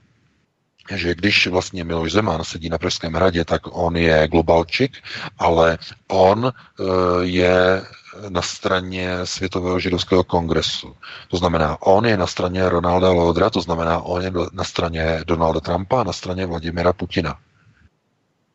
že 0.95 1.15
když 1.15 1.47
vlastně 1.47 1.83
Miloš 1.83 2.11
Zeman 2.11 2.43
sedí 2.43 2.69
na 2.69 2.77
Pražském 2.77 3.13
hradě, 3.13 3.45
tak 3.45 3.61
on 3.71 3.97
je 3.97 4.27
globalčik, 4.27 4.97
ale 5.37 5.77
on 6.07 6.51
eh, 6.51 6.83
je 7.21 7.81
na 8.29 8.41
straně 8.41 9.17
Světového 9.23 9.79
židovského 9.79 10.23
kongresu. 10.23 10.95
To 11.27 11.37
znamená, 11.37 11.81
on 11.81 12.05
je 12.05 12.17
na 12.17 12.27
straně 12.27 12.69
Ronalda 12.69 13.09
Lodra, 13.09 13.49
to 13.49 13.61
znamená, 13.61 13.99
on 13.99 14.21
je 14.21 14.31
na 14.53 14.63
straně 14.63 15.23
Donalda 15.27 15.59
Trumpa 15.59 16.01
a 16.01 16.03
na 16.03 16.13
straně 16.13 16.45
Vladimira 16.45 16.93
Putina. 16.93 17.37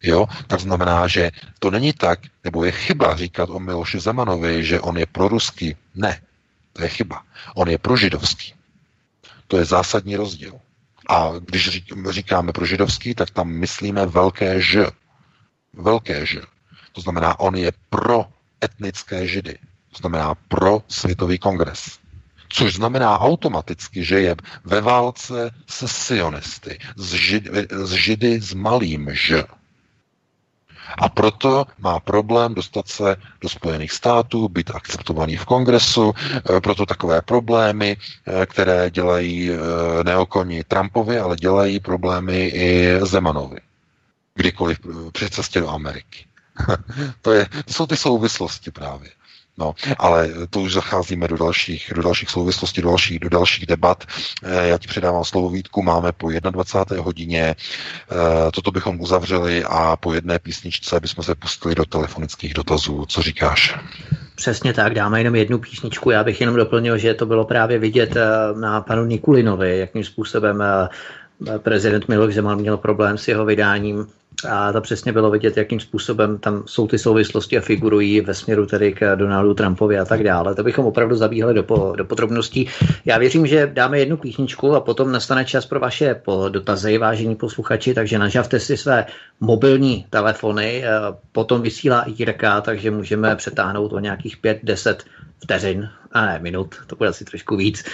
Jo, 0.03 0.27
tak 0.47 0.61
znamená, 0.61 1.07
že 1.07 1.31
to 1.59 1.71
není 1.71 1.93
tak, 1.93 2.21
nebo 2.45 2.65
je 2.65 2.73
chyba 2.73 3.17
říkat 3.17 3.51
o 3.51 3.61
Miloši 3.61 4.01
Zemanovi, 4.01 4.65
že 4.65 4.81
on 4.81 4.99
je 4.99 5.07
proruský. 5.07 5.77
Ne, 5.95 6.21
to 6.73 6.83
je 6.83 6.89
chyba. 6.89 7.23
On 7.55 7.69
je 7.69 7.79
prožidovský. 7.79 8.55
To 9.47 9.57
je 9.57 9.65
zásadní 9.65 10.17
rozdíl. 10.17 10.61
A 11.09 11.33
když 11.41 11.83
říkáme 12.11 12.53
pro 12.53 12.67
židovský, 12.67 13.15
tak 13.15 13.31
tam 13.31 13.49
myslíme 13.49 14.07
velké 14.07 14.63
ž. 14.63 14.87
Velké 15.75 16.27
ž. 16.27 16.41
To 16.93 17.01
znamená, 17.01 17.41
on 17.41 17.57
je 17.57 17.73
pro 17.91 18.27
etnické 18.65 19.27
židy. 19.27 19.59
To 19.93 19.99
znamená 19.99 20.35
pro 20.35 20.83
světový 20.89 21.39
kongres. 21.39 21.99
Což 22.49 22.75
znamená 22.75 23.19
automaticky, 23.19 24.05
že 24.05 24.21
je 24.21 24.37
ve 24.65 24.81
válce 24.81 25.51
se 25.67 25.89
sionisty, 25.89 26.79
s 26.97 27.13
židy, 27.13 27.51
s 27.71 27.93
židy 27.93 28.41
s 28.41 28.55
malým 28.55 29.09
ž. 29.13 29.45
A 30.99 31.09
proto 31.09 31.65
má 31.79 32.01
problém 32.01 32.55
dostat 32.55 32.89
se 32.89 33.17
do 33.41 33.49
Spojených 33.49 33.93
států, 33.93 34.49
být 34.49 34.71
akceptovaný 34.75 35.37
v 35.37 35.45
kongresu, 35.45 36.13
eh, 36.17 36.61
proto 36.61 36.87
takové 36.87 37.23
problémy, 37.23 37.97
eh, 37.97 38.47
které 38.47 38.91
dělají 38.91 39.51
eh, 39.51 40.05
neokoni 40.05 40.65
Trumpovi, 40.65 41.19
ale 41.19 41.37
dělají 41.37 41.81
problémy 41.81 42.47
i 42.47 42.99
Zemanovi. 43.03 43.59
Kdykoliv 44.35 44.79
při 45.13 45.31
cestě 45.31 45.61
do 45.61 45.69
Ameriky. 45.69 46.25
to, 47.23 47.33
je, 47.33 47.47
to 47.65 47.73
jsou 47.73 47.87
ty 47.87 47.97
souvislosti 47.97 48.71
právě. 48.71 49.11
No, 49.61 49.75
ale 49.99 50.29
to 50.51 50.61
už 50.61 50.73
zacházíme 50.73 51.29
do 51.29 51.37
dalších, 51.37 51.93
do 51.97 52.03
dalších 52.03 52.31
souvislostí, 52.31 52.83
do 52.83 52.89
dalších, 52.89 53.19
do 53.19 53.29
dalších 53.29 53.67
debat. 53.67 54.05
Eh, 54.43 54.69
já 54.69 54.79
ti 54.79 54.89
předávám 54.89 55.25
slovo 55.25 55.51
Vítku, 55.51 55.83
máme 55.83 56.13
po 56.13 56.31
21. 56.31 57.05
hodině. 57.05 57.55
Eh, 57.55 58.51
toto 58.55 58.71
bychom 58.71 59.01
uzavřeli 59.01 59.65
a 59.65 59.97
po 59.97 60.15
jedné 60.15 60.39
písničce 60.39 61.01
bychom 61.01 61.25
se 61.25 61.35
pustili 61.35 61.75
do 61.75 61.85
telefonických 61.85 62.55
dotazů. 62.55 63.07
Co 63.09 63.23
říkáš? 63.23 63.79
Přesně 64.35 64.73
tak, 64.73 64.95
dáme 64.95 65.21
jenom 65.21 65.35
jednu 65.35 65.59
písničku. 65.59 66.11
Já 66.11 66.25
bych 66.25 66.41
jenom 66.41 66.57
doplnil, 66.57 66.99
že 66.99 67.15
to 67.15 67.27
bylo 67.27 67.45
právě 67.45 67.79
vidět 67.79 68.17
eh, 68.17 68.27
na 68.61 68.81
panu 68.81 69.05
Nikulinovi, 69.05 69.79
jakým 69.79 70.05
způsobem 70.05 70.63
prezident 71.59 72.09
Miloš 72.09 72.35
Zeman 72.35 72.59
měl 72.59 72.77
problém 72.77 73.19
s 73.19 73.29
jeho 73.29 73.45
vydáním 73.45 74.07
a 74.49 74.73
to 74.73 74.81
přesně 74.81 75.13
bylo 75.13 75.31
vidět, 75.31 75.57
jakým 75.57 75.81
způsobem 75.81 76.39
tam 76.39 76.63
jsou 76.67 76.87
ty 76.87 76.99
souvislosti 76.99 77.59
a 77.59 77.61
figurují 77.61 78.21
ve 78.21 78.35
směru 78.35 78.67
tedy 78.67 78.93
k 78.93 79.17
Donaldu 79.17 79.55
Trumpovi 79.55 79.99
a 79.99 80.05
tak 80.05 80.23
dále. 80.23 80.55
To 80.55 80.63
bychom 80.63 80.87
opravdu 80.87 81.17
zabíhali 81.17 81.55
do, 81.55 81.63
po, 81.63 81.93
do 81.97 82.05
podrobností. 82.05 82.69
Já 83.05 83.19
věřím, 83.19 83.47
že 83.47 83.71
dáme 83.73 83.99
jednu 83.99 84.17
písničku 84.17 84.75
a 84.75 84.81
potom 84.81 85.13
nastane 85.13 85.45
čas 85.45 85.67
pro 85.67 85.81
vaše 85.81 86.23
dotazy, 86.49 86.99
vážení 86.99 87.37
posluchači, 87.37 87.95
takže 87.95 88.19
nažavte 88.19 88.61
si 88.61 88.77
své 88.77 89.07
mobilní 89.41 90.07
telefony, 90.11 90.85
potom 91.33 91.63
vysílá 91.63 92.05
Jirka, 92.07 92.61
takže 92.61 92.91
můžeme 92.91 93.37
přetáhnout 93.37 93.93
o 93.93 93.99
nějakých 93.99 94.43
5-10 94.43 94.97
vteřin, 95.43 95.89
a 96.13 96.27
ne 96.27 96.39
minut, 96.39 96.75
to 96.87 96.97
bude 96.97 97.09
asi 97.09 97.25
trošku 97.25 97.57
víc. 97.57 97.85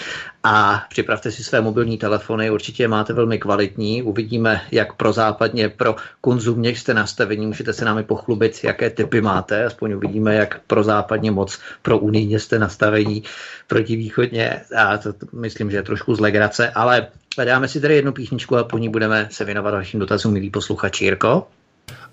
A 0.44 0.84
připravte 0.88 1.30
si 1.30 1.44
své 1.44 1.60
mobilní 1.60 1.98
telefony, 1.98 2.50
určitě 2.50 2.88
máte 2.88 3.12
velmi 3.12 3.38
kvalitní. 3.38 4.02
Uvidíme, 4.02 4.60
jak 4.72 4.92
pro 4.92 5.12
západně, 5.12 5.68
pro 5.68 5.96
konzumně 6.20 6.70
jste 6.70 6.94
nastavení. 6.94 7.46
Můžete 7.46 7.72
se 7.72 7.84
námi 7.84 8.02
pochlubit, 8.02 8.64
jaké 8.64 8.90
typy 8.90 9.20
máte. 9.20 9.64
Aspoň 9.64 9.92
uvidíme, 9.92 10.34
jak 10.34 10.60
pro 10.66 10.82
západně 10.82 11.30
moc, 11.30 11.58
pro 11.82 11.98
unijně 11.98 12.40
jste 12.40 12.58
nastavení 12.58 13.22
proti 13.66 13.96
východně. 13.96 14.60
A 14.76 14.98
to, 14.98 15.12
to 15.12 15.26
myslím, 15.32 15.70
že 15.70 15.76
je 15.76 15.82
trošku 15.82 16.14
z 16.14 16.20
legrace, 16.20 16.70
ale 16.70 17.08
dáme 17.44 17.68
si 17.68 17.80
tedy 17.80 17.94
jednu 17.94 18.12
písničku 18.12 18.56
a 18.56 18.64
po 18.64 18.78
ní 18.78 18.88
budeme 18.88 19.28
se 19.30 19.44
věnovat 19.44 19.70
vašim 19.70 20.00
dotazům, 20.00 20.32
milí 20.32 20.50
posluchači. 20.50 21.04
Jirko? 21.04 21.48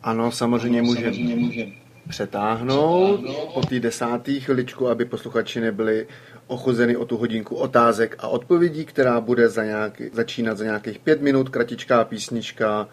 Ano, 0.04 0.32
samozřejmě 0.32 0.82
můžeme. 0.82 1.36
Může 1.36 1.83
přetáhnout 2.10 3.20
po 3.54 3.62
té 3.62 3.80
desáté 3.80 4.40
chviličku, 4.40 4.88
aby 4.88 5.06
posluchači 5.06 5.62
nebyli 5.62 6.08
ochuzeny 6.48 6.98
o 6.98 7.06
tu 7.06 7.18
hodinku 7.18 7.56
otázek 7.56 8.16
a 8.20 8.28
odpovědí, 8.28 8.86
která 8.86 9.22
bude 9.22 9.50
za 9.50 9.64
nějaký, 9.64 10.10
začínat 10.14 10.58
za 10.58 10.64
nějakých 10.64 11.00
pět 11.00 11.22
minut, 11.22 11.50
kratičká 11.50 12.04
písnička 12.04 12.88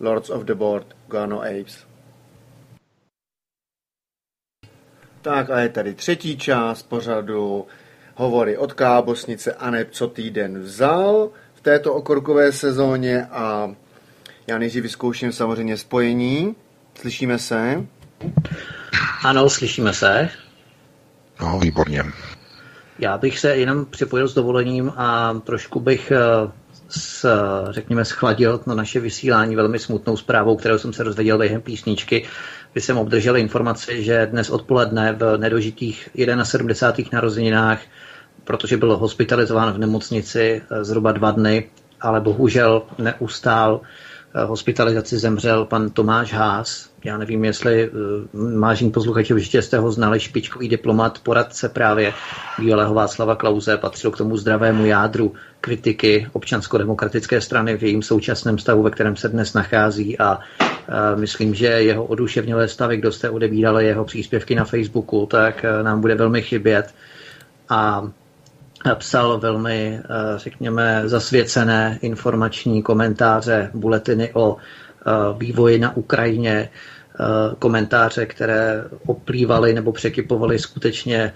Lords 0.00 0.30
of 0.30 0.42
the 0.42 0.54
Board, 0.54 0.86
Guano 1.08 1.40
Apes. 1.40 1.86
Tak 5.22 5.50
a 5.50 5.60
je 5.60 5.68
tady 5.68 5.94
třetí 5.94 6.38
část 6.38 6.82
pořadu 6.82 7.66
hovory 8.14 8.56
od 8.56 8.72
Kábosnice 8.72 9.52
a 9.54 9.70
ne 9.70 9.86
co 9.90 10.08
týden 10.08 10.58
vzal 10.58 11.30
v 11.54 11.60
této 11.60 11.94
okorkové 11.94 12.52
sezóně 12.52 13.26
a 13.26 13.74
já 14.46 14.58
nejdřív 14.58 14.82
vyzkouším 14.82 15.32
samozřejmě 15.32 15.76
spojení. 15.76 16.56
Slyšíme 16.94 17.38
se? 17.38 17.86
Ano, 19.24 19.50
slyšíme 19.50 19.92
se. 19.92 20.28
No, 21.40 21.58
výborně. 21.58 22.04
Já 22.98 23.18
bych 23.18 23.38
se 23.38 23.56
jenom 23.56 23.86
připojil 23.86 24.28
s 24.28 24.34
dovolením 24.34 24.92
a 24.96 25.40
trošku 25.44 25.80
bych 25.80 26.10
eh, 26.10 26.18
s, 26.88 27.26
řekněme, 27.70 28.04
schladil 28.04 28.60
na 28.66 28.74
naše 28.74 29.00
vysílání 29.00 29.56
velmi 29.56 29.78
smutnou 29.78 30.16
zprávou, 30.16 30.56
kterou 30.56 30.78
jsem 30.78 30.92
se 30.92 31.04
dozvěděl 31.04 31.38
během 31.38 31.60
písničky, 31.60 32.26
kdy 32.72 32.80
jsem 32.80 32.98
obdržel 32.98 33.36
informaci, 33.36 34.04
že 34.04 34.26
dnes 34.26 34.50
odpoledne 34.50 35.12
v 35.12 35.36
nedožitých 35.36 36.08
71. 36.42 37.10
narozeninách, 37.12 37.80
protože 38.44 38.76
byl 38.76 38.96
hospitalizován 38.96 39.72
v 39.72 39.78
nemocnici 39.78 40.62
eh, 40.70 40.84
zhruba 40.84 41.12
dva 41.12 41.30
dny, 41.30 41.70
ale 42.00 42.20
bohužel 42.20 42.82
neustál 42.98 43.80
Eh, 44.34 44.44
hospitalizaci 44.44 45.18
zemřel 45.18 45.64
pan 45.64 45.90
Tomáš 45.90 46.32
Hás. 46.32 46.89
Já 47.04 47.18
nevím, 47.18 47.44
jestli 47.44 47.90
mážení 48.32 48.90
eh, 48.90 48.92
posluchači 48.92 49.34
určitě 49.34 49.62
jste 49.62 49.78
ho 49.78 49.92
znali, 49.92 50.20
špičkový 50.20 50.68
diplomat, 50.68 51.18
poradce 51.18 51.68
právě 51.68 52.12
bývalého 52.58 52.94
Václava 52.94 53.34
Klauze, 53.34 53.76
patřil 53.76 54.10
k 54.10 54.16
tomu 54.16 54.36
zdravému 54.36 54.84
jádru 54.84 55.34
kritiky 55.60 56.28
občansko-demokratické 56.32 57.40
strany 57.40 57.76
v 57.76 57.82
jejím 57.82 58.02
současném 58.02 58.58
stavu, 58.58 58.82
ve 58.82 58.90
kterém 58.90 59.16
se 59.16 59.28
dnes 59.28 59.54
nachází 59.54 60.18
a 60.18 60.38
eh, 60.62 61.16
myslím, 61.16 61.54
že 61.54 61.66
jeho 61.66 62.04
oduševnělé 62.04 62.68
stavy, 62.68 62.96
kdo 62.96 63.12
jste 63.12 63.30
odebírali 63.30 63.86
jeho 63.86 64.04
příspěvky 64.04 64.54
na 64.54 64.64
Facebooku, 64.64 65.26
tak 65.30 65.64
nám 65.82 66.00
bude 66.00 66.14
velmi 66.14 66.42
chybět. 66.42 66.94
A 67.68 68.10
psal 68.94 69.38
velmi, 69.38 70.00
řekněme, 70.36 71.02
zasvěcené 71.04 71.98
informační 72.02 72.82
komentáře, 72.82 73.70
buletiny 73.74 74.30
o 74.34 74.56
vývoji 75.38 75.78
na 75.78 75.96
Ukrajině, 75.96 76.68
komentáře, 77.58 78.26
které 78.26 78.84
oplývaly 79.06 79.72
nebo 79.74 79.92
překypovaly 79.92 80.58
skutečně 80.58 81.32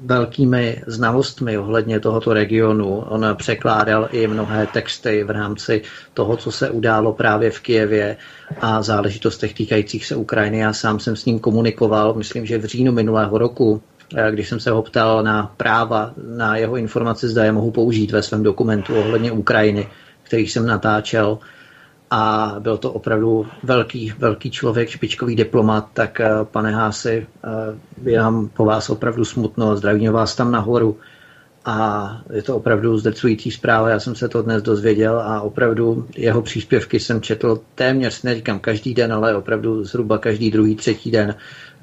velkými 0.00 0.82
znalostmi 0.86 1.58
ohledně 1.58 2.00
tohoto 2.00 2.32
regionu. 2.32 2.98
On 2.98 3.26
překládal 3.34 4.08
i 4.12 4.26
mnohé 4.26 4.66
texty 4.66 5.24
v 5.24 5.30
rámci 5.30 5.82
toho, 6.14 6.36
co 6.36 6.52
se 6.52 6.70
událo 6.70 7.12
právě 7.12 7.50
v 7.50 7.60
Kijevě 7.60 8.16
a 8.60 8.82
záležitostech 8.82 9.54
týkajících 9.54 10.06
se 10.06 10.16
Ukrajiny. 10.16 10.58
Já 10.58 10.72
sám 10.72 11.00
jsem 11.00 11.16
s 11.16 11.24
ním 11.24 11.38
komunikoval, 11.38 12.14
myslím, 12.14 12.46
že 12.46 12.58
v 12.58 12.64
říjnu 12.64 12.92
minulého 12.92 13.38
roku 13.38 13.82
když 14.30 14.48
jsem 14.48 14.60
se 14.60 14.70
ho 14.70 14.82
ptal 14.82 15.22
na 15.22 15.54
práva, 15.56 16.12
na 16.36 16.56
jeho 16.56 16.76
informace, 16.76 17.28
zda 17.28 17.44
je 17.44 17.52
mohu 17.52 17.70
použít 17.70 18.12
ve 18.12 18.22
svém 18.22 18.42
dokumentu 18.42 18.94
ohledně 18.94 19.32
Ukrajiny, 19.32 19.88
který 20.22 20.46
jsem 20.46 20.66
natáčel. 20.66 21.38
A 22.10 22.54
byl 22.58 22.76
to 22.76 22.92
opravdu 22.92 23.46
velký, 23.62 24.12
velký 24.18 24.50
člověk, 24.50 24.88
špičkový 24.88 25.36
diplomat, 25.36 25.88
tak 25.92 26.20
eh, 26.20 26.30
pane 26.44 26.70
Hási, 26.70 27.26
eh, 27.44 28.10
je 28.10 28.18
nám 28.18 28.48
po 28.48 28.64
vás 28.64 28.90
opravdu 28.90 29.24
smutno, 29.24 29.76
zdravím 29.76 30.12
vás 30.12 30.36
tam 30.36 30.52
nahoru. 30.52 30.98
A 31.68 32.10
je 32.32 32.42
to 32.42 32.56
opravdu 32.56 32.98
zdrcující 32.98 33.50
zpráva, 33.50 33.90
já 33.90 34.00
jsem 34.00 34.14
se 34.14 34.28
to 34.28 34.42
dnes 34.42 34.62
dozvěděl 34.62 35.20
a 35.20 35.40
opravdu 35.40 36.06
jeho 36.16 36.42
příspěvky 36.42 37.00
jsem 37.00 37.20
četl 37.20 37.60
téměř, 37.74 38.22
neříkám 38.22 38.58
každý 38.58 38.94
den, 38.94 39.12
ale 39.12 39.36
opravdu 39.36 39.84
zhruba 39.84 40.18
každý 40.18 40.50
druhý, 40.50 40.76
třetí 40.76 41.10
den 41.10 41.34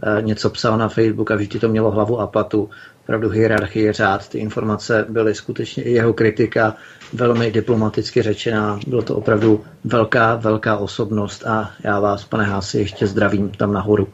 Eh, 0.06 0.22
něco 0.22 0.50
psal 0.50 0.78
na 0.78 0.90
Facebook 0.90 1.32
a 1.32 1.36
vždy 1.36 1.60
to 1.60 1.70
mělo 1.70 1.92
hlavu 1.92 2.20
a 2.20 2.28
patu. 2.28 2.70
Opravdu 3.04 3.30
hierarchie 3.30 3.94
řád, 3.94 4.30
ty 4.30 4.38
informace 4.38 5.06
byly 5.10 5.36
skutečně 5.36 5.84
i 5.84 5.92
jeho 5.92 6.14
kritika 6.14 6.76
velmi 7.14 7.52
diplomaticky 7.52 8.22
řečená. 8.22 8.80
Bylo 8.88 9.02
to 9.02 9.16
opravdu 9.16 9.64
velká, 9.84 10.36
velká 10.36 10.78
osobnost 10.78 11.46
a 11.48 11.72
já 11.84 12.00
vás, 12.00 12.26
pane 12.26 12.44
Hási, 12.44 12.80
ještě 12.80 13.08
zdravím 13.08 13.50
tam 13.50 13.74
nahoru. 13.74 14.08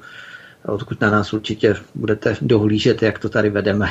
Odkud 0.65 1.01
na 1.01 1.09
nás 1.09 1.33
určitě 1.33 1.75
budete 1.95 2.37
dohlížet, 2.41 3.03
jak 3.03 3.19
to 3.19 3.29
tady 3.29 3.49
vedeme 3.49 3.89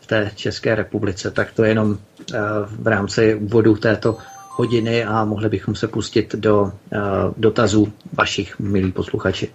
v 0.00 0.06
té 0.06 0.30
České 0.34 0.74
republice, 0.74 1.30
tak 1.30 1.52
to 1.52 1.64
jenom 1.64 1.98
eh, 2.34 2.38
v 2.66 2.86
rámci 2.86 3.34
úvodu 3.34 3.76
této 3.76 4.18
hodiny 4.50 5.04
a 5.04 5.24
mohli 5.24 5.48
bychom 5.48 5.74
se 5.74 5.88
pustit 5.88 6.34
do 6.34 6.72
eh, 6.92 6.98
dotazů 7.36 7.92
vašich, 8.12 8.58
milí 8.58 8.92
posluchači. 8.92 9.50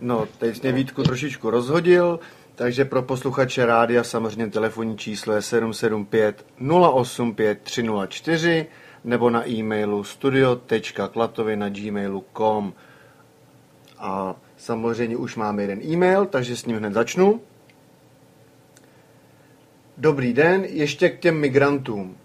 No, 0.00 0.26
teď 0.38 0.62
mě 0.62 0.72
Vítku 0.72 1.02
trošičku 1.02 1.50
rozhodil, 1.50 2.20
takže 2.54 2.84
pro 2.84 3.02
posluchače 3.02 3.66
rádia 3.66 4.04
samozřejmě 4.04 4.46
telefonní 4.46 4.98
číslo 4.98 5.34
je 5.34 5.42
775 5.42 6.46
085 6.92 7.58
304 7.62 8.66
nebo 9.04 9.30
na 9.30 9.48
e-mailu 9.48 10.04
studio.klatovy 10.04 11.58
a 13.98 14.36
samozřejmě 14.56 15.16
už 15.16 15.36
mám 15.36 15.60
jeden 15.60 15.82
e-mail, 15.82 16.26
takže 16.26 16.56
s 16.56 16.66
ním 16.66 16.76
hned 16.76 16.92
začnu. 16.92 17.40
Dobrý 19.96 20.32
den, 20.32 20.64
ještě 20.64 21.08
k 21.08 21.20
těm 21.20 21.40
migrantům. 21.40 22.16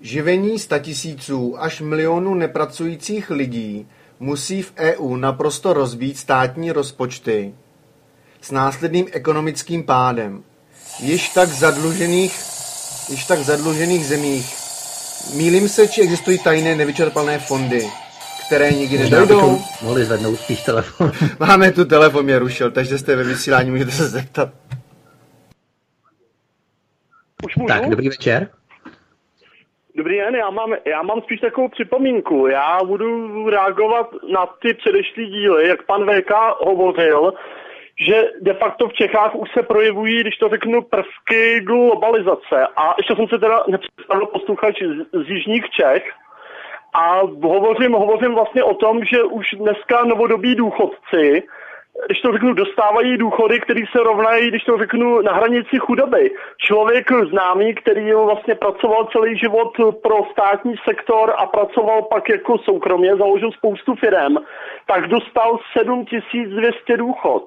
Živení 0.00 0.58
statisíců 0.58 1.62
až 1.62 1.80
milionů 1.80 2.34
nepracujících 2.34 3.30
lidí 3.30 3.88
musí 4.20 4.62
v 4.62 4.72
EU 4.76 5.16
naprosto 5.16 5.72
rozbít 5.72 6.18
státní 6.18 6.72
rozpočty 6.72 7.54
následným 8.50 9.06
ekonomickým 9.12 9.84
pádem. 9.84 10.42
Již 11.00 11.28
tak 11.28 11.48
zadlužených, 11.48 12.32
již 13.10 13.24
tak 13.24 13.38
zadlužených 13.38 14.06
zemích. 14.06 14.56
Mílim 15.36 15.68
se, 15.68 15.88
či 15.88 16.02
existují 16.02 16.38
tajné 16.38 16.74
nevyčerpané 16.74 17.38
fondy, 17.38 17.82
které 18.46 18.72
nikdy 18.72 18.98
nedojdou. 18.98 19.58
Mohli 19.82 20.04
zvednout 20.04 20.36
spíš 20.36 20.62
telefon. 20.62 21.12
Máme 21.40 21.72
tu 21.72 21.84
telefon, 21.84 22.24
mě 22.24 22.38
rušil, 22.38 22.70
takže 22.70 22.98
jste 22.98 23.16
ve 23.16 23.24
vysílání, 23.24 23.70
můžete 23.70 23.90
se 23.90 24.08
zeptat. 24.08 24.48
Už 27.44 27.56
můžu? 27.56 27.68
Tak, 27.68 27.90
dobrý 27.90 28.08
večer. 28.08 28.48
Dobrý 29.96 30.16
den, 30.16 30.34
já 30.34 30.50
mám, 30.50 30.74
já 30.84 31.02
mám 31.02 31.20
spíš 31.20 31.40
takovou 31.40 31.68
připomínku. 31.68 32.46
Já 32.46 32.80
budu 32.84 33.50
reagovat 33.50 34.10
na 34.32 34.46
ty 34.46 34.74
předešlý 34.74 35.26
díly, 35.26 35.68
jak 35.68 35.86
pan 35.86 36.04
VK 36.04 36.30
hovořil, 36.60 37.32
že 38.00 38.30
de 38.40 38.54
facto 38.54 38.88
v 38.88 38.92
Čechách 38.92 39.34
už 39.34 39.48
se 39.50 39.62
projevují, 39.62 40.20
když 40.20 40.36
to 40.36 40.48
řeknu, 40.48 40.82
prvky 40.82 41.60
globalizace. 41.60 42.66
A 42.76 42.94
ještě 42.98 43.16
jsem 43.16 43.28
se 43.28 43.38
teda 43.38 43.64
nepředstavil 43.68 44.26
posluchač 44.26 44.82
z, 44.82 45.24
z 45.26 45.30
Jižních 45.30 45.70
Čech, 45.70 46.04
a 46.94 47.20
hovořím, 47.42 47.92
hovořím 47.92 48.34
vlastně 48.34 48.62
o 48.64 48.74
tom, 48.74 49.04
že 49.04 49.22
už 49.22 49.46
dneska 49.50 50.04
novodobí 50.04 50.54
důchodci 50.54 51.42
když 52.06 52.20
to 52.20 52.32
řeknu, 52.32 52.52
dostávají 52.52 53.16
důchody, 53.16 53.60
které 53.60 53.80
se 53.96 54.02
rovnají, 54.02 54.48
když 54.48 54.64
to 54.64 54.78
řeknu, 54.78 55.22
na 55.22 55.32
hranici 55.32 55.78
chudoby. 55.78 56.30
Člověk 56.58 57.06
známý, 57.30 57.74
který 57.74 58.12
vlastně 58.12 58.54
pracoval 58.54 59.08
celý 59.12 59.38
život 59.38 59.72
pro 60.02 60.16
státní 60.32 60.74
sektor 60.88 61.34
a 61.38 61.46
pracoval 61.46 62.02
pak 62.02 62.28
jako 62.28 62.58
soukromě, 62.58 63.16
založil 63.16 63.52
spoustu 63.52 63.94
firm, 63.94 64.36
tak 64.86 65.08
dostal 65.08 65.58
7200 65.78 66.96
důchod. 66.96 67.44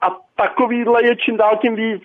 A 0.00 0.16
takovýhle 0.36 1.04
je 1.04 1.16
čím 1.16 1.36
dál 1.36 1.56
tím 1.56 1.74
víc. 1.74 2.02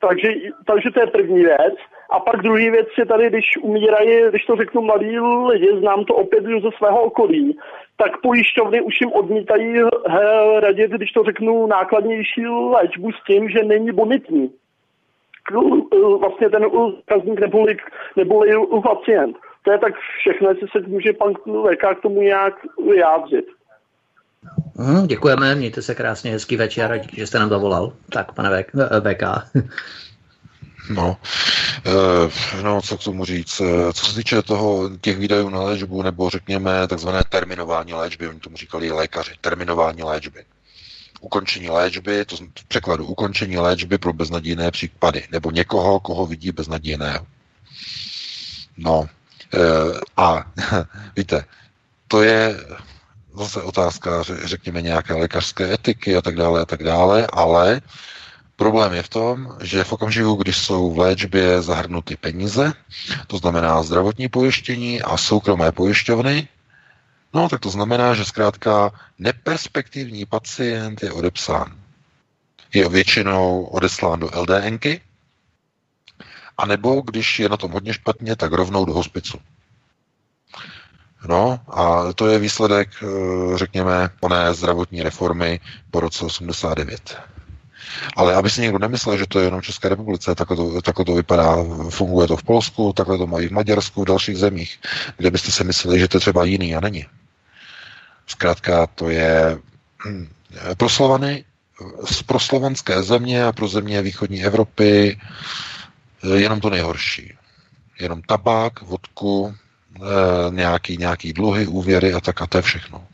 Takže, 0.00 0.28
takže 0.66 0.90
to 0.90 1.00
je 1.00 1.06
první 1.06 1.38
věc. 1.38 1.74
A 2.10 2.20
pak 2.20 2.42
druhý 2.42 2.70
věc 2.70 2.88
je 2.98 3.06
tady, 3.06 3.30
když 3.30 3.44
umírají, 3.62 4.28
když 4.28 4.44
to 4.44 4.56
řeknu 4.56 4.82
mladí 4.82 5.18
lidi, 5.20 5.78
znám 5.78 6.04
to 6.04 6.14
opět 6.14 6.44
ze 6.44 6.70
svého 6.76 7.02
okolí, 7.02 7.58
tak 7.96 8.20
pojišťovny 8.20 8.80
už 8.80 9.00
jim 9.00 9.12
odmítají 9.12 9.74
radit, 10.58 10.90
když 10.90 11.12
to 11.12 11.24
řeknu, 11.24 11.66
nákladnější 11.66 12.46
léčbu 12.46 13.12
s 13.12 13.24
tím, 13.26 13.48
že 13.48 13.62
není 13.62 13.92
bonitní. 13.92 14.50
Vlastně 16.20 16.50
ten 16.50 16.66
zákazník 17.08 17.40
neboli, 17.40 17.76
neboli 18.16 18.50
pacient. 18.82 19.36
To 19.62 19.72
je 19.72 19.78
tak 19.78 19.94
všechno, 20.18 20.48
jestli 20.48 20.68
se 20.68 20.88
může 20.88 21.12
pan 21.12 21.32
lékař 21.46 21.98
k 21.98 22.02
tomu 22.02 22.20
nějak 22.20 22.54
vyjádřit. 22.90 23.46
Hmm, 24.76 25.06
děkujeme, 25.06 25.54
mějte 25.54 25.82
se 25.82 25.94
krásně, 25.94 26.30
hezký 26.30 26.56
večer 26.56 26.92
a 26.92 26.96
díky, 26.96 27.16
že 27.16 27.26
jste 27.26 27.38
nám 27.38 27.48
zavolal. 27.48 27.92
Tak, 28.10 28.32
pane 28.32 28.64
VK. 29.00 29.22
No, 30.90 31.16
eh, 31.86 32.62
no, 32.62 32.82
co 32.82 32.98
k 32.98 33.04
tomu 33.04 33.24
říct. 33.24 33.60
Eh, 33.60 33.92
co 33.92 34.06
se 34.06 34.14
týče 34.14 34.42
toho, 34.42 34.90
těch 35.00 35.18
výdajů 35.18 35.48
na 35.48 35.62
léčbu, 35.62 36.02
nebo 36.02 36.30
řekněme 36.30 36.88
takzvané 36.88 37.22
terminování 37.28 37.92
léčby, 37.92 38.28
oni 38.28 38.40
tomu 38.40 38.56
říkali 38.56 38.90
lékaři, 38.90 39.32
terminování 39.40 40.02
léčby. 40.02 40.44
Ukončení 41.20 41.70
léčby, 41.70 42.24
to 42.24 42.36
překladu 42.68 43.06
ukončení 43.06 43.58
léčby 43.58 43.98
pro 43.98 44.12
beznadějné 44.12 44.70
případy, 44.70 45.24
nebo 45.30 45.50
někoho, 45.50 46.00
koho 46.00 46.26
vidí 46.26 46.52
beznadějného. 46.52 47.26
No, 48.76 49.08
eh, 49.54 49.58
a 50.16 50.52
víte, 51.16 51.44
to 52.08 52.22
je 52.22 52.56
zase 53.34 53.62
otázka, 53.62 54.22
řekněme, 54.44 54.82
nějaké 54.82 55.14
lékařské 55.14 55.74
etiky 55.74 56.16
a 56.16 56.22
tak 56.22 56.36
dále 56.36 56.60
a 56.60 56.64
tak 56.64 56.82
dále, 56.82 57.26
ale 57.32 57.80
Problém 58.56 58.92
je 58.92 59.02
v 59.02 59.08
tom, 59.08 59.56
že 59.60 59.84
v 59.84 59.92
okamžiku, 59.92 60.34
když 60.34 60.58
jsou 60.58 60.94
v 60.94 60.98
léčbě 60.98 61.62
zahrnuty 61.62 62.16
peníze, 62.16 62.72
to 63.26 63.38
znamená 63.38 63.82
zdravotní 63.82 64.28
pojištění 64.28 65.02
a 65.02 65.16
soukromé 65.16 65.72
pojišťovny, 65.72 66.48
no 67.34 67.48
tak 67.48 67.60
to 67.60 67.70
znamená, 67.70 68.14
že 68.14 68.24
zkrátka 68.24 68.92
neperspektivní 69.18 70.26
pacient 70.26 71.02
je 71.02 71.12
odepsán. 71.12 71.78
Je 72.74 72.88
většinou 72.88 73.64
odeslán 73.64 74.20
do 74.20 74.30
LDNky, 74.34 75.00
a 76.58 76.66
nebo 76.66 77.00
když 77.00 77.38
je 77.38 77.48
na 77.48 77.56
tom 77.56 77.72
hodně 77.72 77.94
špatně, 77.94 78.36
tak 78.36 78.52
rovnou 78.52 78.84
do 78.84 78.92
hospicu. 78.92 79.38
No 81.28 81.60
a 81.68 82.12
to 82.12 82.26
je 82.26 82.38
výsledek, 82.38 82.88
eh, 83.02 83.06
řekněme, 83.58 84.10
oné 84.20 84.54
zdravotní 84.54 85.02
reformy 85.02 85.60
po 85.90 86.00
roce 86.00 86.24
89. 86.24 87.18
Ale 88.16 88.34
aby 88.34 88.50
si 88.50 88.60
někdo 88.60 88.78
nemyslel, 88.78 89.16
že 89.16 89.26
to 89.26 89.38
je 89.38 89.44
jenom 89.44 89.62
České 89.62 89.88
republice, 89.88 90.34
takhle 90.34 90.56
to, 90.56 90.82
takhle 90.82 91.04
to 91.04 91.14
vypadá, 91.14 91.56
funguje 91.88 92.28
to 92.28 92.36
v 92.36 92.42
Polsku, 92.42 92.92
takhle 92.92 93.18
to 93.18 93.26
mají 93.26 93.48
v 93.48 93.52
Maďarsku, 93.52 94.02
v 94.02 94.06
dalších 94.06 94.36
zemích, 94.36 94.78
kde 95.16 95.30
byste 95.30 95.52
si 95.52 95.64
mysleli, 95.64 95.98
že 95.98 96.08
to 96.08 96.16
je 96.16 96.20
třeba 96.20 96.44
jiný 96.44 96.76
a 96.76 96.80
není. 96.80 97.06
Zkrátka 98.26 98.86
to 98.86 99.10
je 99.10 99.58
hm, 100.06 100.28
pro 100.76 100.88
Slovany, 100.88 101.44
pro 102.26 102.38
slovanské 102.38 103.02
země 103.02 103.44
a 103.44 103.52
pro 103.52 103.68
země 103.68 104.02
východní 104.02 104.44
Evropy 104.44 105.18
jenom 106.34 106.60
to 106.60 106.70
nejhorší. 106.70 107.34
Jenom 108.00 108.22
tabák, 108.22 108.82
vodku, 108.82 109.54
eh, 109.54 109.63
nějaký, 110.50 110.96
nějaký 110.96 111.32
dluhy, 111.32 111.66
úvěry 111.66 112.12
a 112.14 112.20
tak 112.20 112.42
a 112.42 112.46
to 112.46 112.58
je 112.58 112.62
všechno. 112.62 113.04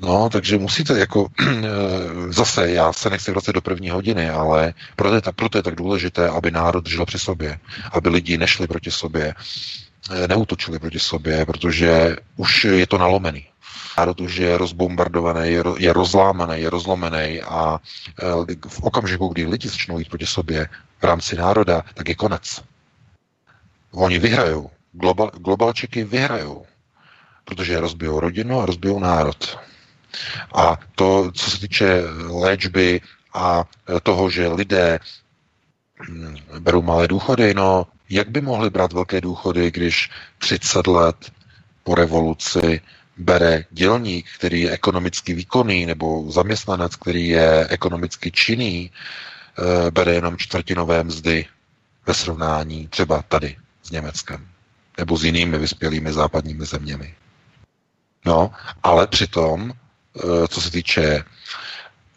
No, 0.00 0.28
takže 0.30 0.58
musíte 0.58 0.98
jako, 0.98 1.26
zase 2.28 2.70
já 2.70 2.92
se 2.92 3.10
nechci 3.10 3.30
vracet 3.30 3.52
do 3.52 3.60
první 3.60 3.90
hodiny, 3.90 4.30
ale 4.30 4.74
proto 4.96 5.14
je, 5.14 5.20
tak, 5.20 5.34
proto 5.34 5.58
je 5.58 5.62
tak 5.62 5.74
důležité, 5.74 6.28
aby 6.28 6.50
národ 6.50 6.86
žil 6.86 7.06
při 7.06 7.18
sobě, 7.18 7.58
aby 7.92 8.08
lidi 8.08 8.38
nešli 8.38 8.66
proti 8.66 8.90
sobě, 8.90 9.34
eh, 10.10 10.28
neutočili 10.28 10.78
proti 10.78 10.98
sobě, 10.98 11.46
protože 11.46 12.16
už 12.36 12.64
je 12.64 12.86
to 12.86 12.98
nalomený. 12.98 13.46
Národ 13.98 14.20
už 14.20 14.36
je 14.36 14.58
rozbombardovaný, 14.58 15.50
je, 15.50 15.62
je 15.78 15.92
rozlámaný, 15.92 16.62
je 16.62 16.70
rozlomený 16.70 17.42
a 17.42 17.78
eh, 18.22 18.56
v 18.68 18.82
okamžiku, 18.82 19.28
kdy 19.28 19.46
lidi 19.46 19.68
začnou 19.68 19.98
jít 19.98 20.08
proti 20.08 20.26
sobě 20.26 20.68
v 21.00 21.04
rámci 21.04 21.36
národa, 21.36 21.82
tak 21.94 22.08
je 22.08 22.14
konec. 22.14 22.62
Oni 23.92 24.18
vyhrajou. 24.18 24.70
Global, 24.94 25.30
globalčeky 25.34 26.04
vyhrajou, 26.04 26.66
protože 27.44 27.80
rozbijou 27.80 28.20
rodinu 28.20 28.60
a 28.60 28.66
rozbijou 28.66 28.98
národ. 28.98 29.58
A 30.54 30.76
to, 30.94 31.32
co 31.34 31.50
se 31.50 31.60
týče 31.60 32.02
léčby 32.28 33.00
a 33.34 33.64
toho, 34.02 34.30
že 34.30 34.48
lidé 34.48 34.98
hm, 36.08 36.36
berou 36.58 36.82
malé 36.82 37.08
důchody, 37.08 37.54
no 37.54 37.86
jak 38.10 38.28
by 38.28 38.40
mohli 38.40 38.70
brát 38.70 38.92
velké 38.92 39.20
důchody, 39.20 39.70
když 39.70 40.10
30 40.38 40.86
let 40.86 41.32
po 41.84 41.94
revoluci 41.94 42.80
bere 43.16 43.64
dělník, 43.70 44.26
který 44.38 44.60
je 44.60 44.70
ekonomicky 44.70 45.34
výkonný, 45.34 45.86
nebo 45.86 46.30
zaměstnanec, 46.30 46.96
který 46.96 47.28
je 47.28 47.66
ekonomicky 47.68 48.30
činný, 48.30 48.90
eh, 49.58 49.90
bere 49.90 50.14
jenom 50.14 50.36
čtvrtinové 50.36 51.04
mzdy 51.04 51.46
ve 52.06 52.14
srovnání 52.14 52.88
třeba 52.88 53.22
tady 53.22 53.56
s 53.82 53.90
Německem 53.90 54.53
nebo 54.98 55.16
s 55.18 55.24
jinými 55.24 55.58
vyspělými 55.58 56.12
západními 56.12 56.66
zeměmi. 56.66 57.14
No, 58.26 58.50
ale 58.82 59.06
přitom 59.06 59.72
Eh, 60.16 60.48
co 60.48 60.60
se 60.60 60.70
týče 60.70 61.24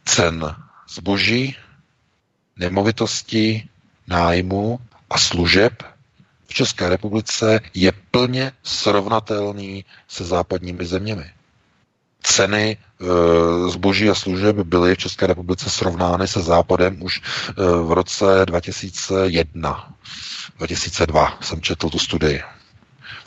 cen 0.06 0.56
zboží, 0.90 1.56
nemovitosti, 2.58 3.70
nájmu 4.08 4.80
a 5.10 5.18
služeb 5.18 5.84
v 6.48 6.54
České 6.54 6.90
republice 6.90 7.60
je 7.74 7.92
plně 8.12 8.52
srovnatelný 8.64 9.86
se 10.08 10.26
západními 10.26 10.86
zeměmi. 10.86 11.32
Ceny 12.24 12.78
e, 12.78 13.70
zboží 13.70 14.10
a 14.10 14.16
služeb 14.16 14.56
byly 14.56 14.96
v 14.96 14.98
České 14.98 15.28
republice 15.28 15.70
srovnány 15.70 16.28
se 16.28 16.42
západem 16.42 17.02
už 17.04 17.22
e, 17.22 17.54
v 17.84 17.92
roce 17.92 18.46
2001. 18.46 19.94
2002 20.58 21.38
jsem 21.42 21.62
četl 21.62 21.90
tu 21.90 22.00
studii. 22.00 22.42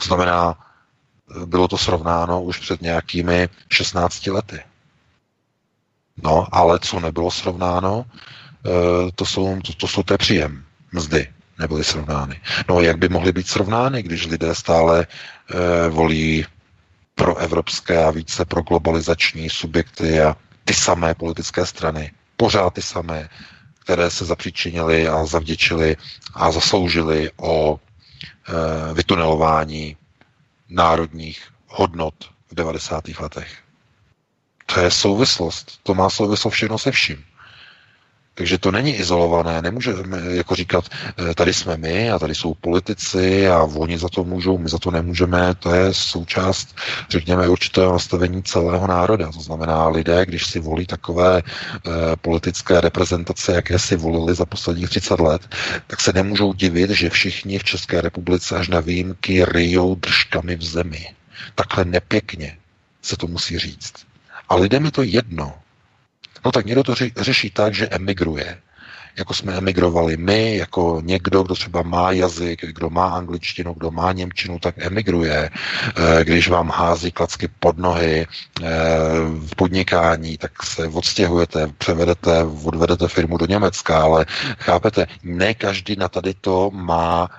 To 0.01 0.05
znamená, 0.07 0.57
bylo 1.45 1.67
to 1.67 1.77
srovnáno 1.77 2.41
už 2.43 2.57
před 2.59 2.81
nějakými 2.81 3.49
16 3.71 4.27
lety. 4.27 4.59
No, 6.23 6.47
ale 6.51 6.79
co 6.79 6.99
nebylo 6.99 7.31
srovnáno, 7.31 8.05
eh, 8.65 8.69
to 9.15 9.25
jsou, 9.25 9.59
to, 9.61 9.73
to 9.73 9.87
jsou 9.87 10.03
té 10.03 10.17
příjem, 10.17 10.63
mzdy 10.91 11.27
nebyly 11.59 11.83
srovnány. 11.83 12.41
No, 12.69 12.81
jak 12.81 12.97
by 12.97 13.09
mohly 13.09 13.31
být 13.31 13.47
srovnány, 13.47 14.03
když 14.03 14.25
lidé 14.27 14.55
stále 14.55 15.07
eh, 15.07 15.89
volí 15.89 16.45
pro 17.15 17.37
evropské 17.37 18.03
a 18.05 18.11
více 18.11 18.45
pro 18.45 18.61
globalizační 18.61 19.49
subjekty 19.49 20.21
a 20.21 20.35
ty 20.65 20.73
samé 20.73 21.13
politické 21.13 21.65
strany, 21.65 22.11
pořád 22.37 22.73
ty 22.73 22.81
samé, 22.81 23.29
které 23.79 24.09
se 24.09 24.25
zapříčinily 24.25 25.07
a 25.07 25.25
zavděčily 25.25 25.97
a 26.33 26.51
zasloužily 26.51 27.31
o 27.37 27.75
e, 27.75 27.90
vytunelování 28.93 29.97
národních 30.69 31.47
hodnot 31.67 32.31
v 32.51 32.55
90. 32.55 33.03
letech. 33.19 33.57
To 34.65 34.79
je 34.79 34.91
souvislost. 34.91 35.79
To 35.83 35.93
má 35.93 36.09
souvislost 36.09 36.53
všechno 36.53 36.77
se 36.77 36.91
vším. 36.91 37.25
Takže 38.41 38.57
to 38.57 38.71
není 38.71 38.95
izolované, 38.95 39.61
nemůžeme 39.61 40.21
jako 40.29 40.55
říkat, 40.55 40.85
eh, 40.89 41.33
tady 41.35 41.53
jsme 41.53 41.77
my 41.77 42.11
a 42.11 42.19
tady 42.19 42.35
jsou 42.35 42.53
politici 42.53 43.47
a 43.47 43.63
oni 43.63 43.97
za 43.97 44.09
to 44.09 44.23
můžou, 44.23 44.57
my 44.57 44.69
za 44.69 44.77
to 44.77 44.91
nemůžeme, 44.91 45.55
to 45.55 45.73
je 45.73 45.93
součást, 45.93 46.75
řekněme, 47.09 47.49
určitého 47.49 47.93
nastavení 47.93 48.43
celého 48.43 48.87
národa. 48.87 49.31
To 49.31 49.39
znamená, 49.39 49.87
lidé, 49.87 50.25
když 50.25 50.45
si 50.45 50.59
volí 50.59 50.85
takové 50.85 51.37
e, 51.37 51.43
politické 52.15 52.81
reprezentace, 52.81 53.53
jaké 53.53 53.79
si 53.79 53.95
volili 53.95 54.35
za 54.35 54.45
posledních 54.45 54.89
30 54.89 55.19
let, 55.19 55.55
tak 55.87 56.01
se 56.01 56.13
nemůžou 56.13 56.53
divit, 56.53 56.89
že 56.89 57.09
všichni 57.09 57.59
v 57.59 57.63
České 57.63 58.01
republice 58.01 58.57
až 58.57 58.67
na 58.67 58.79
výjimky 58.79 59.45
ryjou 59.45 59.95
držkami 59.95 60.55
v 60.55 60.63
zemi. 60.63 61.05
Takhle 61.55 61.85
nepěkně 61.85 62.57
se 63.01 63.17
to 63.17 63.27
musí 63.27 63.59
říct. 63.59 63.93
A 64.49 64.55
lidem 64.55 64.85
je 64.85 64.91
to 64.91 65.03
jedno. 65.03 65.60
No 66.45 66.51
tak 66.51 66.65
někdo 66.65 66.83
to 66.83 66.95
řeší 67.17 67.49
tak, 67.49 67.73
že 67.73 67.87
emigruje. 67.87 68.57
jako 69.17 69.33
jsme 69.33 69.53
emigrovali 69.53 70.17
my, 70.17 70.57
jako 70.57 71.01
někdo, 71.03 71.43
kdo 71.43 71.55
třeba 71.55 71.81
má 71.81 72.11
jazyk, 72.11 72.65
kdo 72.65 72.89
má 72.89 73.07
angličtinu, 73.09 73.73
kdo 73.73 73.91
má 73.91 74.11
němčinu, 74.11 74.59
tak 74.59 74.75
emigruje. 74.77 75.49
Eh, 75.49 76.23
když 76.23 76.49
vám 76.49 76.69
hází 76.69 77.11
klacky 77.11 77.47
pod 77.59 77.77
nohy 77.77 78.27
eh, 78.27 78.67
v 79.39 79.55
podnikání, 79.55 80.37
tak 80.37 80.63
se 80.63 80.87
odstěhujete, 80.87 81.67
převedete, 81.77 82.43
odvedete 82.63 83.07
firmu 83.07 83.37
do 83.37 83.45
Německa, 83.45 84.01
ale 84.01 84.25
chápete, 84.57 85.07
ne 85.23 85.53
každý 85.53 85.95
na 85.95 86.07
tady 86.09 86.33
to 86.33 86.71
má 86.73 87.29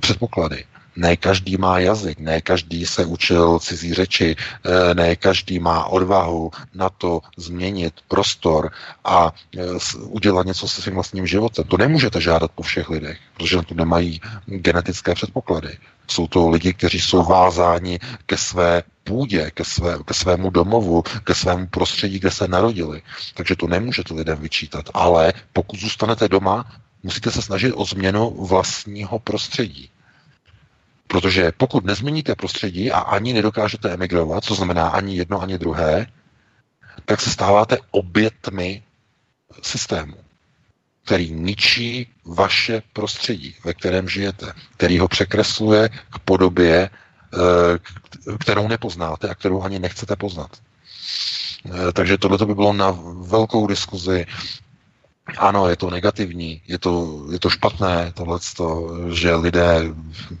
předpoklady. 0.00 0.64
Ne 0.96 1.16
každý 1.16 1.56
má 1.56 1.78
jazyk, 1.78 2.18
ne 2.18 2.40
každý 2.40 2.86
se 2.86 3.04
učil 3.04 3.58
cizí 3.58 3.94
řeči, 3.94 4.36
eh, 4.36 4.94
ne 4.94 5.16
každý 5.16 5.58
má 5.58 5.84
odvahu 5.84 6.50
na 6.74 6.88
to 6.88 7.20
změnit 7.36 7.94
prostor 8.08 8.70
a 9.04 9.32
eh, 9.56 9.62
udělat 9.98 10.46
něco 10.46 10.68
se 10.68 10.82
svým 10.82 10.94
vlastním 10.94 11.26
životem. 11.26 11.64
To 11.64 11.76
nemůžete 11.76 12.20
žádat 12.20 12.50
po 12.50 12.62
všech 12.62 12.90
lidech, 12.90 13.18
protože 13.36 13.56
na 13.56 13.62
to 13.62 13.74
nemají 13.74 14.20
genetické 14.46 15.14
předpoklady. 15.14 15.78
Jsou 16.08 16.26
to 16.26 16.48
lidi, 16.48 16.72
kteří 16.72 17.00
jsou 17.00 17.22
vázáni 17.22 17.98
ke 18.26 18.36
své 18.36 18.82
půdě, 19.04 19.50
ke, 19.50 19.64
své, 19.64 19.98
ke 20.06 20.14
svému 20.14 20.50
domovu, 20.50 21.02
ke 21.24 21.34
svému 21.34 21.66
prostředí, 21.66 22.18
kde 22.18 22.30
se 22.30 22.48
narodili. 22.48 23.02
Takže 23.34 23.56
to 23.56 23.66
nemůžete 23.66 24.14
lidem 24.14 24.38
vyčítat. 24.38 24.90
Ale 24.94 25.32
pokud 25.52 25.80
zůstanete 25.80 26.28
doma, 26.28 26.64
musíte 27.02 27.30
se 27.30 27.42
snažit 27.42 27.72
o 27.72 27.84
změnu 27.84 28.30
vlastního 28.30 29.18
prostředí. 29.18 29.90
Protože 31.12 31.52
pokud 31.56 31.84
nezměníte 31.84 32.34
prostředí 32.34 32.92
a 32.92 32.98
ani 32.98 33.32
nedokážete 33.32 33.90
emigrovat, 33.90 34.44
co 34.44 34.54
znamená 34.54 34.88
ani 34.88 35.16
jedno, 35.16 35.42
ani 35.42 35.58
druhé, 35.58 36.06
tak 37.04 37.20
se 37.20 37.30
stáváte 37.30 37.78
obětmi 37.90 38.82
systému, 39.62 40.14
který 41.04 41.32
ničí 41.32 42.08
vaše 42.24 42.82
prostředí, 42.92 43.54
ve 43.64 43.74
kterém 43.74 44.08
žijete, 44.08 44.52
který 44.76 44.98
ho 44.98 45.08
překresluje 45.08 45.88
k 45.88 46.18
podobě, 46.24 46.90
eh, 46.90 48.38
kterou 48.38 48.68
nepoznáte 48.68 49.28
a 49.28 49.34
kterou 49.34 49.62
ani 49.62 49.78
nechcete 49.78 50.16
poznat. 50.16 50.50
Eh, 51.66 51.92
takže 51.92 52.18
tohle 52.18 52.46
by 52.46 52.54
bylo 52.54 52.72
na 52.72 52.96
velkou 53.20 53.66
diskuzi 53.66 54.26
ano, 55.38 55.68
je 55.68 55.76
to 55.76 55.90
negativní, 55.90 56.62
je 56.68 56.78
to, 56.78 57.22
je 57.32 57.38
to 57.38 57.50
špatné, 57.50 58.12
tohleto, 58.14 58.90
že 59.12 59.34
lidé 59.34 59.80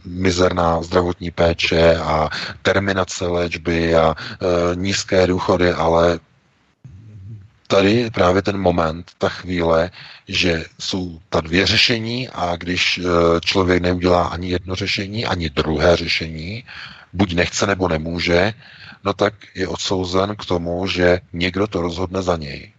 mizerná 0.04 0.82
zdravotní 0.82 1.30
péče 1.30 1.96
a 1.96 2.28
terminace 2.62 3.26
léčby 3.26 3.94
a 3.94 4.14
e, 4.14 4.76
nízké 4.76 5.26
důchody, 5.26 5.72
ale 5.72 6.20
tady 7.66 7.92
je 7.92 8.10
právě 8.10 8.42
ten 8.42 8.58
moment, 8.58 9.10
ta 9.18 9.28
chvíle, 9.28 9.90
že 10.28 10.64
jsou 10.78 11.20
ta 11.28 11.40
dvě 11.40 11.66
řešení 11.66 12.28
a 12.28 12.56
když 12.56 12.98
e, 12.98 13.02
člověk 13.40 13.82
neudělá 13.82 14.24
ani 14.26 14.50
jedno 14.50 14.74
řešení, 14.74 15.26
ani 15.26 15.50
druhé 15.50 15.96
řešení, 15.96 16.64
buď 17.12 17.34
nechce 17.34 17.66
nebo 17.66 17.88
nemůže, 17.88 18.52
no 19.04 19.12
tak 19.12 19.34
je 19.54 19.68
odsouzen 19.68 20.36
k 20.36 20.44
tomu, 20.44 20.86
že 20.86 21.20
někdo 21.32 21.66
to 21.66 21.82
rozhodne 21.82 22.22
za 22.22 22.36
něj. 22.36 22.72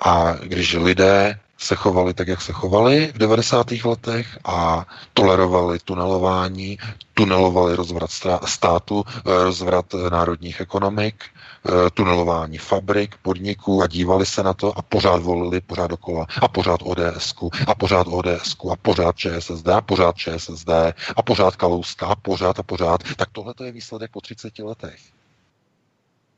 A 0.00 0.32
když 0.32 0.74
lidé 0.74 1.38
se 1.60 1.74
chovali 1.74 2.14
tak, 2.14 2.28
jak 2.28 2.40
se 2.40 2.52
chovali 2.52 3.12
v 3.14 3.18
90. 3.18 3.66
letech 3.84 4.38
a 4.44 4.86
tolerovali 5.14 5.78
tunelování, 5.78 6.78
tunelovali 7.14 7.76
rozvrat 7.76 8.10
státu, 8.44 9.04
eh, 9.06 9.44
rozvrat 9.44 9.86
národních 10.10 10.60
ekonomik, 10.60 11.24
eh, 11.24 11.90
tunelování 11.90 12.58
fabrik, 12.58 13.14
podniků 13.22 13.82
a 13.82 13.86
dívali 13.86 14.26
se 14.26 14.42
na 14.42 14.54
to 14.54 14.78
a 14.78 14.82
pořád 14.82 15.22
volili 15.22 15.60
pořád 15.60 15.86
dokola 15.86 16.26
a 16.42 16.48
pořád 16.48 16.80
ODSku 16.82 17.50
a 17.66 17.74
pořád 17.74 18.06
ODSku 18.06 18.72
a 18.72 18.76
pořád 18.76 19.16
ČSSD 19.16 19.68
a 19.68 19.80
pořád 19.80 20.16
ČSSD 20.16 20.68
a 21.16 21.22
pořád 21.22 21.56
Kalouska 21.56 22.06
a 22.06 22.14
pořád 22.14 22.58
a 22.58 22.62
pořád. 22.62 23.00
Tak 23.16 23.28
tohle 23.32 23.54
je 23.64 23.72
výsledek 23.72 24.10
po 24.10 24.20
30 24.20 24.58
letech. 24.58 25.00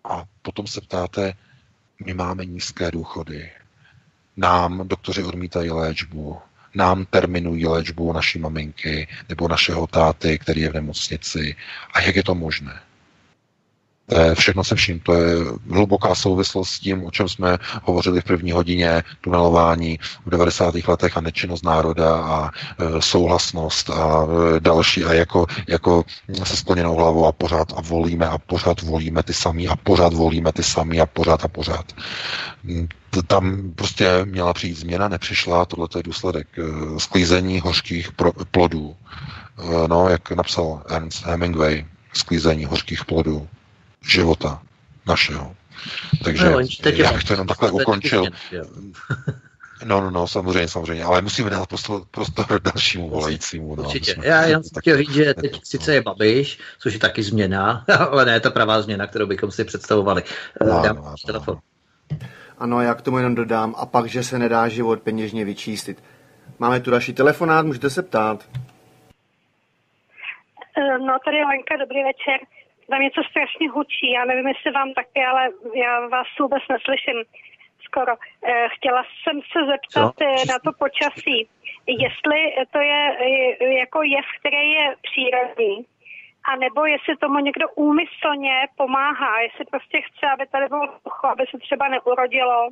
A 0.05 0.25
potom 0.43 0.67
se 0.67 0.81
ptáte, 0.81 1.35
my 2.07 2.15
máme 2.15 2.45
nízké 2.45 2.91
důchody, 2.91 3.51
nám 4.37 4.89
doktoři 4.89 5.23
odmítají 5.23 5.71
léčbu, 5.71 6.39
nám 6.75 7.05
terminují 7.05 7.67
léčbu 7.67 8.13
naší 8.13 8.39
maminky 8.39 9.09
nebo 9.29 9.49
našeho 9.49 9.87
táty, 9.87 10.39
který 10.39 10.61
je 10.61 10.71
v 10.71 10.75
nemocnici. 10.75 11.57
A 11.95 12.01
jak 12.01 12.17
je 12.17 12.23
to 12.23 12.35
možné? 12.35 12.81
Všechno 14.35 14.65
se 14.65 14.75
vším. 14.75 15.01
To 15.01 15.15
je 15.15 15.37
hluboká 15.71 16.15
souvislost 16.15 16.71
s 16.71 16.81
tím, 16.81 17.05
o 17.05 17.11
čem 17.11 17.29
jsme 17.29 17.59
hovořili 17.83 18.21
v 18.21 18.25
první 18.25 18.53
hodině, 18.53 19.03
tunelování 19.21 19.99
v 20.27 20.31
90. 20.31 20.75
letech 20.89 21.17
a 21.17 21.21
nečinnost 21.21 21.65
národa 21.65 22.17
a 22.17 22.51
e, 22.51 23.03
souhlasnost 23.03 23.91
a 23.91 24.27
e, 24.57 24.61
další 24.61 25.05
a 25.05 25.13
jako, 25.13 25.47
jako 25.69 26.05
se 26.45 26.57
skloněnou 26.57 26.97
hlavou 26.97 27.27
a 27.27 27.33
pořád 27.33 27.73
a 27.77 27.81
volíme 27.81 28.29
a 28.29 28.39
pořád 28.39 28.83
volíme 28.83 29.23
ty 29.23 29.35
samý 29.35 29.69
a 29.69 29.77
pořád 29.77 30.13
volíme 30.13 30.53
ty 30.53 30.63
samý 30.63 31.01
a 31.01 31.07
pořád 31.07 31.45
a 31.45 31.49
pořád. 31.49 31.93
Tam 33.27 33.73
prostě 33.75 34.25
měla 34.25 34.53
přijít 34.53 34.79
změna, 34.79 35.09
nepřišla, 35.09 35.65
tohle 35.65 35.89
je 35.97 36.03
důsledek 36.03 36.49
e, 36.59 36.63
sklízení 37.01 37.61
hořkých 37.61 38.11
plodů. 38.51 38.97
No, 39.87 40.09
jak 40.09 40.31
napsal 40.31 40.83
Ernst 40.89 41.25
Hemingway, 41.27 41.85
sklízení 42.13 42.65
hořkých 42.65 43.05
plodů 43.05 43.49
života 44.03 44.63
našeho. 45.07 45.57
Takže 46.25 46.51
no, 46.51 46.59
teď 46.83 46.99
já 46.99 47.13
bych 47.13 47.25
to 47.25 47.33
jenom 47.33 47.47
takhle 47.47 47.71
ukončil. 47.71 48.25
No, 49.85 50.01
no, 50.01 50.11
no, 50.11 50.27
samozřejmě, 50.27 50.69
samozřejmě, 50.69 51.05
ale 51.05 51.23
musíme 51.23 51.51
dát 51.51 51.69
prostor, 51.69 52.03
prostor 52.11 52.61
dalšímu 52.63 53.09
volajícímu. 53.09 53.77
No, 53.77 53.83
Určitě. 53.83 54.13
Jsme, 54.13 54.27
Já 54.27 54.43
jen 54.45 54.61
chtěl 54.81 54.97
říct, 54.97 55.13
že 55.13 55.35
teď 55.35 55.61
sice 55.65 55.95
je 55.95 56.03
Babiš, 56.03 56.59
což 56.79 56.95
je 56.95 57.01
taky 57.01 57.23
změna, 57.23 57.85
ale 58.11 58.25
ne 58.25 58.41
ta 58.41 58.51
pravá 58.51 58.83
změna, 58.83 59.07
kterou 59.07 59.27
bychom 59.27 59.51
si 59.51 59.65
představovali. 59.65 60.23
No, 60.67 60.83
Dám 60.83 60.97
no, 60.97 61.15
telefon. 61.27 61.59
Ano, 62.59 62.81
já 62.81 62.95
k 62.95 63.03
tomu 63.03 63.17
jenom 63.17 63.35
dodám. 63.35 63.75
A 63.79 63.87
pak, 63.87 64.07
že 64.07 64.23
se 64.23 64.39
nedá 64.39 64.69
život 64.69 65.01
peněžně 65.01 65.45
vyčístit. 65.45 66.03
Máme 66.59 66.81
tu 66.81 66.91
další 66.91 67.13
telefonát, 67.13 67.67
můžete 67.67 67.91
se 67.91 68.03
ptát. 68.03 68.49
Eh, 70.79 70.99
no, 70.99 71.19
tady 71.25 71.37
je 71.37 71.47
Lenka, 71.47 71.77
dobrý 71.77 71.99
večer 72.05 72.62
tam 72.93 73.03
něco 73.03 73.23
strašně 73.31 73.71
hučí. 73.71 74.07
Já 74.13 74.25
nevím, 74.25 74.47
jestli 74.49 74.71
vám 74.71 74.93
taky, 74.93 75.21
ale 75.31 75.43
já 75.75 76.07
vás 76.09 76.27
vůbec 76.41 76.63
neslyším 76.75 77.19
skoro. 77.89 78.13
Eh, 78.17 78.69
chtěla 78.75 79.03
jsem 79.05 79.37
se 79.53 79.59
zeptat 79.73 80.15
Co? 80.19 80.25
Eh, 80.25 80.45
na 80.53 80.59
to 80.65 80.71
počasí. 80.85 81.39
Jestli 82.05 82.39
to 82.73 82.79
je 82.91 83.03
eh, 83.21 83.75
jako 83.83 84.03
jev, 84.03 84.27
který 84.39 84.71
je 84.81 84.87
přírodní, 85.09 85.75
a 86.49 86.57
nebo 86.57 86.81
jestli 86.87 87.17
tomu 87.17 87.39
někdo 87.39 87.67
úmyslně 87.89 88.57
pomáhá, 88.77 89.41
jestli 89.41 89.65
prostě 89.65 90.01
chce, 90.07 90.25
aby 90.33 90.47
tady 90.47 90.67
bylo 90.69 90.87
sucho, 91.03 91.27
aby 91.27 91.45
se 91.51 91.59
třeba 91.59 91.89
neurodilo 91.89 92.69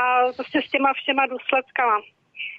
a 0.00 0.02
prostě 0.36 0.62
s 0.62 0.70
těma 0.70 0.92
všema 0.92 1.26
důsledkama. 1.26 2.00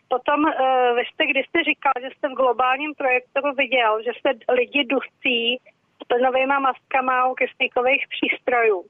Potom 0.10 0.40
uh, 0.44 0.96
vy 0.96 1.04
jste, 1.06 1.26
když 1.26 1.46
jste 1.48 1.64
říkal, 1.64 1.94
že 2.02 2.10
jste 2.10 2.28
v 2.30 2.40
globálním 2.42 2.94
projektoru 2.96 3.54
viděl, 3.54 4.04
že 4.06 4.12
se 4.22 4.54
lidi 4.54 4.84
dusí 4.84 5.60
plynovými 6.08 6.58
maskama 6.60 7.28
u 7.28 7.34
kyslíkových 7.36 8.04
přístrojů. 8.14 8.86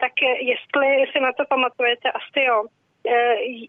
Tak 0.00 0.12
jestli 0.52 0.88
si 1.12 1.20
na 1.20 1.32
to 1.32 1.44
pamatujete, 1.48 2.10
asi 2.10 2.40
jo. 2.48 2.64
E, 3.08 3.16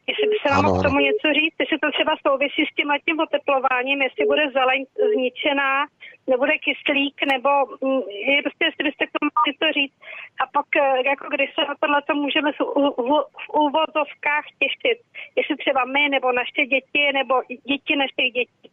jestli 0.09 0.27
by 0.31 0.35
se 0.41 0.49
nám 0.53 0.63
k 0.79 0.83
tomu 0.83 0.99
něco 0.99 1.27
říct, 1.39 1.55
jestli 1.59 1.77
to 1.79 1.91
třeba 1.91 2.13
souvisí 2.27 2.61
s 2.65 2.75
tím 2.75 2.89
tím 3.05 3.19
oteplováním, 3.19 4.01
jestli 4.01 4.25
bude 4.25 4.43
zeleň 4.57 4.85
zničená, 5.13 5.85
nebude 6.27 6.53
kyslík, 6.65 7.17
nebo 7.33 7.49
mm, 7.81 8.01
je 8.35 8.41
prostě, 8.45 8.63
jestli 8.65 8.83
byste 8.87 9.03
k 9.07 9.15
tomu 9.17 9.29
něco 9.47 9.65
říct. 9.77 9.97
A 10.41 10.43
pak, 10.55 10.69
e, 10.75 11.07
jako 11.11 11.25
když 11.35 11.49
se 11.55 11.61
na 11.69 11.75
tohle 11.81 12.01
to 12.07 12.13
můžeme 12.15 12.51
v, 12.51 12.61
v, 13.07 13.11
v 13.43 13.47
úvozovkách 13.63 14.45
těšit, 14.59 14.99
jestli 15.37 15.55
třeba 15.57 15.81
my, 15.85 16.09
nebo 16.09 16.27
naše 16.31 16.61
děti, 16.73 17.03
nebo 17.13 17.33
děti 17.69 17.93
našich 17.95 18.29
dětí. 18.37 18.67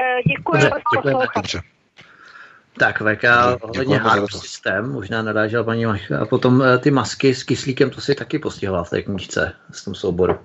E, 0.00 0.22
děkuji. 0.32 0.60
Dobře, 1.34 1.58
tak 2.78 3.02
VK 3.02 3.24
hodně 3.76 3.98
hard 3.98 4.32
systém, 4.32 4.92
možná 4.92 5.22
narážel 5.22 5.64
paní 5.64 5.86
Maška. 5.86 6.18
A 6.18 6.24
potom 6.24 6.62
eh, 6.62 6.78
ty 6.78 6.90
masky 6.90 7.34
s 7.34 7.42
kyslíkem, 7.42 7.90
to 7.90 8.00
si 8.00 8.14
taky 8.14 8.38
postihoval 8.38 8.84
v 8.84 8.90
té 8.90 9.02
knížce 9.02 9.52
s 9.72 9.84
tom 9.84 9.94
souboru. 9.94 10.38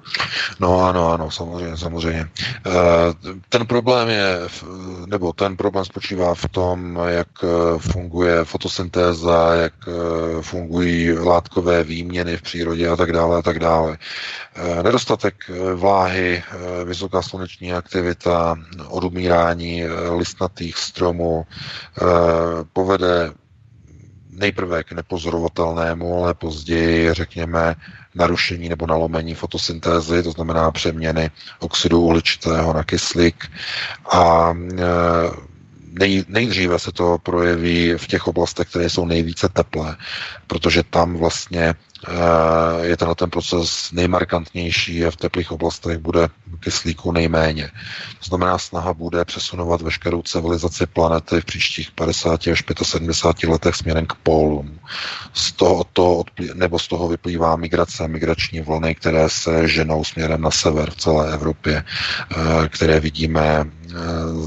No 0.59 0.85
ano, 0.85 1.13
ano, 1.13 1.31
samozřejmě, 1.31 1.77
samozřejmě. 1.77 2.29
Eh, 2.65 2.71
ten 3.49 3.65
problém 3.65 4.09
je, 4.09 4.39
nebo 5.05 5.33
ten 5.33 5.57
problém 5.57 5.85
spočívá 5.85 6.35
v 6.35 6.47
tom, 6.49 6.99
jak 7.07 7.27
eh, 7.43 7.47
funguje 7.79 8.45
fotosyntéza, 8.45 9.53
jak 9.53 9.73
fungují 10.41 11.11
látkové 11.11 11.83
výměny 11.83 12.37
v 12.37 12.41
přírodě 12.41 12.89
a 12.89 12.95
tak 12.95 13.11
dále 13.11 13.37
a 13.37 13.41
tak 13.41 13.59
dále. 13.59 13.97
Nedostatek 14.83 15.35
vláhy, 15.75 16.43
vysoká 16.85 17.21
sluneční 17.21 17.73
aktivita, 17.73 18.55
odumírání 18.87 19.83
listnatých 20.17 20.77
stromů, 20.77 21.45
povede 22.73 23.31
nejprve 24.29 24.83
k 24.83 24.91
nepozorovatelnému, 24.91 26.23
ale 26.23 26.33
později, 26.33 27.13
řekněme, 27.13 27.75
narušení 28.15 28.69
nebo 28.69 28.87
nalomení 28.87 29.35
fotosyntézy, 29.35 30.23
to 30.23 30.31
znamená 30.31 30.71
přeměny 30.71 31.31
oxidu 31.59 32.01
uhličitého 32.01 32.73
na 32.73 32.83
kyslík. 32.83 33.51
A 34.11 34.53
nej, 35.99 36.25
nejdříve 36.27 36.79
se 36.79 36.91
to 36.91 37.17
projeví 37.23 37.93
v 37.97 38.07
těch 38.07 38.27
oblastech, 38.27 38.69
které 38.69 38.89
jsou 38.89 39.05
nejvíce 39.05 39.49
teplé, 39.49 39.97
protože 40.47 40.83
tam 40.83 41.15
vlastně 41.17 41.73
je 42.81 42.97
tenhle 42.97 43.15
ten 43.15 43.29
proces 43.29 43.91
nejmarkantnější 43.91 45.05
a 45.05 45.11
v 45.11 45.15
teplých 45.15 45.51
oblastech 45.51 45.97
bude 45.97 46.27
kyslíku 46.59 47.11
nejméně. 47.11 47.67
To 48.19 48.25
znamená, 48.25 48.57
snaha 48.57 48.93
bude 48.93 49.25
přesunovat 49.25 49.81
veškerou 49.81 50.21
civilizaci 50.21 50.85
planety 50.85 51.41
v 51.41 51.45
příštích 51.45 51.91
50 51.91 52.47
až 52.47 52.63
75 52.83 53.49
letech 53.51 53.75
směrem 53.75 54.05
k 54.05 54.13
pólům. 54.15 54.79
Z 55.33 55.51
toho, 55.51 55.83
to, 55.93 56.23
nebo 56.53 56.79
z 56.79 56.87
toho 56.87 57.07
vyplývá 57.07 57.55
migrace, 57.55 58.07
migrační 58.07 58.61
vlny, 58.61 58.95
které 58.95 59.29
se 59.29 59.67
ženou 59.67 60.03
směrem 60.03 60.41
na 60.41 60.51
sever 60.51 60.91
v 60.91 60.95
celé 60.95 61.33
Evropě, 61.33 61.83
eh, 61.83 62.35
které 62.69 62.99
vidíme 62.99 63.65
eh, 63.65 63.95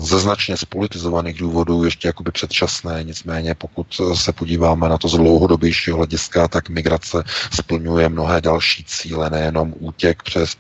ze 0.00 0.18
značně 0.18 0.56
spolitizovaných 0.56 1.38
důvodů 1.38 1.84
ještě 1.84 2.08
jakoby 2.08 2.30
předčasné, 2.30 3.04
nicméně 3.04 3.54
pokud 3.54 3.86
se 4.14 4.32
podíváme 4.32 4.88
na 4.88 4.98
to 4.98 5.08
z 5.08 5.16
dlouhodobějšího 5.16 5.96
hlediska, 5.96 6.48
tak 6.48 6.68
migrace 6.68 7.22
splňuje 7.52 8.08
mnohé 8.08 8.40
další 8.40 8.84
cíle, 8.84 9.30
nejenom 9.30 9.74
útěk 9.78 10.22
přes, 10.22 10.56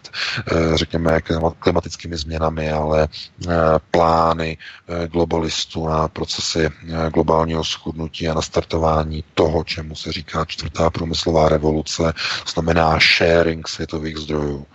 eh, 0.52 0.76
řekněme, 0.76 1.20
klimatickými 1.58 2.16
změnami, 2.16 2.70
ale 2.72 3.08
eh, 3.48 3.54
plány 3.90 4.58
eh, 4.88 5.08
globalistů 5.08 5.88
na 5.88 6.08
procesy 6.08 6.68
globálního 7.14 7.64
schudnutí 7.64 8.28
a 8.28 8.34
nastartování 8.34 9.24
toho, 9.34 9.64
čemu 9.64 9.94
se 9.94 10.12
říká 10.12 10.44
čtvrtá 10.44 10.90
průmyslová 10.90 11.48
revoluce, 11.48 12.12
znamená 12.52 12.98
sharing 12.98 13.68
světových 13.68 14.16
zdrojů. 14.16 14.66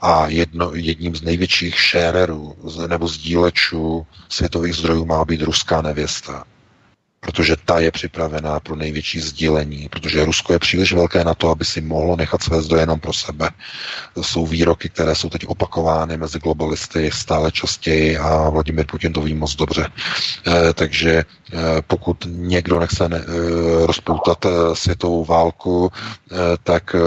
A 0.00 0.26
jedno, 0.26 0.70
jedním 0.74 1.16
z 1.16 1.22
největších 1.22 1.76
sharerů 1.90 2.56
nebo 2.86 3.08
sdílečů 3.08 4.06
světových 4.28 4.74
zdrojů 4.74 5.04
má 5.04 5.24
být 5.24 5.42
ruská 5.42 5.82
nevěsta 5.82 6.44
protože 7.20 7.56
ta 7.64 7.78
je 7.78 7.90
připravená 7.90 8.60
pro 8.60 8.76
největší 8.76 9.20
sdílení, 9.20 9.88
protože 9.88 10.24
Rusko 10.24 10.52
je 10.52 10.58
příliš 10.58 10.92
velké 10.92 11.24
na 11.24 11.34
to, 11.34 11.50
aby 11.50 11.64
si 11.64 11.80
mohlo 11.80 12.16
nechat 12.16 12.42
své 12.42 12.62
zdroje 12.62 12.82
jenom 12.82 13.00
pro 13.00 13.12
sebe. 13.12 13.50
To 14.14 14.22
jsou 14.24 14.46
výroky, 14.46 14.88
které 14.88 15.14
jsou 15.14 15.28
teď 15.30 15.46
opakovány 15.46 16.16
mezi 16.16 16.38
globalisty 16.38 17.10
stále 17.12 17.52
častěji 17.52 18.18
a 18.18 18.48
Vladimir 18.50 18.86
Putin 18.86 19.12
to 19.12 19.20
ví 19.20 19.34
moc 19.34 19.56
dobře. 19.56 19.86
E, 20.46 20.72
takže 20.72 21.10
e, 21.12 21.24
pokud 21.86 22.16
někdo 22.30 22.80
nechce 22.80 23.08
ne, 23.08 23.16
e, 23.18 23.86
rozpoutat 23.86 24.46
světovou 24.72 25.24
válku, 25.24 25.90
e, 25.92 26.34
tak 26.62 26.94
e, 26.94 26.98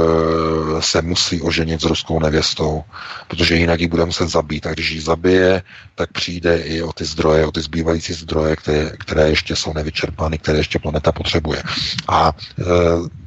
se 0.82 1.02
musí 1.02 1.42
oženit 1.42 1.82
s 1.82 1.86
ruskou 1.86 2.20
nevěstou, 2.20 2.84
protože 3.28 3.56
jinak 3.56 3.80
ji 3.82 3.88
bude 3.88 4.06
muset 4.06 4.30
zabít. 4.30 4.68
A 4.68 4.72
když 4.74 4.92
ji 4.92 5.02
zabije, 5.02 5.64
tak 5.96 6.12
přijde 6.12 6.58
i 6.58 6.82
o 6.82 6.94
ty 6.94 7.06
zdroje, 7.06 7.46
o 7.46 7.52
ty 7.52 7.62
zbývající 7.62 8.14
zdroje, 8.14 8.56
které, 8.56 8.90
které 8.98 9.30
ještě 9.30 9.56
jsou 9.56 9.74
nevyčerpané 9.74 10.01
vyčerpány, 10.02 10.38
které 10.38 10.58
ještě 10.58 10.80
planeta 10.80 11.12
potřebuje. 11.12 11.64
A 12.08 12.32
e, 12.60 13.22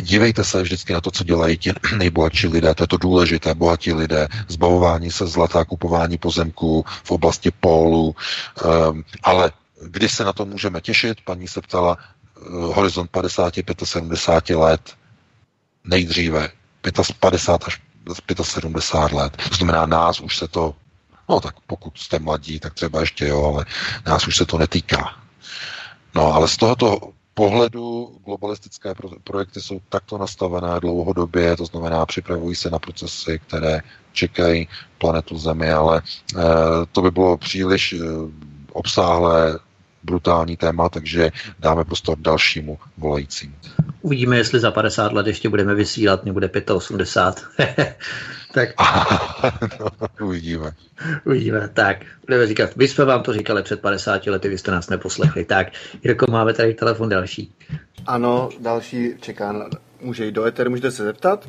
Dívejte 0.00 0.44
se 0.44 0.62
vždycky 0.62 0.92
na 0.92 1.00
to, 1.00 1.10
co 1.10 1.24
dělají 1.24 1.58
ti 1.58 1.72
nejbohatší 1.96 2.46
lidé, 2.48 2.74
to 2.74 2.82
je 2.82 2.88
to 2.88 2.96
důležité, 2.96 3.54
bohatí 3.54 3.92
lidé, 3.92 4.28
zbavování 4.48 5.10
se 5.10 5.26
zlata, 5.26 5.64
kupování 5.64 6.18
pozemků 6.18 6.84
v 7.04 7.10
oblasti 7.10 7.50
pólu, 7.50 8.16
um, 8.64 9.04
ale 9.22 9.52
kdy 9.84 10.08
se 10.08 10.24
na 10.24 10.32
to 10.32 10.44
můžeme 10.46 10.80
těšit, 10.80 11.18
paní 11.24 11.48
se 11.48 11.60
ptala, 11.60 11.96
uh, 12.40 12.74
horizont 12.74 13.10
50, 13.10 13.54
75 13.84 14.56
let, 14.56 14.80
nejdříve 15.84 16.48
50 17.20 17.64
až 17.68 17.80
75 18.42 19.12
let. 19.12 19.36
To 19.48 19.54
znamená, 19.54 19.86
nás 19.86 20.20
už 20.20 20.36
se 20.36 20.48
to, 20.48 20.74
no 21.28 21.40
tak 21.40 21.54
pokud 21.66 21.98
jste 21.98 22.18
mladí, 22.18 22.60
tak 22.60 22.74
třeba 22.74 23.00
ještě 23.00 23.26
jo, 23.28 23.44
ale 23.54 23.64
nás 24.06 24.26
už 24.26 24.36
se 24.36 24.46
to 24.46 24.58
netýká. 24.58 25.21
No 26.14 26.34
ale 26.34 26.48
z 26.48 26.56
tohoto 26.56 26.98
pohledu 27.34 28.16
globalistické 28.24 28.94
projekty 29.24 29.60
jsou 29.60 29.80
takto 29.88 30.18
nastavené 30.18 30.80
dlouhodobě, 30.80 31.56
to 31.56 31.64
znamená 31.66 32.06
připravují 32.06 32.56
se 32.56 32.70
na 32.70 32.78
procesy, 32.78 33.40
které 33.46 33.80
čekají 34.12 34.68
planetu 34.98 35.38
Zemi, 35.38 35.72
ale 35.72 36.02
e, 36.36 36.42
to 36.92 37.02
by 37.02 37.10
bylo 37.10 37.36
příliš 37.36 37.92
e, 37.92 37.96
obsáhlé 38.72 39.58
brutální 40.04 40.56
téma, 40.56 40.88
takže 40.88 41.30
dáme 41.58 41.84
prostor 41.84 42.18
dalšímu 42.18 42.78
volajícímu. 42.98 43.54
Uvidíme, 44.02 44.36
jestli 44.36 44.60
za 44.60 44.70
50 44.70 45.12
let 45.12 45.26
ještě 45.26 45.48
budeme 45.48 45.74
vysílat, 45.74 46.24
nebude 46.24 46.50
85. 46.74 47.96
tak. 48.52 48.68
no, 49.80 50.26
uvidíme. 50.26 50.72
Uvidíme, 51.26 51.68
tak. 51.68 51.96
Budeme 52.26 52.46
říkat, 52.46 52.76
my 52.76 52.88
jsme 52.88 53.04
vám 53.04 53.22
to 53.22 53.32
říkali 53.32 53.62
před 53.62 53.80
50 53.80 54.26
lety, 54.26 54.48
vy 54.48 54.58
jste 54.58 54.70
nás 54.70 54.88
neposlechli. 54.88 55.44
Tak, 55.44 55.66
Jirko, 56.04 56.26
máme 56.30 56.54
tady 56.54 56.74
telefon 56.74 57.08
další. 57.08 57.54
Ano, 58.06 58.48
další 58.60 59.14
čeká, 59.20 59.52
na, 59.52 59.68
může 60.00 60.24
jít 60.24 60.32
do 60.32 60.44
eteru, 60.44 60.70
můžete 60.70 60.90
se 60.90 61.04
zeptat? 61.04 61.48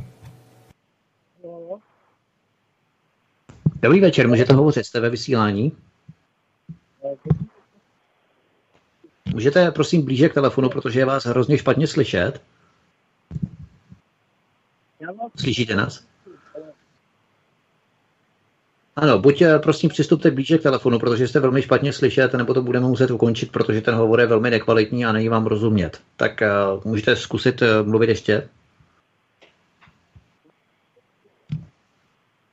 Dobrý 3.81 3.99
večer, 3.99 4.27
můžete 4.27 4.53
hovořit, 4.53 4.85
jste 4.85 4.99
ve 4.99 5.09
vysílání? 5.09 5.71
Můžete 9.34 9.72
prosím 9.72 10.01
blíže 10.01 10.30
k 10.30 10.34
telefonu, 10.34 10.69
protože 10.69 10.99
je 10.99 11.05
vás 11.05 11.26
hrozně 11.26 11.57
špatně 11.57 11.88
slyšet. 11.88 12.41
Slyšíte 15.35 15.76
nás? 15.76 16.03
Ano, 18.95 19.19
buď 19.19 19.41
eh, 19.41 19.60
prosím 19.60 19.89
přistupte 19.89 20.31
blíže 20.31 20.57
k 20.57 20.64
telefonu, 20.64 20.99
protože 20.99 21.27
jste 21.27 21.39
velmi 21.39 21.61
špatně 21.61 21.93
slyšet, 21.93 22.34
nebo 22.34 22.53
to 22.53 22.61
budeme 22.61 22.88
muset 22.88 23.11
ukončit, 23.11 23.51
protože 23.51 23.81
ten 23.81 23.95
hovor 23.95 24.19
je 24.19 24.27
velmi 24.27 24.49
nekvalitní 24.49 25.05
a 25.05 25.11
není 25.11 25.30
vám 25.30 25.45
rozumět. 25.45 25.99
Tak 26.18 26.41
uh, 26.76 26.91
můžete 26.91 27.15
zkusit 27.15 27.61
uh, 27.61 27.68
mluvit 27.88 28.10
ještě? 28.10 28.49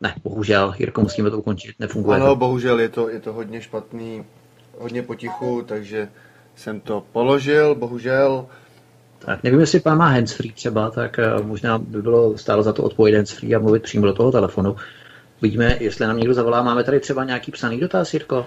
Ne, 0.00 0.14
bohužel, 0.22 0.74
Jirko, 0.78 1.00
musíme 1.00 1.30
to 1.30 1.38
ukončit, 1.38 1.74
nefunguje 1.78 2.16
Ano, 2.16 2.26
to. 2.26 2.36
bohužel 2.36 2.80
je 2.80 2.88
to, 2.88 3.08
je 3.08 3.20
to 3.20 3.32
hodně 3.32 3.60
špatný, 3.60 4.24
hodně 4.78 5.02
potichu, 5.02 5.62
takže 5.66 6.08
jsem 6.60 6.80
to 6.80 7.02
položil, 7.12 7.74
bohužel. 7.74 8.46
Tak 9.18 9.42
nevím, 9.42 9.60
jestli 9.60 9.80
pán 9.80 9.98
má 9.98 10.08
handsfree 10.08 10.52
třeba, 10.52 10.90
tak 10.90 11.20
uh, 11.38 11.46
možná 11.46 11.78
by 11.78 12.02
bylo 12.02 12.38
stálo 12.38 12.62
za 12.62 12.72
to 12.72 12.82
odpojit 12.82 13.16
handsfree 13.16 13.54
a 13.54 13.58
mluvit 13.58 13.82
přímo 13.82 14.06
do 14.06 14.12
toho 14.12 14.32
telefonu. 14.32 14.76
Vidíme, 15.42 15.76
jestli 15.80 16.06
nám 16.06 16.16
někdo 16.16 16.34
zavolá. 16.34 16.62
Máme 16.62 16.84
tady 16.84 17.00
třeba 17.00 17.24
nějaký 17.24 17.52
psaný 17.52 17.80
dotaz, 17.80 18.14
Jirko? 18.14 18.46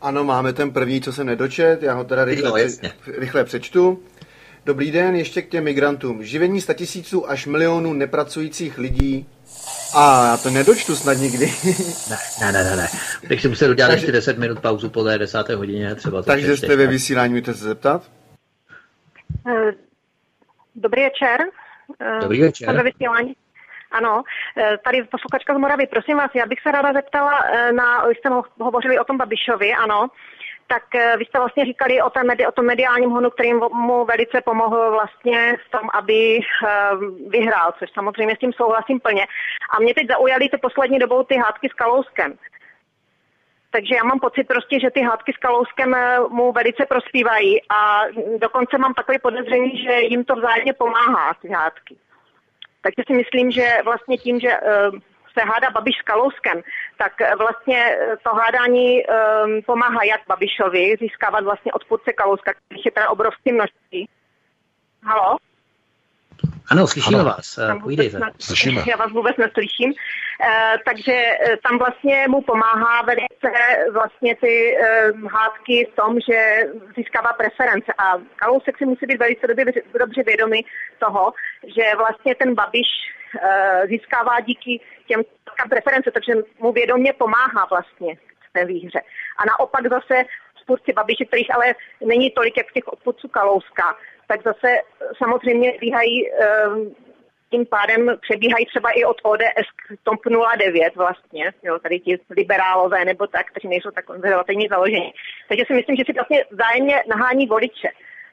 Ano, 0.00 0.24
máme 0.24 0.52
ten 0.52 0.70
první, 0.70 1.00
co 1.00 1.12
jsem 1.12 1.26
nedočet, 1.26 1.82
já 1.82 1.94
ho 1.94 2.04
teda 2.04 2.24
rychle, 2.24 2.64
pře- 2.66 2.92
rychle 3.18 3.44
přečtu. 3.44 3.98
Dobrý 4.66 4.90
den, 4.90 5.16
ještě 5.16 5.42
k 5.42 5.48
těm 5.48 5.64
migrantům. 5.64 6.24
Živení 6.24 6.60
statisíců 6.60 7.30
až 7.30 7.46
milionů 7.46 7.92
nepracujících 7.92 8.78
lidí. 8.78 9.26
A 9.94 10.26
já 10.26 10.36
to 10.36 10.50
nedočtu 10.50 10.96
snad 10.96 11.18
nikdy. 11.18 11.46
ne, 12.10 12.16
ne, 12.40 12.52
ne, 12.52 12.64
ne. 12.64 12.76
ne. 12.76 12.88
Teď 13.28 13.40
si 13.40 13.48
musel 13.48 13.70
udělat 13.70 13.92
ještě 13.92 14.12
10 14.12 14.38
minut 14.38 14.60
pauzu 14.60 14.90
po 14.90 15.04
té 15.04 15.18
desáté 15.18 15.54
hodině. 15.54 15.94
Třeba 15.94 16.22
Takže 16.22 16.56
jste 16.56 16.76
ve 16.76 16.86
vysílání, 16.86 17.32
můžete 17.32 17.54
se 17.54 17.64
zeptat? 17.64 18.02
Eh, 19.48 19.72
dobrý 20.74 21.02
večer. 21.02 21.40
Eh, 22.00 22.20
Dobrý 22.20 22.40
večer. 22.40 22.68
Jsem 22.68 22.76
ve 22.76 22.82
vysílání. 22.82 23.34
Ano, 23.92 24.22
eh, 24.56 24.78
tady 24.84 25.04
posluchačka 25.04 25.54
z 25.54 25.58
Moravy, 25.58 25.86
prosím 25.86 26.16
vás, 26.16 26.30
já 26.34 26.46
bych 26.46 26.60
se 26.60 26.70
ráda 26.72 26.92
zeptala 26.92 27.30
na, 27.72 28.04
jste 28.06 28.28
hovořili 28.60 28.98
o 28.98 29.04
tom 29.04 29.18
Babišovi, 29.18 29.72
ano, 29.72 30.08
tak 30.66 30.94
eh, 30.94 31.16
vy 31.16 31.24
jste 31.24 31.38
vlastně 31.38 31.64
říkali 31.64 32.02
o, 32.02 32.10
tom, 32.10 32.22
o 32.48 32.52
tom 32.52 32.66
mediálním 32.66 33.10
honu, 33.10 33.30
který 33.30 33.52
mu 33.72 34.04
velice 34.04 34.40
pomohl 34.40 34.90
vlastně 34.90 35.56
v 35.66 35.70
tom, 35.70 35.88
aby 35.94 36.40
vyhrál, 37.28 37.72
což 37.78 37.88
samozřejmě 37.94 38.36
s 38.36 38.38
tím 38.38 38.52
souhlasím 38.52 39.00
plně. 39.00 39.26
A 39.70 39.80
mě 39.80 39.94
teď 39.94 40.06
zaujaly 40.08 40.48
ty 40.48 40.58
poslední 40.58 40.98
dobou 40.98 41.22
ty 41.22 41.36
hádky 41.36 41.68
s 41.68 41.72
Kalouskem. 41.72 42.38
Takže 43.70 43.94
já 43.94 44.04
mám 44.04 44.20
pocit 44.20 44.44
prostě, 44.44 44.80
že 44.80 44.90
ty 44.90 45.02
hádky 45.02 45.32
s 45.32 45.36
Kalouskem 45.36 45.96
mu 46.28 46.52
velice 46.52 46.86
prospívají 46.86 47.62
a 47.70 48.02
dokonce 48.38 48.78
mám 48.78 48.94
takové 48.94 49.18
podezření, 49.18 49.82
že 49.84 50.00
jim 50.00 50.24
to 50.24 50.34
vzájemně 50.34 50.72
pomáhá, 50.72 51.34
ty 51.42 51.48
hádky. 51.48 51.96
Takže 52.82 53.02
si 53.06 53.12
myslím, 53.12 53.50
že 53.50 53.66
vlastně 53.84 54.16
tím, 54.18 54.40
že 54.40 54.48
eh, 54.48 54.90
se 55.38 55.44
hádá 55.44 55.70
Babiš 55.70 55.96
s 55.98 56.02
Kalouskem, 56.02 56.62
tak 56.98 57.20
eh, 57.20 57.36
vlastně 57.36 57.96
eh, 58.00 58.16
to 58.16 58.34
hádání 58.34 59.02
um, 59.06 59.62
pomáhá 59.66 60.04
jak 60.04 60.20
Babišovi 60.28 60.96
získávat 61.00 61.44
vlastně 61.44 61.72
odpůrce 61.72 62.12
Kalouska, 62.12 62.52
který 62.54 62.80
je 62.84 62.90
teda 62.90 63.10
obrovské 63.10 63.52
množství. 63.52 64.08
Halo? 65.02 65.36
Ano, 66.70 66.86
slyšíme 66.86 67.20
ano. 67.20 67.30
vás, 67.30 67.58
eh, 67.58 67.80
povídejte. 67.82 68.18
Slyšíme. 68.38 68.84
Já 68.86 68.96
vás 68.96 69.12
vůbec 69.12 69.36
neslyším. 69.36 69.90
Uh, 69.90 70.76
takže 70.84 71.12
uh, 71.12 71.56
tam 71.62 71.78
vlastně 71.78 72.26
mu 72.28 72.40
pomáhá 72.42 73.02
velice 73.02 73.48
vlastně 73.92 74.36
ty 74.36 74.76
uh, 74.76 75.30
hádky 75.30 75.88
v 75.92 75.96
tom, 75.96 76.20
že 76.28 76.56
získává 76.96 77.32
preference 77.32 77.92
a 77.98 78.18
Kalousek 78.36 78.78
si 78.78 78.86
musí 78.86 79.06
být 79.06 79.18
velice 79.18 79.46
dobře, 79.46 79.82
dobře 79.98 80.22
vědomý 80.22 80.66
toho, 80.98 81.32
že 81.76 81.96
vlastně 81.96 82.34
ten 82.34 82.54
Babiš 82.54 82.88
uh, 82.88 83.88
získává 83.88 84.40
díky 84.40 84.80
těm 85.06 85.22
preference, 85.68 86.10
takže 86.10 86.32
mu 86.58 86.72
vědomě 86.72 87.12
pomáhá 87.12 87.66
vlastně 87.70 88.14
v 88.48 88.52
té 88.52 88.64
výhře. 88.64 89.00
A 89.38 89.42
naopak 89.44 89.82
zase 89.90 90.24
spůrci 90.64 90.92
Babiše, 90.92 91.24
kterých 91.24 91.54
ale 91.54 91.74
není 92.00 92.30
tolik, 92.30 92.56
jak 92.56 92.72
těch 92.72 92.88
odpůrců 92.88 93.28
Kalouska, 93.28 93.96
tak 94.26 94.42
zase 94.42 94.68
samozřejmě 95.18 95.72
bíhají 95.80 96.32
ehm, 96.32 96.94
tím 97.50 97.66
pádem 97.66 98.00
přebíhají 98.20 98.66
třeba 98.66 98.90
i 98.90 99.04
od 99.04 99.16
ODS 99.22 99.68
k 99.76 99.82
TOP 100.02 100.20
09 100.58 100.96
vlastně, 100.96 101.52
jo, 101.62 101.78
tady 101.78 102.00
ti 102.00 102.18
liberálové 102.30 103.04
nebo 103.04 103.26
tak, 103.26 103.46
kteří 103.46 103.68
nejsou 103.68 103.90
tak 103.90 104.04
konzervativní 104.04 104.66
založení. 104.68 105.12
Takže 105.48 105.64
si 105.66 105.74
myslím, 105.74 105.96
že 105.96 106.04
si 106.06 106.12
vlastně 106.12 106.44
zájemně 106.50 107.02
nahání 107.08 107.46
voliče. 107.46 107.88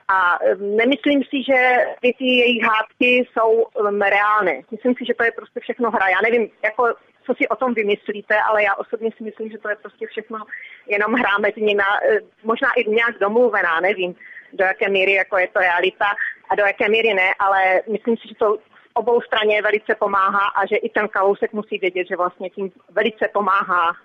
A 0.07 0.39
ehm, 0.43 0.75
nemyslím 0.75 1.23
si, 1.23 1.43
že 1.49 1.59
ty, 2.01 2.13
ty 2.17 2.25
jejich 2.25 2.63
hádky 2.63 3.27
jsou 3.31 3.51
um, 3.51 4.01
reálné. 4.01 4.61
Myslím 4.71 4.93
si, 4.95 5.05
že 5.05 5.13
to 5.13 5.23
je 5.23 5.31
prostě 5.31 5.59
všechno 5.59 5.91
hra. 5.91 6.07
Já 6.09 6.21
nevím, 6.23 6.49
jako, 6.63 6.83
co 7.25 7.33
si 7.33 7.47
o 7.47 7.55
tom 7.55 7.73
vymyslíte, 7.73 8.35
ale 8.41 8.63
já 8.63 8.75
osobně 8.75 9.09
si 9.17 9.23
myslím, 9.23 9.49
že 9.49 9.57
to 9.57 9.69
je 9.69 9.75
prostě 9.75 10.07
všechno 10.07 10.37
jenom 10.87 11.13
hra 11.13 11.37
mezi 11.37 11.61
nimi. 11.61 11.83
Možná 12.43 12.69
i 12.77 12.89
nějak 12.89 13.19
domluvená, 13.19 13.79
nevím 13.79 14.15
do 14.53 14.63
jaké 14.65 14.89
míry 14.89 15.13
jako 15.13 15.37
je 15.37 15.47
to 15.47 15.59
realita 15.59 16.05
a 16.49 16.55
do 16.55 16.63
jaké 16.63 16.89
míry 16.89 17.13
ne, 17.13 17.29
ale 17.39 17.81
myslím 17.91 18.17
si, 18.17 18.27
že 18.27 18.35
to 18.35 18.57
obou 18.93 19.21
straně 19.21 19.61
velice 19.61 19.95
pomáhá 19.99 20.45
a 20.57 20.65
že 20.65 20.75
i 20.75 20.89
ten 20.89 21.07
Kalousek 21.07 21.53
musí 21.53 21.77
vědět, 21.77 22.07
že 22.09 22.15
vlastně 22.15 22.49
tím 22.49 22.71
velice 22.91 23.27
pomáhá 23.33 23.95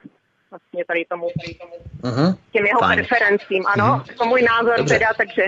vlastně 0.51 0.85
tady 0.85 1.05
tomu, 1.05 1.29
tady 1.41 1.55
tomu 1.55 1.75
uh-huh. 2.03 2.37
těm 2.53 2.67
jeho 2.67 2.81
Fajn. 2.81 2.99
preferencím. 2.99 3.65
Ano, 3.67 3.85
uh-huh. 3.85 4.17
to 4.19 4.25
můj 4.25 4.43
názor 4.43 4.77
Dobře. 4.77 4.95
teda, 4.95 5.11
takže 5.17 5.43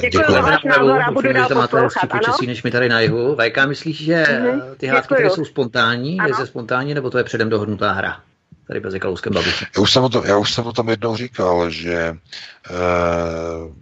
Děkuji 0.00 0.32
za 0.32 0.40
váš 0.40 0.64
názor 0.64 1.02
a 1.02 1.10
budu 1.10 1.32
dál 1.32 1.48
poslouchat. 1.48 2.14
Ano? 2.14 2.36
než 2.46 2.62
mi 2.62 2.70
tady 2.70 2.88
na 2.88 3.00
jihu. 3.00 3.34
Vajka, 3.34 3.66
myslíš, 3.66 4.04
že 4.04 4.24
uh-huh. 4.24 4.76
ty 4.76 4.86
hádky 4.86 5.14
které 5.14 5.30
jsou 5.30 5.44
spontánní, 5.44 6.18
ano. 6.18 6.28
je 6.28 6.34
ze 6.34 6.46
spontánní, 6.46 6.94
nebo 6.94 7.10
to 7.10 7.18
je 7.18 7.24
předem 7.24 7.48
dohodnutá 7.48 7.92
hra? 7.92 8.20
Tady 8.66 8.80
mezi 8.80 9.00
Kalouskem 9.00 9.32
Babišem. 9.32 9.68
Já 9.76 9.82
už 9.82 9.92
jsem 9.92 10.04
o 10.04 10.08
tom, 10.08 10.26
já 10.26 10.38
už 10.38 10.54
jsem 10.54 10.66
o 10.66 10.72
tom 10.72 10.88
jednou 10.88 11.16
říkal, 11.16 11.70
že 11.70 12.16
uh, 12.70 13.72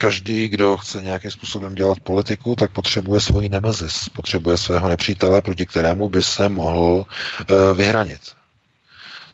každý, 0.00 0.48
kdo 0.48 0.76
chce 0.76 1.02
nějakým 1.02 1.30
způsobem 1.30 1.74
dělat 1.74 2.00
politiku, 2.00 2.56
tak 2.56 2.72
potřebuje 2.72 3.20
svoji 3.20 3.48
nemezis, 3.48 4.08
potřebuje 4.08 4.56
svého 4.56 4.88
nepřítele, 4.88 5.42
proti 5.42 5.66
kterému 5.66 6.08
by 6.08 6.22
se 6.22 6.48
mohl 6.48 7.04
uh, 7.04 7.76
vyhranit. 7.76 8.20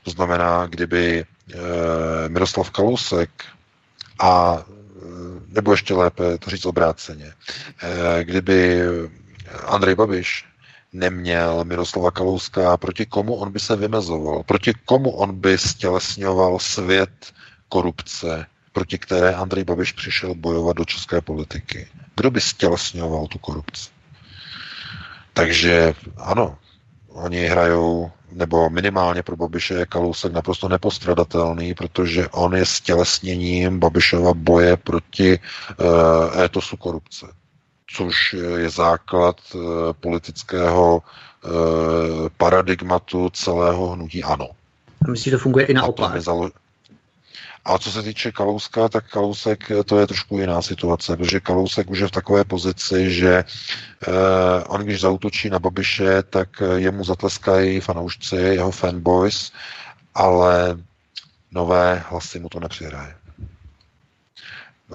To 0.03 0.11
znamená, 0.11 0.67
kdyby 0.67 1.25
uh, 1.25 1.61
Miroslav 2.29 2.71
Kalousek 2.71 3.31
a 4.21 4.65
nebo 5.49 5.71
ještě 5.71 5.95
lépe 5.95 6.39
to 6.39 6.51
říct 6.51 6.67
obráceně, 6.67 7.33
kdyby 8.23 8.81
Andrej 9.67 9.95
Babiš 9.95 10.45
neměl 10.93 11.65
Miroslava 11.65 12.11
Kalouska, 12.11 12.77
proti 12.77 13.07
komu 13.07 13.35
on 13.35 13.53
by 13.53 13.61
se 13.61 13.77
vymezoval, 13.77 14.43
proti 14.43 14.73
komu 14.85 15.11
on 15.11 15.41
by 15.41 15.59
stělesňoval 15.59 16.59
svět 16.59 17.33
korupce, 17.69 18.47
proti 18.77 18.99
které 18.99 19.35
Andrej 19.35 19.65
Babiš 19.65 19.93
přišel 19.93 20.35
bojovat 20.35 20.77
do 20.77 20.85
české 20.85 21.21
politiky. 21.21 21.89
Kdo 22.17 22.31
by 22.31 22.41
stělesňoval 22.41 23.27
tu 23.27 23.39
korupci? 23.39 23.91
Takže 25.33 25.95
ano, 26.17 26.59
oni 27.09 27.47
hrajou, 27.47 28.11
nebo 28.33 28.71
minimálně 28.71 29.23
pro 29.23 29.37
Babiše 29.37 29.75
je 29.75 29.87
Kalousek 29.87 30.33
naprosto 30.33 30.69
nepostradatelný, 30.69 31.75
protože 31.75 32.29
on 32.29 32.55
je 32.55 32.67
stělesněním 32.67 33.81
Babišova 33.81 34.35
boje 34.35 34.77
proti 34.77 35.39
uh, 35.39 36.41
étosu 36.41 36.77
korupce, 36.77 37.27
což 37.87 38.37
je 38.57 38.71
základ 38.71 39.41
uh, 39.55 39.63
politického 40.01 40.97
uh, 40.97 41.03
paradigmatu 42.37 43.31
celého 43.31 43.89
hnutí 43.89 44.25
ANO. 44.25 44.49
A 45.09 45.11
myslíš, 45.11 45.25
že 45.25 45.31
to 45.31 45.39
funguje 45.39 45.67
i 45.67 45.75
naopak? 45.75 46.13
A 47.67 47.79
co 47.79 47.93
se 47.93 48.03
týče 48.03 48.33
Kalouska, 48.33 48.89
tak 48.89 49.11
Kalousek 49.11 49.71
to 49.85 49.99
je 49.99 50.07
trošku 50.07 50.39
jiná 50.39 50.63
situace, 50.63 51.17
protože 51.17 51.41
Kalousek 51.41 51.91
už 51.91 51.99
je 51.99 52.09
v 52.09 52.11
takové 52.11 52.45
pozici, 52.45 53.11
že 53.11 53.45
eh, 54.09 54.65
on 54.67 54.81
když 54.81 55.01
zautočí 55.01 55.51
na 55.51 55.59
Babiše, 55.59 56.23
tak 56.23 56.63
jemu 56.77 57.05
zatleskají 57.05 57.81
fanoušci, 57.81 58.37
jeho 58.37 58.71
fanboys, 58.71 59.53
ale 60.15 60.79
nové 61.51 62.05
hlasy 62.09 62.41
mu 62.41 62.49
to 62.49 62.61
nepřihraje. 62.61 63.15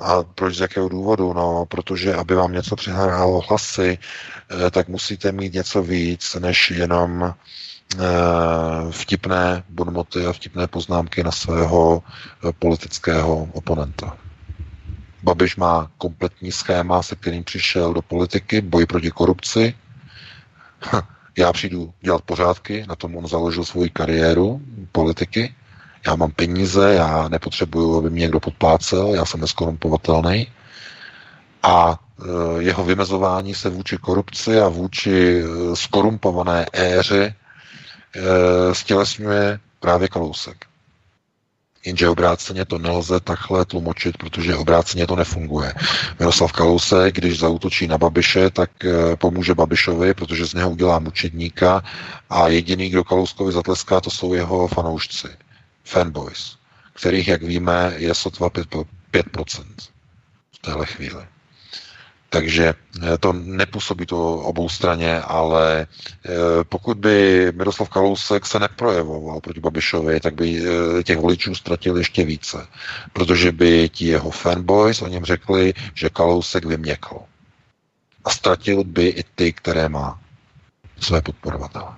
A 0.02 0.24
proč 0.24 0.56
z 0.56 0.62
jakého 0.62 0.90
důvodu? 0.90 1.34
No, 1.34 1.66
protože 1.66 2.16
aby 2.16 2.36
vám 2.36 2.52
něco 2.54 2.76
přihrálo 2.76 3.42
hlasy, 3.50 3.98
eh, 4.68 4.72
tak 4.72 4.88
musíte 4.88 5.32
mít 5.32 5.54
něco 5.54 5.84
víc, 5.84 6.36
než 6.40 6.72
jenom 6.72 7.24
Eh, 7.24 7.81
vtipné 8.92 9.64
bonmoty 9.70 10.26
a 10.26 10.34
vtipné 10.34 10.68
poznámky 10.68 11.24
na 11.24 11.32
svého 11.32 12.04
eh, 12.04 12.52
politického 12.60 13.48
oponenta. 13.54 14.18
Babiš 15.24 15.56
má 15.56 15.92
kompletní 15.98 16.52
schéma, 16.52 17.04
se 17.04 17.16
kterým 17.16 17.44
přišel 17.44 17.94
do 17.94 18.02
politiky, 18.02 18.62
boj 18.62 18.86
proti 18.86 19.12
korupci. 19.12 19.74
Já 21.38 21.54
přijdu 21.54 21.94
dělat 22.02 22.22
pořádky, 22.22 22.86
na 22.88 22.96
tom 22.96 23.16
on 23.18 23.28
založil 23.28 23.66
svoji 23.66 23.90
kariéru 23.90 24.62
politiky. 24.92 25.56
Já 26.08 26.16
mám 26.16 26.32
peníze, 26.32 26.94
já 26.94 27.28
nepotřebuju, 27.30 27.98
aby 27.98 28.10
mě 28.10 28.22
někdo 28.22 28.40
podplácel, 28.40 29.16
já 29.16 29.26
jsem 29.26 29.42
neskorumpovatelný. 29.42 30.48
A 31.64 32.00
eh, 32.00 32.26
jeho 32.60 32.84
vymezování 32.84 33.54
se 33.54 33.70
vůči 33.70 33.98
korupci 33.98 34.60
a 34.60 34.68
vůči 34.68 35.44
skorumpované 35.74 36.66
éře 36.74 37.36
stělesňuje 38.74 39.60
právě 39.80 40.08
Kalousek. 40.08 40.66
Jenže 41.86 42.10
obráceně 42.10 42.66
to 42.66 42.78
nelze 42.78 43.20
takhle 43.20 43.66
tlumočit, 43.66 44.18
protože 44.18 44.56
obráceně 44.56 45.08
to 45.08 45.16
nefunguje. 45.16 45.74
Miroslav 46.20 46.52
Kalousek, 46.52 47.16
když 47.16 47.40
zautočí 47.40 47.88
na 47.88 47.98
Babiše, 47.98 48.50
tak 48.50 48.86
e, 48.86 49.16
pomůže 49.16 49.56
Babišovi, 49.56 50.14
protože 50.14 50.46
z 50.46 50.54
něho 50.54 50.70
udělá 50.70 51.00
mučedníka 51.00 51.84
a 52.30 52.48
jediný, 52.48 52.90
kdo 52.90 53.04
Kalouskovi 53.04 53.52
zatleská, 53.52 54.02
to 54.02 54.10
jsou 54.10 54.34
jeho 54.34 54.68
fanoušci, 54.68 55.28
fanboys, 55.84 56.56
kterých, 56.94 57.28
jak 57.28 57.44
víme, 57.44 57.94
je 57.98 58.16
sotva 58.16 58.50
5%, 58.50 58.86
5% 59.14 59.66
v 60.52 60.60
téhle 60.62 60.86
chvíli. 60.86 61.22
Takže 62.34 62.74
eh, 62.74 63.18
to 63.18 63.34
nepůsobí 63.34 64.06
to 64.06 64.36
obou 64.36 64.70
straně, 64.70 65.22
ale 65.22 65.88
eh, 66.26 66.30
pokud 66.64 66.98
by 66.98 67.48
Miroslav 67.56 67.90
Kalousek 67.90 68.46
se 68.46 68.60
neprojevoval 68.60 69.40
proti 69.42 69.60
Babišovi, 69.60 70.20
tak 70.20 70.34
by 70.36 70.64
eh, 70.64 71.04
těch 71.04 71.18
voličů 71.18 71.56
ztratil 71.56 71.98
ještě 71.98 72.26
více. 72.26 72.68
Protože 73.14 73.52
by 73.52 73.90
ti 73.90 74.06
jeho 74.06 74.32
fanboys 74.32 75.02
o 75.02 75.08
něm 75.08 75.26
řekli, 75.26 75.74
že 75.94 76.10
Kalousek 76.10 76.66
vyměkl. 76.66 77.20
A 78.26 78.30
ztratil 78.30 78.84
by 78.84 79.08
i 79.08 79.24
ty, 79.36 79.54
které 79.54 79.90
má 79.90 80.20
své 81.00 81.22
podporovatele. 81.22 81.92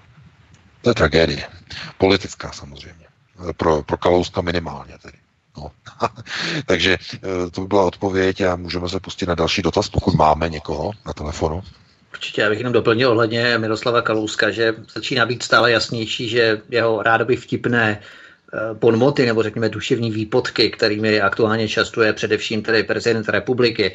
To 0.82 0.90
je 0.90 0.94
tragédie. 0.94 1.48
Politická 1.98 2.52
samozřejmě. 2.52 3.06
Pro, 3.58 3.84
pro 3.84 3.98
Kalouska 3.98 4.42
minimálně 4.42 4.98
tedy. 5.02 5.23
No. 5.58 5.72
Takže 6.66 6.98
eh, 7.16 7.50
to 7.52 7.62
by 7.62 7.68
byla 7.68 7.84
odpověď 7.84 8.42
a 8.42 8.56
můžeme 8.56 8.90
se 8.90 9.00
pustit 9.00 9.26
na 9.26 9.36
další 9.36 9.62
dotaz, 9.62 9.90
pokud 9.90 10.14
máme 10.14 10.50
někoho 10.50 10.92
na 11.06 11.14
telefonu. 11.14 11.64
Určitě, 12.14 12.42
já 12.42 12.50
bych 12.50 12.58
jenom 12.58 12.74
doplnil 12.74 13.12
ohledně 13.12 13.58
Miroslava 13.58 14.02
Kalouska, 14.02 14.52
že 14.52 14.74
začíná 14.94 15.26
být 15.26 15.44
stále 15.44 15.72
jasnější, 15.72 16.30
že 16.30 16.62
jeho 16.70 17.02
rádoby 17.02 17.36
vtipné 17.36 18.00
eh, 18.54 18.60
bonmoty 18.74 19.26
nebo 19.26 19.44
řekněme 19.44 19.70
duševní 19.70 20.12
výpotky, 20.12 20.70
kterými 20.70 21.22
aktuálně 21.22 21.68
častuje 21.68 22.14
především 22.14 22.62
tedy 22.62 22.84
prezident 22.84 23.30
republiky, 23.30 23.94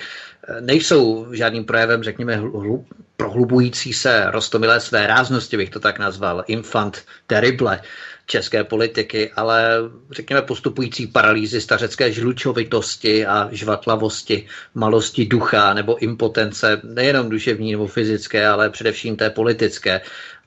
eh, 0.49 0.61
nejsou 0.61 1.27
žádným 1.33 1.65
projevem, 1.65 2.03
řekněme, 2.03 2.37
hlub, 2.37 2.87
prohlubující 3.17 3.93
se 3.93 4.25
rostomilé 4.31 4.81
své 4.81 5.07
ráznosti, 5.07 5.57
bych 5.57 5.71
to 5.71 5.81
tak 5.81 5.99
nazval, 5.99 6.45
infant 6.47 7.05
terrible, 7.27 7.81
české 8.29 8.65
politiky, 8.65 9.31
ale 9.37 9.77
řekněme 10.11 10.43
postupující 10.43 11.07
paralýzy 11.07 11.61
stařecké 11.61 12.13
žlučovitosti 12.13 13.27
a 13.27 13.49
žvatlavosti, 13.53 14.47
malosti 14.75 15.27
ducha 15.27 15.75
nebo 15.75 15.97
impotence, 15.97 16.81
nejenom 16.85 17.29
duševní 17.29 17.73
nebo 17.73 17.87
fyzické, 17.87 18.47
ale 18.47 18.71
především 18.71 19.17
té 19.17 19.31
politické 19.31 20.01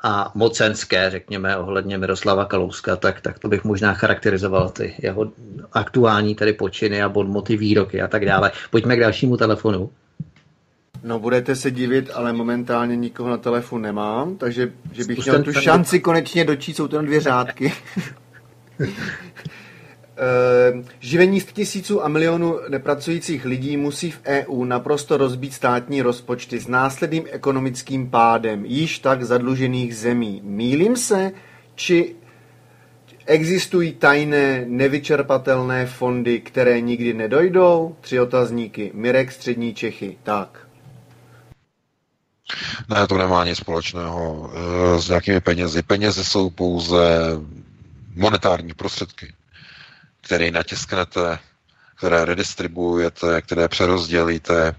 a 0.03 0.32
mocenské, 0.36 1.10
řekněme, 1.10 1.58
ohledně 1.58 1.98
Miroslava 1.98 2.45
Kalouska, 2.45 2.95
tak, 2.95 3.22
tak 3.22 3.40
to 3.40 3.48
bych 3.48 3.64
možná 3.64 3.94
charakterizoval 3.94 4.70
ty 4.70 4.95
jeho 5.02 5.32
aktuální 5.74 6.36
tedy 6.36 6.53
počiny 6.53 7.02
a 7.02 7.10
bonmoty, 7.10 7.58
výroky 7.58 8.02
a 8.02 8.08
tak 8.08 8.26
dále. 8.26 8.52
Pojďme 8.70 8.95
k 8.95 8.99
dalšímu 8.99 9.38
telefonu. 9.38 9.90
No 11.03 11.19
budete 11.19 11.56
se 11.56 11.72
divit, 11.72 12.10
ale 12.14 12.34
momentálně 12.34 12.95
nikoho 12.95 13.30
na 13.30 13.38
telefon 13.38 13.82
nemám, 13.82 14.38
takže 14.38 14.72
že 14.91 15.03
bych 15.03 15.26
měl 15.26 15.44
tu 15.44 15.53
šanci 15.53 15.99
konečně 15.99 16.45
dočít, 16.45 16.76
jsou 16.76 16.88
to 16.88 16.95
jen 16.95 17.06
dvě 17.06 17.19
řádky. 17.22 17.73
Uh, 20.22 20.86
živení 20.99 21.41
z 21.41 21.45
tisíců 21.45 22.03
a 22.03 22.07
milionů 22.07 22.60
nepracujících 22.69 23.45
lidí 23.45 23.78
musí 23.78 24.11
v 24.11 24.22
EU 24.26 24.64
naprosto 24.64 25.18
rozbít 25.18 25.53
státní 25.53 26.02
rozpočty 26.02 26.60
s 26.60 26.68
následným 26.68 27.23
ekonomickým 27.32 28.10
pádem 28.10 28.65
již 28.65 28.99
tak 28.99 29.23
zadlužených 29.23 29.95
zemí. 29.95 30.41
Mílim 30.44 30.95
se, 30.95 31.32
či 31.76 32.15
existují 33.26 33.94
tajné, 33.94 34.65
nevyčerpatelné 34.68 35.86
fondy, 35.86 36.40
které 36.40 36.82
nikdy 36.82 37.14
nedojdou? 37.14 37.95
Tři 38.02 38.19
otazníky. 38.19 38.91
Mirek, 38.94 39.32
Střední 39.32 39.73
Čechy. 39.73 40.18
Tak. 40.23 40.68
Ne, 42.89 43.07
to 43.07 43.18
nemá 43.18 43.45
nic 43.45 43.57
společného 43.57 44.51
eh, 44.53 45.01
s 45.01 45.09
nějakými 45.09 45.41
penězi. 45.41 45.81
Penězi 45.84 46.23
jsou 46.26 46.49
pouze 46.49 47.18
monetární 48.15 48.73
prostředky 48.73 49.34
který 50.22 50.51
natisknete, 50.51 51.39
které 51.95 52.26
redistribuujete, 52.26 53.41
které 53.41 53.68
přerozdělíte 53.68 54.76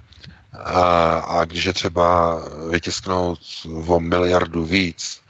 a, 0.64 0.82
a 1.18 1.44
když 1.44 1.64
je 1.64 1.72
třeba 1.72 2.38
vytisknout 2.70 3.38
o 3.86 4.00
miliardu 4.00 4.64
víc 4.64 5.20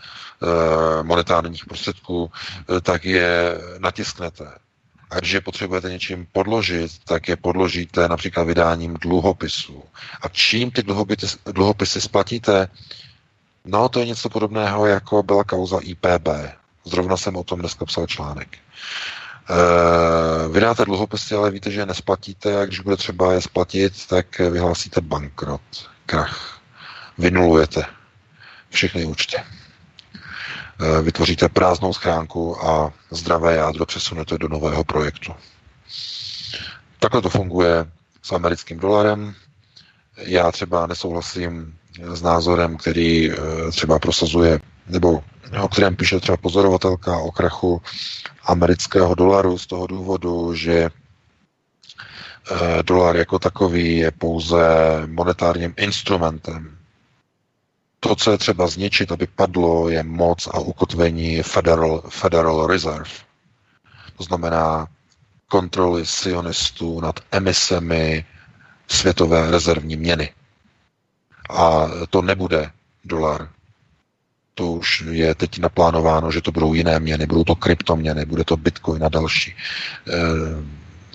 e, 0.43 1.03
monetárních 1.03 1.65
prostředků, 1.65 2.31
e, 2.77 2.81
tak 2.81 3.05
je 3.05 3.59
natisknete. 3.79 4.47
A 5.13 5.19
když 5.19 5.33
je 5.33 5.41
potřebujete 5.41 5.91
něčím 5.91 6.27
podložit, 6.33 6.93
tak 7.05 7.29
je 7.29 7.37
podložíte 7.37 8.09
například 8.09 8.45
vydáním 8.45 8.95
dluhopisů. 8.95 9.85
A 10.23 10.29
čím 10.29 10.71
ty 10.71 10.83
dluhopisy, 10.83 11.37
dluhopisy 11.47 12.01
splatíte? 12.01 12.69
No, 13.65 13.89
to 13.89 14.01
je 14.01 14.07
něco 14.07 14.31
podobného, 14.31 14.87
jako 14.87 15.23
byla 15.23 15.45
kauza 15.45 15.79
IPB. 15.83 16.29
Zrovna 16.85 17.17
jsem 17.17 17.37
o 17.37 17.45
tom 17.45 17.61
dneska 17.61 17.85
psal 17.85 18.07
článek. 18.07 18.49
Eh, 19.51 20.49
vydáte 20.49 20.85
dluhopisy, 20.85 21.35
ale 21.35 21.51
víte, 21.51 21.71
že 21.71 21.81
je 21.81 21.87
nesplatíte 21.87 22.61
a 22.61 22.65
když 22.65 22.81
bude 22.81 22.97
třeba 22.97 23.33
je 23.33 23.41
splatit, 23.41 24.07
tak 24.07 24.39
vyhlásíte 24.39 25.01
bankrot, 25.01 25.91
krach. 26.07 26.61
Vynulujete 27.19 27.85
všechny 28.71 29.05
účty. 29.05 29.37
Eh, 30.83 31.03
vytvoříte 31.03 31.49
prázdnou 31.49 31.93
schránku 31.93 32.67
a 32.67 32.93
zdravé 33.11 33.55
jádro 33.57 33.87
přesunete 33.87 34.39
do 34.39 34.49
nového 34.49 34.85
projektu. 34.85 35.33
Takhle 36.99 37.23
to 37.23 37.31
funguje 37.31 37.87
s 38.23 38.33
americkým 38.33 38.79
dolarem. 38.79 39.35
Já 40.17 40.53
třeba 40.53 40.87
nesouhlasím 40.87 41.79
s 42.13 42.23
názorem, 42.23 42.77
který 42.77 43.31
eh, 43.33 43.37
třeba 43.71 43.99
prosazuje, 43.99 44.61
nebo 44.87 45.25
o 45.63 45.69
kterém 45.69 45.97
píše 45.97 46.21
třeba 46.21 46.37
pozorovatelka 46.37 47.19
o 47.19 47.31
krachu 47.31 47.83
amerického 48.45 49.15
dolaru 49.15 49.59
z 49.59 49.67
toho 49.67 49.87
důvodu, 49.87 50.55
že 50.55 50.91
eh, 52.51 52.83
dolar 52.83 53.17
jako 53.17 53.39
takový 53.39 53.97
je 53.97 54.11
pouze 54.11 54.67
monetárním 55.07 55.75
instrumentem. 55.77 56.82
To, 58.05 58.15
co 58.17 58.31
je 58.31 58.39
třeba 58.39 58.67
zničit, 58.67 59.13
aby 59.13 59.27
padlo, 59.27 59.89
je 59.89 60.03
moc 60.03 60.47
a 60.47 60.59
ukotvení 60.59 61.43
Federal, 61.43 62.03
Federal 62.09 62.67
Reserve. 62.67 63.11
To 64.17 64.25
znamená 64.25 64.87
kontroly 65.49 66.07
sionistů 66.07 67.01
nad 67.01 67.21
emisemi 67.33 68.25
světové 68.89 69.51
rezervní 69.51 69.97
měny. 69.97 70.31
A 71.51 71.87
to 72.11 72.23
nebude 72.23 72.71
dolar, 73.05 73.49
to 74.55 74.73
už 74.73 75.01
je 75.11 75.35
teď 75.35 75.59
naplánováno, 75.59 76.33
že 76.33 76.41
to 76.41 76.53
budou 76.53 76.75
jiné 76.75 77.01
měny, 77.01 77.27
budou 77.27 77.45
to 77.45 77.55
kryptoměny, 77.55 78.25
bude 78.25 78.45
to 78.45 78.57
bitcoin 78.57 79.05
a 79.05 79.09
další. 79.09 79.55
Eh, 80.09 80.13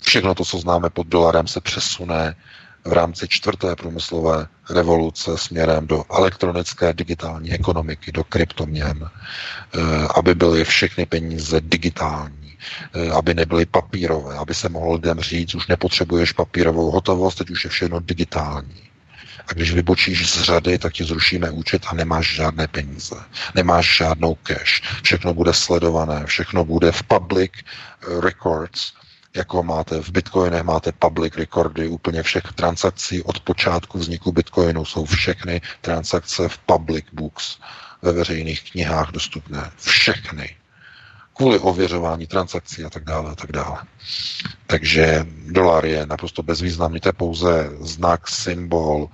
všechno 0.02 0.36
to, 0.36 0.46
co 0.46 0.60
známe 0.60 0.90
pod 0.90 1.08
dolarem, 1.08 1.48
se 1.48 1.62
přesune 1.62 2.36
v 2.88 2.94
rámci 2.94 3.28
čtvrté 3.28 3.76
průmyslové 3.76 4.48
revoluce 4.70 5.38
směrem 5.38 5.88
do 5.88 6.04
elektronické 6.14 6.94
digitální 6.94 7.52
ekonomiky, 7.52 8.12
do 8.12 8.24
kryptoměn, 8.24 9.10
eh, 9.10 9.80
aby 10.16 10.36
byly 10.36 10.64
všechny 10.64 11.06
peníze 11.06 11.62
digitální, 11.62 12.58
eh, 12.96 13.12
aby 13.12 13.34
nebyly 13.34 13.66
papírové, 13.66 14.36
aby 14.38 14.54
se 14.54 14.70
mohl 14.70 14.94
lidem 14.94 15.20
říct, 15.20 15.56
už 15.56 15.68
nepotřebuješ 15.68 16.32
papírovou 16.32 16.92
hotovost, 16.92 17.38
teď 17.38 17.50
už 17.50 17.64
je 17.64 17.70
všechno 17.70 18.00
digitální. 18.00 18.84
A 19.48 19.54
když 19.54 19.74
vybočíš 19.74 20.32
z 20.32 20.42
řady, 20.42 20.78
tak 20.78 20.94
ti 20.94 21.04
zrušíme 21.04 21.52
účet 21.52 21.82
a 21.88 21.96
nemáš 21.96 22.36
žádné 22.36 22.68
peníze. 22.68 23.16
Nemáš 23.56 23.98
žádnou 23.98 24.36
cash. 24.44 24.82
Všechno 25.04 25.34
bude 25.34 25.54
sledované, 25.54 26.26
všechno 26.26 26.66
bude 26.66 26.92
v 26.92 27.04
public 27.04 27.52
records, 28.20 28.92
jako 29.36 29.64
máte 29.64 30.02
v 30.02 30.10
Bitcoinech, 30.10 30.64
máte 30.64 30.92
public 30.92 31.36
recordy 31.36 31.88
úplně 31.88 32.24
všech 32.24 32.44
transakcí 32.56 33.24
od 33.24 33.40
počátku 33.40 34.00
vzniku 34.00 34.32
Bitcoinu. 34.32 34.86
Jsou 34.86 35.06
všechny 35.06 35.62
transakce 35.82 36.50
v 36.50 36.58
public 36.58 37.06
books, 37.14 37.58
ve 38.02 38.12
veřejných 38.12 38.72
knihách 38.72 39.12
dostupné. 39.12 39.72
Všechny 39.78 40.56
kvůli 41.38 41.60
ověřování 41.60 42.28
transakcí 42.28 42.84
a 42.84 42.90
tak 42.90 43.04
dále 43.04 43.32
a 43.32 43.36
tak 43.36 43.52
dále. 43.52 43.78
Takže 44.68 45.26
dolar 45.46 45.86
je 45.86 46.06
naprosto 46.06 46.44
bezvýznamný, 46.44 47.00
to 47.00 47.10
je 47.10 47.14
pouze 47.14 47.70
znak, 47.80 48.28
symbol 48.28 49.10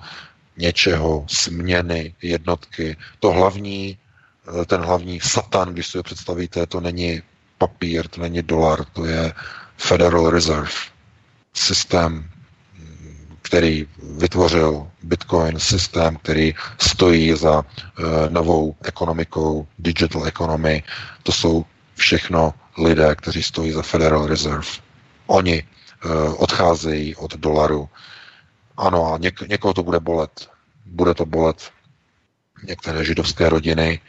něčeho, 0.58 1.26
směny, 1.28 2.16
jednotky. 2.22 2.98
To 3.20 3.32
hlavní, 3.32 3.98
ten 4.66 4.82
hlavní 4.82 5.20
satan, 5.20 5.74
když 5.74 5.88
si 5.88 5.98
ho 5.98 6.04
představíte, 6.04 6.68
to 6.68 6.80
není 6.80 7.22
papír, 7.58 8.08
to 8.08 8.22
není 8.22 8.42
dolar, 8.42 8.86
to 8.86 9.06
je 9.06 9.34
Federal 9.78 10.30
Reserve, 10.30 10.72
systém, 11.54 12.30
který 13.42 13.88
vytvořil 14.18 14.88
Bitcoin, 15.04 15.60
systém, 15.60 16.16
který 16.16 16.56
stojí 16.82 17.34
za 17.38 17.60
uh, 17.60 17.66
novou 18.30 18.76
ekonomikou, 18.84 19.68
digital 19.80 20.28
economy. 20.28 20.84
To 21.24 21.32
jsou 21.32 21.66
všechno 21.96 22.54
lidé, 22.78 23.16
kteří 23.16 23.44
stojí 23.44 23.72
za 23.72 23.82
Federal 23.82 24.28
Reserve. 24.28 24.68
Oni 25.28 25.64
uh, 26.06 26.12
odcházejí 26.44 27.16
od 27.16 27.36
dolaru. 27.36 27.90
Ano, 28.78 29.14
a 29.14 29.18
něk- 29.18 29.48
někoho 29.50 29.74
to 29.74 29.84
bude 29.84 30.00
bolet. 30.00 30.50
Bude 30.86 31.14
to 31.14 31.26
bolet 31.26 31.72
některé 32.68 33.06
židovské 33.06 33.50
rodiny. 33.50 34.00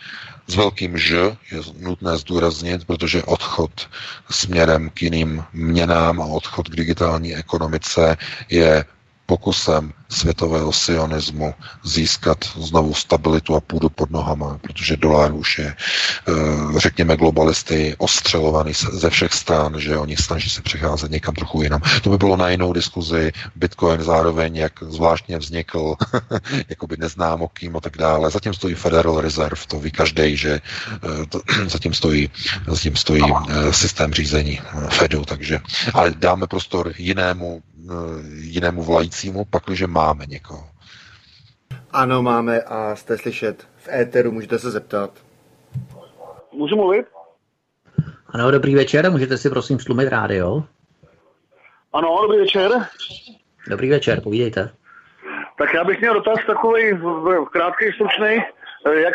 S 0.48 0.56
velkým 0.56 0.98
Ž 0.98 1.16
je 1.52 1.58
nutné 1.78 2.16
zdůraznit, 2.16 2.84
protože 2.84 3.22
odchod 3.22 3.88
směrem 4.30 4.90
k 4.90 5.02
jiným 5.02 5.44
měnám 5.52 6.20
a 6.20 6.24
odchod 6.24 6.68
k 6.68 6.76
digitální 6.76 7.36
ekonomice 7.36 8.16
je 8.48 8.84
pokusem 9.26 9.92
světového 10.08 10.72
sionismu 10.72 11.54
získat 11.84 12.38
znovu 12.56 12.94
stabilitu 12.94 13.54
a 13.56 13.60
půdu 13.60 13.88
pod 13.88 14.10
nohama, 14.10 14.58
protože 14.62 14.96
dolar 14.96 15.34
už 15.34 15.58
je, 15.58 15.74
eh, 16.28 16.32
řekněme, 16.76 17.16
globalisty 17.16 17.94
ostřelovaný 17.98 18.72
ze 18.92 19.10
všech 19.10 19.32
stran, 19.32 19.80
že 19.80 19.98
oni 19.98 20.16
snaží 20.16 20.50
se 20.50 20.62
přecházet 20.62 21.10
někam 21.10 21.34
trochu 21.34 21.62
jinam. 21.62 21.80
To 22.02 22.10
by 22.10 22.18
bylo 22.18 22.36
na 22.36 22.48
jinou 22.48 22.72
diskuzi. 22.72 23.32
Bitcoin 23.56 24.02
zároveň, 24.02 24.56
jak 24.56 24.72
zvláštně 24.82 25.38
vznikl, 25.38 25.94
jakoby 26.68 26.96
neznámo 26.98 27.48
kým 27.48 27.76
a 27.76 27.80
tak 27.80 27.96
dále. 27.96 28.30
Zatím 28.30 28.54
stojí 28.54 28.74
Federal 28.74 29.20
Reserve, 29.20 29.62
to 29.68 29.80
ví 29.80 29.90
každý, 29.90 30.36
že 30.36 30.60
eh, 30.60 31.26
to, 31.28 31.40
zatím 31.66 31.94
stojí, 31.94 32.30
zatím 32.66 32.96
stojí 32.96 33.24
eh, 33.24 33.72
systém 33.72 34.12
řízení 34.12 34.60
Fedu, 34.88 35.24
takže 35.24 35.60
ale 35.94 36.14
dáme 36.16 36.46
prostor 36.46 36.92
jinému 36.98 37.62
jinému 38.34 38.82
volajícímu, 38.82 39.44
pakliže 39.44 39.86
máme 39.86 40.26
někoho. 40.26 40.68
Ano, 41.92 42.22
máme 42.22 42.60
a 42.60 42.96
jste 42.96 43.18
slyšet 43.18 43.68
v 43.76 43.88
éteru, 43.88 44.32
můžete 44.32 44.58
se 44.58 44.70
zeptat. 44.70 45.10
Můžu 46.52 46.76
mluvit? 46.76 47.06
Ano, 48.26 48.50
dobrý 48.50 48.74
večer, 48.74 49.10
můžete 49.10 49.38
si 49.38 49.50
prosím 49.50 49.78
slumit 49.78 50.08
rádio? 50.08 50.64
Ano, 51.92 52.18
dobrý 52.22 52.38
večer. 52.38 52.70
Dobrý 53.68 53.90
večer, 53.90 54.20
povídejte. 54.20 54.70
Tak 55.58 55.74
já 55.74 55.84
bych 55.84 56.00
měl 56.00 56.14
dotaz 56.14 56.38
takový 56.46 56.82
krátký, 57.52 57.84
stručný, 57.94 58.38
jak 58.92 59.14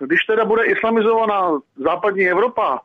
když 0.00 0.20
teda 0.24 0.44
bude 0.44 0.64
islamizovaná 0.64 1.50
západní 1.76 2.28
Evropa, 2.28 2.80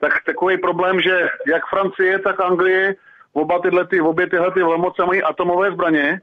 tak 0.00 0.12
takový 0.26 0.58
problém, 0.58 1.00
že 1.00 1.28
jak 1.46 1.62
Francie, 1.70 2.18
tak 2.18 2.40
Anglie, 2.40 2.94
oba 3.32 3.58
tyhle, 3.58 3.86
ty, 3.86 4.00
obě 4.00 4.26
tyhle 4.26 4.50
ty 4.50 4.62
velmoce 4.62 5.06
mají 5.06 5.22
atomové 5.22 5.70
zbraně 5.70 6.20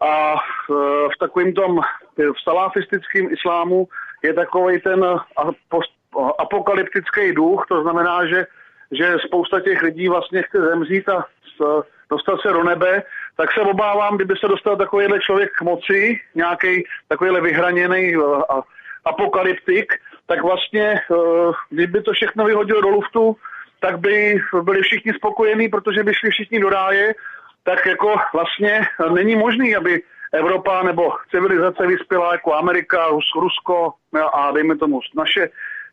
a 0.00 0.34
v 1.14 1.18
takovým 1.20 1.54
tom 1.54 1.80
v 2.16 2.42
salafistickém 2.42 3.28
islámu 3.32 3.88
je 4.22 4.34
takový 4.34 4.80
ten 4.80 5.04
apokalyptický 6.38 7.32
duch, 7.32 7.64
to 7.68 7.82
znamená, 7.82 8.26
že, 8.26 8.46
že 8.92 9.16
spousta 9.26 9.60
těch 9.60 9.82
lidí 9.82 10.08
vlastně 10.08 10.42
chce 10.42 10.60
zemřít 10.60 11.08
a 11.08 11.26
dostat 12.10 12.40
se 12.40 12.52
do 12.52 12.64
nebe, 12.64 13.02
tak 13.36 13.52
se 13.52 13.60
obávám, 13.60 14.16
kdyby 14.16 14.34
se 14.36 14.48
dostal 14.48 14.76
takovýhle 14.76 15.20
člověk 15.20 15.50
k 15.58 15.62
moci, 15.62 16.20
nějaký 16.34 16.84
takovýhle 17.08 17.40
vyhraněný 17.40 18.14
apokalyptik, 19.04 19.92
tak 20.26 20.42
vlastně, 20.42 21.00
kdyby 21.70 22.02
to 22.02 22.12
všechno 22.12 22.44
vyhodil 22.44 22.82
do 22.82 22.88
luftu, 22.88 23.36
tak 23.82 23.98
by 23.98 24.40
byli 24.62 24.82
všichni 24.82 25.12
spokojení, 25.12 25.68
protože 25.68 26.04
by 26.04 26.14
šli 26.14 26.30
všichni 26.30 26.60
do 26.60 26.68
ráje, 26.70 27.14
tak 27.64 27.86
jako 27.86 28.14
vlastně 28.32 28.80
není 29.14 29.36
možný, 29.36 29.76
aby 29.76 30.02
Evropa 30.32 30.82
nebo 30.82 31.12
civilizace 31.30 31.86
vyspěla 31.86 32.32
jako 32.32 32.54
Amerika, 32.54 33.08
Rus, 33.08 33.24
Rusko 33.34 33.92
a 34.32 34.50
dejme 34.50 34.76
tomu 34.76 35.00
naše 35.16 35.48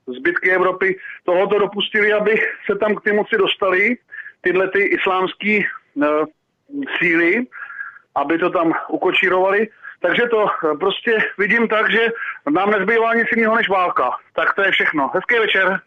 zbytky 0.07 0.51
Evropy 0.51 0.99
tohoto 1.25 1.59
dopustili, 1.59 2.13
aby 2.13 2.41
se 2.71 2.77
tam 2.77 2.95
k 2.95 3.03
té 3.03 3.13
moci 3.13 3.37
dostali 3.37 3.97
tyhle 4.41 4.69
ty 4.69 4.79
islámské 4.79 5.59
uh, 5.95 6.05
síly, 6.97 7.45
aby 8.15 8.37
to 8.37 8.49
tam 8.49 8.73
ukočírovali. 8.89 9.67
Takže 10.01 10.21
to 10.31 10.47
prostě 10.79 11.17
vidím 11.37 11.67
tak, 11.67 11.91
že 11.91 12.07
nám 12.49 12.71
nezbývá 12.71 13.13
nic 13.13 13.27
jiného 13.35 13.55
než 13.55 13.69
válka. 13.69 14.09
Tak 14.35 14.53
to 14.53 14.61
je 14.61 14.71
všechno. 14.71 15.11
Hezký 15.13 15.39
večer. 15.39 15.79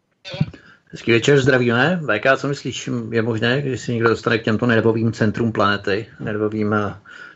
Hezký 0.92 1.12
večer, 1.12 1.40
zdravíme. 1.40 2.00
VK, 2.02 2.36
co 2.36 2.48
myslíš, 2.48 2.90
je 3.10 3.22
možné, 3.22 3.62
když 3.62 3.80
se 3.80 3.92
někdo 3.92 4.08
dostane 4.08 4.38
k 4.38 4.42
těmto 4.42 4.66
nervovým 4.66 5.12
centrum 5.12 5.52
planety, 5.52 6.06
nervovým 6.20 6.72
eh, 6.72 6.94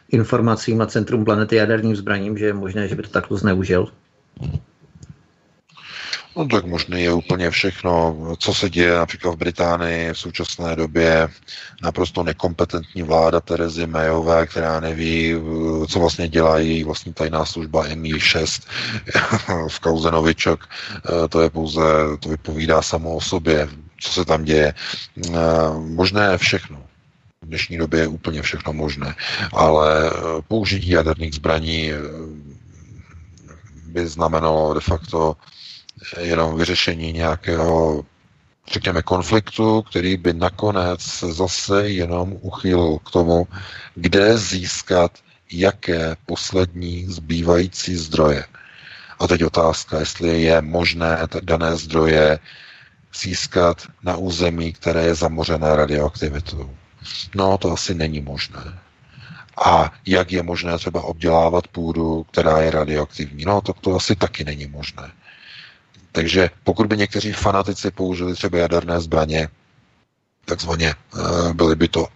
informacím 0.08 0.80
a 0.80 0.86
centrum 0.86 1.24
planety 1.24 1.56
jaderným 1.56 1.96
zbraním, 1.96 2.38
že 2.38 2.46
je 2.46 2.52
možné, 2.52 2.88
že 2.88 2.94
by 2.94 3.02
to 3.02 3.08
takto 3.08 3.36
zneužil? 3.36 3.88
No 6.36 6.48
tak 6.48 6.64
možné 6.64 7.00
je 7.00 7.12
úplně 7.12 7.50
všechno, 7.50 8.16
co 8.38 8.54
se 8.54 8.70
děje 8.70 8.96
například 8.96 9.30
v 9.30 9.36
Británii 9.36 10.12
v 10.12 10.18
současné 10.18 10.76
době. 10.76 11.28
Naprosto 11.82 12.22
nekompetentní 12.22 13.02
vláda 13.02 13.40
Terezy 13.40 13.86
Mayové, 13.86 14.46
která 14.46 14.80
neví, 14.80 15.34
co 15.88 15.98
vlastně 16.00 16.28
dělá 16.28 16.58
její 16.58 16.84
vlastní 16.84 17.12
tajná 17.12 17.44
služba 17.44 17.88
MI6 17.88 18.62
v 19.68 19.80
kauze 19.80 20.10
Novičok. 20.10 20.68
To 21.28 21.40
je 21.40 21.50
pouze, 21.50 21.80
to 22.20 22.28
vypovídá 22.28 22.82
samo 22.82 23.14
o 23.14 23.20
sobě, 23.20 23.68
co 24.00 24.12
se 24.12 24.24
tam 24.24 24.44
děje. 24.44 24.74
Možné 25.78 26.28
je 26.32 26.38
všechno. 26.38 26.82
V 27.42 27.46
dnešní 27.46 27.78
době 27.78 28.00
je 28.00 28.06
úplně 28.06 28.42
všechno 28.42 28.72
možné, 28.72 29.14
ale 29.52 30.10
použití 30.48 30.88
jaderných 30.88 31.34
zbraní 31.34 31.90
by 33.86 34.06
znamenalo 34.06 34.74
de 34.74 34.80
facto 34.80 35.36
jenom 36.20 36.56
vyřešení 36.56 37.12
nějakého, 37.12 38.04
řekněme, 38.72 39.02
konfliktu, 39.02 39.82
který 39.82 40.16
by 40.16 40.32
nakonec 40.32 41.18
zase 41.18 41.88
jenom 41.88 42.36
uchýlil 42.40 42.98
k 42.98 43.10
tomu, 43.10 43.48
kde 43.94 44.38
získat 44.38 45.12
jaké 45.52 46.16
poslední 46.26 47.06
zbývající 47.06 47.96
zdroje. 47.96 48.44
A 49.18 49.26
teď 49.26 49.44
otázka, 49.44 49.98
jestli 49.98 50.42
je 50.42 50.62
možné 50.62 51.18
dané 51.40 51.76
zdroje 51.76 52.38
získat 53.14 53.82
na 54.02 54.16
území, 54.16 54.72
které 54.72 55.02
je 55.02 55.14
zamořené 55.14 55.76
radioaktivitou. 55.76 56.70
No, 57.34 57.58
to 57.58 57.72
asi 57.72 57.94
není 57.94 58.20
možné. 58.20 58.78
A 59.64 59.92
jak 60.06 60.32
je 60.32 60.42
možné 60.42 60.78
třeba 60.78 61.02
obdělávat 61.02 61.68
půdu, 61.68 62.26
která 62.30 62.58
je 62.58 62.70
radioaktivní? 62.70 63.44
No, 63.44 63.60
to, 63.60 63.72
to 63.72 63.96
asi 63.96 64.16
taky 64.16 64.44
není 64.44 64.66
možné. 64.66 65.12
Takže 66.16 66.50
pokud 66.64 66.86
by 66.86 66.96
někteří 66.96 67.32
fanatici 67.32 67.90
použili 67.90 68.34
třeba 68.34 68.58
jaderné 68.58 69.00
zbraně, 69.00 69.48
takzvaně 70.44 70.94
eh, 70.94 71.54
byly 71.54 71.76
by 71.76 71.88
to 71.88 72.06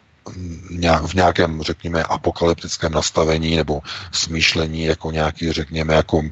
v 1.07 1.15
nějakém, 1.15 1.62
řekněme, 1.62 2.03
apokalyptickém 2.03 2.93
nastavení 2.93 3.57
nebo 3.57 3.81
smýšlení 4.12 4.85
jako 4.85 5.11
nějaký, 5.11 5.53
řekněme, 5.53 5.95
jako 5.95 6.17
uh, 6.17 6.29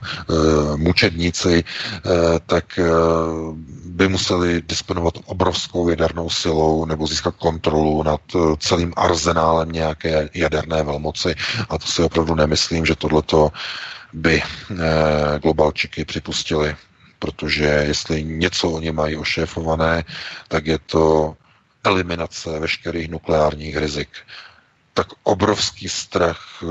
mučedníci, 0.77 1.65
uh, 1.65 2.13
tak 2.47 2.65
uh, 2.79 3.57
by 3.85 4.09
museli 4.09 4.63
disponovat 4.69 5.15
obrovskou 5.25 5.89
jadernou 5.89 6.31
silou 6.31 6.85
nebo 6.85 7.07
získat 7.07 7.35
kontrolu 7.37 8.03
nad 8.03 8.21
celým 8.59 8.93
arzenálem 8.97 9.73
nějaké 9.73 10.29
jaderné 10.35 10.83
velmoci. 10.83 11.35
A 11.69 11.79
to 11.79 11.87
si 11.87 12.03
opravdu 12.03 12.35
nemyslím, 12.35 12.87
že 12.87 12.97
tohleto 12.97 13.51
by 14.13 14.43
globalčiky 15.43 16.05
připustili 16.05 16.77
protože 17.19 17.65
jestli 17.65 18.25
něco 18.25 18.71
oni 18.71 18.93
mají 18.93 19.17
ošéfované, 19.17 20.05
tak 20.49 20.67
je 20.67 20.79
to 20.79 21.37
eliminace 21.85 22.61
veškerých 22.61 23.09
nukleárních 23.09 23.77
rizik. 23.77 24.09
Tak 24.95 25.07
obrovský 25.23 25.89
strach 25.89 26.41
eh, 26.63 26.67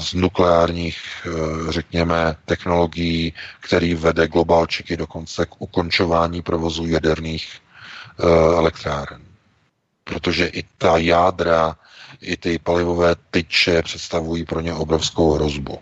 z 0.00 0.14
nukleárních, 0.14 0.98
eh, 1.26 1.72
řekněme, 1.72 2.36
technologií, 2.44 3.34
který 3.60 3.94
vede 3.94 4.28
globálčiky 4.28 4.96
dokonce 4.96 5.46
k 5.46 5.60
ukončování 5.62 6.42
provozu 6.42 6.86
jaderných 6.86 7.48
eh, 7.58 8.24
elektráren. 8.56 9.22
Protože 10.04 10.46
i 10.46 10.62
ta 10.78 10.96
jádra, 10.96 11.76
i 12.20 12.36
ty 12.36 12.58
palivové 12.58 13.14
tyče 13.30 13.82
představují 13.82 14.44
pro 14.44 14.60
ně 14.60 14.74
obrovskou 14.74 15.32
hrozbu. 15.32 15.78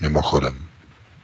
Mimochodem. 0.00 0.71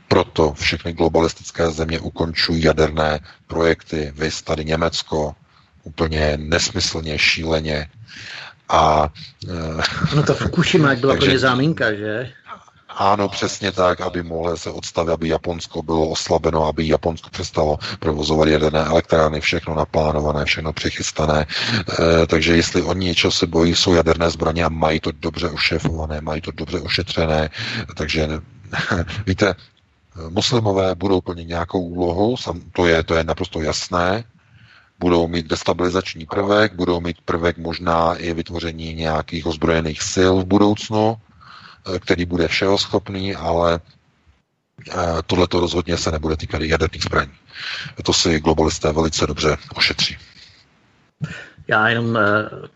Proto 0.08 0.52
všechny 0.52 0.92
globalistické 0.92 1.70
země 1.70 2.00
ukončují 2.00 2.62
jaderné 2.62 3.20
projekty. 3.46 4.12
Vy 4.16 4.30
tady 4.44 4.64
Německo, 4.64 5.34
úplně 5.82 6.36
nesmyslně, 6.36 7.18
šíleně. 7.18 7.88
A, 8.68 9.08
eh, 9.48 9.82
no 10.16 10.22
to 10.22 10.34
Fukushima 10.34 10.94
byla 10.94 11.12
takže, 11.14 11.26
plně 11.26 11.38
záminka, 11.38 11.94
že? 11.94 12.32
Ano, 12.88 13.28
přesně 13.28 13.72
tak, 13.72 14.00
aby 14.00 14.22
mohlo 14.22 14.56
se 14.56 14.70
odstavit, 14.70 15.12
aby 15.12 15.28
Japonsko 15.28 15.82
bylo 15.82 16.08
oslabeno, 16.08 16.64
aby 16.66 16.88
Japonsko 16.88 17.30
přestalo 17.30 17.78
provozovat 17.98 18.48
jaderné 18.48 18.84
elektrárny, 18.84 19.40
všechno 19.40 19.74
naplánované, 19.74 20.44
všechno 20.44 20.72
přichystané. 20.72 21.46
E, 21.46 22.26
takže 22.26 22.56
jestli 22.56 22.82
oni 22.82 23.06
něčeho 23.06 23.30
se 23.30 23.46
bojí, 23.46 23.74
jsou 23.74 23.94
jaderné 23.94 24.30
zbraně 24.30 24.64
a 24.64 24.68
mají 24.68 25.00
to 25.00 25.12
dobře 25.12 25.48
ošefované, 25.48 26.20
mají 26.20 26.40
to 26.40 26.50
dobře 26.50 26.80
ošetřené, 26.80 27.50
takže 27.94 28.28
víte, 29.26 29.54
muslimové 30.28 30.94
budou 30.94 31.20
plnit 31.20 31.48
nějakou 31.48 31.80
úlohu, 31.80 32.36
to 32.72 32.86
je, 32.86 33.02
to 33.02 33.14
je 33.14 33.24
naprosto 33.24 33.60
jasné, 33.60 34.24
budou 34.98 35.28
mít 35.28 35.46
destabilizační 35.46 36.26
prvek, 36.26 36.74
budou 36.74 37.00
mít 37.00 37.16
prvek 37.24 37.58
možná 37.58 38.14
i 38.14 38.32
vytvoření 38.34 38.94
nějakých 38.94 39.46
ozbrojených 39.46 40.02
sil 40.12 40.32
v 40.40 40.44
budoucnu, 40.44 41.16
eh, 41.16 41.98
který 41.98 42.24
bude 42.24 42.48
všeho 42.48 42.78
schopný, 42.78 43.34
ale 43.34 43.80
eh, 44.90 44.94
tohle 45.26 45.48
to 45.48 45.60
rozhodně 45.60 45.96
se 45.96 46.10
nebude 46.10 46.36
týkat 46.36 46.62
jaderných 46.62 47.02
zbraní. 47.02 47.32
To 48.02 48.12
si 48.12 48.40
globalisté 48.40 48.92
velice 48.92 49.26
dobře 49.26 49.56
ošetří. 49.74 50.16
Já 51.70 51.88
jenom 51.88 52.16
eh, 52.16 52.20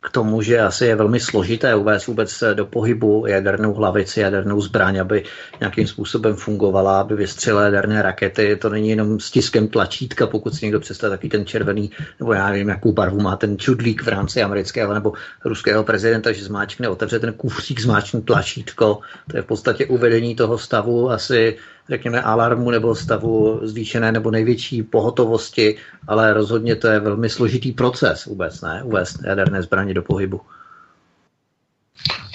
k 0.00 0.10
tomu, 0.10 0.42
že 0.42 0.60
asi 0.60 0.86
je 0.86 0.96
velmi 0.96 1.20
složité 1.20 1.74
uvést 1.74 2.06
vůbec 2.06 2.42
eh, 2.42 2.54
do 2.54 2.66
pohybu 2.66 3.26
jadernou 3.26 3.74
hlavici, 3.74 4.20
jadernou 4.20 4.60
zbraň, 4.60 5.00
aby 5.00 5.24
nějakým 5.60 5.86
způsobem 5.86 6.36
fungovala, 6.36 7.00
aby 7.00 7.16
vystřelila 7.16 7.62
jaderné 7.64 8.02
rakety. 8.02 8.56
To 8.56 8.68
není 8.68 8.88
jenom 8.88 9.20
stiskem 9.20 9.68
tlačítka, 9.68 10.26
pokud 10.26 10.54
si 10.54 10.64
někdo 10.64 10.80
představí 10.80 11.10
taky 11.10 11.28
ten 11.28 11.46
červený, 11.46 11.90
nebo 12.20 12.32
já 12.32 12.50
nevím, 12.50 12.68
jakou 12.68 12.92
barvu 12.92 13.20
má 13.20 13.36
ten 13.36 13.58
čudlík 13.58 14.02
v 14.02 14.08
rámci 14.08 14.42
amerického 14.42 14.94
nebo 14.94 15.12
ruského 15.44 15.84
prezidenta, 15.84 16.32
že 16.32 16.44
zmáčkne, 16.44 16.88
otevře 16.88 17.18
ten 17.18 17.32
kufřík, 17.32 17.80
zmáčkne 17.80 18.20
tlačítko. 18.20 18.98
To 19.30 19.36
je 19.36 19.42
v 19.42 19.46
podstatě 19.46 19.86
uvedení 19.86 20.34
toho 20.36 20.58
stavu 20.58 21.10
asi 21.10 21.56
řekněme, 21.88 22.22
alarmu 22.22 22.70
nebo 22.70 22.94
stavu 22.94 23.60
zvýšené 23.62 24.12
nebo 24.12 24.30
největší 24.30 24.82
pohotovosti, 24.82 25.76
ale 26.06 26.34
rozhodně 26.34 26.76
to 26.76 26.88
je 26.88 27.00
velmi 27.00 27.28
složitý 27.28 27.72
proces 27.72 28.24
vůbec, 28.24 28.60
ne? 28.60 28.82
Uvést 28.84 29.24
jaderné 29.24 29.62
zbraně 29.62 29.94
do 29.94 30.02
pohybu. 30.02 30.40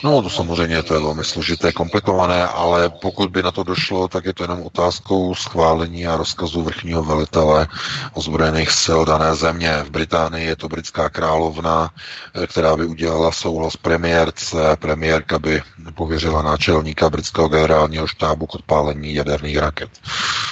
No, 0.04 0.22
to 0.22 0.30
samozřejmě 0.30 0.84
to 0.84 0.94
je 0.94 1.00
velmi 1.00 1.24
složité, 1.24 1.72
komplikované, 1.72 2.48
ale 2.48 2.90
pokud 2.90 3.32
by 3.32 3.44
na 3.44 3.52
to 3.52 3.64
došlo, 3.64 4.08
tak 4.08 4.26
je 4.26 4.34
to 4.34 4.44
jenom 4.44 4.62
otázkou 4.62 5.36
schválení 5.36 6.08
a 6.08 6.18
rozkazu 6.18 6.64
vrchního 6.64 7.04
velitele 7.04 7.68
ozbrojených 8.14 8.72
sil 8.84 9.00
dané 9.06 9.36
země. 9.36 9.84
V 9.84 9.90
Británii 9.90 10.46
je 10.48 10.56
to 10.56 10.70
britská 10.70 11.10
královna, 11.10 11.90
eh, 12.34 12.48
která 12.48 12.78
by 12.78 12.86
udělala 12.86 13.32
souhlas 13.32 13.78
premiérce. 13.78 14.76
Premiérka 14.76 15.40
by 15.40 15.62
pověřila 15.96 16.42
náčelníka 16.42 17.10
britského 17.10 17.48
generálního 17.50 18.08
štábu 18.08 18.46
k 18.46 18.56
odpálení 18.56 19.14
jaderných 19.14 19.58
raket. 19.58 19.90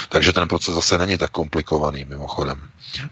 Takže 0.09 0.33
ten 0.33 0.47
proces 0.47 0.75
zase 0.75 0.97
není 0.97 1.17
tak 1.17 1.31
komplikovaný, 1.31 2.05
mimochodem. 2.09 2.61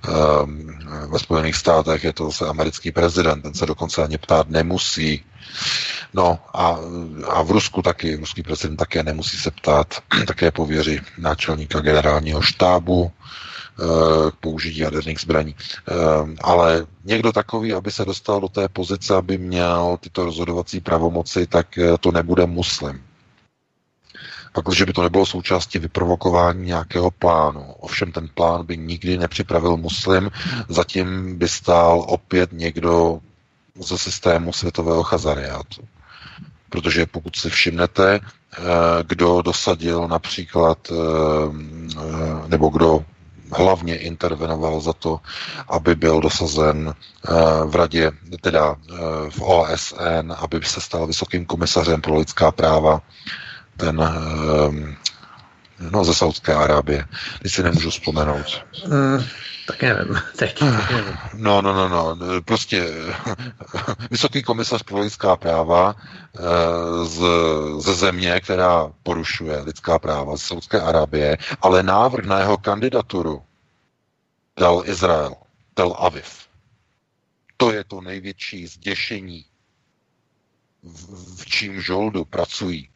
Ehm, 0.07 0.79
ve 1.11 1.19
Spojených 1.19 1.55
státech 1.55 2.03
je 2.03 2.13
to 2.13 2.25
zase 2.25 2.47
americký 2.47 2.91
prezident, 2.91 3.41
ten 3.41 3.53
se 3.53 3.65
dokonce 3.65 4.03
ani 4.03 4.17
ptát 4.17 4.49
nemusí, 4.49 5.23
No 6.13 6.39
a, 6.53 6.77
a 7.29 7.41
v 7.41 7.51
Rusku 7.51 7.81
taky, 7.81 8.15
ruský 8.15 8.43
prezident 8.43 8.77
také 8.77 9.03
nemusí 9.03 9.37
se 9.37 9.51
ptát, 9.51 9.87
také 10.27 10.51
pověří 10.51 11.01
náčelníka 11.17 11.79
generálního 11.79 12.41
štábu 12.41 13.11
k 14.31 14.35
použití 14.39 14.77
jaderných 14.79 15.19
zbraní. 15.19 15.55
Ale 16.41 16.85
někdo 17.03 17.31
takový, 17.31 17.73
aby 17.73 17.91
se 17.91 18.05
dostal 18.05 18.41
do 18.41 18.47
té 18.47 18.69
pozice, 18.69 19.15
aby 19.15 19.37
měl 19.37 19.97
tyto 19.99 20.25
rozhodovací 20.25 20.79
pravomoci, 20.79 21.47
tak 21.47 21.79
to 21.99 22.11
nebude 22.11 22.45
muslim. 22.45 23.03
Pak, 24.53 24.65
by 24.85 24.93
to 24.93 25.03
nebylo 25.03 25.25
součástí 25.25 25.79
vyprovokování 25.79 26.65
nějakého 26.65 27.11
plánu. 27.11 27.61
Ovšem 27.79 28.11
ten 28.11 28.29
plán 28.33 28.65
by 28.65 28.77
nikdy 28.77 29.17
nepřipravil 29.17 29.77
muslim, 29.77 30.29
zatím 30.69 31.37
by 31.37 31.47
stál 31.47 32.05
opět 32.07 32.49
někdo 32.53 33.19
ze 33.79 33.97
systému 33.97 34.53
světového 34.53 35.03
chazariátu. 35.03 35.81
Protože 36.69 37.05
pokud 37.05 37.35
si 37.35 37.49
všimnete, 37.49 38.19
eh, 38.19 38.61
kdo 39.07 39.41
dosadil 39.41 40.07
například, 40.07 40.77
eh, 40.91 40.95
eh, 41.97 42.47
nebo 42.47 42.69
kdo 42.69 43.05
hlavně 43.51 43.97
intervenoval 43.97 44.81
za 44.81 44.93
to, 44.93 45.19
aby 45.69 45.95
byl 45.95 46.21
dosazen 46.21 46.93
v 47.65 47.75
radě, 47.75 48.11
teda 48.41 48.75
v 49.29 49.41
OSN, 49.41 50.33
aby 50.37 50.61
se 50.63 50.81
stal 50.81 51.07
vysokým 51.07 51.45
komisařem 51.45 52.01
pro 52.01 52.15
lidská 52.17 52.51
práva, 52.51 53.01
ten 53.77 54.01
no, 55.91 56.03
ze 56.03 56.13
Saudské 56.13 56.53
Arábie. 56.53 57.05
Teď 57.41 57.51
si 57.51 57.63
nemůžu 57.63 57.89
vzpomenout. 57.89 58.65
Mm, 58.87 59.23
tak 59.67 59.81
nevím, 59.81 60.15
teď. 60.37 60.61
nevím. 60.61 61.17
No, 61.33 61.61
no, 61.61 61.89
no, 61.89 62.15
no, 62.15 62.41
prostě 62.41 62.85
vysoký 64.11 64.43
komisař 64.43 64.83
pro 64.83 64.99
lidská 64.99 65.35
práva 65.35 65.95
eh, 65.95 67.05
z, 67.05 67.21
ze 67.77 67.93
země, 67.93 68.39
která 68.39 68.91
porušuje 69.03 69.59
lidská 69.59 69.99
práva 69.99 70.37
z 70.37 70.41
Saudské 70.41 70.81
Arábie, 70.81 71.37
ale 71.61 71.83
návrh 71.83 72.25
na 72.25 72.39
jeho 72.39 72.57
kandidaturu 72.57 73.43
dal 74.59 74.83
Izrael, 74.85 75.35
Tel 75.73 75.95
Aviv. 75.99 76.47
To 77.57 77.71
je 77.71 77.83
to 77.83 78.01
největší 78.01 78.67
zděšení, 78.67 79.45
v, 80.83 81.41
v 81.41 81.45
čím 81.45 81.81
žoldu 81.81 82.25
pracují 82.25 82.89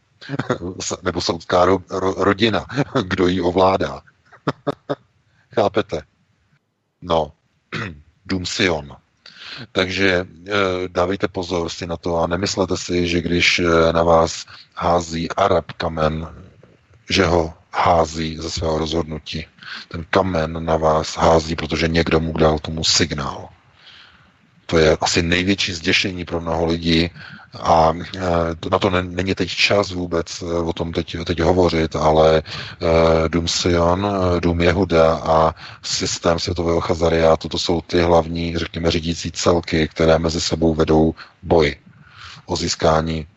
nebo 1.03 1.21
saudská 1.21 1.65
ro, 1.65 1.79
ro, 1.89 2.13
rodina, 2.17 2.65
kdo 3.07 3.27
ji 3.27 3.41
ovládá. 3.41 4.01
Chápete? 5.55 6.01
No, 7.01 7.31
Dům 8.25 8.45
Sion. 8.45 8.97
Takže 9.71 10.09
e, 10.11 10.25
dávejte 10.87 11.27
pozor 11.27 11.69
si 11.69 11.87
na 11.87 11.97
to 11.97 12.17
a 12.17 12.27
nemyslete 12.27 12.77
si, 12.77 13.07
že 13.07 13.21
když 13.21 13.59
e, 13.59 13.93
na 13.93 14.03
vás 14.03 14.45
hází 14.75 15.31
Arab 15.31 15.71
kamen, 15.71 16.27
že 17.09 17.25
ho 17.25 17.53
hází 17.73 18.37
ze 18.37 18.49
svého 18.49 18.77
rozhodnutí. 18.77 19.45
Ten 19.87 20.05
kamen 20.09 20.65
na 20.65 20.77
vás 20.77 21.17
hází, 21.17 21.55
protože 21.55 21.87
někdo 21.87 22.19
mu 22.19 22.33
dal 22.33 22.59
tomu 22.59 22.83
signál. 22.83 23.49
To 24.65 24.77
je 24.77 24.97
asi 25.01 25.21
největší 25.21 25.73
zděšení 25.73 26.25
pro 26.25 26.41
mnoho 26.41 26.65
lidí 26.65 27.09
a 27.61 27.93
e, 28.17 28.69
na 28.71 28.79
to 28.79 28.89
není 28.89 29.35
teď 29.35 29.49
čas 29.49 29.91
vůbec 29.91 30.41
e, 30.41 30.45
o 30.45 30.73
tom 30.73 30.93
teď, 30.93 31.15
teď 31.25 31.39
hovořit, 31.39 31.95
ale 31.95 32.37
e, 32.37 32.43
Dům 33.29 33.47
Sion, 33.47 34.07
Dům 34.39 34.61
Jehuda 34.61 35.15
a 35.15 35.55
systém 35.83 36.39
světového 36.39 36.81
chazariátu, 36.81 37.49
to 37.49 37.59
jsou 37.59 37.81
ty 37.81 38.01
hlavní, 38.01 38.57
řekněme, 38.57 38.91
řídící 38.91 39.31
celky, 39.31 39.87
které 39.87 40.19
mezi 40.19 40.41
sebou 40.41 40.73
vedou 40.73 41.15
boj 41.43 41.75
o 42.45 42.55
získání 42.55 43.27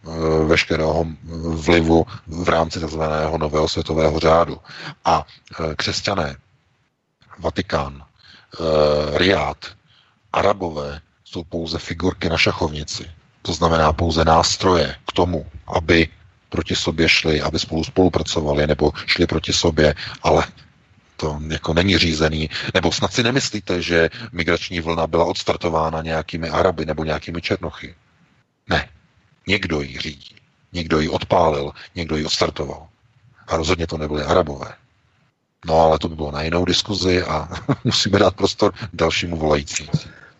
veškerého 0.46 1.06
vlivu 1.54 2.06
v 2.26 2.48
rámci 2.48 2.80
tzv. 2.80 3.02
nového 3.36 3.68
světového 3.68 4.18
řádu. 4.20 4.56
A 5.04 5.26
křesťané, 5.76 6.36
Vatikán, 7.38 8.02
Riad, 9.14 9.56
Arabové 10.32 11.00
jsou 11.24 11.44
pouze 11.44 11.78
figurky 11.78 12.28
na 12.28 12.36
šachovnici. 12.36 13.10
To 13.42 13.52
znamená 13.52 13.92
pouze 13.92 14.24
nástroje 14.24 14.96
k 15.08 15.12
tomu, 15.12 15.46
aby 15.66 16.08
proti 16.48 16.76
sobě 16.76 17.08
šli, 17.08 17.40
aby 17.40 17.58
spolu 17.58 17.84
spolupracovali 17.84 18.66
nebo 18.66 18.92
šli 19.06 19.26
proti 19.26 19.52
sobě, 19.52 19.94
ale 20.22 20.44
to 21.16 21.40
jako 21.48 21.74
není 21.74 21.98
řízený. 21.98 22.50
Nebo 22.74 22.92
snad 22.92 23.12
si 23.12 23.22
nemyslíte, 23.22 23.82
že 23.82 24.10
migrační 24.32 24.80
vlna 24.80 25.06
byla 25.06 25.24
odstartována 25.24 26.02
nějakými 26.02 26.48
Araby 26.48 26.86
nebo 26.86 27.04
nějakými 27.04 27.42
Černochy. 27.42 27.94
Ne. 28.68 28.88
Někdo 29.46 29.80
ji 29.80 29.98
řídí. 29.98 30.36
Někdo 30.72 31.00
ji 31.00 31.08
odpálil, 31.08 31.72
někdo 31.94 32.16
ji 32.16 32.24
odstartoval. 32.24 32.86
A 33.46 33.56
rozhodně 33.56 33.86
to 33.86 33.98
nebyly 33.98 34.22
Arabové. 34.22 34.74
No 35.66 35.80
ale 35.80 35.98
to 35.98 36.08
by 36.08 36.16
bylo 36.16 36.30
na 36.32 36.42
jinou 36.42 36.64
diskuzi 36.64 37.22
a 37.22 37.48
musíme 37.84 38.18
dát 38.18 38.36
prostor 38.36 38.74
dalšímu 38.92 39.36
volajícímu. 39.36 39.90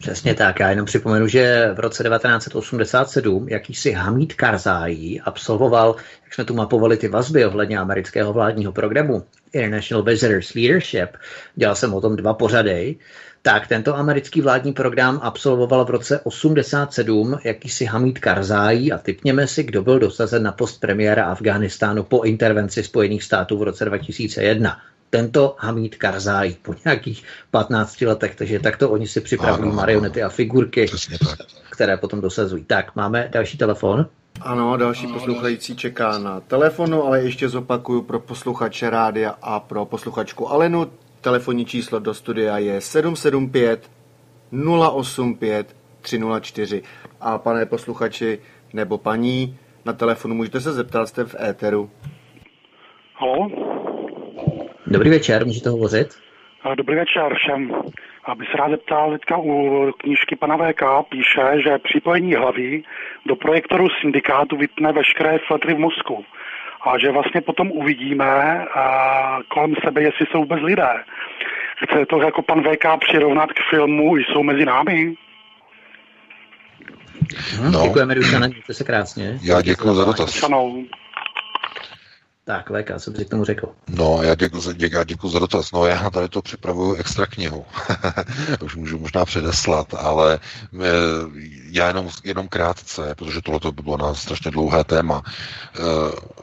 Přesně 0.01 0.35
tak. 0.35 0.61
Já 0.61 0.70
jenom 0.70 0.87
připomenu, 0.87 1.27
že 1.29 1.70
v 1.75 1.81
roce 1.81 2.05
1987 2.05 3.49
jakýsi 3.49 3.93
Hamid 3.93 4.35
Karzai 4.35 5.20
absolvoval, 5.25 5.97
jak 6.25 6.35
jsme 6.35 6.45
tu 6.45 6.55
mapovali 6.55 6.97
ty 6.97 7.09
vazby 7.09 7.47
ohledně 7.47 7.79
amerického 7.79 8.33
vládního 8.33 8.73
programu 8.73 9.23
International 9.53 10.05
Visitors 10.05 10.55
Leadership, 10.55 11.17
dělal 11.55 11.75
jsem 11.75 11.95
o 11.95 12.01
tom 12.01 12.17
dva 12.17 12.35
pořady, 12.35 12.97
tak 13.43 13.67
tento 13.67 13.97
americký 13.97 14.41
vládní 14.41 14.73
program 14.73 15.20
absolvoval 15.23 15.85
v 15.85 15.91
roce 15.91 16.20
87 16.25 17.39
jakýsi 17.45 17.85
Hamid 17.85 18.19
Karzai 18.19 18.93
a 18.93 18.99
typněme 18.99 19.47
si, 19.47 19.62
kdo 19.62 19.83
byl 19.83 19.99
dosazen 19.99 20.43
na 20.43 20.53
post 20.53 20.81
premiéra 20.81 21.25
Afghánistánu 21.25 22.03
po 22.03 22.23
intervenci 22.23 22.83
Spojených 22.83 23.23
států 23.23 23.59
v 23.59 23.62
roce 23.62 23.85
2001 23.85 24.79
tento 25.11 25.57
Hamid 25.59 25.97
Karzai 25.97 26.57
po 26.63 26.75
nějakých 26.85 27.25
15 27.51 28.01
letech, 28.01 28.35
takže 28.35 28.61
takto 28.61 28.91
oni 28.91 29.07
si 29.07 29.21
připravují 29.21 29.69
ano, 29.69 29.77
marionety 29.77 30.23
a 30.23 30.29
figurky, 30.29 30.87
které 31.71 31.97
potom 31.97 32.21
dosazují. 32.21 32.65
Tak, 32.65 32.97
máme 32.97 33.29
další 33.33 33.59
telefon. 33.59 34.07
Ano, 34.41 34.77
další 34.77 35.07
posluchající 35.07 35.77
čeká 35.77 36.19
na 36.19 36.41
telefonu, 36.41 37.05
ale 37.05 37.23
ještě 37.23 37.49
zopakuju 37.49 38.03
pro 38.03 38.21
posluchače 38.21 38.91
rádia 38.91 39.35
a 39.43 39.61
pro 39.61 39.85
posluchačku 39.85 40.51
Alenu. 40.51 40.91
Telefonní 41.21 41.65
číslo 41.65 41.99
do 41.99 42.15
studia 42.15 42.59
je 42.59 42.81
775 42.81 43.91
085 44.91 45.77
304. 46.01 46.83
A 47.21 47.39
pane 47.39 47.67
posluchači 47.67 48.39
nebo 48.73 48.99
paní, 48.99 49.59
na 49.85 49.93
telefonu 49.93 50.35
můžete 50.35 50.61
se 50.61 50.73
zeptat, 50.73 51.07
jste 51.07 51.25
v 51.25 51.35
éteru. 51.41 51.91
Halo? 53.15 53.60
Dobrý 54.91 55.10
večer, 55.10 55.47
můžete 55.47 55.70
hovořit? 55.70 56.09
Dobrý 56.75 56.97
večer 56.97 57.35
všem. 57.35 57.75
Aby 58.25 58.44
se 58.47 58.57
rád 58.57 58.70
zeptal, 58.70 59.12
teďka 59.12 59.36
u 59.39 59.93
knížky 59.93 60.36
pana 60.36 60.57
VK 60.57 60.83
píše, 61.09 61.62
že 61.65 61.78
připojení 61.78 62.35
hlavy 62.35 62.83
do 63.27 63.36
projektoru 63.36 63.89
syndikátu 64.01 64.57
vypne 64.57 64.93
veškeré 64.93 65.39
filtry 65.49 65.75
v 65.75 65.78
mozku. 65.78 66.25
A 66.86 66.99
že 66.99 67.12
vlastně 67.12 67.41
potom 67.41 67.70
uvidíme 67.70 68.65
a 68.65 68.85
kolem 69.49 69.75
sebe, 69.85 70.02
jestli 70.02 70.27
jsou 70.27 70.39
vůbec 70.39 70.60
lidé. 70.62 70.91
Chce 71.85 72.07
to 72.07 72.20
jako 72.20 72.43
pan 72.43 72.62
VK 72.62 72.85
přirovnat 73.07 73.52
k 73.52 73.70
filmu 73.70 74.17
Jsou 74.17 74.43
mezi 74.43 74.65
námi? 74.65 75.15
No. 77.73 77.83
Děkujeme, 77.83 78.15
Dušana, 78.15 78.47
mějte 78.47 78.75
se 78.75 78.85
krásně. 78.85 79.39
Já 79.43 79.60
děkuji 79.62 79.94
za 79.94 80.05
dotaz. 80.05 80.44
Tak, 82.51 82.70
VK, 82.70 82.91
co 82.99 83.11
bych 83.11 83.29
tomu 83.29 83.45
řekl? 83.45 83.69
No, 83.89 84.23
já 84.23 84.35
děkuji 84.35 84.61
za, 84.61 84.73
děkuji, 84.73 85.05
děkuji 85.05 85.29
za 85.29 85.39
dotaz. 85.39 85.73
No, 85.73 85.87
já 85.87 86.11
tady 86.11 86.29
to 86.29 86.43
připravuju 86.43 86.95
extra 86.95 87.27
knihu. 87.27 87.67
Už 88.65 88.77
můžu 88.77 88.99
možná 88.99 89.25
předeslat, 89.25 89.95
ale 89.95 90.35
e, 90.35 90.39
já 91.70 91.87
jenom, 91.87 92.09
jenom 92.25 92.49
krátce, 92.49 93.15
protože 93.15 93.41
tohle 93.41 93.73
by 93.73 93.83
bylo 93.83 93.97
na 93.97 94.15
strašně 94.15 94.51
dlouhé 94.51 94.85
téma. 94.85 95.23
E, 95.25 95.81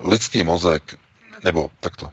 lidský 0.02 0.44
mozek, 0.44 0.95
nebo 1.44 1.69
takto, 1.80 2.08
e, 2.08 2.11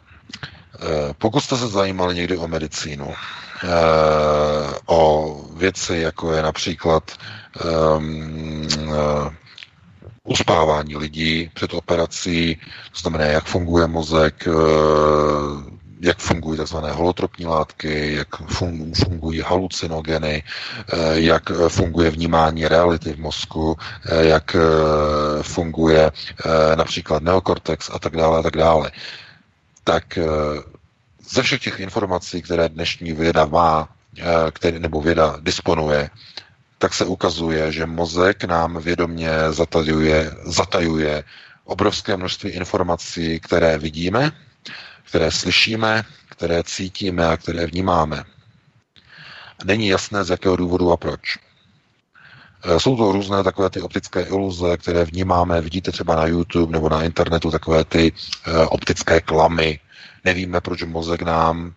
pokud 1.18 1.40
jste 1.40 1.56
se 1.56 1.68
zajímali 1.68 2.14
někdy 2.14 2.36
o 2.36 2.48
medicínu, 2.48 3.14
o 4.86 5.40
věci, 5.56 5.96
jako 5.96 6.32
je 6.32 6.42
například 6.42 7.10
e, 7.10 7.14
uspávání 10.24 10.96
lidí 10.96 11.50
před 11.54 11.74
operací, 11.74 12.60
to 12.92 12.98
znamená, 13.00 13.24
jak 13.24 13.44
funguje 13.44 13.86
mozek, 13.86 14.48
eh, 14.48 15.74
jak 16.00 16.18
fungují 16.18 16.60
tzv. 16.60 16.76
holotropní 16.76 17.46
látky, 17.46 18.14
jak 18.14 18.28
fungují 18.96 19.40
halucinogeny, 19.40 20.42
eh, 20.92 21.20
jak 21.20 21.42
funguje 21.68 22.10
vnímání 22.10 22.68
reality 22.68 23.12
v 23.12 23.18
mozku, 23.20 23.76
eh, 24.06 24.24
jak 24.24 24.56
funguje 25.42 26.12
například 26.74 27.22
neokortex 27.22 27.90
a 27.92 27.98
tak 27.98 28.16
dále 28.16 28.38
a 28.38 28.42
tak 28.42 28.56
dále. 28.56 28.90
Tak 29.84 30.18
ze 31.30 31.42
všech 31.42 31.60
těch 31.62 31.80
informací, 31.80 32.42
které 32.42 32.68
dnešní 32.68 33.12
věda 33.12 33.44
má, 33.44 33.88
který, 34.52 34.78
nebo 34.78 35.00
věda 35.00 35.36
disponuje, 35.40 36.10
tak 36.84 36.94
se 36.94 37.04
ukazuje, 37.04 37.72
že 37.72 37.86
mozek 37.86 38.44
nám 38.44 38.76
vědomě 38.76 39.30
zatajuje, 39.50 40.30
zatajuje 40.44 41.24
obrovské 41.64 42.16
množství 42.16 42.50
informací, 42.50 43.40
které 43.40 43.78
vidíme, 43.78 44.32
které 45.08 45.30
slyšíme, 45.30 46.04
které 46.28 46.62
cítíme 46.64 47.26
a 47.28 47.36
které 47.36 47.66
vnímáme. 47.66 48.24
Není 49.64 49.88
jasné, 49.88 50.24
z 50.24 50.30
jakého 50.30 50.56
důvodu 50.56 50.92
a 50.92 50.96
proč. 50.96 51.38
Eh, 52.64 52.80
jsou 52.80 52.96
to 52.96 53.12
různé 53.12 53.42
takové 53.44 53.70
ty 53.70 53.80
optické 53.80 54.22
iluze, 54.22 54.76
které 54.76 55.04
vnímáme, 55.04 55.60
vidíte 55.60 55.92
třeba 55.92 56.16
na 56.16 56.26
YouTube 56.26 56.72
nebo 56.72 56.88
na 56.88 57.02
internetu 57.02 57.50
takové 57.50 57.84
ty 57.84 58.12
e, 58.46 58.66
optické 58.66 59.20
klamy. 59.20 59.80
Nevíme, 60.24 60.60
proč 60.60 60.82
mozek 60.82 61.22
nám 61.22 61.74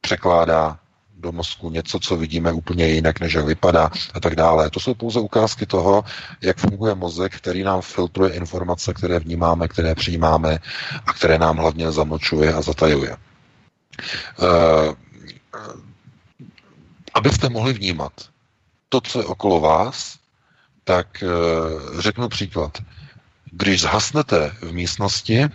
překládá 0.00 0.78
do 1.24 1.32
mozku 1.32 1.70
něco, 1.70 1.98
co 1.98 2.16
vidíme 2.16 2.52
úplně 2.52 2.86
jinak, 2.88 3.20
než 3.20 3.32
jak 3.34 3.46
vypadá 3.46 3.90
a 4.14 4.20
tak 4.20 4.36
dále. 4.36 4.70
To 4.70 4.80
jsou 4.80 4.94
pouze 4.94 5.20
ukázky 5.20 5.66
toho, 5.66 6.04
jak 6.40 6.58
funguje 6.58 6.94
mozek, 6.94 7.36
který 7.36 7.62
nám 7.64 7.80
filtruje 7.80 8.32
informace, 8.36 8.94
které 8.94 9.18
vnímáme, 9.18 9.68
které 9.68 9.94
přijímáme 9.94 10.58
a 11.06 11.12
které 11.12 11.38
nám 11.38 11.56
hlavně 11.56 11.92
zamlčuje 11.92 12.52
a 12.54 12.60
zatajuje. 12.62 13.12
E, 13.12 13.18
abyste 17.14 17.48
mohli 17.48 17.72
vnímat 17.72 18.12
to, 18.88 19.00
co 19.00 19.18
je 19.18 19.24
okolo 19.24 19.60
vás, 19.60 20.18
tak 20.84 21.22
e, 21.22 21.26
řeknu 22.00 22.28
příklad. 22.28 22.78
Když 23.50 23.80
zhasnete 23.80 24.52
v 24.60 24.72
místnosti, 24.72 25.48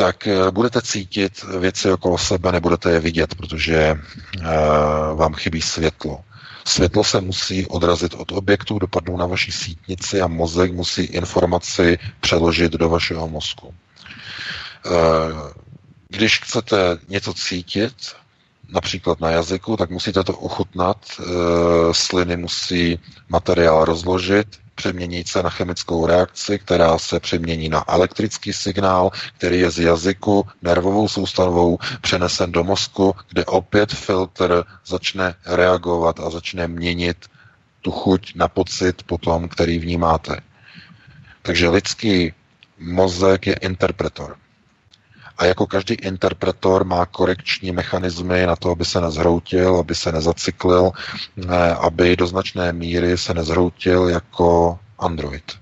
tak 0.00 0.26
eh, 0.26 0.50
budete 0.50 0.82
cítit 0.82 1.42
věci 1.42 1.92
okolo 1.92 2.18
sebe, 2.18 2.52
nebudete 2.52 2.90
je 2.90 3.00
vidět, 3.00 3.34
protože 3.34 3.94
uh, 4.38 4.44
vám 5.18 5.34
chybí 5.34 5.62
světlo. 5.62 6.20
Světlo 6.64 7.04
se 7.04 7.20
musí 7.20 7.66
odrazit 7.66 8.14
od 8.14 8.32
objektu, 8.32 8.78
dopadnout 8.78 9.16
na 9.16 9.26
vaší 9.26 9.52
sítnici 9.52 10.20
a 10.20 10.26
mozek 10.26 10.72
musí 10.72 11.02
informaci 11.02 11.98
přeložit 12.20 12.72
do 12.72 12.88
vašeho 12.88 13.28
mozku. 13.28 13.66
Uh, 13.66 14.92
když 16.08 16.38
chcete 16.40 16.98
něco 17.08 17.34
cítit, 17.34 17.94
například 18.68 19.20
na 19.20 19.30
jazyku, 19.30 19.76
tak 19.76 19.90
musíte 19.90 20.24
to 20.24 20.32
ochutnat, 20.32 20.96
sliny 21.92 22.36
musí 22.36 22.98
materiál 23.28 23.84
rozložit, 23.84 24.46
přemění 24.80 25.24
se 25.24 25.42
na 25.42 25.50
chemickou 25.50 26.06
reakci, 26.06 26.58
která 26.58 26.98
se 26.98 27.20
přemění 27.20 27.68
na 27.68 27.84
elektrický 27.88 28.52
signál, 28.52 29.10
který 29.36 29.60
je 29.60 29.70
z 29.70 29.78
jazyku 29.78 30.46
nervovou 30.62 31.08
soustavou 31.08 31.78
přenesen 32.00 32.52
do 32.52 32.64
mozku, 32.64 33.16
kde 33.28 33.44
opět 33.44 33.92
filtr 33.92 34.64
začne 34.86 35.34
reagovat 35.46 36.20
a 36.20 36.30
začne 36.30 36.68
měnit 36.68 37.16
tu 37.82 37.90
chuť 37.90 38.34
na 38.34 38.48
pocit 38.48 39.02
potom, 39.02 39.48
který 39.48 39.78
vnímáte. 39.78 40.40
Takže 41.42 41.68
lidský 41.68 42.32
mozek 42.78 43.46
je 43.46 43.54
interpretor. 43.54 44.36
A 45.40 45.44
jako 45.44 45.66
každý 45.66 45.94
interpretor 45.94 46.84
má 46.84 47.06
korekční 47.06 47.72
mechanismy 47.72 48.46
na 48.46 48.56
to, 48.56 48.70
aby 48.70 48.84
se 48.84 49.00
nezhroutil, 49.00 49.76
aby 49.76 49.94
se 49.94 50.12
nezacyklil, 50.12 50.90
aby 51.80 52.16
do 52.16 52.26
značné 52.26 52.72
míry 52.72 53.18
se 53.18 53.34
nezhroutil 53.34 54.08
jako 54.08 54.78
android, 54.98 55.52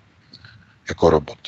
jako 0.88 1.10
robot. 1.10 1.38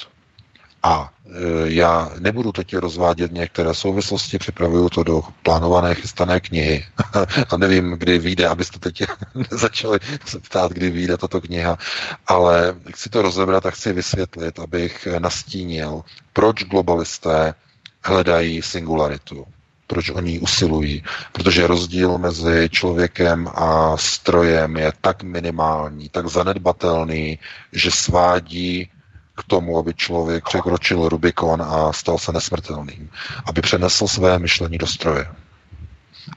A 0.82 1.10
e, 1.26 1.30
já 1.64 2.10
nebudu 2.18 2.52
teď 2.52 2.76
rozvádět 2.76 3.32
některé 3.32 3.74
souvislosti, 3.74 4.38
připravuju 4.38 4.88
to 4.88 5.02
do 5.02 5.22
plánované 5.42 5.94
chystané 5.94 6.40
knihy. 6.40 6.86
a 7.50 7.56
nevím, 7.56 7.90
kdy 7.90 8.18
vyjde, 8.18 8.48
abyste 8.48 8.78
teď 8.78 9.02
začali 9.50 9.98
se 10.24 10.40
ptát, 10.40 10.72
kdy 10.72 10.90
vyjde 10.90 11.16
tato 11.16 11.40
kniha, 11.40 11.78
ale 12.26 12.74
chci 12.90 13.10
to 13.10 13.22
rozebrat 13.22 13.66
a 13.66 13.70
chci 13.70 13.92
vysvětlit, 13.92 14.58
abych 14.58 15.08
nastínil, 15.18 16.02
proč 16.32 16.64
globalisté 16.64 17.54
hledají 18.02 18.62
singularitu, 18.62 19.46
proč 19.86 20.10
oni 20.10 20.38
usilují. 20.38 21.02
Protože 21.32 21.66
rozdíl 21.66 22.18
mezi 22.18 22.68
člověkem 22.72 23.48
a 23.54 23.96
strojem 23.96 24.76
je 24.76 24.92
tak 25.00 25.22
minimální, 25.22 26.08
tak 26.08 26.28
zanedbatelný, 26.28 27.38
že 27.72 27.90
svádí 27.90 28.90
k 29.36 29.42
tomu, 29.46 29.78
aby 29.78 29.94
člověk 29.94 30.44
překročil 30.44 31.08
Rubikon 31.08 31.62
a 31.62 31.92
stal 31.92 32.18
se 32.18 32.32
nesmrtelným. 32.32 33.10
Aby 33.44 33.60
přenesl 33.60 34.08
své 34.08 34.38
myšlení 34.38 34.78
do 34.78 34.86
stroje. 34.86 35.26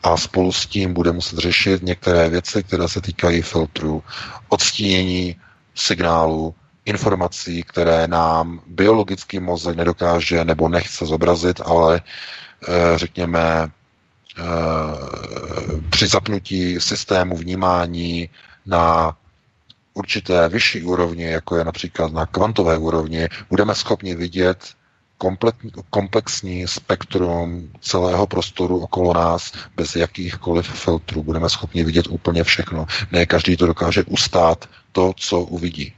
A 0.04 0.18
spolu 0.18 0.52
s 0.52 0.66
tím 0.66 0.94
bude 0.94 1.12
muset 1.12 1.40
řešit 1.40 1.84
některé 1.84 2.30
věci, 2.30 2.64
které 2.64 2.88
se 2.88 3.02
týkají 3.02 3.42
filtru, 3.42 4.04
odstínění 4.50 5.36
signálu, 5.76 6.56
informací, 6.86 7.64
které 7.64 8.08
nám 8.08 8.62
biologický 8.68 9.40
mozek 9.40 9.76
nedokáže 9.76 10.46
nebo 10.46 10.70
nechce 10.70 11.06
zobrazit, 11.06 11.62
ale 11.66 12.02
eh, 12.68 12.98
řekněme 12.98 13.72
eh, 14.38 14.42
při 15.90 16.08
zapnutí 16.08 16.80
systému 16.80 17.38
vnímání 17.38 18.30
na 18.66 19.16
určité 19.94 20.50
vyšší 20.50 20.84
úrovni, 20.84 21.24
jako 21.24 21.58
je 21.58 21.64
například 21.64 22.14
na 22.14 22.26
kvantové 22.26 22.78
úrovni, 22.78 23.28
budeme 23.50 23.76
schopni 23.76 24.16
vidět 24.16 24.58
komplexní 25.90 26.68
spektrum 26.68 27.70
celého 27.82 28.28
prostoru 28.28 28.80
okolo 28.80 29.14
nás 29.14 29.54
bez 29.76 29.96
jakýchkoliv 29.96 30.68
filtrů. 30.68 31.24
Budeme 31.24 31.50
schopni 31.50 31.84
vidět 31.84 32.08
úplně 32.10 32.44
všechno. 32.44 32.86
Ne 33.12 33.26
každý 33.26 33.58
to 33.58 33.66
dokáže 33.68 34.04
ustát 34.04 34.70
to, 34.92 35.14
co 35.18 35.40
uvidí. 35.42 35.94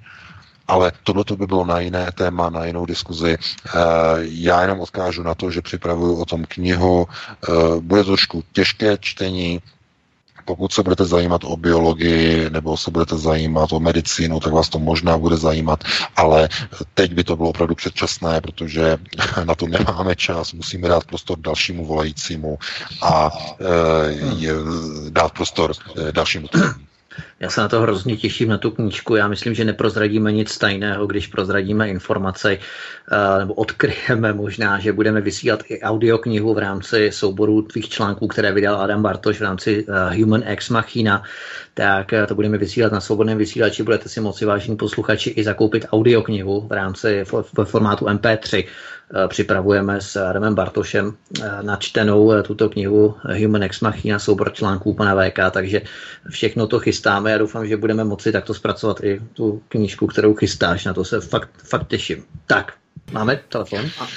Ale 0.67 0.91
tohle 1.03 1.23
by 1.35 1.47
bylo 1.47 1.65
na 1.65 1.79
jiné 1.79 2.11
téma, 2.11 2.49
na 2.49 2.65
jinou 2.65 2.85
diskuzi. 2.85 3.37
Eh, 3.37 3.71
já 4.19 4.61
jenom 4.61 4.79
odkážu 4.79 5.23
na 5.23 5.35
to, 5.35 5.51
že 5.51 5.61
připravuju 5.61 6.21
o 6.21 6.25
tom 6.25 6.45
knihu. 6.45 7.07
Eh, 7.07 7.51
bude 7.79 8.03
to 8.03 8.09
trošku 8.09 8.43
těžké 8.53 8.97
čtení, 8.97 9.61
pokud 10.45 10.73
se 10.73 10.83
budete 10.83 11.05
zajímat 11.05 11.43
o 11.43 11.57
biologii 11.57 12.49
nebo 12.49 12.77
se 12.77 12.91
budete 12.91 13.17
zajímat 13.17 13.73
o 13.73 13.79
medicínu, 13.79 14.39
tak 14.39 14.53
vás 14.53 14.69
to 14.69 14.79
možná 14.79 15.17
bude 15.17 15.37
zajímat, 15.37 15.83
ale 16.15 16.49
teď 16.93 17.13
by 17.13 17.23
to 17.23 17.35
bylo 17.35 17.49
opravdu 17.49 17.75
předčasné, 17.75 18.41
protože 18.41 18.97
na 19.43 19.55
to 19.55 19.67
nemáme 19.67 20.15
čas, 20.15 20.53
musíme 20.53 20.87
dát 20.87 21.03
prostor 21.03 21.39
dalšímu 21.39 21.85
volajícímu 21.85 22.57
a 23.01 23.31
e, 23.61 25.09
dát 25.09 25.31
prostor 25.33 25.73
dalšímu. 26.11 26.47
Já 27.39 27.49
se 27.49 27.61
na 27.61 27.67
to 27.67 27.81
hrozně 27.81 28.17
těším, 28.17 28.49
na 28.49 28.57
tu 28.57 28.71
knížku. 28.71 29.15
Já 29.15 29.27
myslím, 29.27 29.53
že 29.53 29.65
neprozradíme 29.65 30.31
nic 30.31 30.57
tajného, 30.57 31.07
když 31.07 31.27
prozradíme 31.27 31.89
informace, 31.89 32.57
eh, 32.57 33.39
nebo 33.39 33.53
odkryjeme 33.53 34.33
možná, 34.33 34.79
že 34.79 34.93
budeme 34.93 35.21
vysílat 35.21 35.63
i 35.69 35.81
audioknihu 35.81 36.53
v 36.53 36.57
rámci 36.57 37.11
souboru 37.11 37.61
tvých 37.61 37.89
článků, 37.89 38.27
které 38.27 38.51
vydal 38.51 38.81
Adam 38.81 39.01
Bartoš 39.01 39.39
v 39.39 39.43
rámci 39.43 39.85
eh, 39.87 40.15
Human 40.15 40.43
Ex 40.45 40.69
Machina, 40.69 41.23
tak 41.73 42.13
eh, 42.13 42.27
to 42.27 42.35
budeme 42.35 42.57
vysílat 42.57 42.91
na 42.91 42.99
svobodném 42.99 43.37
vysílači. 43.37 43.83
Budete 43.83 44.09
si 44.09 44.21
moci, 44.21 44.45
vážení 44.45 44.77
posluchači, 44.77 45.29
i 45.29 45.43
zakoupit 45.43 45.85
audioknihu 45.91 46.67
v 46.67 46.71
rámci 46.71 47.23
ve 47.57 47.65
formátu 47.65 48.05
MP3 48.05 48.65
Eh, 49.04 49.04
připravujeme 49.27 50.01
s 50.01 50.15
Adamem 50.15 50.55
Bartošem 50.55 51.13
eh, 51.41 51.63
načtenou 51.63 52.31
eh, 52.31 52.43
tuto 52.43 52.69
knihu 52.69 53.15
Human 53.41 53.63
Ex 53.63 53.81
Machina, 53.81 54.19
soubor 54.19 54.53
článků 54.53 54.93
pana 54.93 55.15
VK, 55.15 55.39
takže 55.51 55.81
všechno 56.29 56.67
to 56.67 56.79
chystáme 56.79 57.35
a 57.35 57.37
doufám, 57.37 57.67
že 57.67 57.77
budeme 57.77 58.03
moci 58.03 58.31
takto 58.31 58.53
zpracovat 58.53 59.03
i 59.03 59.21
tu 59.33 59.61
knížku, 59.67 60.07
kterou 60.07 60.33
chystáš, 60.33 60.85
na 60.85 60.93
to 60.93 61.05
se 61.05 61.21
fakt, 61.21 61.49
fakt 61.63 61.87
těším. 61.87 62.23
Tak, 62.47 62.73
máme 63.11 63.39
telefon? 63.49 63.85
A, 63.99 64.07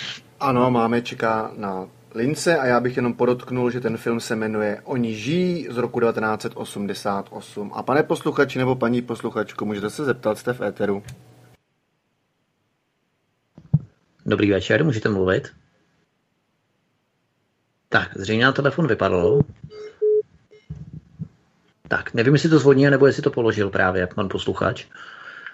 ano, 0.40 0.70
máme, 0.70 1.02
čeká 1.02 1.52
na 1.56 1.86
lince 2.14 2.58
a 2.58 2.66
já 2.66 2.80
bych 2.80 2.96
jenom 2.96 3.14
podotknul, 3.14 3.70
že 3.70 3.80
ten 3.80 3.96
film 3.96 4.20
se 4.20 4.36
jmenuje 4.36 4.80
Oni 4.84 5.14
žijí 5.14 5.68
z 5.70 5.76
roku 5.76 6.00
1988. 6.00 7.70
A 7.74 7.82
pane 7.82 8.02
posluchači 8.02 8.58
nebo 8.58 8.74
paní 8.74 9.02
posluchačko, 9.02 9.64
můžete 9.64 9.90
se 9.90 10.04
zeptat, 10.04 10.38
jste 10.38 10.52
v 10.52 10.60
éteru. 10.60 11.02
Dobrý 14.28 14.50
večer, 14.50 14.84
můžete 14.84 15.08
mluvit? 15.08 15.48
Tak, 17.88 18.16
zřejmě 18.16 18.44
na 18.44 18.52
telefon 18.52 18.86
vypadl. 18.86 19.40
Tak, 21.88 22.14
nevím, 22.14 22.34
jestli 22.34 22.48
to 22.48 22.58
zvodní, 22.58 22.90
nebo 22.90 23.06
jestli 23.06 23.22
to 23.22 23.30
položil 23.30 23.70
právě 23.70 24.06
pan 24.06 24.28
posluchač. 24.28 24.86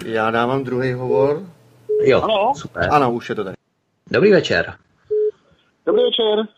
Já 0.05 0.31
dávám 0.31 0.65
druhý 0.65 0.93
hovor. 0.93 1.43
Jo, 2.03 2.23
ano. 2.23 2.53
super. 2.57 2.89
Ano, 2.93 3.13
už 3.13 3.29
je 3.29 3.35
to 3.35 3.45
tady. 3.45 3.57
Dobrý 4.11 4.33
večer. 4.33 4.75
Dobrý 5.87 6.03
večer. 6.03 6.55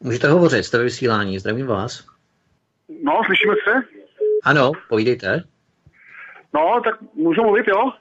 Můžete 0.00 0.28
hovořit, 0.28 0.64
jste 0.64 0.78
ve 0.78 0.84
vysílání, 0.84 1.38
zdravím 1.38 1.66
vás. 1.66 2.04
No, 3.02 3.20
slyšíme 3.26 3.54
se? 3.64 3.72
Ano, 4.44 4.72
povídejte. 4.88 5.44
No, 6.54 6.80
tak 6.84 6.94
můžu 7.14 7.42
mluvit, 7.42 7.68
jo? 7.68 7.92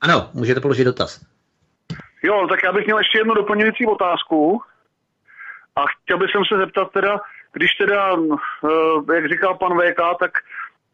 Ano, 0.00 0.30
můžete 0.34 0.60
položit 0.60 0.84
dotaz. 0.84 1.35
Jo, 2.26 2.46
tak 2.48 2.62
já 2.62 2.72
bych 2.72 2.84
měl 2.84 2.98
ještě 2.98 3.18
jednu 3.18 3.34
doplňující 3.34 3.86
otázku. 3.86 4.62
A 5.76 5.84
chtěl 5.86 6.18
bych 6.18 6.30
se 6.48 6.58
zeptat 6.58 6.92
teda, 6.92 7.20
když 7.52 7.74
teda, 7.74 8.16
eh, 8.16 9.14
jak 9.14 9.28
říkal 9.28 9.54
pan 9.54 9.78
VK, 9.78 10.00
tak 10.18 10.30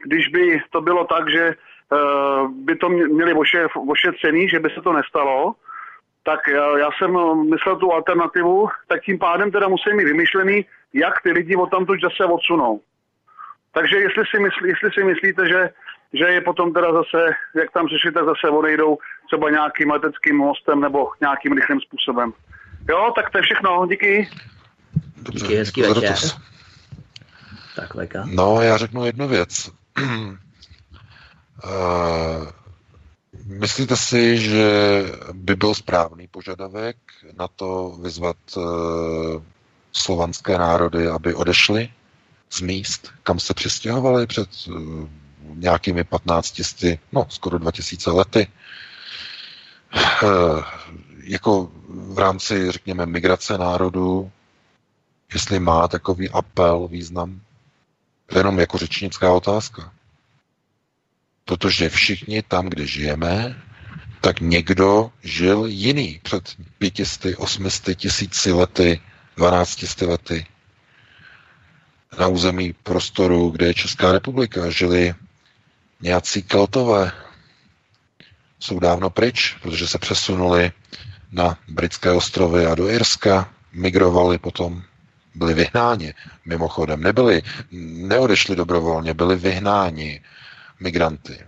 když 0.05 0.29
by 0.29 0.63
to 0.71 0.81
bylo 0.81 1.05
tak, 1.05 1.31
že 1.31 1.45
eh, 1.49 2.49
by 2.49 2.77
to 2.77 2.89
měli 2.89 3.35
ošetřený, 3.89 4.49
že 4.49 4.61
by 4.61 4.71
se 4.71 4.83
to 4.83 4.93
nestalo, 4.93 5.55
tak 6.25 6.41
já, 6.79 6.91
jsem 6.99 7.11
myslel 7.51 7.77
tu 7.77 7.93
alternativu, 7.93 8.69
tak 8.89 9.03
tím 9.03 9.19
pádem 9.19 9.51
teda 9.51 9.69
musí 9.69 9.93
mít 9.95 10.05
vymyšlený, 10.05 10.67
jak 10.93 11.23
ty 11.23 11.33
lidi 11.33 11.57
od 11.57 11.71
tamtud 11.71 12.01
zase 12.01 12.25
odsunou. 12.25 12.81
Takže 13.73 13.97
jestli 13.99 14.23
si, 14.27 14.39
myslí, 14.39 14.69
jestli 14.69 14.91
si 14.93 15.05
myslíte, 15.05 15.49
že, 15.49 15.71
že 16.13 16.25
je 16.25 16.41
potom 16.41 16.73
teda 16.73 16.93
zase, 16.93 17.31
jak 17.55 17.71
tam 17.71 17.89
řešíte, 17.89 18.21
zase 18.25 18.49
odejdou 18.51 18.99
třeba 19.27 19.51
nějakým 19.51 19.91
leteckým 19.91 20.37
mostem 20.37 20.81
nebo 20.81 21.11
nějakým 21.21 21.53
rychlým 21.53 21.81
způsobem. 21.81 22.33
Jo, 22.89 23.13
tak 23.17 23.31
to 23.31 23.39
je 23.39 23.43
všechno, 23.43 23.87
díky. 23.87 24.29
Dobře, 25.17 25.47
díky, 25.47 25.57
hezký 25.57 25.83
večer. 25.83 26.17
Tak, 27.77 27.95
Veka. 27.95 28.25
No, 28.27 28.63
já 28.63 28.77
řeknu 28.77 29.07
jednu 29.07 29.29
věc. 29.29 29.71
Uh, 29.99 30.35
myslíte 33.47 33.97
si, 33.97 34.39
že 34.39 35.03
by 35.33 35.57
byl 35.57 35.75
správný 35.75 36.29
požadavek 36.29 36.97
na 37.39 37.49
to 37.49 37.99
vyzvat 38.03 38.37
uh, 38.57 38.65
slovanské 39.93 40.59
národy, 40.59 41.09
aby 41.09 41.35
odešly 41.35 41.89
z 42.51 42.61
míst, 42.61 43.13
kam 43.23 43.39
se 43.39 43.55
přistěhovali 43.55 44.27
před 44.27 44.49
uh, 44.69 45.09
nějakými 45.57 46.05
15, 46.05 46.61
no 47.13 47.27
skoro 47.29 47.59
2000 47.59 48.11
lety? 48.11 48.47
Uh, 50.23 50.65
jako 51.25 51.71
v 51.89 52.19
rámci, 52.19 52.71
řekněme, 52.71 53.07
migrace 53.07 53.59
národů, 53.59 54.31
jestli 55.35 55.61
má 55.61 55.89
takový 55.89 56.31
apel 56.31 56.89
význam? 56.89 57.41
To 58.27 58.39
je 58.39 58.41
jenom 58.41 58.59
jako 58.59 58.79
řečnická 58.79 59.33
otázka. 59.33 59.93
Protože 61.45 61.89
všichni 61.89 62.43
tam, 62.43 62.67
kde 62.69 62.87
žijeme, 62.87 63.63
tak 64.21 64.41
někdo 64.41 65.11
žil 65.23 65.67
jiný 65.67 66.21
před 66.23 66.57
500, 66.79 67.35
800 67.39 67.99
tisíci 67.99 68.53
lety, 68.53 69.01
12 69.37 70.03
lety. 70.03 70.47
Na 72.19 72.27
území 72.27 72.73
prostoru, 72.73 73.51
kde 73.51 73.67
je 73.67 73.75
Česká 73.75 74.13
republika, 74.13 74.71
žili 74.71 75.15
nějací 76.03 76.43
keltové. 76.43 77.13
Jsou 78.61 78.79
dávno 78.79 79.11
pryč, 79.11 79.57
protože 79.63 79.89
se 79.89 79.99
přesunuli 79.99 80.73
na 81.33 81.59
britské 81.69 82.11
ostrovy 82.11 82.67
a 82.67 82.75
do 82.75 82.89
Irska, 82.89 83.55
migrovali 83.73 84.39
potom, 84.39 84.83
byli 85.35 85.55
vyhnáni. 85.55 86.15
Mimochodem, 86.45 87.01
nebyli, 87.01 87.43
neodešli 88.07 88.57
dobrovolně, 88.57 89.15
byli 89.15 89.37
vyhnáni 89.37 90.21
migranty. 90.81 91.47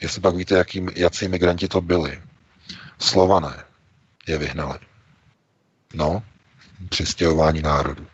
Jestli 0.00 0.20
pak 0.20 0.34
víte, 0.34 0.54
jaký, 0.54 0.86
jaký 0.96 1.28
migranti 1.28 1.68
to 1.68 1.80
byli. 1.80 2.22
Slované 2.98 3.64
je 4.26 4.38
vyhnali. 4.38 4.78
No, 5.94 6.22
přistěhování 6.88 7.62
národu. 7.62 8.06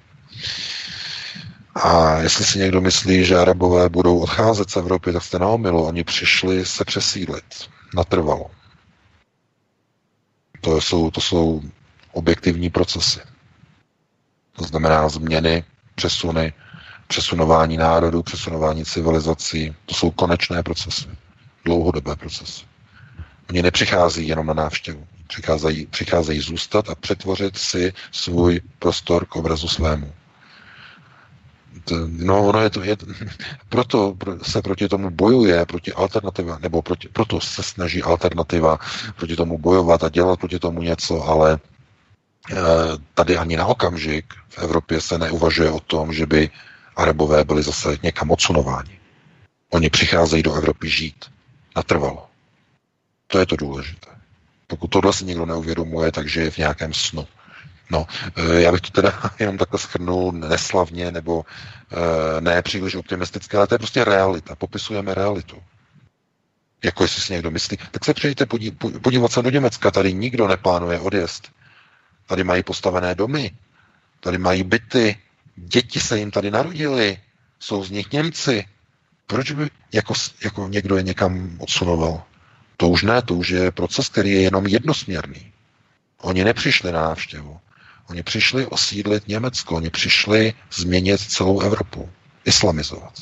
A 1.83 2.19
jestli 2.19 2.45
si 2.45 2.59
někdo 2.59 2.81
myslí, 2.81 3.25
že 3.25 3.37
Arabové 3.39 3.89
budou 3.89 4.19
odcházet 4.19 4.71
z 4.71 4.77
Evropy, 4.77 5.13
tak 5.13 5.23
jste 5.23 5.39
na 5.39 5.47
omilu. 5.49 5.85
Oni 5.85 6.05
přišli 6.05 6.67
se 6.67 6.85
přesídlit. 6.85 7.45
Natrvalo. 7.95 8.51
To 10.61 10.81
jsou, 10.81 11.11
to 11.11 11.21
jsou 11.21 11.63
objektivní 12.13 12.71
procesy. 12.71 13.21
To 14.53 14.65
znamená 14.65 15.09
změny, 15.09 15.65
přesuny, 15.95 16.53
přesunování 17.09 17.77
národů, 17.77 18.23
přesunování 18.23 18.85
civilizací. 18.85 19.75
To 19.87 19.95
jsou 19.95 20.11
konečné 20.11 20.63
procesy. 20.63 21.09
Dlouhodobé 21.65 22.17
procesy. 22.17 22.65
Oni 23.51 23.63
nepřicházejí 23.63 24.29
jenom 24.29 24.47
na 24.47 24.55
návštěvu. 24.55 25.07
Přicházejí, 25.27 25.87
přicházejí 25.87 26.41
zůstat 26.41 26.91
a 26.91 26.95
přetvořit 26.95 27.59
si 27.59 27.93
svůj 28.13 28.61
prostor 28.79 29.27
k 29.27 29.37
obrazu 29.37 29.69
svému. 29.69 30.13
No, 32.07 32.47
ono 32.47 32.61
je 32.61 32.71
to, 32.71 32.83
je, 32.83 32.97
proto 33.69 34.17
se 34.43 34.63
proti 34.63 34.89
tomu 34.89 35.11
bojuje, 35.11 35.67
proti 35.67 35.93
alternativa, 35.93 36.59
nebo 36.59 36.83
proti, 36.83 37.09
proto 37.09 37.41
se 37.41 37.63
snaží 37.63 38.03
alternativa 38.03 38.79
proti 39.17 39.37
tomu 39.37 39.59
bojovat 39.59 40.05
a 40.05 40.09
dělat 40.09 40.41
proti 40.41 40.59
tomu 40.59 40.83
něco, 40.83 41.23
ale 41.23 41.53
e, 41.53 41.59
tady 43.15 43.37
ani 43.37 43.57
na 43.57 43.67
okamžik 43.67 44.35
v 44.49 44.59
Evropě 44.59 45.01
se 45.01 45.19
neuvažuje 45.19 45.71
o 45.71 45.81
tom, 45.81 46.13
že 46.13 46.27
by 46.27 46.51
Arabové 46.97 47.45
byli 47.45 47.63
zase 47.63 47.99
někam 48.03 48.31
odsunováni. 48.31 48.99
Oni 49.71 49.91
přicházejí 49.91 50.43
do 50.43 50.55
Evropy 50.55 50.89
žít. 50.89 51.25
Natrvalo. 51.77 52.27
To 53.27 53.39
je 53.39 53.47
to 53.47 53.57
důležité. 53.57 54.11
Pokud 54.67 54.87
tohle 54.89 55.13
si 55.13 55.25
někdo 55.25 55.47
neuvědomuje, 55.47 56.13
takže 56.13 56.41
je 56.41 56.51
v 56.51 56.59
nějakém 56.59 56.95
snu. 56.95 57.27
No, 57.91 58.07
eh, 58.37 58.61
já 58.61 58.73
bych 58.73 58.81
to 58.81 58.91
teda 58.91 59.13
jenom 59.39 59.59
takhle 59.59 59.79
schrnul 59.79 60.33
neslavně 60.33 61.11
nebo 61.11 61.45
eh, 61.45 61.76
ne 62.41 62.63
příliš 62.63 62.95
optimistické, 62.95 63.57
ale 63.57 63.67
to 63.67 63.75
je 63.75 63.79
prostě 63.79 64.05
realita. 64.05 64.55
Popisujeme 64.55 65.15
realitu. 65.15 65.63
Jako 66.85 67.05
jestli 67.05 67.23
si 67.23 67.33
někdo 67.33 67.51
myslí, 67.51 67.77
tak 67.91 68.05
se 68.05 68.15
přijďte 68.15 68.47
podívat 69.03 69.33
se 69.33 69.43
do 69.43 69.51
Německa. 69.51 69.91
Tady 69.91 70.15
nikdo 70.15 70.49
neplánuje 70.49 71.01
odjezd. 71.01 71.53
Tady 72.27 72.45
mají 72.45 72.63
postavené 72.63 73.15
domy, 73.15 73.51
tady 74.21 74.39
mají 74.39 74.63
byty, 74.63 75.19
děti 75.57 76.01
se 76.01 76.19
jim 76.19 76.31
tady 76.31 76.51
narodily, 76.51 77.19
jsou 77.61 77.85
z 77.85 77.91
nich 77.91 78.13
Němci. 78.13 78.65
Proč 79.27 79.51
by 79.53 79.71
jako, 79.93 80.15
jako 80.45 80.69
někdo 80.69 80.97
je 80.97 81.03
někam 81.03 81.57
odsunoval? 81.59 82.23
To 82.77 82.89
už 82.89 83.03
ne, 83.03 83.23
to 83.23 83.35
už 83.35 83.49
je 83.49 83.71
proces, 83.71 84.09
který 84.09 84.31
je 84.31 84.41
jenom 84.41 84.67
jednosměrný. 84.67 85.53
Oni 86.19 86.45
nepřišli 86.45 86.93
na 86.93 87.03
návštěvu. 87.03 87.61
Oni 88.11 88.23
přišli 88.23 88.67
osídlit 88.67 89.29
Německo, 89.29 89.77
oni 89.77 89.91
přišli 89.91 90.55
změnit 90.73 91.21
celou 91.21 91.61
Evropu, 91.61 92.09
islamizovat. 92.45 93.13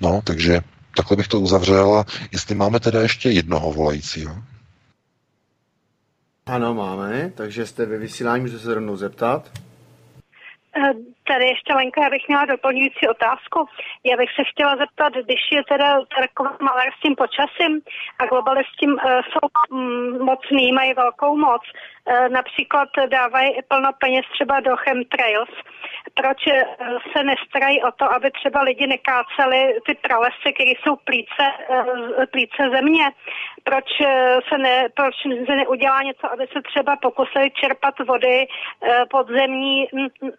No, 0.00 0.20
takže 0.24 0.60
takhle 0.96 1.16
bych 1.16 1.28
to 1.28 1.40
uzavřel 1.40 1.94
a 1.94 2.04
jestli 2.32 2.54
máme 2.54 2.80
teda 2.80 3.00
ještě 3.02 3.30
jednoho 3.30 3.72
volajícího. 3.72 4.42
Ano, 6.46 6.74
máme, 6.74 7.32
takže 7.34 7.66
jste 7.66 7.86
ve 7.86 7.98
vysílání, 7.98 8.42
můžete 8.42 8.58
se 8.62 8.74
rovnou 8.74 8.96
zeptat. 8.96 9.50
Tady 11.30 11.44
ještě 11.44 11.74
Lenka, 11.74 12.02
já 12.02 12.10
bych 12.10 12.28
měla 12.28 12.44
doplňující 12.44 13.08
otázku. 13.08 13.58
Já 14.04 14.16
bych 14.16 14.30
se 14.36 14.42
chtěla 14.50 14.76
zeptat, 14.76 15.12
když 15.12 15.42
je 15.52 15.62
teda 15.64 15.88
takový 16.18 16.50
malér 16.60 16.90
s 16.96 17.00
tím 17.02 17.14
počasím 17.22 17.72
a 18.18 18.26
globalisti 18.26 18.86
uh, 18.86 18.96
jsou 19.30 19.46
um, 19.70 20.24
mocný, 20.24 20.72
mají 20.72 20.94
velkou 20.94 21.36
moc, 21.36 21.62
uh, 21.64 22.28
například 22.28 22.88
dávají 23.10 23.50
plno 23.68 23.90
peněz 24.00 24.24
třeba 24.32 24.60
do 24.60 24.76
chemtrails, 24.76 25.52
proč 26.14 26.40
uh, 26.46 26.54
se 27.12 27.24
nestarají 27.24 27.82
o 27.82 27.92
to, 27.92 28.12
aby 28.12 28.30
třeba 28.30 28.62
lidi 28.62 28.86
nekáceli 28.86 29.60
ty 29.86 29.94
pralesy, 29.94 30.48
které 30.54 30.72
jsou 30.80 30.96
plíce, 30.96 31.44
uh, 31.68 32.24
plíce 32.30 32.62
země, 32.76 33.06
proč 33.64 33.88
se, 34.48 34.58
ne, 34.58 34.88
proč 34.94 35.14
se 35.46 35.56
neudělá 35.56 36.02
něco, 36.02 36.32
aby 36.32 36.46
se 36.52 36.62
třeba 36.62 36.96
pokusili 36.96 37.50
čerpat 37.50 37.94
vody 38.08 38.46
podzemní 39.10 39.86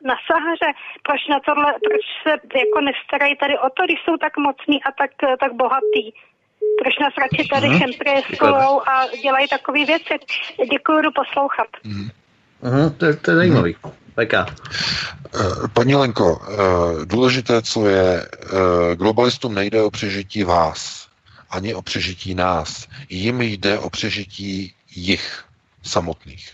na 0.09 0.15
Sahaře, 0.27 0.72
proč 1.03 1.27
na 1.27 1.40
tohle, 1.40 1.73
proč 1.88 2.03
se 2.23 2.31
jako 2.64 2.81
nestarají 2.81 3.35
tady 3.35 3.59
o 3.59 3.69
to, 3.69 3.83
když 3.85 3.99
jsou 4.03 4.17
tak 4.17 4.38
mocní 4.38 4.83
a 4.83 4.91
tak, 4.91 5.11
tak 5.40 5.53
bohatý. 5.53 6.03
Proč 6.83 6.99
nás 6.99 7.14
radši 7.17 7.48
tady 7.48 7.67
chemtrieskolou 7.80 8.81
a 8.88 9.07
dělají 9.22 9.48
takové 9.48 9.85
věci. 9.85 10.19
Děkuji, 10.72 11.01
jdu 11.01 11.11
poslouchat. 11.11 11.67
Mm-hmm. 11.85 12.20
Uh-huh, 12.61 12.93
to, 12.98 13.15
to 13.15 13.31
je 13.31 13.38
zajímavý. 13.38 13.75
Peka. 14.15 14.45
Eh, 15.35 15.67
paní 15.73 15.95
Lenko, 15.95 16.41
eh, 16.41 17.06
důležité, 17.06 17.61
co 17.61 17.88
je, 17.88 18.25
eh, 18.25 18.95
globalistům 18.95 19.56
nejde 19.56 19.81
o 19.81 19.91
přežití 19.91 20.43
vás, 20.43 21.07
ani 21.49 21.73
o 21.73 21.81
přežití 21.81 22.35
nás. 22.35 22.88
Jim 23.09 23.41
jde 23.41 23.80
o 23.80 23.90
přežití 23.90 24.75
jich 24.95 25.43
samotných. 25.83 26.53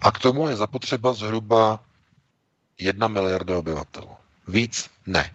A 0.00 0.10
k 0.12 0.18
tomu 0.18 0.48
je 0.48 0.56
zapotřeba 0.56 1.12
zhruba 1.12 1.80
jedna 2.78 3.08
miliarda 3.08 3.58
obyvatel. 3.58 4.08
Víc 4.48 4.90
ne. 5.06 5.34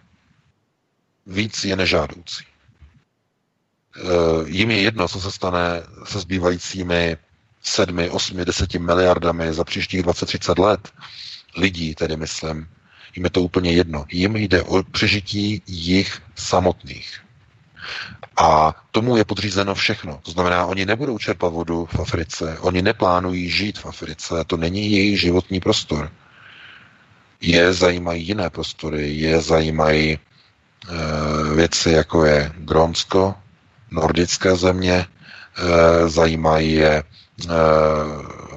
Víc 1.26 1.64
je 1.64 1.76
nežádoucí. 1.76 2.44
Jim 4.46 4.70
je 4.70 4.82
jedno, 4.82 5.08
co 5.08 5.20
se 5.20 5.30
stane 5.30 5.82
se 6.04 6.20
zbývajícími 6.20 7.16
sedmi, 7.66 8.10
osmi, 8.10 8.44
deseti 8.44 8.78
miliardami 8.78 9.52
za 9.52 9.64
příštích 9.64 10.02
20-30 10.02 10.62
let. 10.62 10.92
Lidí 11.56 11.94
tedy 11.94 12.16
myslím. 12.16 12.68
Jim 13.16 13.24
je 13.24 13.30
to 13.30 13.42
úplně 13.42 13.72
jedno. 13.72 14.04
Jim 14.12 14.36
jde 14.36 14.62
o 14.62 14.82
přežití 14.82 15.62
jich 15.66 16.22
samotných. 16.34 17.20
A 18.36 18.74
tomu 18.90 19.16
je 19.16 19.24
podřízeno 19.24 19.74
všechno. 19.74 20.20
To 20.22 20.30
znamená, 20.30 20.66
oni 20.66 20.86
nebudou 20.86 21.18
čerpat 21.18 21.52
vodu 21.52 21.88
v 21.92 22.00
Africe, 22.00 22.58
oni 22.60 22.82
neplánují 22.82 23.50
žít 23.50 23.78
v 23.78 23.86
Africe, 23.86 24.34
to 24.46 24.56
není 24.56 24.92
jejich 24.92 25.20
životní 25.20 25.60
prostor 25.60 26.10
je 27.44 27.72
zajímají 27.72 28.26
jiné 28.26 28.50
prostory, 28.50 29.12
je 29.14 29.40
zajímají 29.40 30.12
e, 30.12 30.18
věci, 31.54 31.90
jako 31.90 32.24
je 32.24 32.52
Grónsko, 32.56 33.34
nordické 33.90 34.56
země, 34.56 34.94
e, 34.96 36.08
zajímají 36.08 36.72
je 36.72 37.02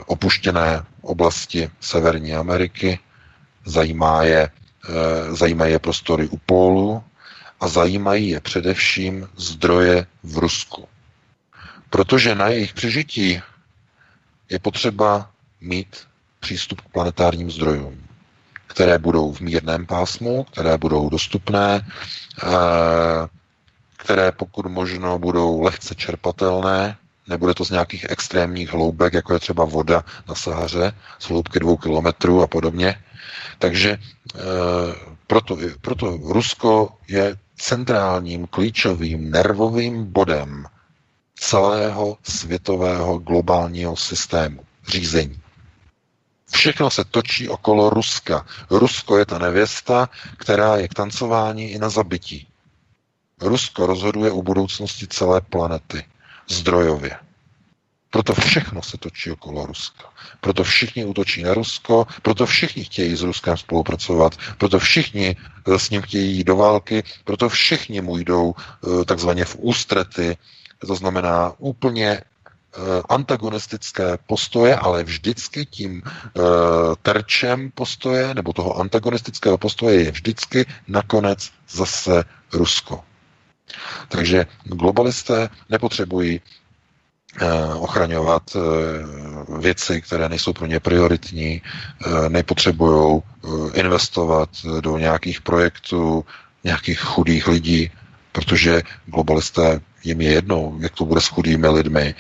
opuštěné 0.06 0.84
oblasti 1.02 1.70
Severní 1.80 2.36
Ameriky, 2.36 3.00
zajímá 3.66 4.24
je, 4.24 4.42
e, 4.42 4.52
zajímají 5.36 5.72
je 5.72 5.80
prostory 5.80 6.28
u 6.28 6.38
pólu 6.38 7.04
a 7.60 7.68
zajímají 7.68 8.30
je 8.30 8.40
především 8.42 9.30
zdroje 9.36 10.06
v 10.24 10.38
Rusku. 10.38 10.88
Protože 11.90 12.36
na 12.36 12.48
jejich 12.48 12.74
přežití 12.74 13.42
je 14.50 14.60
potřeba 14.60 15.30
mít 15.62 15.98
přístup 16.40 16.82
k 16.82 16.90
planetárním 16.90 17.52
zdrojům, 17.52 18.04
které 18.68 18.98
budou 18.98 19.34
v 19.34 19.40
mírném 19.42 19.86
pásmu, 19.86 20.44
které 20.44 20.78
budou 20.78 21.10
dostupné, 21.10 21.88
eh, 22.44 22.48
které 23.98 24.32
pokud 24.32 24.66
možno 24.66 25.20
budou 25.20 25.62
lehce 25.62 25.96
čerpatelné, 25.96 26.98
nebude 27.28 27.54
to 27.54 27.66
z 27.66 27.70
nějakých 27.70 28.06
extrémních 28.10 28.70
hloubek, 28.70 29.14
jako 29.14 29.34
je 29.34 29.40
třeba 29.40 29.66
voda 29.66 30.04
na 30.28 30.36
Sahaře, 30.36 30.92
z 31.20 31.30
hloubky 31.30 31.60
dvou 31.60 31.78
kilometrů 31.78 32.42
a 32.42 32.48
podobně. 32.48 33.04
Takže 33.60 33.90
e, 33.92 34.00
proto, 35.28 35.58
proto 35.82 36.18
Rusko 36.24 36.90
je 37.08 37.38
centrálním, 37.58 38.48
klíčovým, 38.48 39.32
nervovým 39.32 40.06
bodem 40.12 40.66
celého 41.36 42.18
světového 42.24 43.18
globálního 43.18 43.96
systému 43.96 44.64
řízení. 44.88 45.42
Všechno 46.52 46.90
se 46.90 47.04
točí 47.04 47.50
okolo 47.50 47.90
Ruska. 47.90 48.46
Rusko 48.70 49.18
je 49.18 49.26
ta 49.26 49.40
nevěsta, 49.40 50.10
která 50.38 50.76
je 50.78 50.88
k 50.88 50.94
tancování 50.94 51.72
i 51.72 51.80
na 51.80 51.90
zabití. 51.90 52.48
Rusko 53.42 53.86
rozhoduje 53.86 54.32
o 54.32 54.42
budoucnosti 54.42 55.08
celé 55.08 55.42
planety 55.42 56.06
zdrojově. 56.50 57.18
Proto 58.10 58.34
všechno 58.34 58.82
se 58.82 58.98
točí 58.98 59.32
okolo 59.32 59.66
Ruska. 59.66 60.04
Proto 60.42 60.64
všichni 60.64 61.06
útočí 61.06 61.44
na 61.44 61.54
Rusko, 61.54 62.08
proto 62.22 62.46
všichni 62.46 62.84
chtějí 62.84 63.16
s 63.16 63.22
Ruskem 63.22 63.58
spolupracovat, 63.58 64.38
proto 64.58 64.80
všichni 64.80 65.36
s 65.78 65.90
ním 65.90 66.02
chtějí 66.02 66.38
jít 66.38 66.44
do 66.44 66.56
války, 66.56 67.04
proto 67.24 67.50
všichni 67.50 68.02
mu 68.02 68.18
jdou 68.18 68.54
eh, 68.56 69.06
takzvaně 69.06 69.46
v 69.46 69.56
ústrety, 69.60 70.38
to 70.88 70.96
znamená 70.96 71.54
úplně 71.58 72.10
eh, 72.10 72.22
antagonistické 73.10 74.18
postoje, 74.28 74.76
ale 74.76 75.04
vždycky 75.04 75.66
tím 75.66 76.02
terčem 77.02 77.72
postoje 77.72 78.34
nebo 78.34 78.54
toho 78.54 78.80
antagonistického 78.80 79.58
postoje 79.58 80.04
je 80.04 80.12
vždycky 80.12 80.66
nakonec 80.88 81.52
zase 81.70 82.24
Rusko. 82.54 83.04
Takže 84.08 84.46
globalisté 84.64 85.50
nepotřebují 85.70 86.42
eh, 87.42 87.74
ochraňovat 87.74 88.44
eh, 88.56 88.60
věci, 89.60 90.02
které 90.02 90.30
nejsou 90.30 90.54
pro 90.54 90.66
ně 90.66 90.80
prioritní, 90.80 91.62
eh, 91.62 92.30
nepotřebují 92.30 93.22
investovat 93.74 94.50
do 94.82 94.98
nějakých 94.98 95.42
projektů, 95.42 96.26
nějakých 96.64 97.00
chudých 97.00 97.48
lidí, 97.48 97.92
protože 98.32 98.82
globalisté 99.06 99.82
jim 100.04 100.22
je 100.22 100.32
jedno, 100.32 100.76
jak 100.80 100.94
to 100.96 101.06
bude 101.06 101.22
s 101.22 101.28
chudými 101.28 101.68
lidmi. 101.68 102.16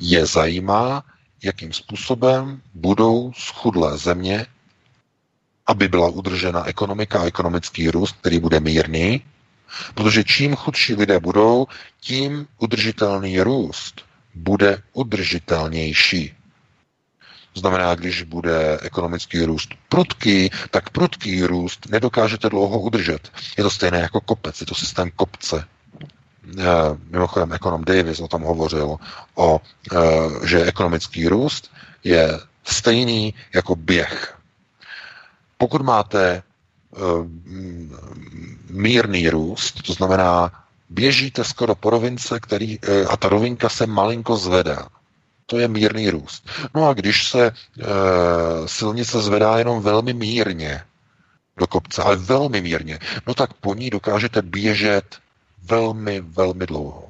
Je 0.00 0.26
zajímá, 0.26 1.04
jakým 1.42 1.72
způsobem 1.72 2.60
budou 2.74 3.32
schudlé 3.36 3.98
země, 3.98 4.46
aby 5.66 5.88
byla 5.88 6.08
udržena 6.08 6.64
ekonomika 6.66 7.20
a 7.20 7.24
ekonomický 7.24 7.90
růst, 7.90 8.16
který 8.20 8.38
bude 8.38 8.60
mírný, 8.60 9.22
Protože 9.94 10.24
čím 10.24 10.56
chudší 10.56 10.94
lidé 10.94 11.20
budou, 11.20 11.66
tím 12.00 12.46
udržitelný 12.58 13.40
růst 13.40 14.02
bude 14.34 14.82
udržitelnější. 14.92 16.34
Znamená, 17.54 17.94
když 17.94 18.22
bude 18.22 18.78
ekonomický 18.82 19.44
růst 19.44 19.68
prudký, 19.88 20.50
tak 20.70 20.90
prudký 20.90 21.44
růst 21.44 21.86
nedokážete 21.90 22.48
dlouho 22.48 22.80
udržet. 22.80 23.32
Je 23.58 23.64
to 23.64 23.70
stejné 23.70 23.98
jako 23.98 24.20
kopec, 24.20 24.60
je 24.60 24.66
to 24.66 24.74
systém 24.74 25.10
kopce. 25.16 25.64
Eh, 26.58 26.64
mimochodem, 27.10 27.52
ekonom 27.52 27.84
Davis 27.84 28.20
o 28.20 28.28
tom 28.28 28.42
hovořil, 28.42 28.96
o, 29.34 29.60
eh, 29.92 30.46
že 30.46 30.64
ekonomický 30.64 31.28
růst 31.28 31.70
je 32.04 32.40
stejný 32.64 33.34
jako 33.54 33.76
běh. 33.76 34.38
Pokud 35.58 35.82
máte 35.82 36.42
mírný 38.70 39.28
růst, 39.28 39.82
to 39.82 39.92
znamená, 39.92 40.52
běžíte 40.90 41.44
skoro 41.44 41.74
po 41.74 41.90
rovince, 41.90 42.40
který, 42.40 42.78
eh, 42.82 43.04
a 43.04 43.16
ta 43.16 43.28
rovinka 43.28 43.68
se 43.68 43.86
malinko 43.86 44.36
zvedá. 44.36 44.88
To 45.46 45.58
je 45.58 45.68
mírný 45.68 46.10
růst. 46.10 46.48
No 46.74 46.88
a 46.88 46.94
když 46.94 47.28
se 47.28 47.46
e, 47.46 47.52
silnice 48.66 49.20
zvedá 49.22 49.58
jenom 49.58 49.82
velmi 49.82 50.14
mírně 50.14 50.82
do 51.56 51.66
kopce, 51.66 52.02
ale 52.02 52.16
velmi 52.16 52.60
mírně, 52.60 52.98
no 53.26 53.34
tak 53.34 53.52
po 53.52 53.74
ní 53.74 53.90
dokážete 53.90 54.42
běžet 54.42 55.04
velmi, 55.62 56.20
velmi 56.20 56.66
dlouho. 56.66 57.04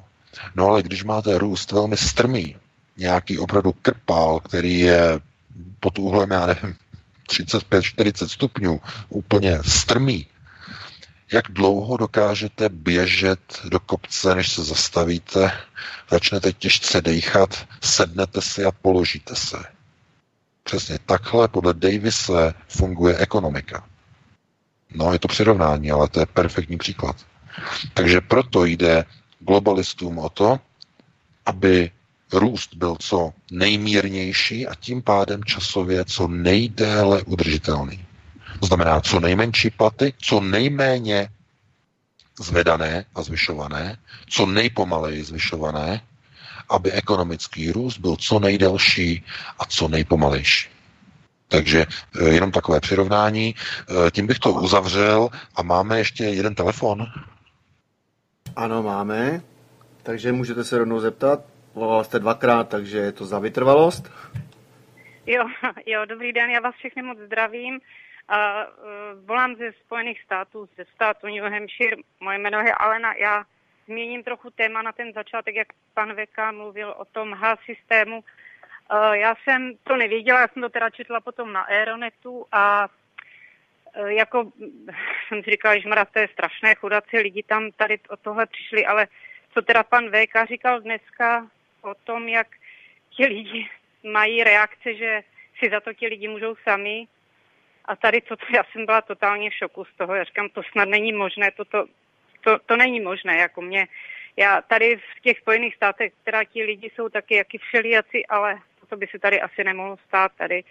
No 0.55 0.67
ale 0.67 0.83
když 0.83 1.05
máte 1.05 1.39
růst 1.39 1.73
velmi 1.73 1.97
strmý, 1.97 2.57
nějaký 2.97 3.39
opravdu 3.39 3.75
krpál, 3.83 4.41
který 4.41 4.81
je 4.81 5.20
pod 5.81 5.99
úhlem, 5.99 6.31
já 6.31 6.47
nevím, 6.47 6.75
35-40 7.33 8.27
stupňů, 8.27 8.81
úplně 9.09 9.59
strmý, 9.62 10.27
jak 11.33 11.52
dlouho 11.52 11.97
dokážete 11.97 12.69
běžet 12.69 13.61
do 13.65 13.81
kopce, 13.81 14.35
než 14.35 14.52
se 14.52 14.65
zastavíte, 14.65 15.52
začnete 16.11 16.52
těžce 16.52 17.01
dejchat, 17.01 17.67
sednete 17.81 18.43
si 18.43 18.65
a 18.65 18.73
položíte 18.73 19.36
se. 19.36 19.57
Přesně 20.62 20.99
takhle 21.07 21.49
podle 21.49 21.75
Davise 21.75 22.55
funguje 22.69 23.17
ekonomika. 23.19 23.86
No, 24.94 25.12
je 25.12 25.19
to 25.19 25.28
přirovnání, 25.28 25.91
ale 25.91 26.09
to 26.09 26.20
je 26.20 26.27
perfektní 26.27 26.78
příklad. 26.78 27.17
Takže 27.94 28.20
proto 28.20 28.65
jde 28.65 29.05
globalistům 29.39 30.19
o 30.19 30.28
to, 30.28 30.61
aby 31.47 31.91
růst 32.33 32.75
byl 32.75 32.97
co 33.01 33.33
nejmírnější 33.51 34.67
a 34.67 34.75
tím 34.75 35.02
pádem 35.02 35.44
časově 35.44 36.05
co 36.05 36.28
nejdéle 36.28 37.23
udržitelný. 37.23 38.05
To 38.61 38.67
znamená 38.67 39.01
co 39.01 39.20
nejmenší 39.20 39.70
platy, 39.70 40.15
co 40.19 40.41
nejméně 40.41 41.28
zvedané 42.41 43.05
a 43.15 43.23
zvyšované, 43.23 43.97
co 44.28 44.47
nejpomaleji 44.47 45.25
zvyšované, 45.25 46.01
aby 46.69 46.93
ekonomický 46.93 47.73
růst 47.73 47.99
byl 47.99 48.17
co 48.17 48.39
nejdelší 48.39 49.25
a 49.59 49.65
co 49.65 49.89
nejpomalejší. 49.89 50.69
Takže 51.49 51.86
eh, 51.86 52.28
jenom 52.28 52.52
takové 52.52 52.81
přirovnání. 52.81 53.55
Eh, 53.55 54.11
tím 54.11 54.27
bych 54.27 54.39
to 54.39 54.52
uzavřel 54.52 55.28
a 55.55 55.62
máme 55.62 55.99
ještě 55.99 56.25
jeden 56.25 56.55
telefon. 56.55 57.07
Ano, 58.57 58.83
máme. 58.83 59.43
Takže 60.02 60.33
můžete 60.33 60.65
se 60.65 60.78
rovnou 60.78 61.01
zeptat. 61.01 61.41
Volal 61.75 62.05
jste 62.05 62.18
dvakrát, 62.18 62.68
takže 62.68 62.99
je 62.99 63.12
to 63.12 63.25
za 63.25 63.39
vytrvalost. 63.39 64.12
Jo, 65.26 65.44
jo, 65.86 66.05
dobrý 66.05 66.33
den, 66.33 66.51
já 66.51 66.60
vás 66.60 66.75
všechny 66.75 67.02
moc 67.02 67.18
zdravím. 67.18 67.75
Uh, 67.75 67.81
uh, 68.39 69.26
volám 69.26 69.57
ze 69.57 69.73
Spojených 69.73 70.23
států, 70.23 70.68
ze 70.76 70.84
státu 70.94 71.26
New 71.26 71.52
Hampshire. 71.52 71.97
Moje 72.20 72.39
jméno 72.39 72.59
je 72.59 72.75
Alena. 72.75 73.15
Já 73.15 73.44
změním 73.86 74.23
trochu 74.23 74.51
téma 74.51 74.83
na 74.83 74.92
ten 74.92 75.12
začátek, 75.12 75.55
jak 75.55 75.68
pan 75.94 76.15
Veka 76.15 76.52
mluvil 76.52 76.94
o 76.99 77.05
tom 77.05 77.34
H 77.34 77.57
systému. 77.67 78.18
Uh, 78.18 79.12
já 79.12 79.34
jsem 79.34 79.73
to 79.84 79.97
nevěděla, 79.97 80.41
já 80.41 80.49
jsem 80.49 80.62
to 80.62 80.68
teda 80.68 80.91
četla 80.91 81.20
potom 81.20 81.52
na 81.52 81.60
Aeronetu 81.60 82.47
a 82.52 82.89
uh, 83.97 84.07
jako 84.07 84.52
jsem 85.28 85.42
si 85.42 85.51
říkala, 85.51 85.78
že 85.78 85.89
mraz, 85.89 86.09
to 86.12 86.18
je 86.18 86.28
strašné, 86.33 86.75
chudaci 86.75 87.18
lidi 87.18 87.42
tam 87.42 87.70
tady 87.70 87.99
o 88.09 88.17
tohle 88.17 88.47
přišli, 88.47 88.86
ale 88.86 89.07
co 89.55 89.62
teda 89.62 89.83
pan 89.83 90.10
VK 90.10 90.49
říkal 90.49 90.81
dneska, 90.81 91.47
o 91.83 91.94
tom, 91.94 92.28
jak 92.28 92.47
ti 93.11 93.27
lidi 93.27 93.69
mají 94.02 94.44
reakce, 94.44 94.94
že 94.94 95.23
si 95.59 95.70
za 95.70 95.81
to 95.81 95.93
ti 95.93 96.07
lidi 96.07 96.28
můžou 96.28 96.57
sami. 96.57 97.07
A 97.85 97.97
tady 97.97 98.20
to, 98.20 98.36
já 98.55 98.65
jsem 98.65 98.86
byla 98.86 99.01
totálně 99.01 99.51
v 99.51 99.55
šoku 99.55 99.85
z 99.85 99.97
toho. 99.97 100.15
Já 100.15 100.25
říkám, 100.25 100.49
to 100.49 100.62
snad 100.73 100.89
není 100.89 101.12
možné, 101.12 101.51
to, 101.51 101.65
to, 101.65 101.86
to, 102.41 102.59
to 102.59 102.77
není 102.77 103.01
možné, 103.01 103.36
jako 103.36 103.62
mě. 103.62 103.89
Já 104.36 104.62
tady 104.62 104.97
v 104.97 105.20
těch 105.20 105.39
Spojených 105.39 105.75
státech, 105.75 106.12
která 106.23 106.44
ti 106.44 106.65
lidi 106.65 106.91
jsou 106.94 107.09
taky 107.09 107.35
jaký 107.35 107.59
všelijaci, 107.59 108.27
ale 108.27 108.61
to 108.89 108.97
by 108.97 109.07
se 109.07 109.19
tady 109.19 109.41
asi 109.41 109.65
nemohlo 109.65 109.97
stát. 110.09 110.33
Tady, 110.36 110.65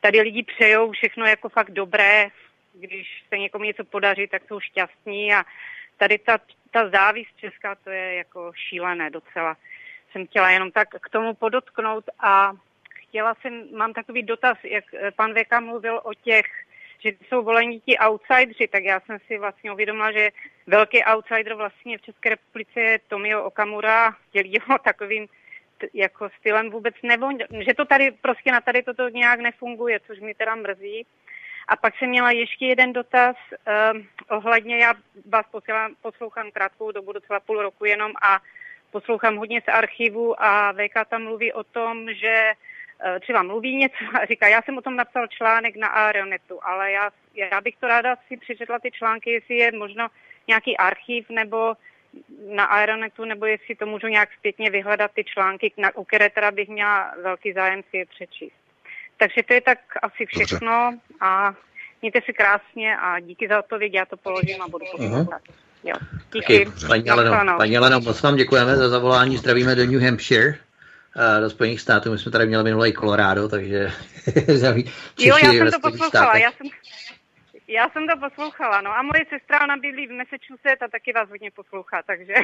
tady 0.00 0.20
lidi 0.20 0.42
přejou 0.42 0.92
všechno 0.92 1.26
jako 1.26 1.48
fakt 1.48 1.70
dobré, 1.70 2.28
když 2.74 3.24
se 3.28 3.38
někomu 3.38 3.64
něco 3.64 3.84
podaří, 3.84 4.26
tak 4.28 4.42
jsou 4.48 4.60
šťastní 4.60 5.34
a 5.34 5.44
tady 5.96 6.18
ta, 6.18 6.38
ta 6.70 6.88
závist 6.88 7.36
česká, 7.36 7.74
to 7.74 7.90
je 7.90 8.14
jako 8.14 8.52
šílené 8.54 9.10
docela 9.10 9.56
jsem 10.16 10.26
chtěla 10.26 10.50
jenom 10.50 10.70
tak 10.70 10.88
k 10.88 11.08
tomu 11.08 11.34
podotknout 11.34 12.04
a 12.20 12.52
chtěla 12.94 13.34
jsem, 13.34 13.64
mám 13.76 13.92
takový 13.92 14.22
dotaz, 14.22 14.58
jak 14.64 14.84
pan 15.16 15.34
Veka 15.34 15.60
mluvil 15.60 16.00
o 16.04 16.14
těch, 16.14 16.46
že 16.98 17.12
jsou 17.28 17.42
volení 17.42 17.80
ti 17.80 17.98
outsideri, 17.98 18.68
tak 18.68 18.84
já 18.84 19.00
jsem 19.00 19.18
si 19.26 19.38
vlastně 19.38 19.72
uvědomila, 19.72 20.12
že 20.12 20.30
velký 20.66 21.04
outsider 21.04 21.54
vlastně 21.54 21.98
v 21.98 22.02
České 22.02 22.28
republice 22.28 22.80
je 22.80 22.98
Tomio 23.08 23.42
Okamura, 23.44 24.16
dělí 24.32 24.58
ho 24.66 24.78
takovým 24.78 25.26
jako 25.94 26.28
stylem 26.38 26.70
vůbec 26.70 26.94
nebo, 27.02 27.28
že 27.60 27.74
to 27.74 27.84
tady 27.84 28.10
prostě 28.10 28.52
na 28.52 28.60
tady 28.60 28.82
toto 28.82 29.08
nějak 29.08 29.40
nefunguje, 29.40 30.00
což 30.06 30.20
mi 30.20 30.34
teda 30.34 30.54
mrzí. 30.54 31.06
A 31.68 31.76
pak 31.76 31.98
jsem 31.98 32.08
měla 32.08 32.30
ještě 32.30 32.66
jeden 32.66 32.92
dotaz 32.92 33.36
um, 33.92 34.06
ohledně, 34.28 34.78
já 34.78 34.94
vás 35.28 35.46
posílám, 35.50 35.94
poslouchám 36.02 36.50
krátkou 36.50 36.92
dobu, 36.92 37.12
docela 37.12 37.40
půl 37.40 37.62
roku 37.62 37.84
jenom 37.84 38.12
a 38.22 38.40
poslouchám 38.96 39.36
hodně 39.36 39.60
z 39.60 39.68
archivu 39.68 40.42
a 40.42 40.72
VK 40.72 41.08
tam 41.10 41.22
mluví 41.22 41.52
o 41.52 41.64
tom, 41.64 42.14
že 42.14 42.52
uh, 42.52 43.20
třeba 43.20 43.42
mluví 43.42 43.76
něco 43.76 44.04
a 44.14 44.24
říká, 44.24 44.48
já 44.48 44.62
jsem 44.62 44.78
o 44.78 44.82
tom 44.82 44.96
napsal 44.96 45.26
článek 45.26 45.76
na 45.76 45.88
Aeronetu, 45.88 46.58
ale 46.62 46.92
já, 46.92 47.10
já 47.34 47.60
bych 47.60 47.76
to 47.76 47.86
ráda 47.86 48.16
si 48.28 48.36
přečetla 48.36 48.78
ty 48.78 48.90
články, 48.90 49.30
jestli 49.30 49.54
je 49.56 49.72
možno 49.72 50.08
nějaký 50.48 50.76
archiv 50.76 51.30
nebo 51.30 51.74
na 52.48 52.64
Aeronetu, 52.64 53.24
nebo 53.24 53.46
jestli 53.46 53.74
to 53.74 53.86
můžu 53.86 54.06
nějak 54.06 54.28
zpětně 54.38 54.70
vyhledat 54.70 55.10
ty 55.14 55.24
články, 55.24 55.72
na, 55.76 55.96
u 55.96 56.04
které 56.04 56.30
teda 56.30 56.50
bych 56.50 56.68
měla 56.68 57.14
velký 57.22 57.52
zájem 57.52 57.82
si 57.90 57.96
je 57.96 58.06
přečíst. 58.06 58.60
Takže 59.16 59.42
to 59.42 59.52
je 59.52 59.60
tak 59.60 59.78
asi 60.02 60.26
všechno 60.26 60.90
Dobře. 60.90 61.16
a 61.20 61.54
mějte 62.02 62.20
si 62.24 62.32
krásně 62.32 62.96
a 62.96 63.20
díky 63.20 63.48
za 63.48 63.58
odpověď, 63.58 63.94
já 63.94 64.04
to 64.06 64.16
položím 64.16 64.62
a 64.62 64.68
budu 64.68 64.84
poslouchat. 64.92 65.42
Jo. 65.84 65.94
Díky. 66.32 66.70
Paní 66.86 67.10
Aleno, 67.10 67.56
paní 67.56 67.76
Aleno, 67.76 68.00
moc 68.00 68.22
vám 68.22 68.36
děkujeme 68.36 68.76
za 68.76 68.88
zavolání, 68.88 69.36
zdravíme 69.36 69.74
do 69.74 69.86
New 69.86 70.02
Hampshire 70.02 70.58
do 71.40 71.50
Spojených 71.50 71.80
států. 71.80 72.12
My 72.12 72.18
jsme 72.18 72.32
tady 72.32 72.46
měli 72.46 72.64
minulý 72.64 72.92
Colorado, 72.92 73.48
takže 73.48 73.92
Jo, 75.18 75.36
já 75.42 75.52
jsem 75.52 75.70
to 75.70 75.90
poslouchala, 75.90 76.36
já 76.36 76.52
jsem, 76.52 76.66
já 77.68 77.90
jsem 77.90 78.06
to 78.06 78.16
poslouchala, 78.28 78.80
no 78.80 78.90
a 78.90 79.02
moje 79.02 79.26
sestra, 79.28 79.64
ona 79.64 79.76
bydlí 79.76 80.06
v 80.06 80.10
Massachusetts 80.10 80.82
a 80.82 80.88
taky 80.88 81.12
vás 81.12 81.28
hodně 81.28 81.50
poslouchá, 81.50 82.02
takže, 82.06 82.34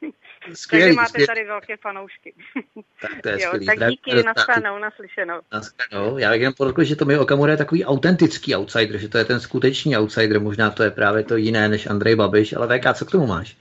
skvělý, 0.54 0.84
takže 0.84 0.96
máte 0.96 1.08
skvělý. 1.08 1.26
tady 1.26 1.44
velké 1.44 1.76
fanoušky. 1.76 2.34
Tak 3.00 3.22
to 3.22 3.28
je 3.28 3.34
jo, 3.42 3.46
skvělý. 3.46 3.66
Tak 3.66 3.78
díky, 3.90 4.22
nastanou, 4.22 4.78
naslyšenou. 4.78 5.40
Nastanou. 5.52 6.18
Já 6.18 6.30
bych 6.30 6.40
jen 6.40 6.52
podotkl, 6.56 6.84
že 6.84 6.96
to 6.96 7.04
mi 7.04 7.18
Okamura 7.18 7.52
je 7.52 7.58
takový 7.58 7.84
autentický 7.84 8.56
outsider, 8.56 8.98
že 8.98 9.08
to 9.08 9.18
je 9.18 9.24
ten 9.24 9.40
skutečný 9.40 9.96
outsider, 9.96 10.40
možná 10.40 10.70
to 10.70 10.82
je 10.82 10.90
právě 10.90 11.24
to 11.24 11.36
jiné 11.36 11.68
než 11.68 11.86
Andrej 11.86 12.16
Babiš, 12.16 12.52
ale 12.52 12.78
VK, 12.78 12.94
co 12.94 13.04
k 13.04 13.10
tomu 13.10 13.26
máš? 13.26 13.56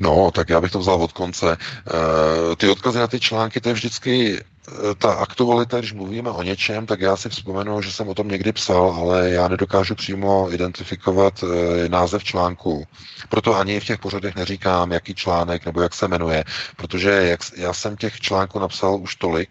No, 0.00 0.30
tak 0.30 0.48
já 0.48 0.60
bych 0.60 0.72
to 0.72 0.78
vzal 0.78 1.02
od 1.02 1.12
konce. 1.12 1.46
Uh, 1.46 2.54
ty 2.56 2.68
odkazy 2.68 2.98
na 2.98 3.06
ty 3.06 3.20
články, 3.20 3.60
to 3.60 3.68
je 3.68 3.72
vždycky 3.72 4.32
uh, 4.32 4.94
ta 4.98 5.12
aktualita, 5.12 5.78
když 5.78 5.92
mluvíme 5.92 6.30
o 6.30 6.42
něčem, 6.42 6.86
tak 6.86 7.00
já 7.00 7.16
si 7.16 7.28
vzpomenu, 7.28 7.82
že 7.82 7.92
jsem 7.92 8.08
o 8.08 8.14
tom 8.14 8.28
někdy 8.28 8.52
psal, 8.52 8.94
ale 8.98 9.30
já 9.30 9.48
nedokážu 9.48 9.94
přímo 9.94 10.48
identifikovat 10.52 11.42
uh, 11.42 11.50
název 11.88 12.24
článku. 12.24 12.86
Proto 13.28 13.56
ani 13.56 13.80
v 13.80 13.84
těch 13.84 13.98
pořadech 13.98 14.34
neříkám, 14.34 14.92
jaký 14.92 15.14
článek 15.14 15.66
nebo 15.66 15.80
jak 15.80 15.94
se 15.94 16.08
jmenuje, 16.08 16.44
protože 16.76 17.10
jak, 17.10 17.40
já 17.56 17.72
jsem 17.72 17.96
těch 17.96 18.20
článků 18.20 18.58
napsal 18.58 18.96
už 18.96 19.14
tolik, 19.16 19.50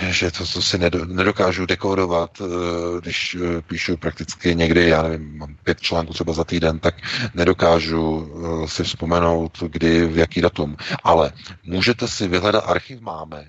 že 0.00 0.30
to, 0.30 0.38
to 0.38 0.62
si 0.62 0.78
nedokážu 1.06 1.66
dekodovat, 1.66 2.30
eh, 2.40 3.00
když 3.00 3.34
eh, 3.34 3.62
píšu 3.62 3.96
prakticky 3.96 4.54
někdy, 4.54 4.88
já 4.88 5.02
nevím, 5.02 5.38
mám 5.38 5.56
pět 5.64 5.80
článků 5.80 6.12
třeba 6.12 6.32
za 6.32 6.44
týden, 6.44 6.78
tak 6.78 6.94
nedokážu 7.34 8.32
eh, 8.64 8.68
si 8.68 8.84
vzpomenout, 8.84 9.62
kdy, 9.68 10.06
v 10.06 10.18
jaký 10.18 10.40
datum. 10.40 10.76
Ale 11.04 11.32
můžete 11.64 12.08
si 12.08 12.28
vyhledat, 12.28 12.64
archiv 12.66 13.00
máme, 13.00 13.46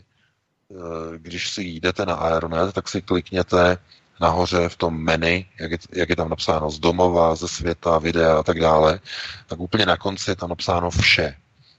když 1.17 1.49
si 1.49 1.63
jdete 1.63 2.05
na 2.05 2.13
Aeronet, 2.13 2.73
tak 2.73 2.89
si 2.89 3.01
klikněte 3.01 3.77
nahoře 4.21 4.69
v 4.69 4.75
tom 4.75 4.97
menu, 4.97 5.43
jak 5.59 5.71
je, 5.71 5.77
jak 5.93 6.09
je 6.09 6.15
tam 6.15 6.29
napsáno 6.29 6.71
z 6.71 6.79
domova, 6.79 7.35
ze 7.35 7.47
světa, 7.47 7.99
videa 7.99 8.39
a 8.39 8.43
tak 8.43 8.59
dále, 8.59 8.99
tak 9.47 9.59
úplně 9.59 9.85
na 9.85 9.97
konci 9.97 10.31
je 10.31 10.35
tam 10.35 10.49
napsáno 10.49 10.89
vše 10.89 11.35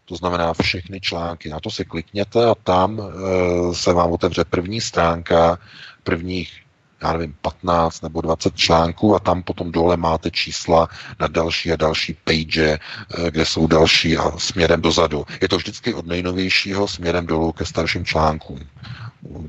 to 0.08 0.16
znamená 0.16 0.54
všechny 0.62 1.00
články. 1.00 1.48
Na 1.48 1.60
to 1.60 1.70
si 1.70 1.84
klikněte 1.84 2.46
a 2.46 2.54
tam 2.54 3.00
e, 3.00 3.74
se 3.74 3.92
vám 3.92 4.12
otevře 4.12 4.44
první 4.44 4.80
stránka 4.80 5.58
prvních 6.02 6.65
já 7.02 7.12
nevím, 7.12 7.34
15 7.40 8.02
nebo 8.02 8.20
20 8.20 8.56
článků 8.56 9.14
a 9.14 9.18
tam 9.18 9.42
potom 9.42 9.72
dole 9.72 9.96
máte 9.96 10.30
čísla 10.30 10.88
na 11.20 11.26
další 11.26 11.72
a 11.72 11.76
další 11.76 12.16
page, 12.24 12.78
eh, 13.18 13.30
kde 13.30 13.46
jsou 13.46 13.66
další 13.66 14.16
a 14.16 14.38
směrem 14.38 14.82
dozadu. 14.82 15.26
Je 15.40 15.48
to 15.48 15.56
vždycky 15.56 15.94
od 15.94 16.06
nejnovějšího 16.06 16.88
směrem 16.88 17.26
dolů 17.26 17.52
ke 17.52 17.64
starším 17.64 18.04
článkům. 18.04 18.60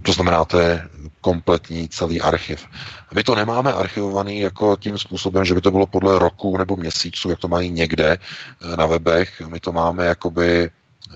To 0.01 0.13
znamená, 0.13 0.45
to 0.45 0.59
je 0.59 0.89
kompletní 1.21 1.89
celý 1.89 2.21
archiv. 2.21 2.65
My 3.13 3.23
to 3.23 3.35
nemáme 3.35 3.73
archivovaný 3.73 4.39
jako 4.39 4.77
tím 4.79 4.97
způsobem, 4.97 5.45
že 5.45 5.53
by 5.53 5.61
to 5.61 5.71
bylo 5.71 5.87
podle 5.87 6.19
roku 6.19 6.57
nebo 6.57 6.75
měsíců, 6.75 7.29
jak 7.29 7.39
to 7.39 7.47
mají 7.47 7.71
někde 7.71 8.17
eh, 8.17 8.77
na 8.77 8.85
webech. 8.85 9.41
My 9.41 9.59
to 9.59 9.71
máme 9.71 10.05
jakoby 10.05 10.69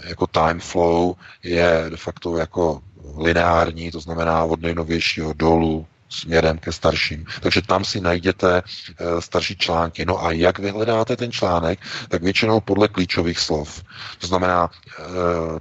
jako 0.08 0.28
time 0.28 0.60
flow 0.60 1.16
je 1.44 1.86
de 1.90 1.98
facto 1.98 2.38
jako 2.38 2.82
lineární, 3.18 3.92
to 3.92 4.00
znamená 4.00 4.44
od 4.44 4.62
nejnovějšího 4.62 5.34
dolů 5.34 5.86
směrem 6.12 6.58
ke 6.58 6.72
starším. 6.72 7.26
Takže 7.42 7.62
tam 7.62 7.86
si 7.86 8.02
najděte 8.02 8.62
eh, 8.62 9.22
starší 9.22 9.56
články. 9.58 10.06
No 10.06 10.26
a 10.26 10.32
jak 10.32 10.60
vyhledáte 10.60 11.16
ten 11.18 11.32
článek, 11.32 11.80
tak 12.10 12.24
většinou 12.24 12.60
podle 12.60 12.88
klíčových 12.88 13.40
slov. 13.40 13.84
To 14.20 14.28
znamená, 14.28 14.70
eh, 14.70 15.04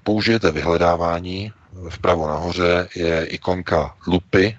použijete 0.04 0.50
vyhledávání, 0.50 1.52
vpravo 1.88 2.28
nahoře 2.28 2.88
je 2.94 3.24
ikonka 3.24 3.94
lupy, 4.06 4.56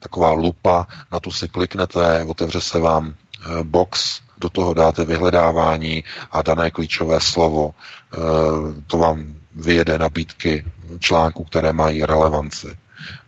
taková 0.00 0.32
lupa, 0.32 0.86
na 1.12 1.20
tu 1.20 1.30
si 1.30 1.48
kliknete, 1.48 2.24
otevře 2.24 2.60
se 2.60 2.78
vám 2.78 3.14
eh, 3.14 3.64
box, 3.64 4.20
do 4.38 4.48
toho 4.48 4.74
dáte 4.74 5.04
vyhledávání 5.04 6.04
a 6.30 6.42
dané 6.42 6.70
klíčové 6.70 7.20
slovo. 7.20 7.74
To 8.86 8.98
vám 8.98 9.34
vyjede 9.54 9.98
nabídky 9.98 10.64
článků, 10.98 11.44
které 11.44 11.72
mají 11.72 12.04
relevanci. 12.06 12.76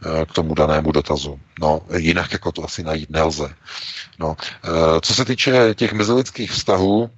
Eh, 0.07 0.27
k 0.27 0.33
tomu 0.33 0.55
danému 0.55 0.93
dotazu. 0.93 1.41
No, 1.61 1.81
jinak 1.97 2.33
jako 2.33 2.53
to 2.53 2.65
asi 2.65 2.83
najít 2.83 3.11
nelze. 3.11 3.55
No, 4.19 4.37
eh, 4.65 5.01
co 5.01 5.15
se 5.15 5.25
týče 5.25 5.75
těch 5.75 5.93
mezilidských 5.93 6.53
vztahů, 6.53 7.11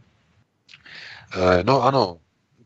eh, 1.34 1.62
no 1.62 1.82
ano, 1.82 2.16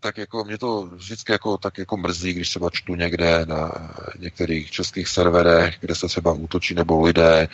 tak 0.01 0.19
jako 0.19 0.45
mě 0.45 0.59
to 0.59 0.83
vždycky 0.83 1.33
jako, 1.33 1.59
tak 1.59 1.79
jako 1.79 1.97
mrzí, 1.97 2.33
když 2.33 2.49
třeba 2.49 2.71
čtu 2.71 2.95
někde 2.95 3.47
na 3.47 3.73
některých 4.19 4.71
českých 4.71 5.09
serverech, 5.09 5.77
kde 5.81 5.95
se 5.95 6.07
třeba 6.09 6.33
útočí 6.33 6.75
nebo 6.75 7.07
lidé 7.07 7.49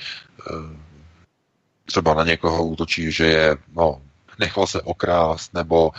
třeba 1.85 2.15
na 2.15 2.25
někoho 2.25 2.65
útočí, 2.65 3.12
že 3.12 3.27
je, 3.27 3.57
no, 3.73 4.02
nechal 4.39 4.67
se 4.67 4.83
okrást, 4.83 5.55
nebo 5.55 5.91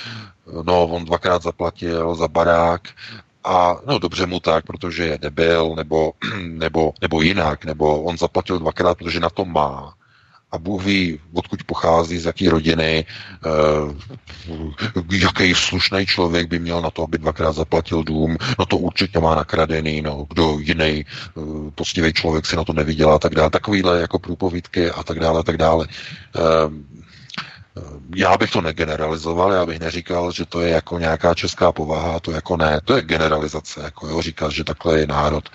no, 0.64 0.84
on 0.84 1.06
dvakrát 1.06 1.44
zaplatil 1.44 2.16
za 2.16 2.28
barák 2.28 2.82
a 3.44 3.76
no 3.88 4.00
dobře 4.00 4.26
mu 4.26 4.40
tak, 4.40 4.66
protože 4.66 5.06
je 5.06 5.18
debil, 5.18 5.76
nebo, 5.76 6.14
nebo, 6.48 6.94
nebo 7.02 7.22
jinak, 7.22 7.66
nebo 7.66 8.02
on 8.02 8.18
zaplatil 8.18 8.60
dvakrát, 8.60 8.98
protože 8.98 9.20
na 9.20 9.30
to 9.30 9.46
má. 9.46 9.94
A 10.52 10.58
Bůh 10.58 10.84
ví, 10.84 11.20
odkud 11.34 11.64
pochází, 11.64 12.20
z 12.20 12.26
jaké 12.26 12.50
rodiny, 12.50 13.06
eh, 13.46 13.50
jaký 15.12 15.54
slušný 15.56 16.06
člověk 16.06 16.48
by 16.48 16.60
měl 16.60 16.82
na 16.82 16.90
to, 16.90 17.04
aby 17.04 17.18
dvakrát 17.18 17.52
zaplatil 17.52 18.04
dům, 18.04 18.38
no 18.60 18.66
to 18.66 18.78
určitě 18.78 19.20
má 19.20 19.36
nakradený, 19.36 20.02
no 20.02 20.26
kdo 20.30 20.60
jiný 20.60 21.06
eh, 21.06 21.42
poctivý 21.76 22.14
člověk 22.14 22.46
si 22.46 22.56
na 22.56 22.64
to 22.64 22.74
neviděl 22.74 23.12
a 23.12 23.20
tak 23.20 23.36
dále. 23.36 23.50
Takovýhle 23.50 24.02
jako 24.02 24.20
průpovídky 24.20 24.92
a 24.92 25.04
tak 25.04 25.20
dále, 25.20 25.40
a 25.40 25.44
tak 25.44 25.58
dále. 25.58 25.88
Eh, 26.36 26.94
já 28.16 28.38
bych 28.38 28.52
to 28.52 28.62
negeneralizoval, 28.62 29.52
já 29.52 29.66
bych 29.66 29.80
neříkal, 29.80 30.32
že 30.32 30.46
to 30.46 30.62
je 30.62 30.70
jako 30.70 31.00
nějaká 31.00 31.34
česká 31.34 31.72
povaha, 31.72 32.20
to 32.20 32.32
jako 32.32 32.58
ne, 32.58 32.80
to 32.86 32.96
je 32.96 33.02
generalizace, 33.02 33.82
jako 33.84 34.08
jo, 34.08 34.22
říkat, 34.22 34.52
že 34.52 34.64
takhle 34.64 35.00
je 35.00 35.08
národ. 35.08 35.50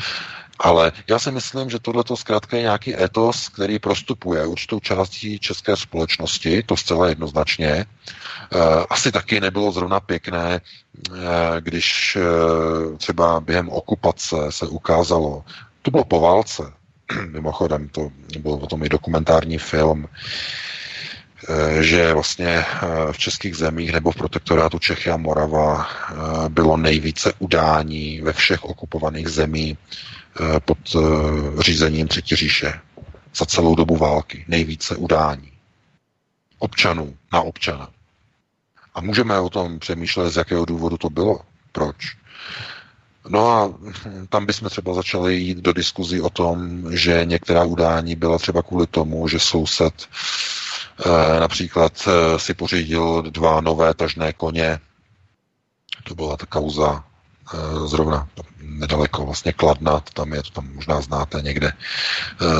Ale 0.60 0.92
já 1.08 1.18
si 1.18 1.30
myslím, 1.30 1.70
že 1.70 1.78
tohle 1.78 2.04
to 2.04 2.16
zkrátka 2.16 2.56
je 2.56 2.62
nějaký 2.62 3.02
etos, 3.02 3.48
který 3.48 3.78
prostupuje 3.78 4.46
určitou 4.46 4.80
částí 4.80 5.38
české 5.38 5.76
společnosti, 5.76 6.62
to 6.62 6.76
zcela 6.76 7.08
jednoznačně. 7.08 7.68
E, 7.70 7.86
asi 8.90 9.12
taky 9.12 9.40
nebylo 9.40 9.72
zrovna 9.72 10.00
pěkné, 10.00 10.54
e, 10.54 10.60
když 11.60 12.18
třeba 12.96 13.40
během 13.40 13.68
okupace 13.68 14.36
se 14.50 14.66
ukázalo, 14.66 15.44
to 15.82 15.90
bylo 15.90 16.04
po 16.04 16.20
válce, 16.20 16.72
mimochodem, 17.30 17.88
to 17.88 18.10
byl 18.38 18.52
o 18.52 18.66
tom 18.66 18.84
i 18.84 18.88
dokumentární 18.88 19.58
film, 19.58 20.08
Eh, 20.08 20.77
že 21.80 22.12
vlastně 22.14 22.48
eh, 22.48 22.66
v 23.12 23.18
českých 23.18 23.56
zemích 23.56 23.92
nebo 23.92 24.10
v 24.10 24.16
protektorátu 24.16 24.78
Čechy 24.78 25.10
a 25.10 25.16
Morava 25.16 25.86
eh, 25.86 26.14
bylo 26.48 26.76
nejvíce 26.76 27.32
udání 27.38 28.20
ve 28.20 28.32
všech 28.32 28.64
okupovaných 28.64 29.28
zemí 29.28 29.78
pod 30.64 30.78
řízením 31.58 32.08
Třetí 32.08 32.36
říše 32.36 32.80
za 33.36 33.46
celou 33.46 33.74
dobu 33.74 33.96
války. 33.96 34.44
Nejvíce 34.48 34.96
udání. 34.96 35.52
Občanů 36.58 37.16
na 37.32 37.40
občana. 37.40 37.88
A 38.94 39.00
můžeme 39.00 39.40
o 39.40 39.48
tom 39.50 39.78
přemýšlet, 39.78 40.30
z 40.30 40.36
jakého 40.36 40.64
důvodu 40.64 40.96
to 40.96 41.10
bylo. 41.10 41.40
Proč? 41.72 41.96
No 43.28 43.48
a 43.50 43.74
tam 44.28 44.46
bychom 44.46 44.68
třeba 44.68 44.94
začali 44.94 45.34
jít 45.36 45.58
do 45.58 45.72
diskuzí 45.72 46.20
o 46.20 46.30
tom, 46.30 46.82
že 46.96 47.20
některá 47.24 47.64
udání 47.64 48.16
byla 48.16 48.38
třeba 48.38 48.62
kvůli 48.62 48.86
tomu, 48.86 49.28
že 49.28 49.38
soused 49.38 49.94
Eh, 49.94 50.57
například 51.40 51.92
eh, 52.06 52.38
si 52.38 52.54
pořídil 52.54 53.22
dva 53.22 53.60
nové 53.60 53.94
tažné 53.94 54.32
koně. 54.32 54.78
To 56.04 56.14
byla 56.14 56.36
ta 56.36 56.46
kauza 56.46 57.04
zrovna 57.86 58.28
nedaleko 58.60 59.24
vlastně 59.26 59.52
Kladna, 59.52 60.00
tam 60.00 60.32
je, 60.32 60.42
to 60.42 60.50
tam 60.50 60.74
možná 60.74 61.00
znáte 61.00 61.42
někde, 61.42 61.72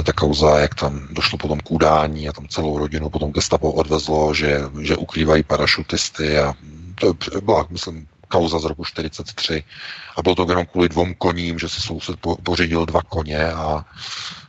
ta 0.05 0.13
kauza, 0.13 0.59
jak 0.59 0.75
tam 0.75 1.09
došlo 1.11 1.39
potom 1.39 1.61
k 1.61 1.71
udání 1.71 2.29
a 2.29 2.33
tam 2.33 2.49
celou 2.49 2.79
rodinu 2.79 3.11
potom 3.11 3.33
gestapo 3.33 3.73
odvezlo, 3.73 4.35
že, 4.35 4.61
že 4.81 4.97
ukrývají 4.97 5.43
parašutisty 5.43 6.39
a 6.39 6.55
to 7.01 7.15
byla, 7.41 7.67
myslím, 7.71 8.09
kauza 8.29 8.59
z 8.59 8.65
roku 8.65 8.85
43 8.85 9.65
a 10.17 10.23
bylo 10.23 10.35
to 10.35 10.47
jenom 10.49 10.67
kvůli 10.67 10.89
dvou 10.89 11.15
koním, 11.19 11.59
že 11.59 11.69
si 11.69 11.81
soused 11.81 12.17
pořídil 12.43 12.87
dva 12.87 13.03
koně 13.03 13.53
a 13.53 13.85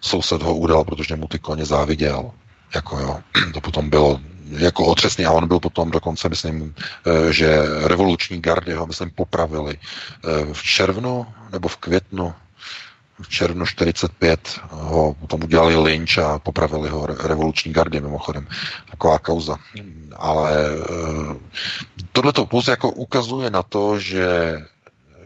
soused 0.01 0.41
ho 0.41 0.55
udal, 0.55 0.83
protože 0.83 1.15
mu 1.15 1.27
ty 1.27 1.39
koně 1.39 1.65
záviděl. 1.65 2.31
Jako 2.75 2.99
jo, 2.99 3.19
to 3.53 3.61
potom 3.61 3.89
bylo 3.89 4.19
jako 4.49 4.85
otřesný 4.85 5.25
a 5.25 5.31
on 5.31 5.47
byl 5.47 5.59
potom 5.59 5.91
dokonce, 5.91 6.29
myslím, 6.29 6.75
eh, 6.75 7.33
že 7.33 7.57
revoluční 7.83 8.41
gardy 8.41 8.73
ho, 8.73 8.87
myslím, 8.87 9.11
popravili 9.11 9.77
eh, 9.77 10.53
v 10.53 10.63
červnu 10.63 11.25
nebo 11.51 11.67
v 11.67 11.77
květnu 11.77 12.33
v 13.21 13.29
červnu 13.29 13.65
45 13.65 14.59
ho 14.69 15.13
potom 15.19 15.43
udělali 15.43 15.75
lynč 15.75 16.17
a 16.17 16.39
popravili 16.39 16.89
ho 16.89 17.05
revoluční 17.05 17.73
gardy 17.73 18.01
mimochodem. 18.01 18.47
Taková 18.91 19.19
kauza. 19.19 19.57
Ale 20.15 20.59
eh, 20.59 21.35
tohle 22.11 22.33
to 22.33 22.45
pouze 22.45 22.71
jako 22.71 22.91
ukazuje 22.91 23.49
na 23.49 23.63
to, 23.63 23.99
že 23.99 24.57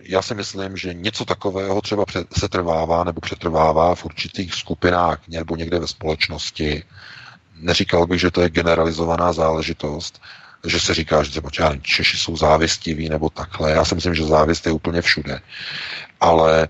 já 0.02 0.22
si 0.22 0.36
myslím, 0.36 0.78
že 0.78 0.94
něco 0.94 1.26
takového 1.26 1.82
třeba 1.82 2.06
se 2.38 2.50
trvává 2.50 3.04
nebo 3.04 3.22
přetrvává 3.22 3.96
v 3.96 4.06
určitých 4.06 4.54
skupinách 4.54 5.20
nebo 5.28 5.56
někde 5.56 5.80
ve 5.80 5.88
společnosti. 5.88 6.84
Neříkal 7.56 8.08
bych, 8.08 8.22
že 8.22 8.32
to 8.32 8.42
je 8.42 8.50
generalizovaná 8.50 9.34
záležitost, 9.34 10.22
že 10.66 10.80
se 10.80 10.94
říká, 10.94 11.24
že 11.24 11.32
třeba 11.32 11.76
Češi 11.82 12.18
jsou 12.18 12.38
závistiví 12.38 13.10
nebo 13.10 13.30
takhle. 13.30 13.72
Já 13.72 13.86
si 13.86 13.96
myslím, 13.96 14.16
že 14.16 14.26
závist 14.26 14.66
je 14.66 14.72
úplně 14.72 15.02
všude. 15.02 15.42
Ale 16.20 16.64
e, 16.64 16.68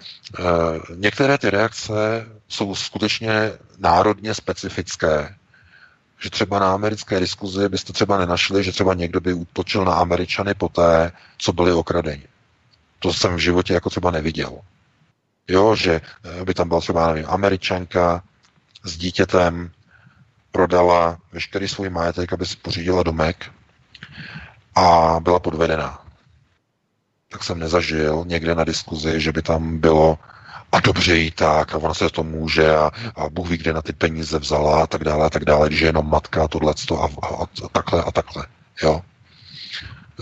některé 0.96 1.38
ty 1.38 1.50
reakce 1.50 2.26
jsou 2.48 2.76
skutečně 2.76 3.52
národně 3.78 4.34
specifické. 4.34 5.36
Že 6.20 6.30
třeba 6.30 6.60
na 6.60 6.74
americké 6.74 7.20
diskuzi 7.20 7.70
byste 7.70 7.94
třeba 7.94 8.18
nenašli, 8.18 8.64
že 8.64 8.72
třeba 8.72 8.94
někdo 8.94 9.22
by 9.22 9.34
útočil 9.34 9.86
na 9.86 9.94
Američany 9.94 10.54
poté, 10.54 11.12
co 11.38 11.54
byli 11.54 11.72
okradeni. 11.72 12.28
To 13.00 13.14
jsem 13.14 13.36
v 13.36 13.40
životě 13.40 13.74
jako 13.74 13.90
třeba 13.90 14.12
neviděl. 14.12 14.60
Jo, 15.48 15.76
že 15.76 16.02
eh, 16.24 16.46
by 16.46 16.54
tam 16.54 16.68
byla 16.68 16.82
třeba, 16.82 17.08
nevím, 17.08 17.26
američanka 17.28 18.24
s 18.84 18.98
dítětem, 18.98 19.72
prodala 20.54 21.18
veškerý 21.32 21.68
svůj 21.68 21.90
majetek, 21.90 22.34
aby 22.34 22.46
si 22.46 22.58
pořídila 22.58 23.04
domek 23.04 23.52
a 24.76 25.18
byla 25.20 25.40
podvedená. 25.40 26.00
Tak 27.30 27.44
jsem 27.44 27.60
nezažil 27.60 28.24
někde 28.28 28.56
na 28.56 28.64
diskuzi, 28.64 29.22
že 29.22 29.32
by 29.32 29.42
tam 29.42 29.78
bylo 29.78 30.20
a 30.72 30.80
dobře 30.80 31.18
jí 31.18 31.32
tak, 31.32 31.74
a 31.74 31.78
ona 31.78 31.94
se 31.94 32.10
to 32.10 32.24
může 32.24 32.76
a, 32.76 32.92
a 33.16 33.30
Bůh 33.30 33.50
ví, 33.50 33.58
kde 33.58 33.74
na 33.74 33.82
ty 33.82 33.94
peníze 33.94 34.40
vzala 34.40 34.84
a 34.84 34.88
tak 34.88 35.04
dále 35.04 35.26
a 35.26 35.30
tak 35.30 35.46
dále, 35.46 35.68
když 35.68 35.80
je 35.80 35.88
jenom 35.88 36.10
matka 36.10 36.44
a 36.44 36.48
tohleto 36.48 37.04
a, 37.04 37.10
a, 37.22 37.44
a 37.44 37.68
takhle 37.72 38.04
a 38.04 38.12
takhle. 38.12 38.46
Jo. 38.84 39.02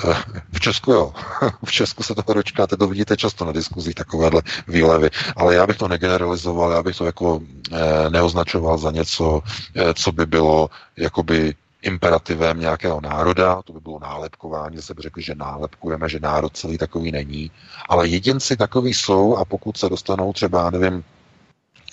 V 0.51 0.59
Česku 0.59 0.91
jo. 0.91 1.13
V 1.65 1.71
Česku 1.71 2.03
se 2.03 2.15
toho 2.15 2.33
dočkáte, 2.33 2.77
to 2.77 2.87
vidíte 2.87 3.17
často 3.17 3.45
na 3.45 3.51
diskuzích, 3.51 3.95
takovéhle 3.95 4.41
výlevy. 4.67 5.09
Ale 5.35 5.55
já 5.55 5.67
bych 5.67 5.77
to 5.77 5.87
negeneralizoval, 5.87 6.71
já 6.71 6.83
bych 6.83 6.97
to 6.97 7.05
jako 7.05 7.41
eh, 7.71 8.09
neoznačoval 8.09 8.77
za 8.77 8.91
něco, 8.91 9.41
eh, 9.75 9.93
co 9.93 10.11
by 10.11 10.25
bylo 10.25 10.69
jakoby 10.97 11.55
imperativem 11.81 12.59
nějakého 12.59 13.01
národa, 13.01 13.61
to 13.61 13.73
by 13.73 13.79
bylo 13.79 13.99
nálepkování, 13.99 14.77
zase 14.77 14.93
by 14.93 15.01
řekli, 15.01 15.23
že 15.23 15.35
nálepkujeme, 15.35 16.09
že 16.09 16.19
národ 16.19 16.57
celý 16.57 16.77
takový 16.77 17.11
není, 17.11 17.51
ale 17.89 18.07
jedinci 18.07 18.57
takový 18.57 18.93
jsou 18.93 19.35
a 19.35 19.45
pokud 19.45 19.77
se 19.77 19.89
dostanou 19.89 20.33
třeba, 20.33 20.69
nevím, 20.69 21.03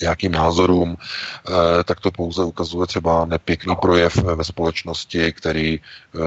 nějakým 0.01 0.33
názorům, 0.33 0.97
eh, 0.97 1.85
tak 1.85 2.01
to 2.01 2.11
pouze 2.11 2.45
ukazuje 2.45 2.87
třeba 2.87 3.25
nepěkný 3.25 3.77
projev 3.77 4.17
ve 4.17 4.45
společnosti, 4.45 5.33
který 5.33 5.81
eh, 5.81 6.19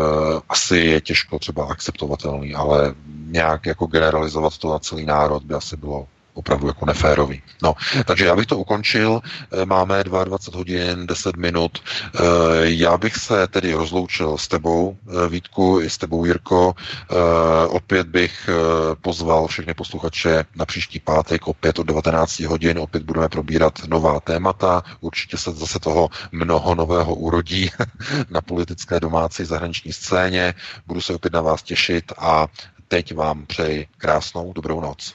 asi 0.49 0.77
je 0.77 1.01
těžko 1.01 1.39
třeba 1.39 1.65
akceptovatelný, 1.65 2.55
ale 2.55 2.93
nějak 3.25 3.65
jako 3.65 3.85
generalizovat 3.85 4.57
to 4.57 4.71
na 4.71 4.79
celý 4.79 5.05
národ 5.05 5.43
by 5.43 5.53
asi 5.53 5.77
bylo 5.77 6.07
opravdu 6.33 6.67
jako 6.67 6.85
neférový. 6.85 7.41
No, 7.61 7.75
takže 8.05 8.25
já 8.25 8.35
bych 8.35 8.45
to 8.45 8.57
ukončil. 8.57 9.21
Eh, 9.51 9.65
máme 9.65 10.03
22 10.03 10.57
hodin, 10.57 11.07
10 11.07 11.37
minut. 11.37 11.79
Eh, 11.79 12.19
já 12.63 12.97
bych 12.97 13.15
se 13.15 13.47
tedy 13.47 13.73
rozloučil 13.73 14.37
s 14.37 14.47
tebou, 14.47 14.97
eh, 15.25 15.29
Vítku, 15.29 15.79
i 15.81 15.89
s 15.89 15.97
tebou, 15.97 16.25
Jirko. 16.25 16.73
Opět 17.67 18.07
bych 18.07 18.49
pozval 19.01 19.47
všechny 19.47 19.73
posluchače 19.73 20.45
na 20.55 20.65
příští 20.65 20.99
pátek, 20.99 21.47
opět 21.47 21.79
od 21.79 21.83
19 21.83 22.45
hodin. 22.45 22.79
Opět 22.79 23.03
budeme 23.03 23.29
probírat 23.29 23.79
nová 23.87 24.19
témata. 24.19 24.83
Určitě 24.99 25.37
se 25.37 25.51
zase 25.51 25.79
toho 25.79 26.09
mnoho 26.31 26.75
nového 26.75 27.15
urodí 27.15 27.69
na 28.29 28.41
politické 28.41 28.99
domácí 28.99 29.45
zahraniční 29.45 29.93
scéně. 29.93 30.53
Budu 30.87 31.01
se 31.01 31.13
opět 31.13 31.33
na 31.33 31.41
vás 31.41 31.63
těšit 31.63 32.13
a 32.17 32.47
teď 32.87 33.15
vám 33.15 33.45
přeji 33.45 33.87
krásnou 33.97 34.53
dobrou 34.53 34.81
noc. 34.81 35.13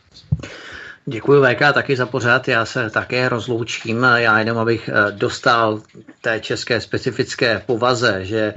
Děkuji 1.09 1.43
VK 1.43 1.59
taky 1.75 1.97
za 1.97 2.07
pořád, 2.07 2.49
já 2.49 2.65
se 2.65 2.91
také 2.91 3.29
rozloučím, 3.29 4.03
já 4.03 4.39
jenom 4.39 4.59
abych 4.59 4.91
eh, 4.93 5.13
dostal 5.13 5.83
té 6.21 6.41
české 6.41 6.81
specifické 6.81 7.63
povaze, 7.67 8.25
že 8.25 8.55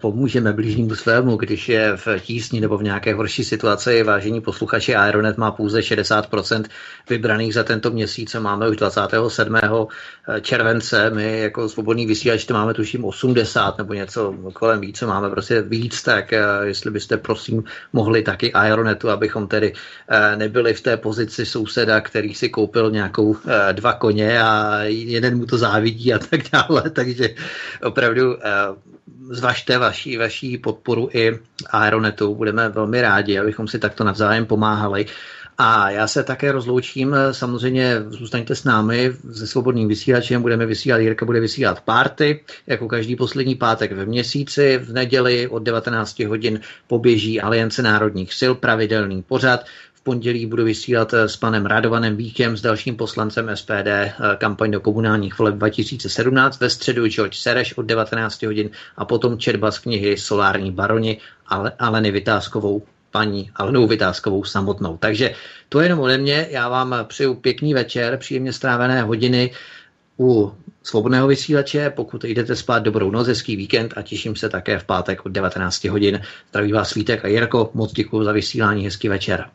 pomůžeme 0.00 0.52
blížnímu 0.52 0.94
svému, 0.94 1.36
když 1.36 1.68
je 1.68 1.96
v 1.96 2.08
tísni 2.20 2.60
nebo 2.60 2.78
v 2.78 2.82
nějaké 2.82 3.14
horší 3.14 3.44
situaci. 3.44 4.02
Vážení 4.02 4.40
posluchači, 4.40 4.94
Aeronet 4.94 5.36
má 5.36 5.50
pouze 5.50 5.80
60% 5.80 6.64
vybraných 7.10 7.54
za 7.54 7.64
tento 7.64 7.90
měsíc 7.90 8.34
a 8.34 8.40
máme 8.40 8.68
už 8.68 8.76
27. 8.76 9.56
Eh, 10.28 10.40
července. 10.40 11.10
My 11.10 11.40
jako 11.40 11.68
svobodný 11.68 12.06
vysílač 12.06 12.44
to 12.44 12.54
máme 12.54 12.74
tuším 12.74 13.04
80 13.04 13.78
nebo 13.78 13.94
něco 13.94 14.34
kolem 14.52 14.80
více, 14.80 15.06
máme 15.06 15.30
prostě 15.30 15.62
víc, 15.62 16.02
tak 16.02 16.32
eh, 16.32 16.42
jestli 16.62 16.90
byste 16.90 17.16
prosím 17.16 17.64
mohli 17.92 18.22
taky 18.22 18.52
Aeronetu, 18.52 19.10
abychom 19.10 19.46
tedy 19.48 19.72
nebyli 20.36 20.74
v 20.74 20.80
té 20.80 20.96
pozici 20.96 21.46
souseda, 21.46 22.00
který 22.00 22.34
si 22.34 22.48
koupil 22.48 22.90
nějakou 22.90 23.36
dva 23.72 23.92
koně 23.92 24.42
a 24.42 24.78
jeden 24.84 25.36
mu 25.38 25.46
to 25.46 25.58
závidí 25.58 26.14
a 26.14 26.18
tak 26.18 26.40
dále, 26.52 26.90
takže 26.90 27.34
opravdu 27.82 28.36
zvažte 29.30 29.63
vaší, 29.68 30.16
vaší 30.16 30.58
podporu 30.58 31.08
i 31.12 31.38
Aeronetu. 31.70 32.34
Budeme 32.34 32.68
velmi 32.68 33.02
rádi, 33.02 33.38
abychom 33.38 33.68
si 33.68 33.78
takto 33.78 34.04
navzájem 34.04 34.46
pomáhali. 34.46 35.06
A 35.58 35.90
já 35.90 36.08
se 36.08 36.22
také 36.22 36.52
rozloučím, 36.52 37.16
samozřejmě 37.32 38.02
zůstaňte 38.08 38.54
s 38.54 38.64
námi 38.64 39.12
se 39.32 39.46
svobodným 39.46 39.88
vysílačem, 39.88 40.42
budeme 40.42 40.66
vysílat, 40.66 40.98
Jirka 40.98 41.26
bude 41.26 41.40
vysílat 41.40 41.80
párty, 41.80 42.40
jako 42.66 42.88
každý 42.88 43.16
poslední 43.16 43.54
pátek 43.54 43.92
ve 43.92 44.06
měsíci, 44.06 44.78
v 44.78 44.92
neděli 44.92 45.48
od 45.48 45.62
19 45.62 46.20
hodin 46.20 46.60
poběží 46.86 47.40
Aliance 47.40 47.82
národních 47.82 48.34
sil, 48.40 48.52
pravidelný 48.54 49.22
pořad, 49.22 49.64
pondělí 50.04 50.46
budu 50.46 50.64
vysílat 50.64 51.14
eh, 51.14 51.28
s 51.28 51.36
panem 51.36 51.66
Radovanem 51.66 52.16
Víkem, 52.16 52.56
s 52.56 52.60
dalším 52.60 52.96
poslancem 52.96 53.50
SPD 53.54 53.86
eh, 53.86 54.12
kampaň 54.38 54.70
do 54.70 54.80
komunálních 54.80 55.38
voleb 55.38 55.54
2017. 55.54 56.60
Ve 56.60 56.70
středu 56.70 57.06
George 57.06 57.36
Sereš 57.36 57.76
od 57.76 57.82
19 57.82 58.42
hodin 58.42 58.70
a 58.96 59.04
potom 59.04 59.38
četba 59.38 59.70
z 59.70 59.78
knihy 59.78 60.16
Solární 60.16 60.72
baroni 60.72 61.18
ale, 61.46 61.72
Aleny 61.78 62.10
Vytázkovou 62.10 62.82
paní 63.10 63.50
Alenou 63.56 63.86
Vytázkovou 63.86 64.44
samotnou. 64.44 64.96
Takže 64.96 65.34
to 65.68 65.80
je 65.80 65.86
jenom 65.86 66.00
ode 66.00 66.18
mě. 66.18 66.46
Já 66.50 66.68
vám 66.68 66.94
přeju 67.04 67.34
pěkný 67.34 67.74
večer, 67.74 68.16
příjemně 68.16 68.52
strávené 68.52 69.02
hodiny 69.02 69.50
u 70.18 70.52
svobodného 70.82 71.26
vysílače. 71.26 71.90
Pokud 71.90 72.24
jdete 72.24 72.56
spát, 72.56 72.78
dobrou 72.78 73.10
noc, 73.10 73.26
hezký 73.26 73.56
víkend 73.56 73.94
a 73.96 74.02
těším 74.02 74.36
se 74.36 74.48
také 74.48 74.78
v 74.78 74.84
pátek 74.84 75.26
od 75.26 75.32
19 75.32 75.84
hodin. 75.84 76.20
Zdraví 76.50 76.72
vás 76.72 76.94
Vítek 76.94 77.24
a 77.24 77.28
Jirko, 77.28 77.70
moc 77.74 77.92
děkuji 77.92 78.24
za 78.24 78.32
vysílání, 78.32 78.84
hezký 78.84 79.08
večer. 79.08 79.48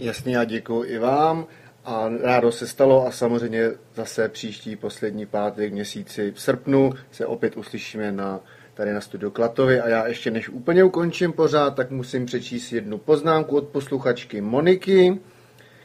Jasně, 0.00 0.36
já 0.36 0.44
děkuji 0.44 0.82
i 0.84 0.98
vám 0.98 1.46
a 1.84 2.08
rádo 2.22 2.52
se 2.52 2.66
stalo 2.66 3.06
a 3.06 3.10
samozřejmě 3.10 3.70
zase 3.94 4.28
příští 4.28 4.76
poslední 4.76 5.26
pátek 5.26 5.72
měsíci 5.72 6.32
v 6.32 6.40
srpnu 6.40 6.92
se 7.10 7.26
opět 7.26 7.56
uslyšíme 7.56 8.12
na 8.12 8.40
tady 8.74 8.92
na 8.92 9.00
studiu 9.00 9.30
Klatovi 9.30 9.80
a 9.80 9.88
já 9.88 10.06
ještě 10.06 10.30
než 10.30 10.48
úplně 10.48 10.84
ukončím 10.84 11.32
pořád, 11.32 11.74
tak 11.74 11.90
musím 11.90 12.26
přečíst 12.26 12.72
jednu 12.72 12.98
poznámku 12.98 13.56
od 13.56 13.68
posluchačky 13.68 14.40
Moniky, 14.40 15.18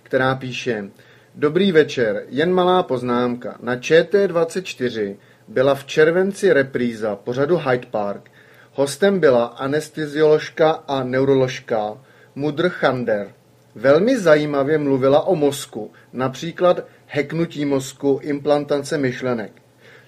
která 0.03 0.35
píše 0.35 0.89
Dobrý 1.35 1.71
večer, 1.71 2.23
jen 2.27 2.53
malá 2.53 2.83
poznámka. 2.83 3.57
Na 3.61 3.75
ČT24 3.75 5.15
byla 5.47 5.75
v 5.75 5.85
červenci 5.85 6.53
repríza 6.53 7.15
pořadu 7.15 7.57
Hyde 7.57 7.87
Park. 7.91 8.31
Hostem 8.73 9.19
byla 9.19 9.45
anestezioložka 9.45 10.71
a 10.71 11.03
neuroložka 11.03 11.97
Mudr 12.35 12.69
Chander. 12.69 13.34
Velmi 13.75 14.19
zajímavě 14.19 14.77
mluvila 14.77 15.21
o 15.27 15.35
mozku, 15.35 15.91
například 16.13 16.79
heknutí 17.07 17.65
mozku, 17.65 18.19
implantace 18.23 18.97
myšlenek, 18.97 19.51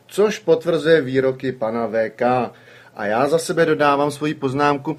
což 0.07 0.39
potvrzuje 0.39 1.01
výroky 1.01 1.51
pana 1.51 1.87
VK. 1.87 2.21
A 2.95 3.05
já 3.05 3.27
za 3.27 3.37
sebe 3.37 3.65
dodávám 3.65 4.11
svoji 4.11 4.33
poznámku, 4.33 4.97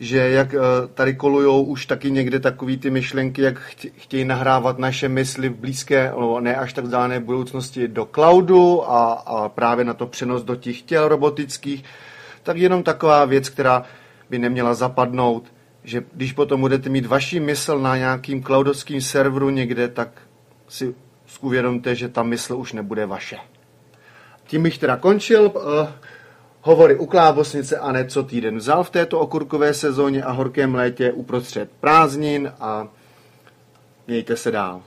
že 0.00 0.18
jak 0.18 0.54
eh, 0.54 0.58
tady 0.94 1.14
kolujou 1.14 1.62
už 1.62 1.86
taky 1.86 2.10
někde 2.10 2.40
takový 2.40 2.76
ty 2.76 2.90
myšlenky, 2.90 3.42
jak 3.42 3.58
chtějí 3.96 4.24
nahrávat 4.24 4.78
naše 4.78 5.08
mysli 5.08 5.48
v 5.48 5.56
blízké, 5.56 6.04
nebo 6.04 6.40
ne 6.40 6.56
až 6.56 6.72
tak 6.72 6.84
vzdálené 6.84 7.20
budoucnosti 7.20 7.88
do 7.88 8.08
cloudu 8.14 8.90
a, 8.90 9.12
a 9.12 9.48
právě 9.48 9.84
na 9.84 9.94
to 9.94 10.06
přenos 10.06 10.42
do 10.42 10.56
těch 10.56 10.82
těl 10.82 11.08
robotických, 11.08 11.84
tak 12.42 12.56
jenom 12.56 12.82
taková 12.82 13.24
věc, 13.24 13.48
která 13.48 13.82
by 14.30 14.38
neměla 14.38 14.74
zapadnout, 14.74 15.53
že 15.84 16.04
když 16.12 16.32
potom 16.32 16.60
budete 16.60 16.88
mít 16.88 17.06
vaši 17.06 17.40
mysl 17.40 17.78
na 17.78 17.96
nějakým 17.96 18.42
cloudovským 18.42 19.00
serveru 19.00 19.50
někde, 19.50 19.88
tak 19.88 20.22
si 20.68 20.94
uvědomte, 21.40 21.94
že 21.94 22.08
ta 22.08 22.22
mysl 22.22 22.56
už 22.56 22.72
nebude 22.72 23.06
vaše. 23.06 23.36
Tím 24.46 24.62
bych 24.62 24.78
teda 24.78 24.96
končil. 24.96 25.52
Uh, 25.54 25.88
hovory 26.64 26.96
u 26.96 27.06
klábosnice 27.06 27.78
a 27.78 27.92
ne 27.92 28.04
co 28.04 28.22
týden 28.22 28.56
vzal 28.56 28.84
v 28.84 28.90
této 28.90 29.18
okurkové 29.18 29.74
sezóně 29.74 30.22
a 30.22 30.32
horkém 30.32 30.74
létě 30.74 31.12
uprostřed 31.12 31.70
prázdnin 31.80 32.52
a 32.60 32.88
mějte 34.06 34.36
se 34.36 34.50
dál. 34.50 34.82